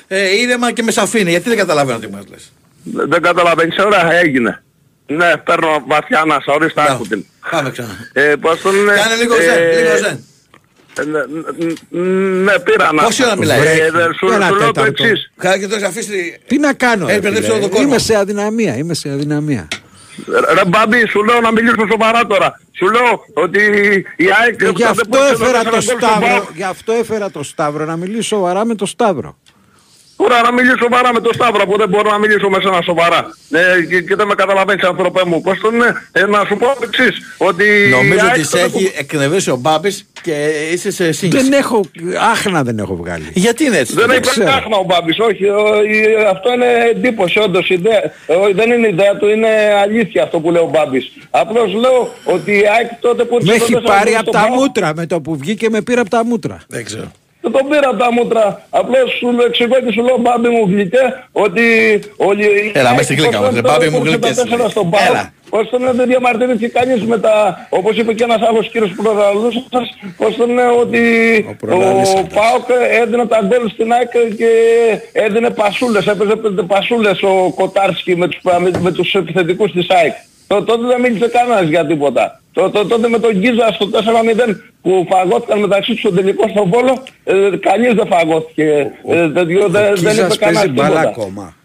ε, 0.08 0.36
ήρεμα 0.42 0.72
και 0.72 0.84
με 0.84 0.92
σαφήνεια. 0.92 1.32
Γιατί 1.32 1.50
δεν 1.50 1.58
καταλαβαίνω 1.58 2.00
τι 2.00 2.10
μας 2.10 2.24
λες. 2.32 2.52
Δεν 2.84 3.22
καταλαβαίνεις, 3.22 3.78
ωραία 3.80 4.14
έγινε. 4.14 4.64
Ναι, 5.08 5.38
παίρνω 5.38 5.84
βαθιά 5.88 6.20
ανάσα, 6.22 6.54
ορίστε 6.54 6.82
άκου 6.90 7.08
την. 7.08 7.26
Πάμε 7.52 7.72
ξανά. 7.72 7.96
Ε, 8.14 8.36
πώς 8.36 8.62
τον 8.62 8.76
λένε, 8.76 9.00
Κάνε 9.02 9.16
λίγο 9.16 9.36
ε, 9.36 9.42
ζεν, 9.42 9.84
λίγο 9.84 9.98
ζεν. 9.98 10.24
ε, 11.00 11.04
ναι, 11.04 11.20
ναι, 11.90 12.42
Ναι, 12.44 12.60
πήρα 12.60 12.94
να. 12.94 13.04
Πόση 13.04 13.24
ώρα 13.26 13.38
μιλάει; 13.38 13.60
Ε, 13.80 13.92
δε- 13.92 14.14
Σου 14.14 14.26
Ένα 14.32 14.48
σου 14.48 14.56
λέω 14.56 14.66
το 14.68 14.72
τέταρτο. 14.72 15.04
εξής. 15.06 15.32
Κάνε 15.38 15.58
και 15.58 15.68
το 15.68 15.76
έχεις 15.76 15.88
αφήσει. 15.88 16.40
Τι 16.48 16.58
να 16.58 16.74
κάνω. 16.74 17.06
Έχει 17.08 17.14
ρε 17.16 17.20
μπερδέψει 17.22 17.44
φίλε. 17.44 17.54
όλο 17.54 17.62
τον 17.62 17.72
κόσμο. 17.72 17.88
Είμαι 17.88 17.98
σε 18.00 18.16
αδυναμία. 18.16 18.78
Είμαι 18.78 18.94
σε 18.94 19.10
αδυναμία. 19.10 19.68
Ρε 20.54 20.62
Μπάμπη, 20.68 21.08
σου 21.10 21.24
λέω 21.24 21.40
να 21.42 21.52
μιλήσουμε 21.52 21.88
σοβαρά 21.90 22.26
τώρα. 22.26 22.60
Σου 22.78 22.90
λέω 22.90 23.26
ότι 23.34 23.60
η 24.16 24.26
ΑΕΚ... 24.42 24.56
Και 24.58 24.66
γι' 24.66 24.72
δεν 24.82 24.88
αυτό 24.88 25.04
μπορούσε 25.08 25.38
να 25.44 25.48
έφερα 25.48 25.62
δώσει 25.64 25.64
το 25.64 25.72
ένα 25.72 25.72
γκολ 25.72 25.82
στον 25.82 26.00
Σταύρο. 26.00 26.28
ΠΑΟΚ. 26.28 26.50
Γι' 26.56 26.64
αυτό 26.64 26.92
έφερα 26.94 27.32
το 27.32 27.44
Σταύρο 27.44 27.86
να 27.86 27.96
μιλήσω 27.96 28.22
σοβαρά 28.36 28.66
με 28.66 28.76
το 28.76 28.86
Σταύρο. 28.86 29.38
Τώρα 30.28 30.42
να 30.42 30.52
μιλήσω 30.52 30.78
σοβαρά 30.78 31.14
με 31.14 31.20
τον 31.20 31.34
Σταύρο 31.34 31.66
που 31.66 31.78
δεν 31.78 31.90
μπορώ 31.90 32.10
να 32.12 32.18
μιλήσω 32.18 32.50
με 32.50 32.60
σένα 32.62 32.82
σοβαρά. 32.82 33.22
Ε, 33.52 33.82
και, 33.90 34.02
και 34.02 34.16
δεν 34.16 34.28
με 34.28 34.36
καταλαβαίνεις 34.36 34.84
άνθρωπέ 34.84 35.22
μου. 35.26 35.42
Πώς 35.42 35.60
τον 35.60 35.74
είναι, 35.74 36.08
ε, 36.12 36.26
να 36.26 36.40
σου 36.48 36.56
πω 36.58 36.66
το 36.66 36.80
εξής. 36.84 37.16
Ότι 37.38 37.66
Νομίζω 37.92 38.14
η 38.16 38.20
ΑΕΚ 38.20 38.32
ότι 38.32 38.44
σε 38.44 38.52
τότε 38.58 38.68
που- 38.70 38.78
έχει 38.78 38.94
εκνευρίσει 38.98 39.50
ο 39.52 39.56
Μπάμπης 39.56 40.06
και 40.22 40.36
είσαι 40.74 40.92
σε 40.92 41.12
σύγχυση. 41.12 41.44
Δεν 41.44 41.54
έχω. 41.60 41.82
Άχνα 42.32 42.64
δεν 42.64 42.80
έχω 42.80 42.96
βγάλει. 42.96 43.28
Γιατί 43.34 43.64
είναι 43.64 43.78
έτσι. 43.78 43.94
Δεν 43.96 44.10
έχει 44.10 44.20
ξέρω. 44.20 44.46
πράγμα 44.46 44.78
ο 44.78 44.84
Μπάμπης, 44.84 45.18
όχι. 45.20 45.46
ο- 45.46 45.84
η- 45.84 46.26
αυτό 46.32 46.54
είναι 46.54 46.66
εντύπωση, 46.92 47.40
όντως 47.40 47.70
ιδέα. 47.70 48.02
Ε, 48.04 48.36
δεν 48.54 48.72
είναι 48.72 48.88
ιδέα 48.88 49.18
του, 49.18 49.28
είναι 49.28 49.48
αλήθεια 49.82 50.24
αυτό 50.24 50.40
που 50.40 50.52
λέει 50.52 50.62
ο 50.62 50.70
Μπάμπης. 50.74 51.12
Απλώς 51.30 51.74
λέω 51.74 52.14
ότι 52.24 52.52
η 52.52 52.64
ΑΕΚ 52.76 52.90
τότε 53.00 53.24
που 53.24 53.38
Με 53.42 53.54
ήρθε 53.54 53.64
έχει 53.64 53.72
το 53.74 53.80
τέσσερα 53.80 53.98
πάρει 53.98 54.10
γκολ 54.10 54.20
από 54.20 54.30
στον 54.32 54.42
τα 54.42 54.48
ΠΑΟΚ, 54.48 54.60
μούτρα. 54.60 54.92
Με 54.96 55.06
το 55.06 55.22
που 55.22 55.38
βγήκε 55.38 55.70
με 55.70 55.82
πήρε 55.82 56.00
από 56.00 56.10
τα 56.10 56.26
μούτρα. 56.26 56.58
Δεν 56.68 56.84
ξέρω. 56.86 57.12
Δεν 57.46 57.54
τον 57.54 57.70
πήρα 57.70 57.88
από 57.90 57.98
τα 57.98 58.12
μούτρα. 58.12 58.62
Απλώς 58.70 59.08
σου 59.20 59.32
λέω- 59.32 59.46
εξηγώ 59.46 59.76
και 59.86 59.92
σου 59.92 60.04
λέω 60.04 60.18
Μπάμπη 60.18 60.50
μου 60.50 60.64
γλυκέ 60.72 61.04
ότι 61.32 61.64
όλοι... 62.18 62.72
Έλα, 62.74 62.90
μέσα 62.92 63.04
στην 63.04 63.18
κλίκα 63.18 63.40
μας, 63.42 63.54
ρε, 63.54 63.62
Μπάμπη 63.62 63.90
μου, 63.90 64.02
γλυκές. 64.04 64.36
Στον 64.70 64.90
ΠΑΟΚ, 64.90 65.10
Έλα. 65.10 65.34
Πώς 65.50 65.70
τον 65.70 65.82
δεν 65.96 66.08
διαμαρτύρεται 66.08 66.68
κανείς 66.68 67.04
με 67.04 67.18
τα... 67.20 67.68
Όπως 67.70 67.98
είπε 67.98 68.14
και 68.14 68.24
ένας 68.24 68.42
άλλος 68.42 68.70
κύριος 68.70 68.92
που 68.96 69.04
προλαλούσε 69.04 69.64
σας, 69.72 69.88
πώς 70.18 70.36
τον 70.36 70.50
είναι 70.50 70.64
ότι 70.82 71.02
ο, 71.50 71.56
προλαλήσαντας. 71.66 72.34
ΠΑΟΚ 72.34 72.68
έδινε 73.02 73.26
τα 73.26 73.40
γκολ 73.46 73.70
στην 73.70 73.92
ΑΕΚ 73.94 74.12
και 74.38 74.50
έδινε 75.12 75.50
πασούλες, 75.50 76.08
έπαιζε 76.08 76.36
πέντε 76.36 76.62
πασούλες 76.62 77.24
ο 77.24 77.52
Κοτάρσκι 77.56 78.16
με 78.16 78.28
τους, 78.28 78.40
με, 78.44 78.72
με 78.80 78.92
τους 78.92 79.14
επιθετικούς 79.14 79.72
της 79.72 79.90
ΑΕΚ. 79.90 80.14
Το, 80.48 80.64
τότε 80.64 80.88
δεν 80.88 81.02
μίλησε 81.02 81.28
κανένας 81.28 81.70
για 81.70 81.86
τίποτα. 81.86 82.42
Το, 82.54 82.70
το, 82.70 82.86
τότε 82.86 83.08
με 83.08 83.20
τον 83.20 83.32
Γκίζα 83.38 83.72
στο 83.74 83.90
4-0 83.94 84.56
που 84.82 85.08
φαγώθηκαν 85.10 85.60
μεταξύ 85.60 85.92
τους 85.92 86.00
στον 86.00 86.16
τελικός 86.16 86.50
στον 86.52 86.70
Βόλο, 86.70 87.04
ε, 87.24 87.34
κανείς 87.60 87.94
δεν 87.94 88.08
φαγώθηκε. 88.08 88.92
Ε, 89.10 89.30
τέτοιο, 89.30 89.64
Ο 89.66 89.70
δεν, 89.70 89.84
δεν 89.84 89.94
είπε 89.96 90.10
Κίζας 90.10 90.38
κανένας 90.38 90.62
παίζει 90.64 90.68
μπάλα 90.74 90.90
τίποτα. 91.00 91.10
ακόμα. 91.10 91.56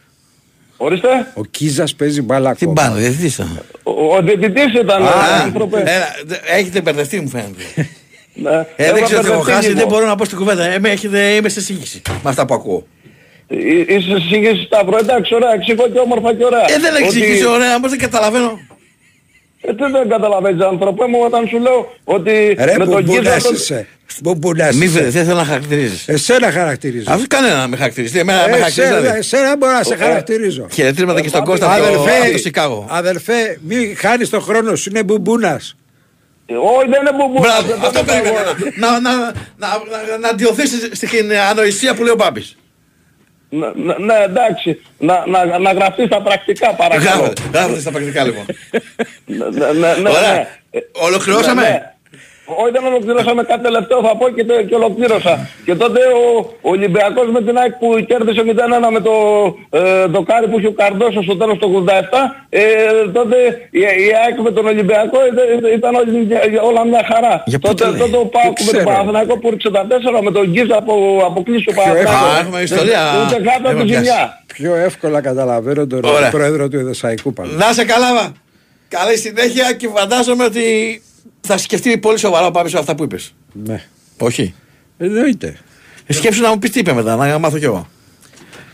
Ορίστε. 0.76 1.08
Ο 1.34 1.44
Κίζας 1.44 1.94
παίζει 1.94 2.22
μπάλα 2.22 2.54
Τι 2.54 2.58
ακόμα. 2.62 2.72
πάνω, 2.82 2.94
δεν 3.00 3.12
θύσα. 3.12 3.62
Ο, 3.82 4.16
ο 4.16 4.20
διαιτητής 4.22 4.74
ήταν, 4.80 5.02
Α, 5.02 5.06
ε, 5.06 5.42
άνθρωπε. 5.44 5.78
Έλα, 5.80 6.08
δε- 6.24 6.36
έχετε 6.58 6.80
μπερδευτεί 6.80 7.20
μου 7.20 7.28
φαίνεται. 7.28 7.62
Ναι. 8.34 8.50
Ε, 8.76 8.84
Έχω 8.84 8.94
δεν 8.94 9.04
ξέρω 9.04 9.20
τι 9.20 9.26
έχω 9.26 9.36
μπερδευτεί 9.36 9.50
χάσει, 9.52 9.68
λίγο. 9.68 9.78
δεν 9.78 9.88
μπορώ 9.88 10.06
να 10.06 10.14
πω 10.14 10.24
στην 10.24 10.38
κουβέντα. 10.38 10.64
Ε, 10.64 10.78
με 10.78 10.88
έχετε, 10.90 11.20
είμαι 11.20 11.48
σε 11.48 11.60
σύγχυση 11.60 12.02
με 12.22 12.30
αυτά 12.30 12.46
που 12.46 12.54
ακούω. 12.54 12.86
Ε, 13.48 13.56
Είσαι 13.94 14.18
σύγχυση 14.30 14.62
Σταύρο, 14.66 14.98
εντάξει, 14.98 15.34
ωραία, 15.34 15.52
εξηγώ 15.54 15.88
και 15.92 15.98
όμορφα 15.98 16.34
και 16.34 16.44
ωραία. 16.44 16.60
Ε, 16.60 16.78
δεν 16.80 16.94
Ότι- 16.94 17.04
εξηγήσει 17.04 17.46
ωραία, 17.46 17.74
όμως 17.74 17.90
δεν 17.90 17.98
καταλαβαίνω. 17.98 18.58
Ε, 19.62 19.74
τι 19.74 19.90
δεν 19.92 20.08
καταλαβαίνεις, 20.08 20.62
άνθρωπε 20.64 21.06
μου, 21.06 21.18
όταν 21.24 21.46
σου 21.48 21.58
λέω 21.58 21.92
ότι 22.04 22.56
Ρε 22.58 22.74
με 22.78 22.84
τον 22.86 23.02
Γκίζα... 23.02 23.02
μπουμπουνάς 23.02 23.42
τον- 23.42 23.54
είσαι. 23.54 23.86
Μπουμπουνάς 24.22 24.74
Μη 24.76 24.84
είσαι. 24.84 25.02
δεν 25.10 25.24
θέλω 25.24 25.36
να 25.36 25.44
χαρακτηρίζεις. 25.44 26.08
Εσένα 26.08 26.50
χαρακτηρίζω. 26.50 27.04
Αυτό 27.12 27.26
κανένα 27.28 27.56
να 27.56 27.68
με 27.68 27.76
χαρακτηρίζει. 27.76 28.18
Εμένα 28.18 28.38
με 28.38 28.44
Εσένα, 28.44 28.58
χαρακτηρίζει. 28.58 28.94
δηλαδή. 29.00 29.18
εσένα 29.18 29.56
μπορώ 29.56 29.72
να 29.72 29.82
σε 29.82 29.96
χαρακτηρίζω. 29.96 30.66
Χαιρετίσματα 30.72 31.20
και 31.20 31.28
στον 31.28 31.44
Κώστα 31.44 31.66
και 31.74 31.80
το- 31.80 31.86
από 32.00 32.32
το 32.32 32.38
Σικάγο. 32.38 32.86
αδελφέ, 32.90 33.58
μην 33.66 33.96
χάνεις 33.96 34.28
τον 34.30 34.40
χρόνο 34.42 34.74
σου, 34.76 34.90
είναι 34.90 35.02
μπουμπούνας. 35.02 35.74
Ε, 36.46 36.54
Όχι, 36.54 36.88
δεν 36.88 37.00
είναι 37.00 37.12
μπουμπούνα. 37.12 37.40
Μπράβο, 37.40 37.86
αυτό 37.86 38.02
περίμενα. 38.04 38.40
Να, 38.76 39.00
να, 39.00 39.16
να, 39.16 39.32
να, 39.56 40.18
να 40.20 40.28
αντιωθήσεις 40.28 40.88
στην 40.92 41.32
ανοησία 41.50 41.94
που 41.94 42.02
λέει 42.02 42.12
ο 42.12 42.16
Μπάμπης. 42.16 42.56
Ναι, 43.50 43.66
ναι, 43.74 43.94
ναι, 43.98 44.14
εντάξει, 44.24 44.80
να, 44.98 45.26
να, 45.26 45.58
να 45.58 45.72
γραφτεί 45.72 46.06
στα 46.06 46.22
πρακτικά 46.22 46.74
παρακαλώ. 46.74 47.20
Γράφετε, 47.20 47.42
γράφετε 47.52 47.80
στα 47.80 47.90
πρακτικά 47.90 48.24
λοιπόν. 48.24 48.44
Ναι, 49.24 49.44
ναι, 49.48 49.72
ναι, 49.72 49.94
ναι, 49.94 50.08
Ωραία. 50.10 50.32
ναι. 50.32 50.46
Ολοκληρώσαμε. 50.92 51.94
Ναι, 52.50 52.56
ναι. 52.56 52.62
Όχι 52.62 52.72
δεν 52.76 52.84
ολοκληρώσαμε 52.90 53.42
κάτι 53.50 53.62
τελευταίο 53.68 53.98
θα 54.06 54.12
πω 54.18 54.26
και, 54.36 54.44
τε- 54.48 54.64
και 54.68 54.74
ολοκλήρωσα. 54.80 55.32
Και 55.66 55.74
τότε 55.82 56.00
ο, 56.22 56.24
ο 56.68 56.70
Ολυμπιακός 56.76 57.26
με 57.34 57.40
την 57.46 57.54
ΑΕΚ 57.60 57.72
που 57.80 57.88
κέρδισε 58.08 58.42
0-1 58.46 58.92
με 58.96 59.00
το 59.08 59.14
ε, 59.80 60.04
δοκάρι 60.14 60.46
που 60.50 60.56
είχε 60.58 60.66
ο 60.66 60.76
Καρδόσος 60.82 61.24
στο 61.24 61.36
τέλος 61.36 61.58
του 61.58 61.84
87 61.88 61.90
ε, 62.48 62.60
τότε 63.12 63.36
η, 63.70 63.80
η 63.80 64.08
ΑΕΚ 64.22 64.36
με 64.46 64.50
τον 64.56 64.64
Ολυμπιακό 64.66 65.18
ήταν, 65.30 65.72
ήταν 65.78 65.92
όλη- 65.94 66.60
όλα 66.68 66.82
μια 66.92 67.02
χαρά. 67.12 67.34
Για 67.46 67.58
πού 67.58 67.66
τότε, 67.68 67.84
το 67.84 67.90
λέει; 67.90 68.00
τότε 68.00 68.16
ο 68.16 68.26
Πάοκ 68.34 68.44
με 68.58 68.64
τον 68.64 68.66
ξέρω. 68.66 68.84
Παναθηναϊκό 68.90 69.34
που 69.38 69.50
ρίξε 69.50 69.70
τα 69.70 69.82
4 70.18 70.22
με 70.26 70.30
τον 70.36 70.44
Γκίζα 70.50 70.76
από 70.82 70.94
αποκλείσει 71.28 71.66
ο 71.70 71.74
Παναθηναϊκός. 71.78 72.14
Α, 72.34 72.38
έχουμε 72.42 72.60
ιστορία. 72.68 73.02
Ούτε 73.26 73.36
κάτω 73.46 73.58
από 73.58 73.68
Έχουμε 73.68 73.82
τη 73.84 73.88
πιάσει. 73.90 74.04
ζημιά. 74.04 74.22
Πιο 74.56 74.74
εύκολα 74.74 75.20
καταλαβαίνω 75.20 75.86
τον 75.86 76.04
Ωραία. 76.04 76.30
πρόεδρο 76.30 76.68
του 76.68 76.76
Εδεσαϊκού 76.78 77.32
πάντως. 77.32 77.54
Να 77.62 77.72
σε 77.72 77.84
καλά, 77.84 78.14
βα. 78.14 78.32
Καλή 78.88 79.16
συνέχεια 79.18 79.72
και 79.72 79.88
φαντάζομαι 79.96 80.44
ότι 80.44 80.62
θα 81.40 81.58
σκεφτεί 81.58 81.98
πολύ 81.98 82.18
σοβαρά 82.18 82.46
ο 82.46 82.50
Πάπης 82.50 82.74
αυτά 82.74 82.94
που 82.94 83.02
είπες. 83.02 83.34
Ναι. 83.52 83.84
Όχι. 84.18 84.54
Εννοείται. 84.98 85.58
Ε, 86.06 86.12
Σκέψου 86.12 86.42
να 86.42 86.48
μου 86.48 86.58
πεις 86.58 86.70
τι 86.70 86.78
είπε 86.78 86.92
μετά, 86.92 87.16
να 87.16 87.38
μάθω 87.38 87.58
κι 87.58 87.64
εγώ. 87.64 87.88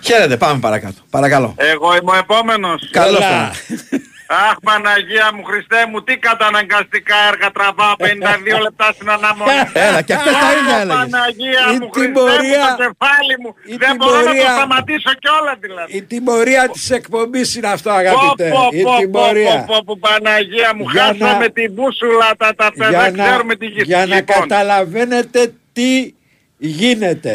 Χαίρετε, 0.00 0.36
πάμε 0.36 0.60
παρακάτω. 0.60 1.00
Παρακαλώ. 1.10 1.54
Εγώ 1.56 1.96
είμαι 1.96 2.10
ο 2.12 2.16
επόμενος. 2.16 2.88
Καλώς 2.90 3.20
Έλα. 3.20 3.50
τον. 3.68 4.00
Αχ 4.28 4.56
Παναγία 4.62 5.26
μου 5.34 5.42
Χριστέ 5.44 5.80
μου 5.90 5.98
τι 6.06 6.14
καταναγκαστικά 6.28 7.16
έργα 7.30 7.48
τραβάω 7.56 7.94
52 7.98 8.60
λεπτά 8.66 8.86
στην 8.96 9.08
αναμονή. 9.10 9.50
Έλα, 9.86 10.00
και 10.02 10.14
αυτές 10.18 10.32
τα 10.32 10.48
ίδια 10.58 10.74
Αχ, 10.76 10.80
έλεγες. 10.82 10.96
Παναγία 11.10 11.62
Η 11.74 11.76
μου 11.80 11.88
Χριστέ 11.92 12.12
τιμωρία- 12.12 12.66
μου 12.70 12.76
το 12.76 12.82
κεφάλι 12.84 13.34
μου. 13.42 13.50
η 13.72 13.76
Δεν 13.84 13.96
μπορώ 13.96 14.16
να 14.16 14.22
το 14.24 14.30
τιμωρία- 14.30 14.54
σταματήσω 14.56 15.10
κιόλα 15.22 15.54
δηλαδή. 15.64 15.90
Η 15.96 16.02
τιμωρία 16.02 16.62
της 16.74 16.90
εκπομπής 16.98 17.48
είναι 17.56 17.68
αυτό 17.76 17.90
Πω, 17.90 17.96
αγαπητέ. 18.02 18.48
πω, 18.56 18.62
Η 18.72 18.82
πω, 18.82 18.96
τιμωρία. 19.00 19.56
πω, 19.58 19.64
πω, 19.66 19.78
πω, 19.86 19.94
Παναγία 20.06 20.70
μου, 20.76 20.84
Για 20.92 21.02
χάσαμε 21.02 21.44
να- 21.46 21.50
την 21.58 21.68
μπούσουλα, 21.72 22.28
τα, 22.40 22.48
τα, 22.60 22.66
τα, 22.78 22.88
Για 22.88 23.00
δεν 23.02 23.14
να, 23.16 23.24
ξέρουμε 23.26 23.54
τι 23.60 23.66
γίνεται. 23.66 23.84
για 23.92 24.06
να 24.06 24.14
Λοιπόν, 24.16 24.36
καταλαβαίνετε 24.40 25.40
τι 25.72 25.90
γίνεται. 26.58 27.34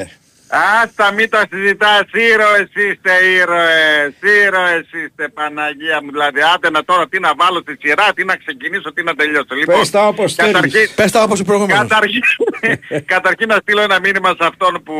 Άστα 0.83 1.11
μην 1.11 1.29
τα 1.29 1.43
συζητάς, 1.51 2.03
ήρωες 2.11 2.69
είστε 2.73 3.11
ήρωες, 3.39 4.13
ήρωες 4.45 4.85
είστε 4.91 5.27
Παναγία 5.33 5.99
μου, 6.03 6.11
δηλαδή 6.11 6.39
άντε 6.53 6.69
να 6.69 6.83
τώρα 6.83 7.07
τι 7.07 7.19
να 7.19 7.31
βάλω 7.37 7.59
στη 7.59 7.77
σειρά, 7.81 8.07
τι 8.15 8.23
να 8.25 8.35
ξεκινήσω, 8.35 8.93
τι 8.93 9.03
να 9.03 9.13
τελειώσω. 9.15 9.55
Λοιπόν, 9.55 9.79
Πες 9.79 9.89
τα 9.89 10.07
όπως 10.07 10.35
καταρχήν- 10.35 10.71
θέλεις. 10.71 10.89
Πες 10.93 11.11
τα 11.11 11.23
όπως 11.23 11.39
ο 11.39 11.43
προηγούμενος. 11.43 11.87
Καταρχήν, 11.87 12.21
καταρχήν 13.13 13.47
να 13.47 13.55
στείλω 13.55 13.81
ένα 13.81 13.99
μήνυμα 13.99 14.29
σε 14.29 14.45
αυτόν 14.51 14.83
που 14.83 14.95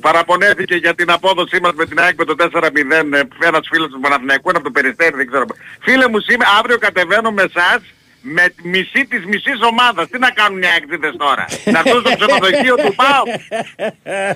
παραπονέθηκε 0.00 0.74
για 0.74 0.94
την 0.94 1.10
απόδοσή 1.10 1.58
μας 1.60 1.72
με 1.74 1.86
την 1.86 2.00
ΑΕΚ 2.00 2.14
με 2.18 2.24
το 2.24 2.34
4-0 2.38 3.14
ε, 3.14 3.46
ένας 3.46 3.68
φίλος 3.70 3.88
του 3.90 4.00
Παναθηναϊκού, 4.00 4.48
είναι 4.48 4.58
από 4.58 4.66
το 4.66 4.72
Περιστέρι, 4.80 5.16
δεν 5.16 5.26
ξέρω. 5.26 5.44
Φίλε 5.80 6.08
μου, 6.08 6.20
σήμερα, 6.20 6.50
αύριο 6.58 6.78
κατεβαίνω 6.78 7.30
με 7.30 7.42
εσάς 7.42 7.80
με 8.20 8.54
μισή 8.62 9.06
της 9.10 9.24
μισής 9.26 9.58
ομάδας. 9.70 10.08
Τι 10.10 10.18
να 10.18 10.30
κάνουν 10.30 10.62
οι 10.62 10.66
αεξίδες 10.66 11.14
τώρα; 11.18 11.44
να 11.64 11.78
έρθουν 11.78 12.00
στο 12.04 12.12
ξενοδοχείο 12.18 12.74
του 12.74 12.94
ΠΑΟΚ; 13.00 13.26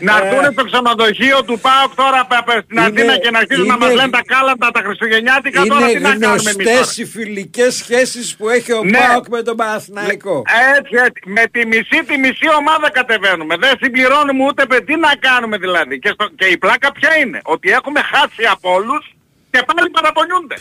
να 0.01 0.13
έρθουν 0.19 0.53
στο 0.53 0.65
ξενοδοχείο 0.65 1.45
του 1.45 1.59
ΠΑΟΚ 1.61 1.95
τώρα 1.95 2.21
πα- 2.27 2.43
πα- 2.47 2.61
στην 2.65 2.77
Είναι- 2.77 2.87
Αθήνα 2.87 3.15
και 3.19 3.31
να 3.31 3.39
αρχίσουν 3.39 3.67
να 3.67 3.75
είναι- 3.75 3.87
μας 3.87 3.95
λένε 3.95 4.11
τα 4.11 4.23
κάλαντα, 4.33 4.71
τα 4.71 4.81
χριστουγεννιάτικα 4.85 5.63
τώρα 5.65 5.87
τι 5.87 5.91
Είναι 5.91 6.01
να 6.09 6.09
κάνουμε 6.09 6.51
εμείς 6.51 6.65
τώρα; 6.67 6.77
γνωστές 6.77 6.97
οι 6.99 7.05
φιλικές 7.05 7.75
σχέσεις 7.75 8.37
που 8.37 8.49
έχει 8.49 8.73
ο 8.73 8.85
Ναι. 8.85 8.99
ΠΑΟΚ 8.99 9.25
με 9.29 9.43
τον 9.43 9.57
Παναθηναϊκό. 9.57 10.43
Έτσι, 10.79 10.95
έτσι. 11.07 11.21
Με 11.37 11.45
τη 11.53 11.67
μισή 11.67 11.99
τη 12.09 12.15
μισή 12.19 12.47
ομάδα 12.61 12.91
κατεβαίνουμε. 12.91 13.55
Δεν 13.57 13.73
συμπληρώνουμε 13.83 14.45
ούτε 14.45 14.67
παι- 14.67 14.85
τι 14.85 14.97
να 14.97 15.13
κάνουμε 15.29 15.57
δηλαδή; 15.59 15.99
Και, 15.99 16.09
στο, 16.15 16.29
και 16.39 16.47
η 16.47 16.59
πλάκα 16.59 16.93
ποια 16.93 17.17
είναι; 17.17 17.41
Ότι 17.45 17.71
έχουμε 17.71 18.01
χάσει 18.01 18.45
από 18.53 18.73
όλους 18.75 19.15
και 19.55 19.65
πάλι 19.75 19.91
παραπονιούνται. 19.91 20.57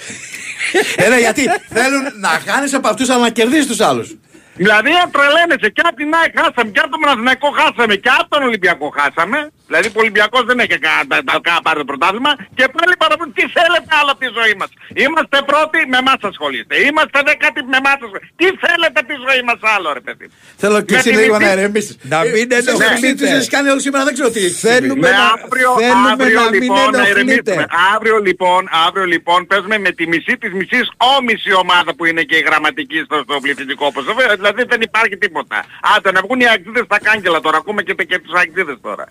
Έλα, 1.05 1.17
γιατί 1.25 1.43
θέλουν 1.77 2.03
να 2.25 2.29
χάνεις 2.47 2.73
από 2.73 2.87
αυτούς 2.87 3.09
αλλά 3.09 3.21
να 3.21 3.29
κερδίσεις 3.29 3.67
τους 3.67 3.79
άλλους. 3.79 4.07
Δηλαδή 4.55 4.89
τρελαίνεσαι 5.15 5.69
και 5.75 5.81
από 5.85 5.95
την 5.95 6.13
ΑΕΚ 6.19 6.31
χάσαμε 6.39 6.71
και 6.71 6.79
από 6.79 6.89
τον 6.89 6.99
Παναθηναϊκό 7.03 7.49
χάσαμε 7.59 7.95
και 7.95 8.09
από 8.19 8.29
τον 8.33 8.41
Ολυμπιακό 8.43 8.87
χάσαμε. 8.97 9.39
Δηλαδή 9.67 9.87
ο 9.87 9.99
Ολυμπιακός 10.03 10.43
δεν 10.49 10.57
έχει 10.63 10.77
κα- 10.85 11.03
τα- 11.11 11.23
τα- 11.29 11.39
κα- 11.47 11.61
πάρει 11.65 11.77
το 11.83 11.85
πρωτάθλημα 11.91 12.31
και 12.57 12.65
πάλι 12.75 12.93
παραπονιούνται. 13.03 13.37
Τι 13.41 13.45
θέλετε 13.57 13.89
άλλο 13.99 14.09
από 14.15 14.21
τη 14.25 14.29
ζωή 14.39 14.53
μας; 14.59 14.69
Είμαστε 15.03 15.37
πρώτοι, 15.51 15.77
με 15.91 15.97
εμάς 16.03 16.19
ασχολείστε. 16.31 16.75
Είμαστε 16.87 17.17
δέκατοι, 17.29 17.59
με 17.73 17.77
εμάς 17.81 17.97
ασχολείστε. 18.05 18.29
Τι 18.39 18.47
θέλετε 18.65 18.97
από 19.01 19.09
τη 19.13 19.17
ζωή 19.27 19.41
μας 19.49 19.59
άλλο 19.75 19.87
ρε 19.97 20.03
παιδί. 20.07 20.25
Θέλω 20.61 20.77
και 20.87 20.93
Με 20.93 20.99
εσύ 21.01 21.09
τη 21.09 21.15
λίγο 21.21 21.35
μισή- 21.37 21.45
να 21.47 21.51
ερεμήσεις. 21.57 21.93
Να 22.13 22.19
μην 22.33 22.47
Ε, 22.51 22.57
ενοχλείτε. 22.71 23.11
Τους 23.23 23.31
έχεις 23.37 23.49
κάνει 23.55 23.67
όλους 23.73 23.83
σήμερα, 23.87 24.03
δεν 24.07 24.13
ξέρω 24.17 24.29
τι 24.33 24.39
έχεις 24.45 24.57
συμβεί. 24.57 24.73
Θέλουμε 24.75 25.07
Ναι, 25.09 25.15
να, 25.21 25.25
αύριο, 25.43 25.69
θέλουμε 25.83 26.09
αύριο 26.13 26.39
να 26.41 26.49
μην 26.49 26.61
λοιπόν 26.61 26.77
να 26.77 26.97
ενοχλείτε. 26.97 27.19
ηρεμήσουμε. 27.19 27.65
Αύριο 27.95 28.17
λοιπόν, 28.27 28.61
αύριο 28.87 29.05
λοιπόν 29.13 29.39
παίζουμε 29.49 29.77
με 29.85 29.91
τη 29.97 30.03
μισή 30.13 30.33
της 30.41 30.51
μισής 30.59 30.85
όμιση 31.17 31.49
ομάδα 31.63 31.91
που 31.97 32.03
είναι 32.09 32.21
και 32.29 32.35
η 32.41 32.43
γραμματική 32.47 32.99
στο, 33.07 33.15
στο 33.27 33.35
πληθυντικό 33.43 33.85
ποσό. 33.95 34.13
Βέβαια, 34.19 34.35
Δηλαδή 34.41 34.61
δεν 34.73 34.81
υπάρχει 34.89 35.15
τίποτα. 35.23 35.57
Άντε 35.95 36.09
να 36.11 36.21
βγουν 36.25 36.39
οι 36.43 36.47
αγκτίδες 36.53 36.85
στα 36.89 36.99
κάγκελα 37.07 37.39
τώρα. 37.45 37.57
Ακούμε 37.57 37.81
και, 37.87 37.93
και 37.93 38.19
τους 38.23 38.33
αγκτίδες 38.41 38.77
τώρα. 38.87 39.05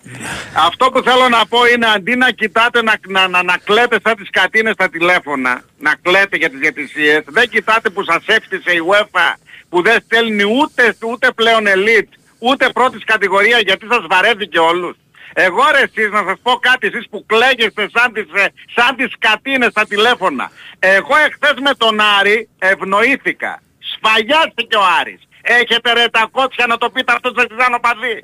Αυτό 0.55 0.91
που 0.91 1.01
θέλω 1.01 1.29
να 1.29 1.45
πω 1.45 1.65
είναι 1.65 1.87
αντί 1.95 2.15
να 2.15 2.31
κοιτάτε 2.31 2.81
να, 2.81 2.93
να, 3.07 3.27
να, 3.27 3.43
να 3.43 3.57
κλαίτε 3.57 3.99
σαν 4.03 4.15
τις 4.15 4.29
κατίνες 4.29 4.73
στα 4.73 4.89
τηλέφωνα, 4.89 5.63
να 5.77 5.95
κλαίτε 6.01 6.37
για 6.37 6.49
τις 6.49 6.59
διατησίες, 6.59 7.23
δεν 7.27 7.49
κοιτάτε 7.49 7.89
που 7.89 8.03
σας 8.03 8.23
έφτιασε 8.25 8.71
η 8.71 8.81
UEFA 8.89 9.33
που 9.69 9.81
δεν 9.81 10.01
στέλνει 10.01 10.43
ούτε, 10.43 10.95
ούτε 11.03 11.31
πλέον 11.31 11.67
ελίτ, 11.67 12.07
ούτε 12.39 12.69
πρώτης 12.69 13.03
κατηγορία 13.03 13.59
γιατί 13.59 13.85
σας 13.89 14.05
βαρέθηκε 14.09 14.59
όλους. 14.59 14.95
Εγώ 15.33 15.63
ρε 15.71 15.81
εσείς 15.81 16.11
να 16.11 16.23
σας 16.27 16.39
πω 16.41 16.51
κάτι 16.51 16.87
εσείς 16.87 17.07
που 17.09 17.25
κλαίγεστε 17.25 17.89
σαν 17.93 18.13
τις, 18.13 18.27
ε, 18.33 18.45
σαν 18.75 18.95
τις 18.95 19.13
κατίνες 19.19 19.69
στα 19.69 19.85
τηλέφωνα. 19.85 20.51
Εγώ 20.79 21.15
εχθές 21.15 21.55
με 21.61 21.73
τον 21.77 21.99
Άρη 22.19 22.49
ευνοήθηκα. 22.59 23.61
Σφαγιάστηκε 23.79 24.75
ο 24.75 24.83
Άρης. 24.99 25.21
Έχετε 25.41 25.93
ρε 25.93 26.07
τα 26.09 26.27
κότσια 26.31 26.65
να 26.67 26.77
το 26.77 26.89
πείτε 26.89 27.13
αυτό 27.13 27.33
σε 27.37 27.47
παδί. 27.81 28.21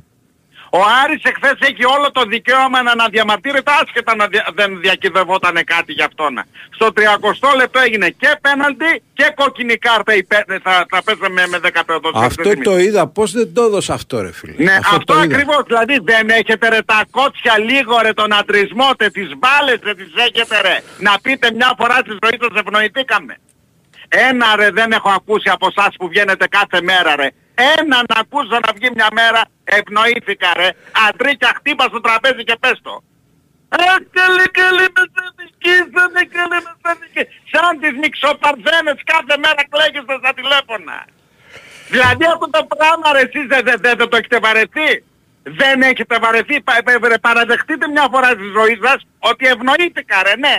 Ο 0.72 0.80
Άρης 1.04 1.24
εχθές 1.24 1.58
έχει 1.70 1.86
όλο 1.86 2.12
το 2.12 2.22
δικαίωμα 2.24 2.82
να 2.84 2.92
αναδιαμαρτύρεται 2.92 3.72
άσχετα 3.82 4.16
να 4.16 4.28
δια- 4.28 4.48
δεν 4.56 4.80
διακυβευόταν 4.80 5.54
κάτι 5.66 5.92
γι' 5.94 6.04
αυτόν. 6.04 6.34
Στο 6.70 6.92
30 6.94 7.56
λεπτό 7.56 7.80
έγινε 7.80 8.10
και 8.10 8.38
πέναλτι 8.42 9.04
και 9.14 9.32
κόκκινη 9.36 9.76
κάρτα 9.78 10.14
υπέ, 10.16 10.46
θα, 10.64 10.86
θα 10.90 11.04
παίζαμε 11.04 11.48
με 11.48 11.58
10 11.60 11.84
παιδός. 11.86 12.12
Αυτό 12.16 12.52
το 12.64 12.78
είδα. 12.78 13.08
Πώς 13.08 13.32
δεν 13.32 13.54
το 13.54 13.64
έδωσα 13.64 13.94
αυτό 13.94 14.22
ρε 14.22 14.32
φίλε; 14.32 14.54
Ναι, 14.58 14.74
αυτό, 14.76 14.98
το 15.06 15.14
είδα. 15.14 15.24
ακριβώς. 15.24 15.64
Δηλαδή 15.68 16.00
δεν 16.04 16.30
έχετε 16.30 16.70
ρε 16.70 16.82
τα 16.82 17.02
κότσια 17.12 17.60
λίγο 17.60 18.00
ρε 18.02 18.14
τον 18.14 18.34
ατρισμό, 18.34 18.90
τε 18.98 19.10
τις 19.10 19.30
μπάλες 19.38 19.80
δεν 19.84 19.96
τις 19.96 20.12
έχετε 20.28 20.62
ρε. 20.62 20.78
Να 21.00 21.14
πείτε 21.22 21.52
μια 21.54 21.74
φορά 21.78 21.96
στη 21.96 22.10
ζωή 22.24 22.38
σας 22.42 22.62
ευνοηθήκαμε. 22.66 23.38
Ένα 24.08 24.56
ρε 24.56 24.70
δεν 24.72 24.92
έχω 24.92 25.10
ακούσει 25.10 25.50
από 25.50 25.68
εσάς 25.78 25.96
που 25.98 26.08
βγαίνετε 26.08 26.48
κάθε 26.48 26.82
μέρα 26.82 27.16
ρε. 27.16 27.28
Ένα 27.78 27.98
να 28.12 28.16
ακούσω 28.24 28.58
να 28.66 28.72
βγει 28.76 28.90
μια 28.98 29.10
μέρα 29.20 29.42
ευνοήθηκα 29.64 30.50
ρε. 30.60 30.70
Αντρίκια 31.08 31.52
χτύπα 31.58 31.84
στο 31.92 32.00
τραπέζι 32.02 32.44
και 32.44 32.56
πες 32.60 32.78
το. 32.82 32.94
Αχ, 33.70 34.00
καλή, 34.20 34.46
καλή 34.60 34.86
μεσανική, 34.98 35.76
σαν 35.94 36.14
καλή 36.36 36.60
μεσανική. 36.68 37.24
Σαν 37.52 37.72
τις 37.82 37.94
μιξοπαρδένες 38.02 38.98
κάθε 39.12 39.36
μέρα 39.44 39.62
κλαίγεστε 39.72 40.16
στα 40.22 40.32
τηλέφωνα. 40.40 40.98
Δηλαδή 41.94 42.26
αυτό 42.34 42.48
το 42.56 42.62
πράγμα 42.74 43.08
ρε 43.14 43.22
εσείς 43.28 43.46
δεν, 43.52 43.62
δεν, 43.68 43.78
δεν, 43.86 43.98
δεν 43.98 44.10
το 44.10 44.16
έχετε 44.18 44.40
βαρεθεί. 44.40 44.90
Δεν 45.44 45.82
έχετε 45.82 46.16
βαρεθεί. 46.20 46.62
Πα, 46.62 46.74
πα- 46.86 47.00
πα- 47.00 47.20
παραδεχτείτε 47.28 47.88
μια 47.88 48.08
φορά 48.12 48.30
στη 48.38 48.48
ζωή 48.58 48.76
σας 48.84 49.00
ότι 49.20 49.44
ευνοήθηκα 49.54 50.18
ρε, 50.28 50.36
ναι. 50.36 50.56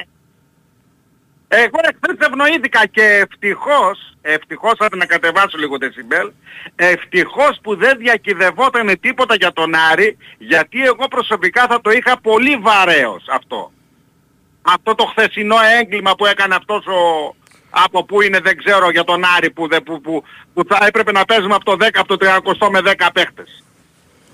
Εγώ 1.53 1.79
εχθές 1.83 2.27
ευνοήθηκα 2.29 2.87
και 2.87 3.03
ευτυχώς, 3.03 4.17
ευτυχώς 4.23 4.73
θα 4.79 4.89
να 4.97 5.07
κατεβάσω 5.07 5.59
λίγο 5.59 5.79
δεσιμπέλ, 5.79 6.31
ευτυχώς 6.77 7.59
που 7.63 7.77
δεν 7.77 7.99
διακυδευόταν 7.99 9.01
τίποτα 9.01 9.35
για 9.35 9.53
τον 9.53 9.75
Άρη, 9.93 10.17
γιατί 10.39 10.83
εγώ 10.85 11.09
προσωπικά 11.09 11.67
θα 11.67 11.81
το 11.81 11.91
είχα 11.91 12.21
πολύ 12.21 12.57
βαρέως 12.57 13.25
αυτό. 13.31 13.73
Αυτό 14.63 14.95
το 14.95 15.05
χθεσινό 15.05 15.57
έγκλημα 15.81 16.15
που 16.15 16.27
έκανε 16.27 16.55
αυτός 16.55 16.87
ο... 16.87 17.35
Από 17.71 18.05
πού 18.05 18.21
είναι 18.21 18.39
δεν 18.41 18.57
ξέρω 18.57 18.91
για 18.91 19.05
τον 19.05 19.25
Άρη 19.37 19.51
που, 19.51 19.69
δε- 19.69 19.81
που, 19.81 20.01
που, 20.01 20.23
που 20.55 20.63
θα 20.69 20.79
έπρεπε 20.87 21.13
να 21.13 21.25
παίζουμε 21.25 21.55
από 21.55 21.65
το 21.65 21.73
10 21.85 21.89
από 21.95 22.17
το 22.17 22.27
30 22.67 22.69
με 22.71 22.81
10 22.99 23.09
παίχτες. 23.15 23.65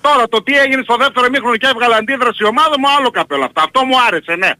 Τώρα 0.01 0.28
το 0.28 0.43
τι 0.43 0.59
έγινε 0.59 0.82
στο 0.82 0.97
δεύτερο 0.97 1.28
μήχρονο 1.28 1.56
και 1.56 1.66
έβγαλε 1.66 1.94
αντίδραση 1.94 2.43
η 2.43 2.47
ομάδα 2.47 2.78
μου 2.78 2.88
άλλο 2.98 3.10
καπέλο 3.10 3.44
αυτό. 3.44 3.60
Αυτό 3.60 3.84
μου 3.84 3.94
άρεσε, 4.06 4.34
ναι. 4.34 4.51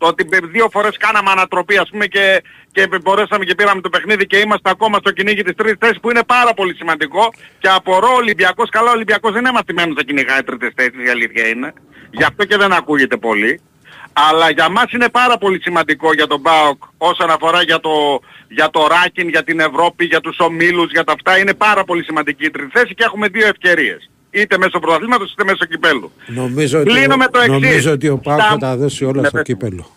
Το 0.00 0.06
ότι 0.06 0.28
δύο 0.56 0.68
φορές 0.70 0.96
κάναμε 0.96 1.30
ανατροπή 1.30 1.76
ας 1.76 1.88
πούμε 1.90 2.06
και, 2.06 2.42
και 2.72 2.88
μπορέσαμε 3.02 3.44
και 3.44 3.54
πήραμε 3.54 3.80
το 3.80 3.88
παιχνίδι 3.88 4.26
και 4.26 4.38
είμαστε 4.38 4.70
ακόμα 4.70 4.98
στο 4.98 5.10
κυνήγι 5.10 5.42
της 5.42 5.54
τρίτης 5.54 5.76
θέσης 5.80 6.00
που 6.00 6.10
είναι 6.10 6.24
πάρα 6.26 6.54
πολύ 6.54 6.74
σημαντικό 6.74 7.32
και 7.58 7.68
απορώ 7.68 8.08
ο 8.08 8.16
Ολυμπιακός, 8.16 8.68
καλά 8.70 8.90
ο 8.90 8.92
Ολυμπιακός 8.92 9.32
δεν 9.32 9.40
είναι 9.40 9.52
μαθημένος 9.52 9.94
να 9.96 10.02
κυνηγάει 10.02 10.42
τρίτες 10.42 10.72
θέσεις, 10.76 11.06
η 11.06 11.10
αλήθεια 11.10 11.48
είναι. 11.48 11.72
Γι' 12.10 12.22
αυτό 12.22 12.44
και 12.44 12.56
δεν 12.56 12.72
ακούγεται 12.72 13.16
πολύ. 13.16 13.60
Αλλά 14.12 14.50
για 14.50 14.68
μας 14.68 14.92
είναι 14.92 15.08
πάρα 15.08 15.38
πολύ 15.38 15.60
σημαντικό 15.62 16.12
για 16.12 16.26
τον 16.26 16.42
ΠΑΟΚ 16.42 16.82
όσον 16.98 17.30
αφορά 17.30 17.62
για 17.62 17.80
το, 17.80 18.20
για 18.48 18.70
το 18.70 18.86
ράκιν, 18.86 19.28
για 19.28 19.44
την 19.44 19.60
Ευρώπη, 19.60 20.04
για 20.04 20.20
τους 20.20 20.38
ομίλους, 20.38 20.90
για 20.90 21.04
τα 21.04 21.12
αυτά. 21.12 21.38
Είναι 21.38 21.54
πάρα 21.54 21.84
πολύ 21.84 22.04
σημαντική 22.04 22.44
η 22.44 22.50
τρίτη 22.50 22.70
θέση 22.72 22.94
και 22.94 23.04
έχουμε 23.04 23.28
δύο 23.28 23.46
ευκαιρίες. 23.46 24.10
Είτε 24.30 24.58
μέσω 24.58 24.78
πρωταθλήματος 24.78 25.32
είτε 25.32 25.44
μέσω 25.44 25.64
κυπέλου. 25.64 26.12
Νομίζω 26.26 26.80
ότι, 26.80 26.88
Κλείνω 26.90 27.16
με 27.16 27.26
το 27.26 27.38
εξής. 27.38 27.52
νομίζω 27.60 27.92
ότι 27.92 28.08
ο 28.08 28.18
Πάοκ 28.18 28.40
Στα- 28.40 28.48
θα 28.50 28.56
τα 28.58 28.76
δώσει 28.76 29.04
όλα 29.04 29.20
Ναι, 29.20 29.28
στο 29.28 29.36
πες. 29.36 29.46
κύπελο. 29.46 29.90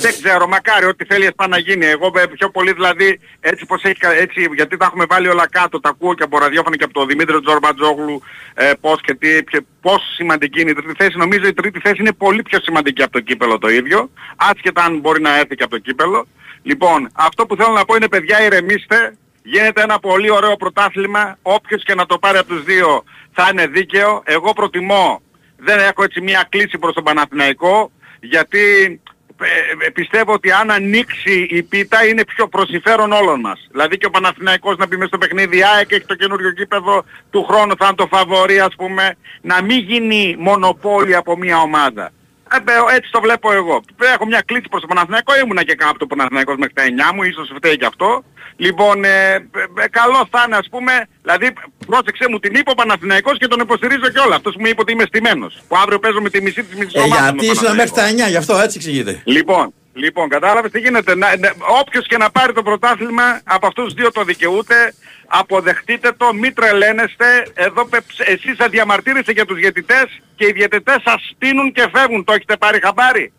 Δεν 0.00 0.12
ξέρω, 0.22 0.46
μακάρι 0.48 0.86
ό,τι 0.86 1.04
θέλει 1.04 1.24
η 1.24 1.30
να 1.48 1.58
γίνει. 1.58 1.86
Εγώ 1.86 2.12
ε, 2.16 2.26
πιο 2.26 2.50
πολύ 2.50 2.72
δηλαδή 2.72 3.20
έτσι 3.40 3.66
πως 3.66 3.82
έχει, 3.82 3.94
κα- 3.98 4.12
έτσι, 4.12 4.48
γιατί 4.54 4.76
τα 4.76 4.84
έχουμε 4.84 5.04
βάλει 5.08 5.28
όλα 5.28 5.48
κάτω, 5.48 5.80
τα 5.80 5.88
ακούω 5.88 6.14
και 6.14 6.22
από 6.22 6.38
ραδιόφωνο 6.38 6.76
και 6.76 6.84
από 6.84 6.92
τον 6.92 7.06
Δημήτρη 7.06 7.40
Τζορμπατζόγλου 7.40 8.22
ε, 8.54 8.70
πώς 8.80 9.00
και 9.00 9.14
τι, 9.14 9.42
ποιο- 9.42 9.66
πόσο 9.80 10.04
σημαντική 10.14 10.60
είναι 10.60 10.70
η 10.70 10.74
τρίτη 10.74 10.92
θέση. 10.96 11.16
Νομίζω 11.16 11.46
η 11.46 11.52
τρίτη 11.52 11.80
θέση 11.80 11.96
είναι 11.98 12.12
πολύ 12.12 12.42
πιο 12.42 12.58
σημαντική 12.60 13.02
από 13.02 13.12
το 13.12 13.20
κύπελο 13.20 13.58
το 13.58 13.68
ίδιο, 13.68 14.10
άσχετα 14.36 14.84
αν 14.84 14.98
μπορεί 14.98 15.20
να 15.20 15.38
έρθει 15.38 15.54
και 15.54 15.62
από 15.62 15.72
το 15.72 15.78
κύπελο. 15.78 16.26
Λοιπόν, 16.62 17.08
αυτό 17.12 17.46
που 17.46 17.56
θέλω 17.56 17.72
να 17.72 17.84
πω 17.84 17.94
είναι 17.94 18.08
παιδιά 18.08 18.44
ηρεμήστε, 18.44 19.16
γίνεται 19.42 19.82
ένα 19.82 19.98
πολύ 19.98 20.30
ωραίο 20.30 20.56
πρωτάθλημα, 20.56 21.38
όποιος 21.42 21.82
και 21.84 21.94
να 21.94 22.06
το 22.06 22.18
πάρει 22.18 22.38
από 22.38 22.48
τους 22.48 22.64
δύο 22.64 23.04
θα 23.32 23.48
είναι 23.52 23.66
δίκαιο. 23.66 24.22
Εγώ 24.24 24.52
προτιμώ, 24.52 25.22
δεν 25.56 25.78
έχω 25.78 26.02
έτσι 26.02 26.20
μια 26.20 26.46
κλίση 26.48 26.78
προς 26.78 26.94
τον 26.94 27.04
Παναθηναϊκό, 27.04 27.90
γιατί 28.20 29.00
ε, 29.42 29.86
ε, 29.86 29.90
πιστεύω 29.90 30.32
ότι 30.32 30.52
αν 30.52 30.70
ανοίξει 30.70 31.46
η 31.50 31.62
πίτα 31.62 32.06
είναι 32.06 32.24
πιο 32.24 32.48
προσυφέρον 32.48 33.12
όλων 33.12 33.40
μας. 33.40 33.68
Δηλαδή 33.70 33.98
και 33.98 34.06
ο 34.06 34.10
Παναθηναϊκός 34.10 34.76
να 34.76 34.88
πει 34.88 34.96
μες 34.96 35.08
στο 35.08 35.18
παιχνίδι 35.18 35.62
ΑΕΚ 35.64 35.92
έχει 35.92 36.06
το 36.06 36.14
καινούριο 36.14 36.52
κήπεδο 36.52 37.04
του 37.30 37.44
χρόνου 37.44 37.76
θα 37.76 37.86
είναι 37.86 37.94
το 37.94 38.06
φαβορή 38.06 38.60
ας 38.60 38.74
πούμε 38.76 39.16
να 39.40 39.62
μην 39.62 39.78
γίνει 39.78 40.36
μονοπόλιο 40.38 41.18
από 41.18 41.36
μια 41.36 41.58
ομάδα. 41.60 42.10
Ε, 42.54 42.60
μπε, 42.60 42.72
έτσι 42.96 43.10
το 43.10 43.20
βλέπω 43.20 43.52
εγώ. 43.52 43.80
Έχω 44.14 44.26
μια 44.26 44.42
κλίση 44.46 44.66
προς 44.70 44.80
το 44.80 44.86
Παναθηναϊκό, 44.86 45.32
ήμουνα 45.42 45.62
και 45.64 45.74
κάπου 45.74 45.96
το 45.98 46.06
Παναθηναϊκός 46.06 46.56
μέχρι 46.56 46.74
τα 46.74 46.82
9 47.10 47.14
μου, 47.14 47.22
ίσως 47.22 47.50
φταίει 47.56 47.76
και 47.76 47.86
αυτό. 47.86 48.24
Λοιπόν, 48.56 49.04
ε, 49.04 49.32
ε, 49.34 49.38
ε, 49.84 49.88
καλό 49.88 50.20
θα 50.30 50.42
είναι 50.46 50.56
ας 50.56 50.68
πούμε, 50.70 50.92
δηλαδή 51.22 51.52
πρόσεξε 51.86 52.24
μου 52.30 52.38
την 52.38 52.54
είπε 52.54 52.70
ο 52.70 52.74
Παναθηναϊκός 52.74 53.38
και 53.38 53.46
τον 53.46 53.60
υποστηρίζω 53.60 54.08
και 54.14 54.18
όλα. 54.18 54.34
Αυτός 54.36 54.52
που 54.54 54.60
μου 54.60 54.66
είπε 54.66 54.80
ότι 54.80 54.92
είμαι 54.92 55.04
στημένος. 55.06 55.52
Που 55.68 55.76
αύριο 55.76 55.98
παίζω 55.98 56.20
με 56.20 56.30
τη 56.30 56.42
μισή 56.42 56.62
της 56.64 56.74
μισής 56.78 56.94
Ε, 56.94 57.00
ομάδας 57.00 57.20
γιατί 57.24 57.36
με 57.36 57.42
τον 57.42 57.52
ήσουν 57.54 57.74
μέχρι 57.76 57.90
Παναθηναϊκό. 57.90 58.18
τα 58.18 58.26
9, 58.26 58.30
γι' 58.30 58.36
αυτό 58.36 58.54
έτσι 58.58 58.76
εξηγείται. 58.78 59.20
Λοιπόν, 59.24 59.74
λοιπόν, 59.92 60.28
κατάλαβες 60.28 60.70
τι 60.70 60.80
γίνεται; 60.80 61.14
Να, 61.14 61.36
να, 61.36 61.52
όποιος 61.80 62.06
και 62.06 62.16
να 62.16 62.30
πάρει 62.30 62.52
το 62.52 62.62
πρωτάθλημα 62.62 63.40
από 63.44 63.66
αυτούς 63.66 63.84
τους 63.84 63.94
δύο 63.94 64.12
το 64.12 64.24
δικαιούται. 64.24 64.94
Αποδεχτείτε 65.26 66.12
το, 66.12 66.34
μην 66.34 66.54
τρελαίνεστε. 66.54 67.46
Εδώ 67.54 67.86
πε- 67.86 68.02
εσείς 68.18 68.56
θα 68.56 68.68
διαμαρτύρεστε 68.68 69.32
για 69.32 69.44
τους 69.46 69.58
διαιτητές 69.58 70.20
και 70.36 70.46
οι 70.46 70.52
διαιτητές 70.52 70.96
σας 71.04 71.32
στείνουν 71.34 71.72
και 71.72 71.88
φεύγουν. 71.94 72.24
Το 72.24 72.32
έχετε 72.32 72.56
πάρει 72.56 72.80
χαμπάρι; 72.80 73.32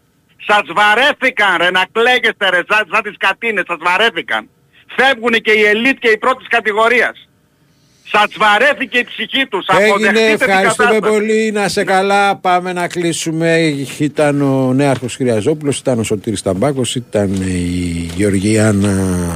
Σας 0.48 0.62
βαρέθηκαν 0.74 1.58
ρε 1.58 1.72
να 1.72 1.86
κλαίγεστε 1.92 2.50
ρε 2.50 2.62
σαν, 2.70 2.88
σαν 2.92 3.04
τις 3.04 3.16
κατίνες. 3.18 3.64
Σας 3.68 3.78
βαρέθηκαν. 3.80 4.50
Φεύγουν 4.96 5.32
και 5.32 5.52
οι 5.52 5.64
ελίτ 5.64 6.00
και 6.00 6.10
οι 6.10 6.18
πρώτης 6.18 6.48
κατηγορίας. 6.48 7.30
Σας 8.12 8.28
βαρέθηκε 8.38 8.98
η 8.98 9.04
ψυχή 9.04 9.46
τους. 9.50 9.66
Έγινε, 9.68 9.88
Αποδεχτείτε 9.88 10.36
την 10.36 10.50
ευχαριστούμε 10.50 10.90
κατάσταση. 10.90 11.12
πολύ. 11.12 11.52
Να 11.52 11.68
σε 11.68 11.84
καλά. 11.84 12.36
Πάμε 12.36 12.74
να 12.74 12.88
κλείσουμε. 12.88 13.58
Ήταν 13.98 14.42
ο 14.42 14.74
Νέαρχος 14.74 15.16
Χρυαζόπουλο, 15.16 15.74
ήταν 15.80 16.00
ο 16.00 16.04
Σωτήρης 16.04 16.42
Ταμπάκος, 16.42 16.96
ήταν 16.96 17.34
η 17.34 18.12
Γεωργιάνα 18.16 18.92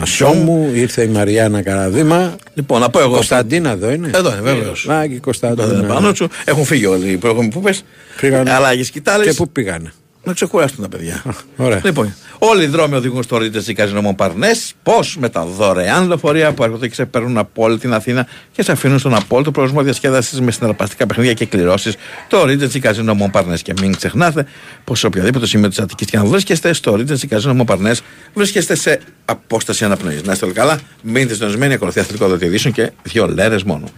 Σόμου, 0.05 0.71
ήρθε 0.73 1.03
η 1.03 1.07
Μαριάννα 1.07 1.61
Καραδίμα. 1.61 2.35
Λοιπόν, 2.53 2.79
να 2.79 2.89
πω 2.89 2.99
εγώ. 2.99 3.13
Κωνσταντίνα 3.13 3.69
εδώ 3.69 3.91
είναι. 3.91 4.09
Εδώ 4.13 4.31
είναι, 4.31 4.41
βέβαιος. 4.41 4.85
Να 4.87 5.07
και 5.07 5.13
η 5.13 5.19
Κωνσταντίνα. 5.19 5.67
Δεν 5.67 5.77
είναι 5.77 5.87
πάνω 5.87 6.13
σου. 6.13 6.27
Έχουν 6.45 6.65
φύγει 6.65 6.85
όλοι 6.85 7.09
οι 7.09 7.17
προηγούμενοι 7.17 7.51
που 7.51 7.61
πες. 7.61 7.83
Φύγανε. 8.15 8.51
Αλλάγες 8.51 8.89
κοιτάλες. 8.89 9.27
Και 9.27 9.33
πού 9.33 9.49
πήγανε. 9.49 9.93
Να 10.25 10.33
ξεκουράσουν 10.33 10.81
τα 10.81 10.89
παιδιά. 10.89 11.23
Ωραία. 11.57 11.81
Λοιπόν, 11.83 12.15
όλοι 12.39 12.63
οι 12.63 12.67
δρόμοι 12.67 12.95
οδηγούν 12.95 13.23
στο 13.23 13.37
Ρίτζε 13.37 13.73
Καζίνο 13.73 14.01
Μονπαρνέ. 14.01 14.51
Πώς 14.83 15.17
με 15.17 15.29
τα 15.29 15.45
δωρεάν 15.45 16.07
λεωφορεία 16.07 16.53
που 16.53 16.63
έρχονται 16.63 16.87
και 16.87 16.93
σε 16.93 17.05
παίρνουν 17.05 17.37
από 17.37 17.63
όλη 17.63 17.77
την 17.77 17.93
Αθήνα 17.93 18.27
και 18.51 18.63
σε 18.63 18.71
αφήνουν 18.71 18.99
στον 18.99 19.15
απόλυτο 19.15 19.51
προορισμό 19.51 19.81
διασκέδασης 19.81 20.41
με 20.41 20.51
συναρπαστικά 20.51 21.05
παιχνίδια 21.05 21.33
και 21.33 21.45
κληρώσεις. 21.45 21.95
Το 22.27 22.45
Ρίτζε 22.45 22.79
Καζίνο 22.79 23.13
Μονπαρνέ. 23.13 23.57
Και 23.57 23.73
μην 23.81 23.95
ξεχνάτε 23.95 24.45
πως 24.83 24.99
σε 24.99 25.05
οποιαδήποτε 25.05 25.47
σημείο 25.47 25.69
της 25.69 25.79
Αττικής 25.79 26.07
και 26.07 26.17
αν 26.17 26.25
βρίσκεστε 26.25 26.73
στο 26.73 26.95
Ρίτζε 26.95 27.27
Καζίνο 27.27 27.53
Μονπαρνέ, 27.53 27.95
βρίσκεστε 28.33 28.75
σε 28.75 28.99
απόσταση 29.25 29.85
αναπνοής. 29.85 30.23
Να 30.23 30.31
είστε 30.31 30.45
όλοι 30.45 30.53
καλά, 30.53 30.79
μείνετε 31.01 31.33
συντονισμένοι, 31.33 31.73
ακολουθεί 31.73 31.99
αθλητικό 31.99 32.27
δελτίο 32.27 32.71
και 32.71 32.91
δύο 33.03 33.27
λέρες 33.27 33.63
μόνο. 33.63 33.89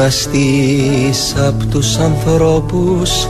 Κουραστείς 0.00 1.34
απ' 1.46 1.70
τους 1.70 1.96
ανθρώπους 1.96 3.28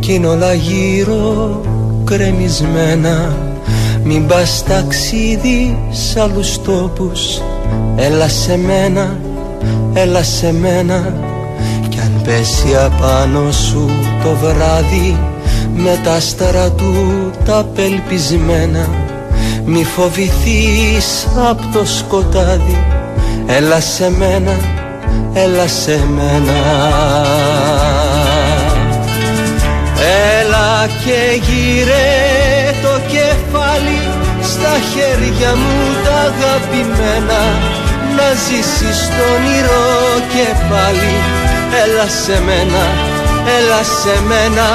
κι 0.00 0.14
είναι 0.14 0.26
όλα 0.26 0.54
γύρω 0.54 1.60
κρεμισμένα. 2.04 3.36
Μην 4.04 4.26
πας 4.26 4.64
ταξίδι 4.68 5.78
σ' 5.90 6.16
άλλους 6.16 6.62
τόπους. 6.62 7.40
Έλα 7.96 8.28
σε 8.28 8.56
μένα, 8.56 9.16
έλα 9.94 10.22
σε 10.22 10.52
μένα. 10.52 11.14
Κι 11.88 11.98
αν 12.00 12.20
πέσει 12.24 12.76
απάνω 12.84 13.52
σου 13.52 13.90
το 14.22 14.30
βράδυ 14.42 15.18
Με 15.76 16.00
τα 16.04 16.12
άστερα 16.12 16.70
του 16.70 16.94
τα 17.44 17.58
απελπισμένα. 17.58 18.88
Μη 19.64 19.84
φοβηθείς 19.84 21.28
απ' 21.50 21.72
το 21.72 21.84
σκοτάδι. 21.84 22.84
Έλα 23.46 23.80
σε 23.80 24.10
μένα, 24.18 24.52
έλα 25.32 25.66
σε 25.66 26.06
μένα. 26.16 26.60
Έλα 30.38 30.86
και 31.04 31.20
γύρε 31.46 32.08
το 32.82 33.00
κεφάλι 33.14 34.00
στα 34.42 34.74
χέρια 34.92 35.54
μου 35.54 35.78
τα 36.04 36.16
αγαπημένα. 36.30 37.42
Να 38.16 38.28
ζήσεις 38.44 39.00
το 39.08 39.24
όνειρο 39.34 39.86
και 40.32 40.46
πάλι. 40.70 41.14
Έλα 41.82 42.08
σε 42.22 42.36
μένα, 42.46 42.84
έλα 43.56 43.82
σε 44.00 44.14
μένα. 44.30 44.68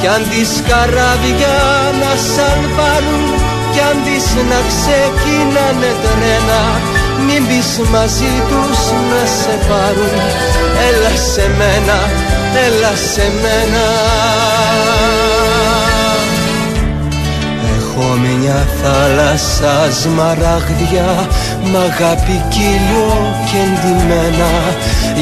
Κι 0.00 0.06
αν 0.06 0.22
τις 0.30 0.52
καράβια 0.68 1.56
να 2.00 2.12
σαλβάρουν 2.32 3.26
κι 3.72 3.80
αν 3.90 3.96
τις 4.04 4.26
να 4.50 4.58
ξεκινάνε 4.70 5.90
τρένα 6.02 6.60
μην 7.26 7.46
πεις 7.46 7.80
μαζί 7.90 8.34
τους 8.48 8.80
να 9.10 9.22
σε 9.40 9.54
πάρουν. 9.68 10.16
Έλα 10.88 11.14
σε 11.32 11.44
μένα, 11.58 11.98
έλα 12.66 12.92
σε 13.12 13.26
μένα. 13.42 13.84
Έχω 17.76 18.16
μια 18.16 18.66
θάλασσα 18.82 19.92
σμαράγδια 20.00 21.28
Μ' 21.64 21.76
αγάπη 21.76 22.44
κύλιο 22.48 23.34
και 23.48 23.56
εντυμένα 23.56 24.50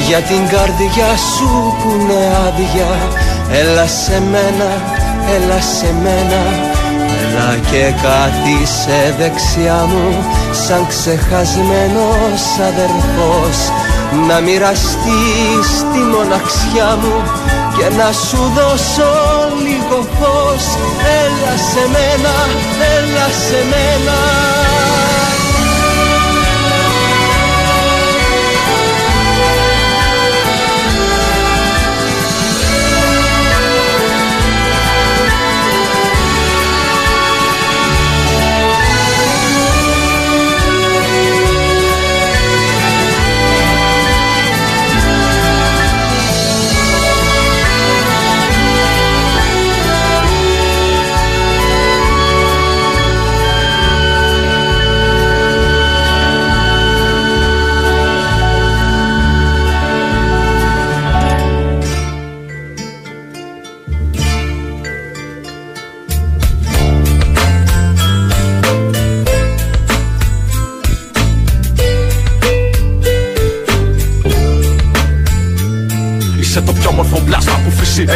Για 0.08 0.18
την 0.18 0.48
καρδιά 0.48 1.16
σου 1.16 1.76
που 1.78 1.90
είναι 2.00 2.20
άδεια 2.46 2.90
Έλα 3.60 3.86
σε 3.86 4.22
μένα, 4.30 4.70
έλα 5.34 5.60
σε 5.60 5.94
μένα 6.02 6.40
Έλα 7.30 7.56
και 7.70 7.94
κάτι 8.02 8.66
σε 8.66 9.14
δεξιά 9.18 9.84
μου 9.88 10.24
Σαν 10.66 10.86
ξεχασμένος 10.86 12.42
αδερφός. 12.68 13.58
Να 14.28 14.40
μοιραστείς 14.40 15.70
τη 15.92 15.98
μοναξιά 15.98 16.98
μου 17.00 17.16
Και 17.76 17.96
να 17.96 18.12
σου 18.12 18.52
δώσω 18.56 19.12
λίγο 19.66 19.98
φως. 20.18 20.64
Έλα 21.22 21.54
σε 21.70 21.82
μένα, 21.94 22.34
έλα 22.96 23.26
σε 23.46 23.60
μένα 23.70 24.59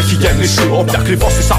που 0.04 0.10
φύση 0.10 0.16
έχει 0.16 0.26
γεννήσει. 0.26 0.68
Όποια 0.70 0.98
ακριβώ 0.98 1.28
θησαυρό, 1.28 1.53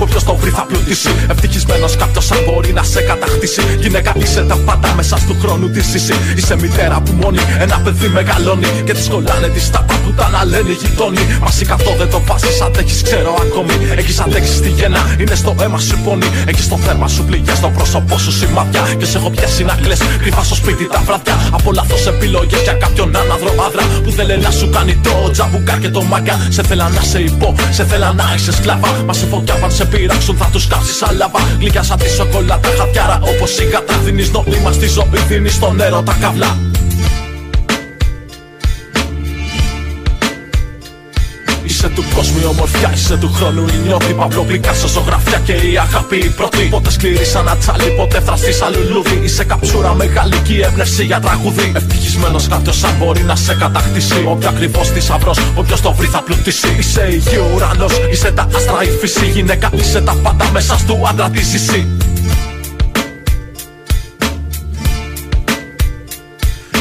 όποιο 0.00 0.20
το 0.28 0.34
βρει 0.34 0.50
θα 0.50 0.64
πλουτίσει. 0.68 1.10
Ευτυχισμένος 1.30 1.96
κάποιος 1.96 2.30
αν 2.30 2.38
μπορεί 2.46 2.72
να 2.72 2.82
σε 2.82 3.00
κατακτήσει. 3.00 3.62
Γυναίκα 3.80 4.12
είσαι 4.16 4.42
τα 4.48 4.56
πάντα 4.56 4.94
μέσα 4.94 5.16
του 5.26 5.36
χρόνου 5.42 5.70
της 5.70 5.84
ζήσει. 5.90 6.14
Είσαι 6.36 6.56
μητέρα 6.56 7.00
που 7.00 7.12
μόνη 7.12 7.38
ένα 7.58 7.76
παιδί 7.84 8.08
μεγαλώνει. 8.08 8.70
Και 8.84 8.92
τη 8.92 9.08
κολλάνε 9.08 9.48
τη 9.48 9.70
τάπα 9.70 9.94
που 10.04 10.10
τα 10.12 10.28
να 10.28 10.44
λένε 10.44 10.70
οι 10.70 10.76
γειτόνι. 10.82 11.24
Μαζί 11.40 11.64
αυτό 11.70 11.94
δεν 11.98 12.10
το 12.10 12.22
βάζεις, 12.26 12.60
αντέχει, 12.60 13.02
ξέρω 13.02 13.30
ακόμη. 13.44 13.74
Έχεις 13.96 14.20
αντέξει 14.20 14.60
τη 14.60 14.68
γέννα, 14.68 15.16
είναι 15.20 15.34
στο 15.34 15.54
αίμα 15.60 15.78
σου 15.78 15.98
πόνη. 16.04 16.28
Έχεις 16.46 16.68
το 16.68 16.76
θέρμα 16.84 17.08
σου 17.08 17.24
πληγές, 17.24 17.56
στο 17.56 17.68
πρόσωπό 17.68 18.18
σου 18.18 18.32
σημαδιά. 18.32 18.82
Και 18.98 19.04
σε 19.04 19.16
έχω 19.18 19.30
πιάσει 19.30 19.64
να 19.64 19.74
κλε, 19.82 19.96
κρυφά 20.22 20.42
στο 20.42 20.54
σπίτι 20.54 20.88
τα 20.88 21.02
βραδιά. 21.06 21.36
Από 21.50 21.72
λάθος 21.72 22.06
επιλογές 22.06 22.62
για 22.62 22.72
κάποιον 22.72 23.16
άναδρο 23.16 23.52
άδρα 23.66 23.84
που 24.04 24.10
θέλει 24.10 24.38
να 24.38 24.50
σου 24.50 24.70
κάνει 24.70 24.94
το 25.02 25.30
τζαμπουκά 25.32 25.78
και 25.82 25.88
το 25.88 26.02
μάγκα. 26.02 26.46
Σε 26.48 26.62
θέλα 26.62 26.88
να 26.88 27.00
σε 27.00 27.18
υπό, 27.20 27.54
σε 27.70 27.84
θέλα 27.84 28.12
να 28.12 28.24
είσαι 28.36 28.52
σκλάβα. 28.52 28.88
Μα 29.06 29.12
σε 29.12 29.26
φωτιά 29.26 29.54
αν 29.64 29.72
σε 29.72 29.84
πειράξουν 29.90 30.36
θα 30.36 30.48
τους 30.52 30.66
κάψει 30.66 30.92
αλάβα. 31.00 31.40
Γλυκιά 31.58 31.82
σαν 31.82 31.98
τη 31.98 32.08
σοκολάτα, 32.08 32.68
χατιάρα 32.78 33.20
όπως 33.22 33.58
η 33.58 33.64
γάτα. 33.64 33.94
Δίνεις 34.04 34.30
νόημα 34.30 34.72
στη 34.72 34.88
ζωή, 34.88 35.20
δίνεις 35.28 35.54
στο 35.54 35.72
νερό 35.72 36.02
τα 36.02 36.16
καβλά. 36.20 36.69
Ομορφιά, 42.50 42.90
είσαι 42.94 43.16
του 43.16 43.30
χρόνου 43.36 43.64
η 43.74 43.76
νιώτη. 43.86 44.12
Παύλο 44.12 44.42
Πικάσο, 44.42 44.88
ζωγραφιά 44.88 45.38
και 45.38 45.52
η 45.52 45.78
αγάπη 45.78 46.16
η 46.16 46.30
πρώτη. 46.38 46.62
Πότε 46.70 46.90
σκληρής 46.90 47.30
σαν 47.30 47.48
ατσάλι, 47.48 47.88
ποτέ 47.96 48.20
φραστή 48.20 48.52
σαν 48.52 48.74
λουλούδι. 48.74 49.20
Είσαι 49.24 49.44
καψούρα 49.44 49.94
μεγάλη 49.94 50.36
και 50.44 50.52
η 50.52 50.60
έμπνευση 50.62 51.04
για 51.04 51.20
τραγουδί. 51.20 51.72
Ευτυχισμένος 51.74 52.48
κάποιος 52.48 52.84
αν 52.84 52.94
μπορεί 52.98 53.22
να 53.22 53.36
σε 53.36 53.54
κατακτήσει. 53.54 54.24
Όποιο 54.32 54.48
ακριβώς 54.48 54.88
θησαυρό, 54.88 55.34
όποιος 55.54 55.80
το 55.80 55.92
βρει 55.92 56.06
θα 56.06 56.22
πλουτίσει. 56.22 56.76
Είσαι 56.78 57.08
η 57.10 57.16
γη 57.16 57.38
ουρανός, 57.54 57.92
είσαι 58.12 58.30
τα 58.30 58.48
άστρα 58.54 58.82
η 58.82 58.90
φύση. 59.00 59.26
Γυναίκα, 59.26 59.70
είσαι 59.74 60.00
τα 60.00 60.14
πάντα 60.22 60.50
μέσα 60.52 60.78
στου 60.78 61.08
άντρα 61.08 61.30
τη 61.30 61.42
ζησή. 61.42 61.99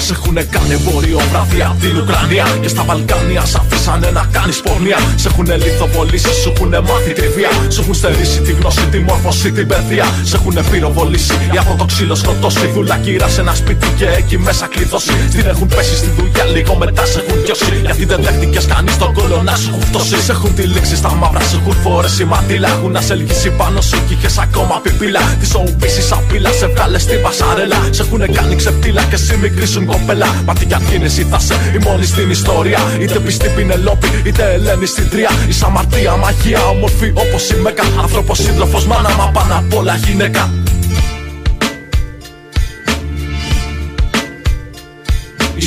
Σε 0.10 0.16
έχουν 0.16 0.38
κάνει 0.56 0.74
εμπόριο 0.80 1.20
βράδυ 1.32 1.62
από 1.62 1.80
την 1.84 1.98
Ουκρανία 2.00 2.46
Και 2.62 2.68
στα 2.68 2.84
Βαλκάνια 2.84 3.46
σ' 3.46 3.56
αφήσανε 3.56 4.10
να 4.18 4.24
κάνεις 4.32 4.62
πορνεία. 4.62 5.00
Σε 5.16 5.28
έχουν 5.32 5.48
λιθοβολήσει, 5.64 6.34
σου 6.42 6.54
έχουν 6.56 6.70
μάθει 6.88 7.12
τριβία 7.18 7.52
Σου 7.74 7.82
έχουν 7.82 7.94
στερήσει 7.94 8.40
τη 8.42 8.52
γνώση, 8.52 8.86
τη 8.92 9.00
μόρφωση, 9.00 9.52
την 9.52 9.68
παιδεία. 9.68 10.06
Σε 10.24 10.36
έχουν 10.36 10.58
πυροβολήσει 10.72 11.34
ή 11.54 11.58
από 11.58 11.76
το 11.78 11.86
ξύλο 11.86 12.16
σκοτώσει. 12.16 12.66
Δουλακύρα 12.74 13.28
σε 13.28 13.42
ένα 13.42 13.54
σπίτι 13.56 13.88
και 13.98 14.08
εκεί 14.20 14.38
μέσα 14.38 14.66
κλειδώσει. 14.74 15.14
Στην 15.30 15.46
έχουν 15.54 15.68
πέσει 15.68 15.96
στη 15.96 16.10
δουλειά, 16.18 16.46
λίγο 16.46 16.76
μετά 16.76 17.06
σε 17.06 17.20
έχουν 17.20 17.42
πιώσει 17.44 17.74
Γιατί 17.86 18.06
δεν 18.06 18.20
δέχτηκες 18.24 18.66
κανείς 18.66 18.98
τον 18.98 19.14
κόλλο 19.14 19.42
να 19.44 19.56
σου 19.56 19.70
έχουν 19.70 19.82
φτώσει 19.82 20.22
Σε 20.22 20.32
έχουν 20.32 20.56
τυλίξει 20.56 20.96
στα 20.96 21.14
μαύρα, 21.14 21.42
σε 21.50 21.56
έχουν 21.56 21.76
φορέσει 21.84 22.24
μαντήλα. 22.26 22.68
Έχουν 22.68 22.96
ασελγήσει 22.96 23.50
πάνω 23.50 23.82
σου 23.82 23.98
και 24.08 24.14
είχες 24.14 24.38
ακόμα 24.38 24.80
πιπίλα. 24.84 25.22
Τη 25.40 25.46
σοουπίσεις 25.54 26.12
απειλά, 26.12 26.52
σε 26.52 26.68
βγάλες 26.68 27.02
στην 27.02 27.22
πασαρέλα. 27.22 27.80
Σε 27.90 28.02
έχουν 28.02 28.22
κάνει 28.36 28.56
ξεφτύλα 28.56 29.04
και 29.10 29.16
εσύ 29.16 29.38
μικρή 29.38 29.68
σου 29.68 29.82
κοπέλα. 30.00 30.44
Μα 30.46 30.54
τι 30.54 30.66
κι 30.66 30.74
αν 30.74 30.84
γίνεις 30.90 31.26
θα 31.30 31.40
σε 31.40 31.54
η 31.76 31.84
μόνη 31.84 32.06
στην 32.06 32.30
ιστορία. 32.30 32.80
Είτε 33.02 33.20
πιστή 33.20 33.50
Πινελόπη 33.56 34.08
είτε 34.26 34.44
Ελένη 34.54 34.86
στην 34.86 35.10
τρία 35.10 35.30
Είσαι 35.48 35.66
αμαρτία, 35.66 36.16
μαγεία, 36.16 36.62
όμορφη 36.66 37.12
όπως 37.16 37.50
η 37.50 37.56
Μέκα. 37.56 37.84
Άνθρωπος, 38.02 38.38
σύντροφος, 38.38 38.86
μάνα, 38.86 39.10
μα 39.16 39.32
πάνω 39.32 39.56
απ' 39.56 39.74
όλα 39.78 39.96
γυναίκα 39.96 40.52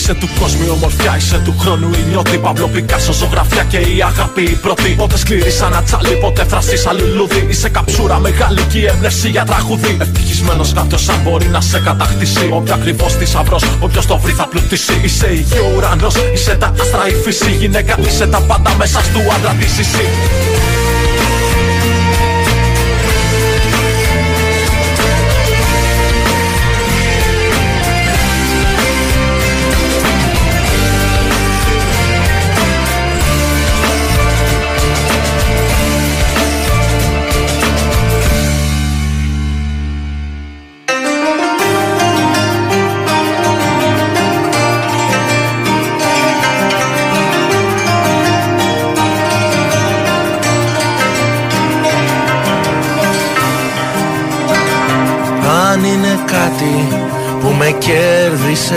Είσαι 0.03 0.15
του 0.15 0.29
κόσμου 0.41 0.65
η 0.67 0.69
ομορφιά, 0.69 1.17
είσαι 1.17 1.41
του 1.45 1.55
χρόνου 1.59 1.91
η 1.93 2.05
νιώτη. 2.09 2.39
Παύλο 2.39 2.69
Πικάσο, 2.69 3.13
ζωγραφιά 3.13 3.63
και 3.63 3.77
η 3.77 4.03
αγάπη 4.03 4.43
η 4.43 4.59
πρώτη. 4.63 4.89
Πότε 4.89 5.17
σκληρή 5.19 5.51
σαν 5.51 5.75
ατσάλι, 5.75 6.17
πότε 6.21 6.45
φραστή 6.45 6.77
σαν 6.79 6.99
λουλούδι. 6.99 7.47
Είσαι 7.49 7.69
καψούρα 7.69 8.19
μεγάλη 8.19 8.63
και 8.63 8.79
η 8.79 8.87
έμπνευση 8.87 9.29
για 9.29 9.45
τραγουδί. 9.45 9.97
Ευτυχισμένος 10.01 10.73
κάποιος 10.73 11.09
αν 11.09 11.21
μπορεί 11.23 11.47
να 11.47 11.61
σε 11.61 11.81
κατακτήσει. 11.81 12.49
Όποιο 12.51 12.75
ακριβώς 12.75 13.15
θησαυρό, 13.15 13.59
όποιος 13.81 14.07
το 14.07 14.19
βρει 14.19 14.33
θα 14.33 14.47
πλουτίσει. 14.47 15.01
Είσαι 15.05 15.27
η 15.33 15.47
γη 15.49 15.59
ουρανός, 15.77 16.15
είσαι 16.35 16.55
τα 16.55 16.75
άστρα 16.81 17.09
η 17.09 17.15
φύση. 17.25 17.51
Γυναίκα, 17.51 17.97
είσαι 18.07 18.27
τα 18.27 18.41
πάντα 18.41 18.75
μέσα 18.79 19.01
στου 19.03 19.21
άντρα 19.35 19.53
της 19.53 19.79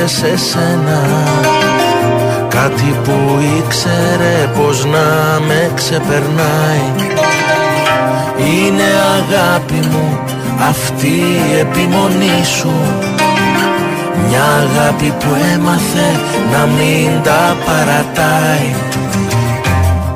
σε 0.06 0.38
σένα. 0.38 1.02
Κάτι 2.50 2.96
που 3.04 3.40
ήξερε 3.58 4.50
πως 4.58 4.86
να 4.86 5.40
με 5.48 5.72
ξεπερνάει. 5.76 6.88
Είναι 8.38 8.90
αγάπη 9.18 9.88
μου 9.92 10.20
αυτή 10.70 11.08
η 11.08 11.60
επιμονή 11.60 12.44
σου. 12.58 12.74
Μια 14.28 14.44
αγάπη 14.44 15.14
που 15.20 15.28
έμαθε 15.54 16.08
να 16.52 16.66
μην 16.66 17.24
τα 17.24 17.56
παρατάει. 17.66 18.76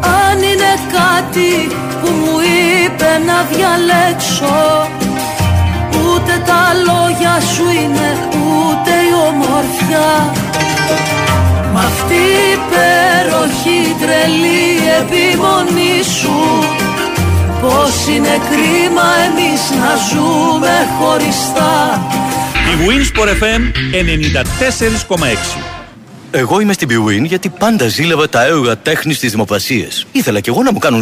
Αν 0.02 0.38
είναι 0.38 0.74
κάτι 0.98 1.76
που 2.02 2.08
μου 2.08 2.38
είπε 2.84 3.10
να 3.26 3.38
διαλέξω 3.52 4.88
Ούτε 6.06 6.34
τα 6.46 6.64
λόγια 6.88 7.36
σου 7.54 7.66
είναι 7.82 8.08
ούτε 8.46 8.92
η 9.10 9.12
ομορφιά. 9.30 10.10
Μ' 11.74 11.78
αυτή 11.78 12.14
η 12.14 12.44
υπέροχη 12.58 13.80
τρελή 14.02 14.68
επιμονή 15.00 15.98
σου. 16.20 16.38
Πως 17.62 18.16
είναι 18.16 18.36
κρίμα 18.50 19.08
εμείς 19.28 19.62
να 19.80 19.92
ζούμε 20.10 20.74
χωριστά. 21.00 22.02
Η 22.72 22.74
Winsport 22.88 23.30
FM 23.44 23.62
94,6 25.18 25.62
Εγώ 26.32 26.60
είμαι 26.60 26.74
στην 26.74 26.90
Bwin 26.92 27.26
γιατί 27.26 27.50
πάντα 27.50 27.88
ζήλευα 27.88 28.30
τα 28.30 28.46
έργα 28.46 28.78
τέχνης 28.78 29.18
στις 29.18 29.32
δημοπρασίες. 29.32 30.06
Ήθελα 30.12 30.40
κι 30.40 30.50
εγώ 30.50 30.64
να 30.64 30.72
μου 30.72 30.80
κάνουν 30.80 30.98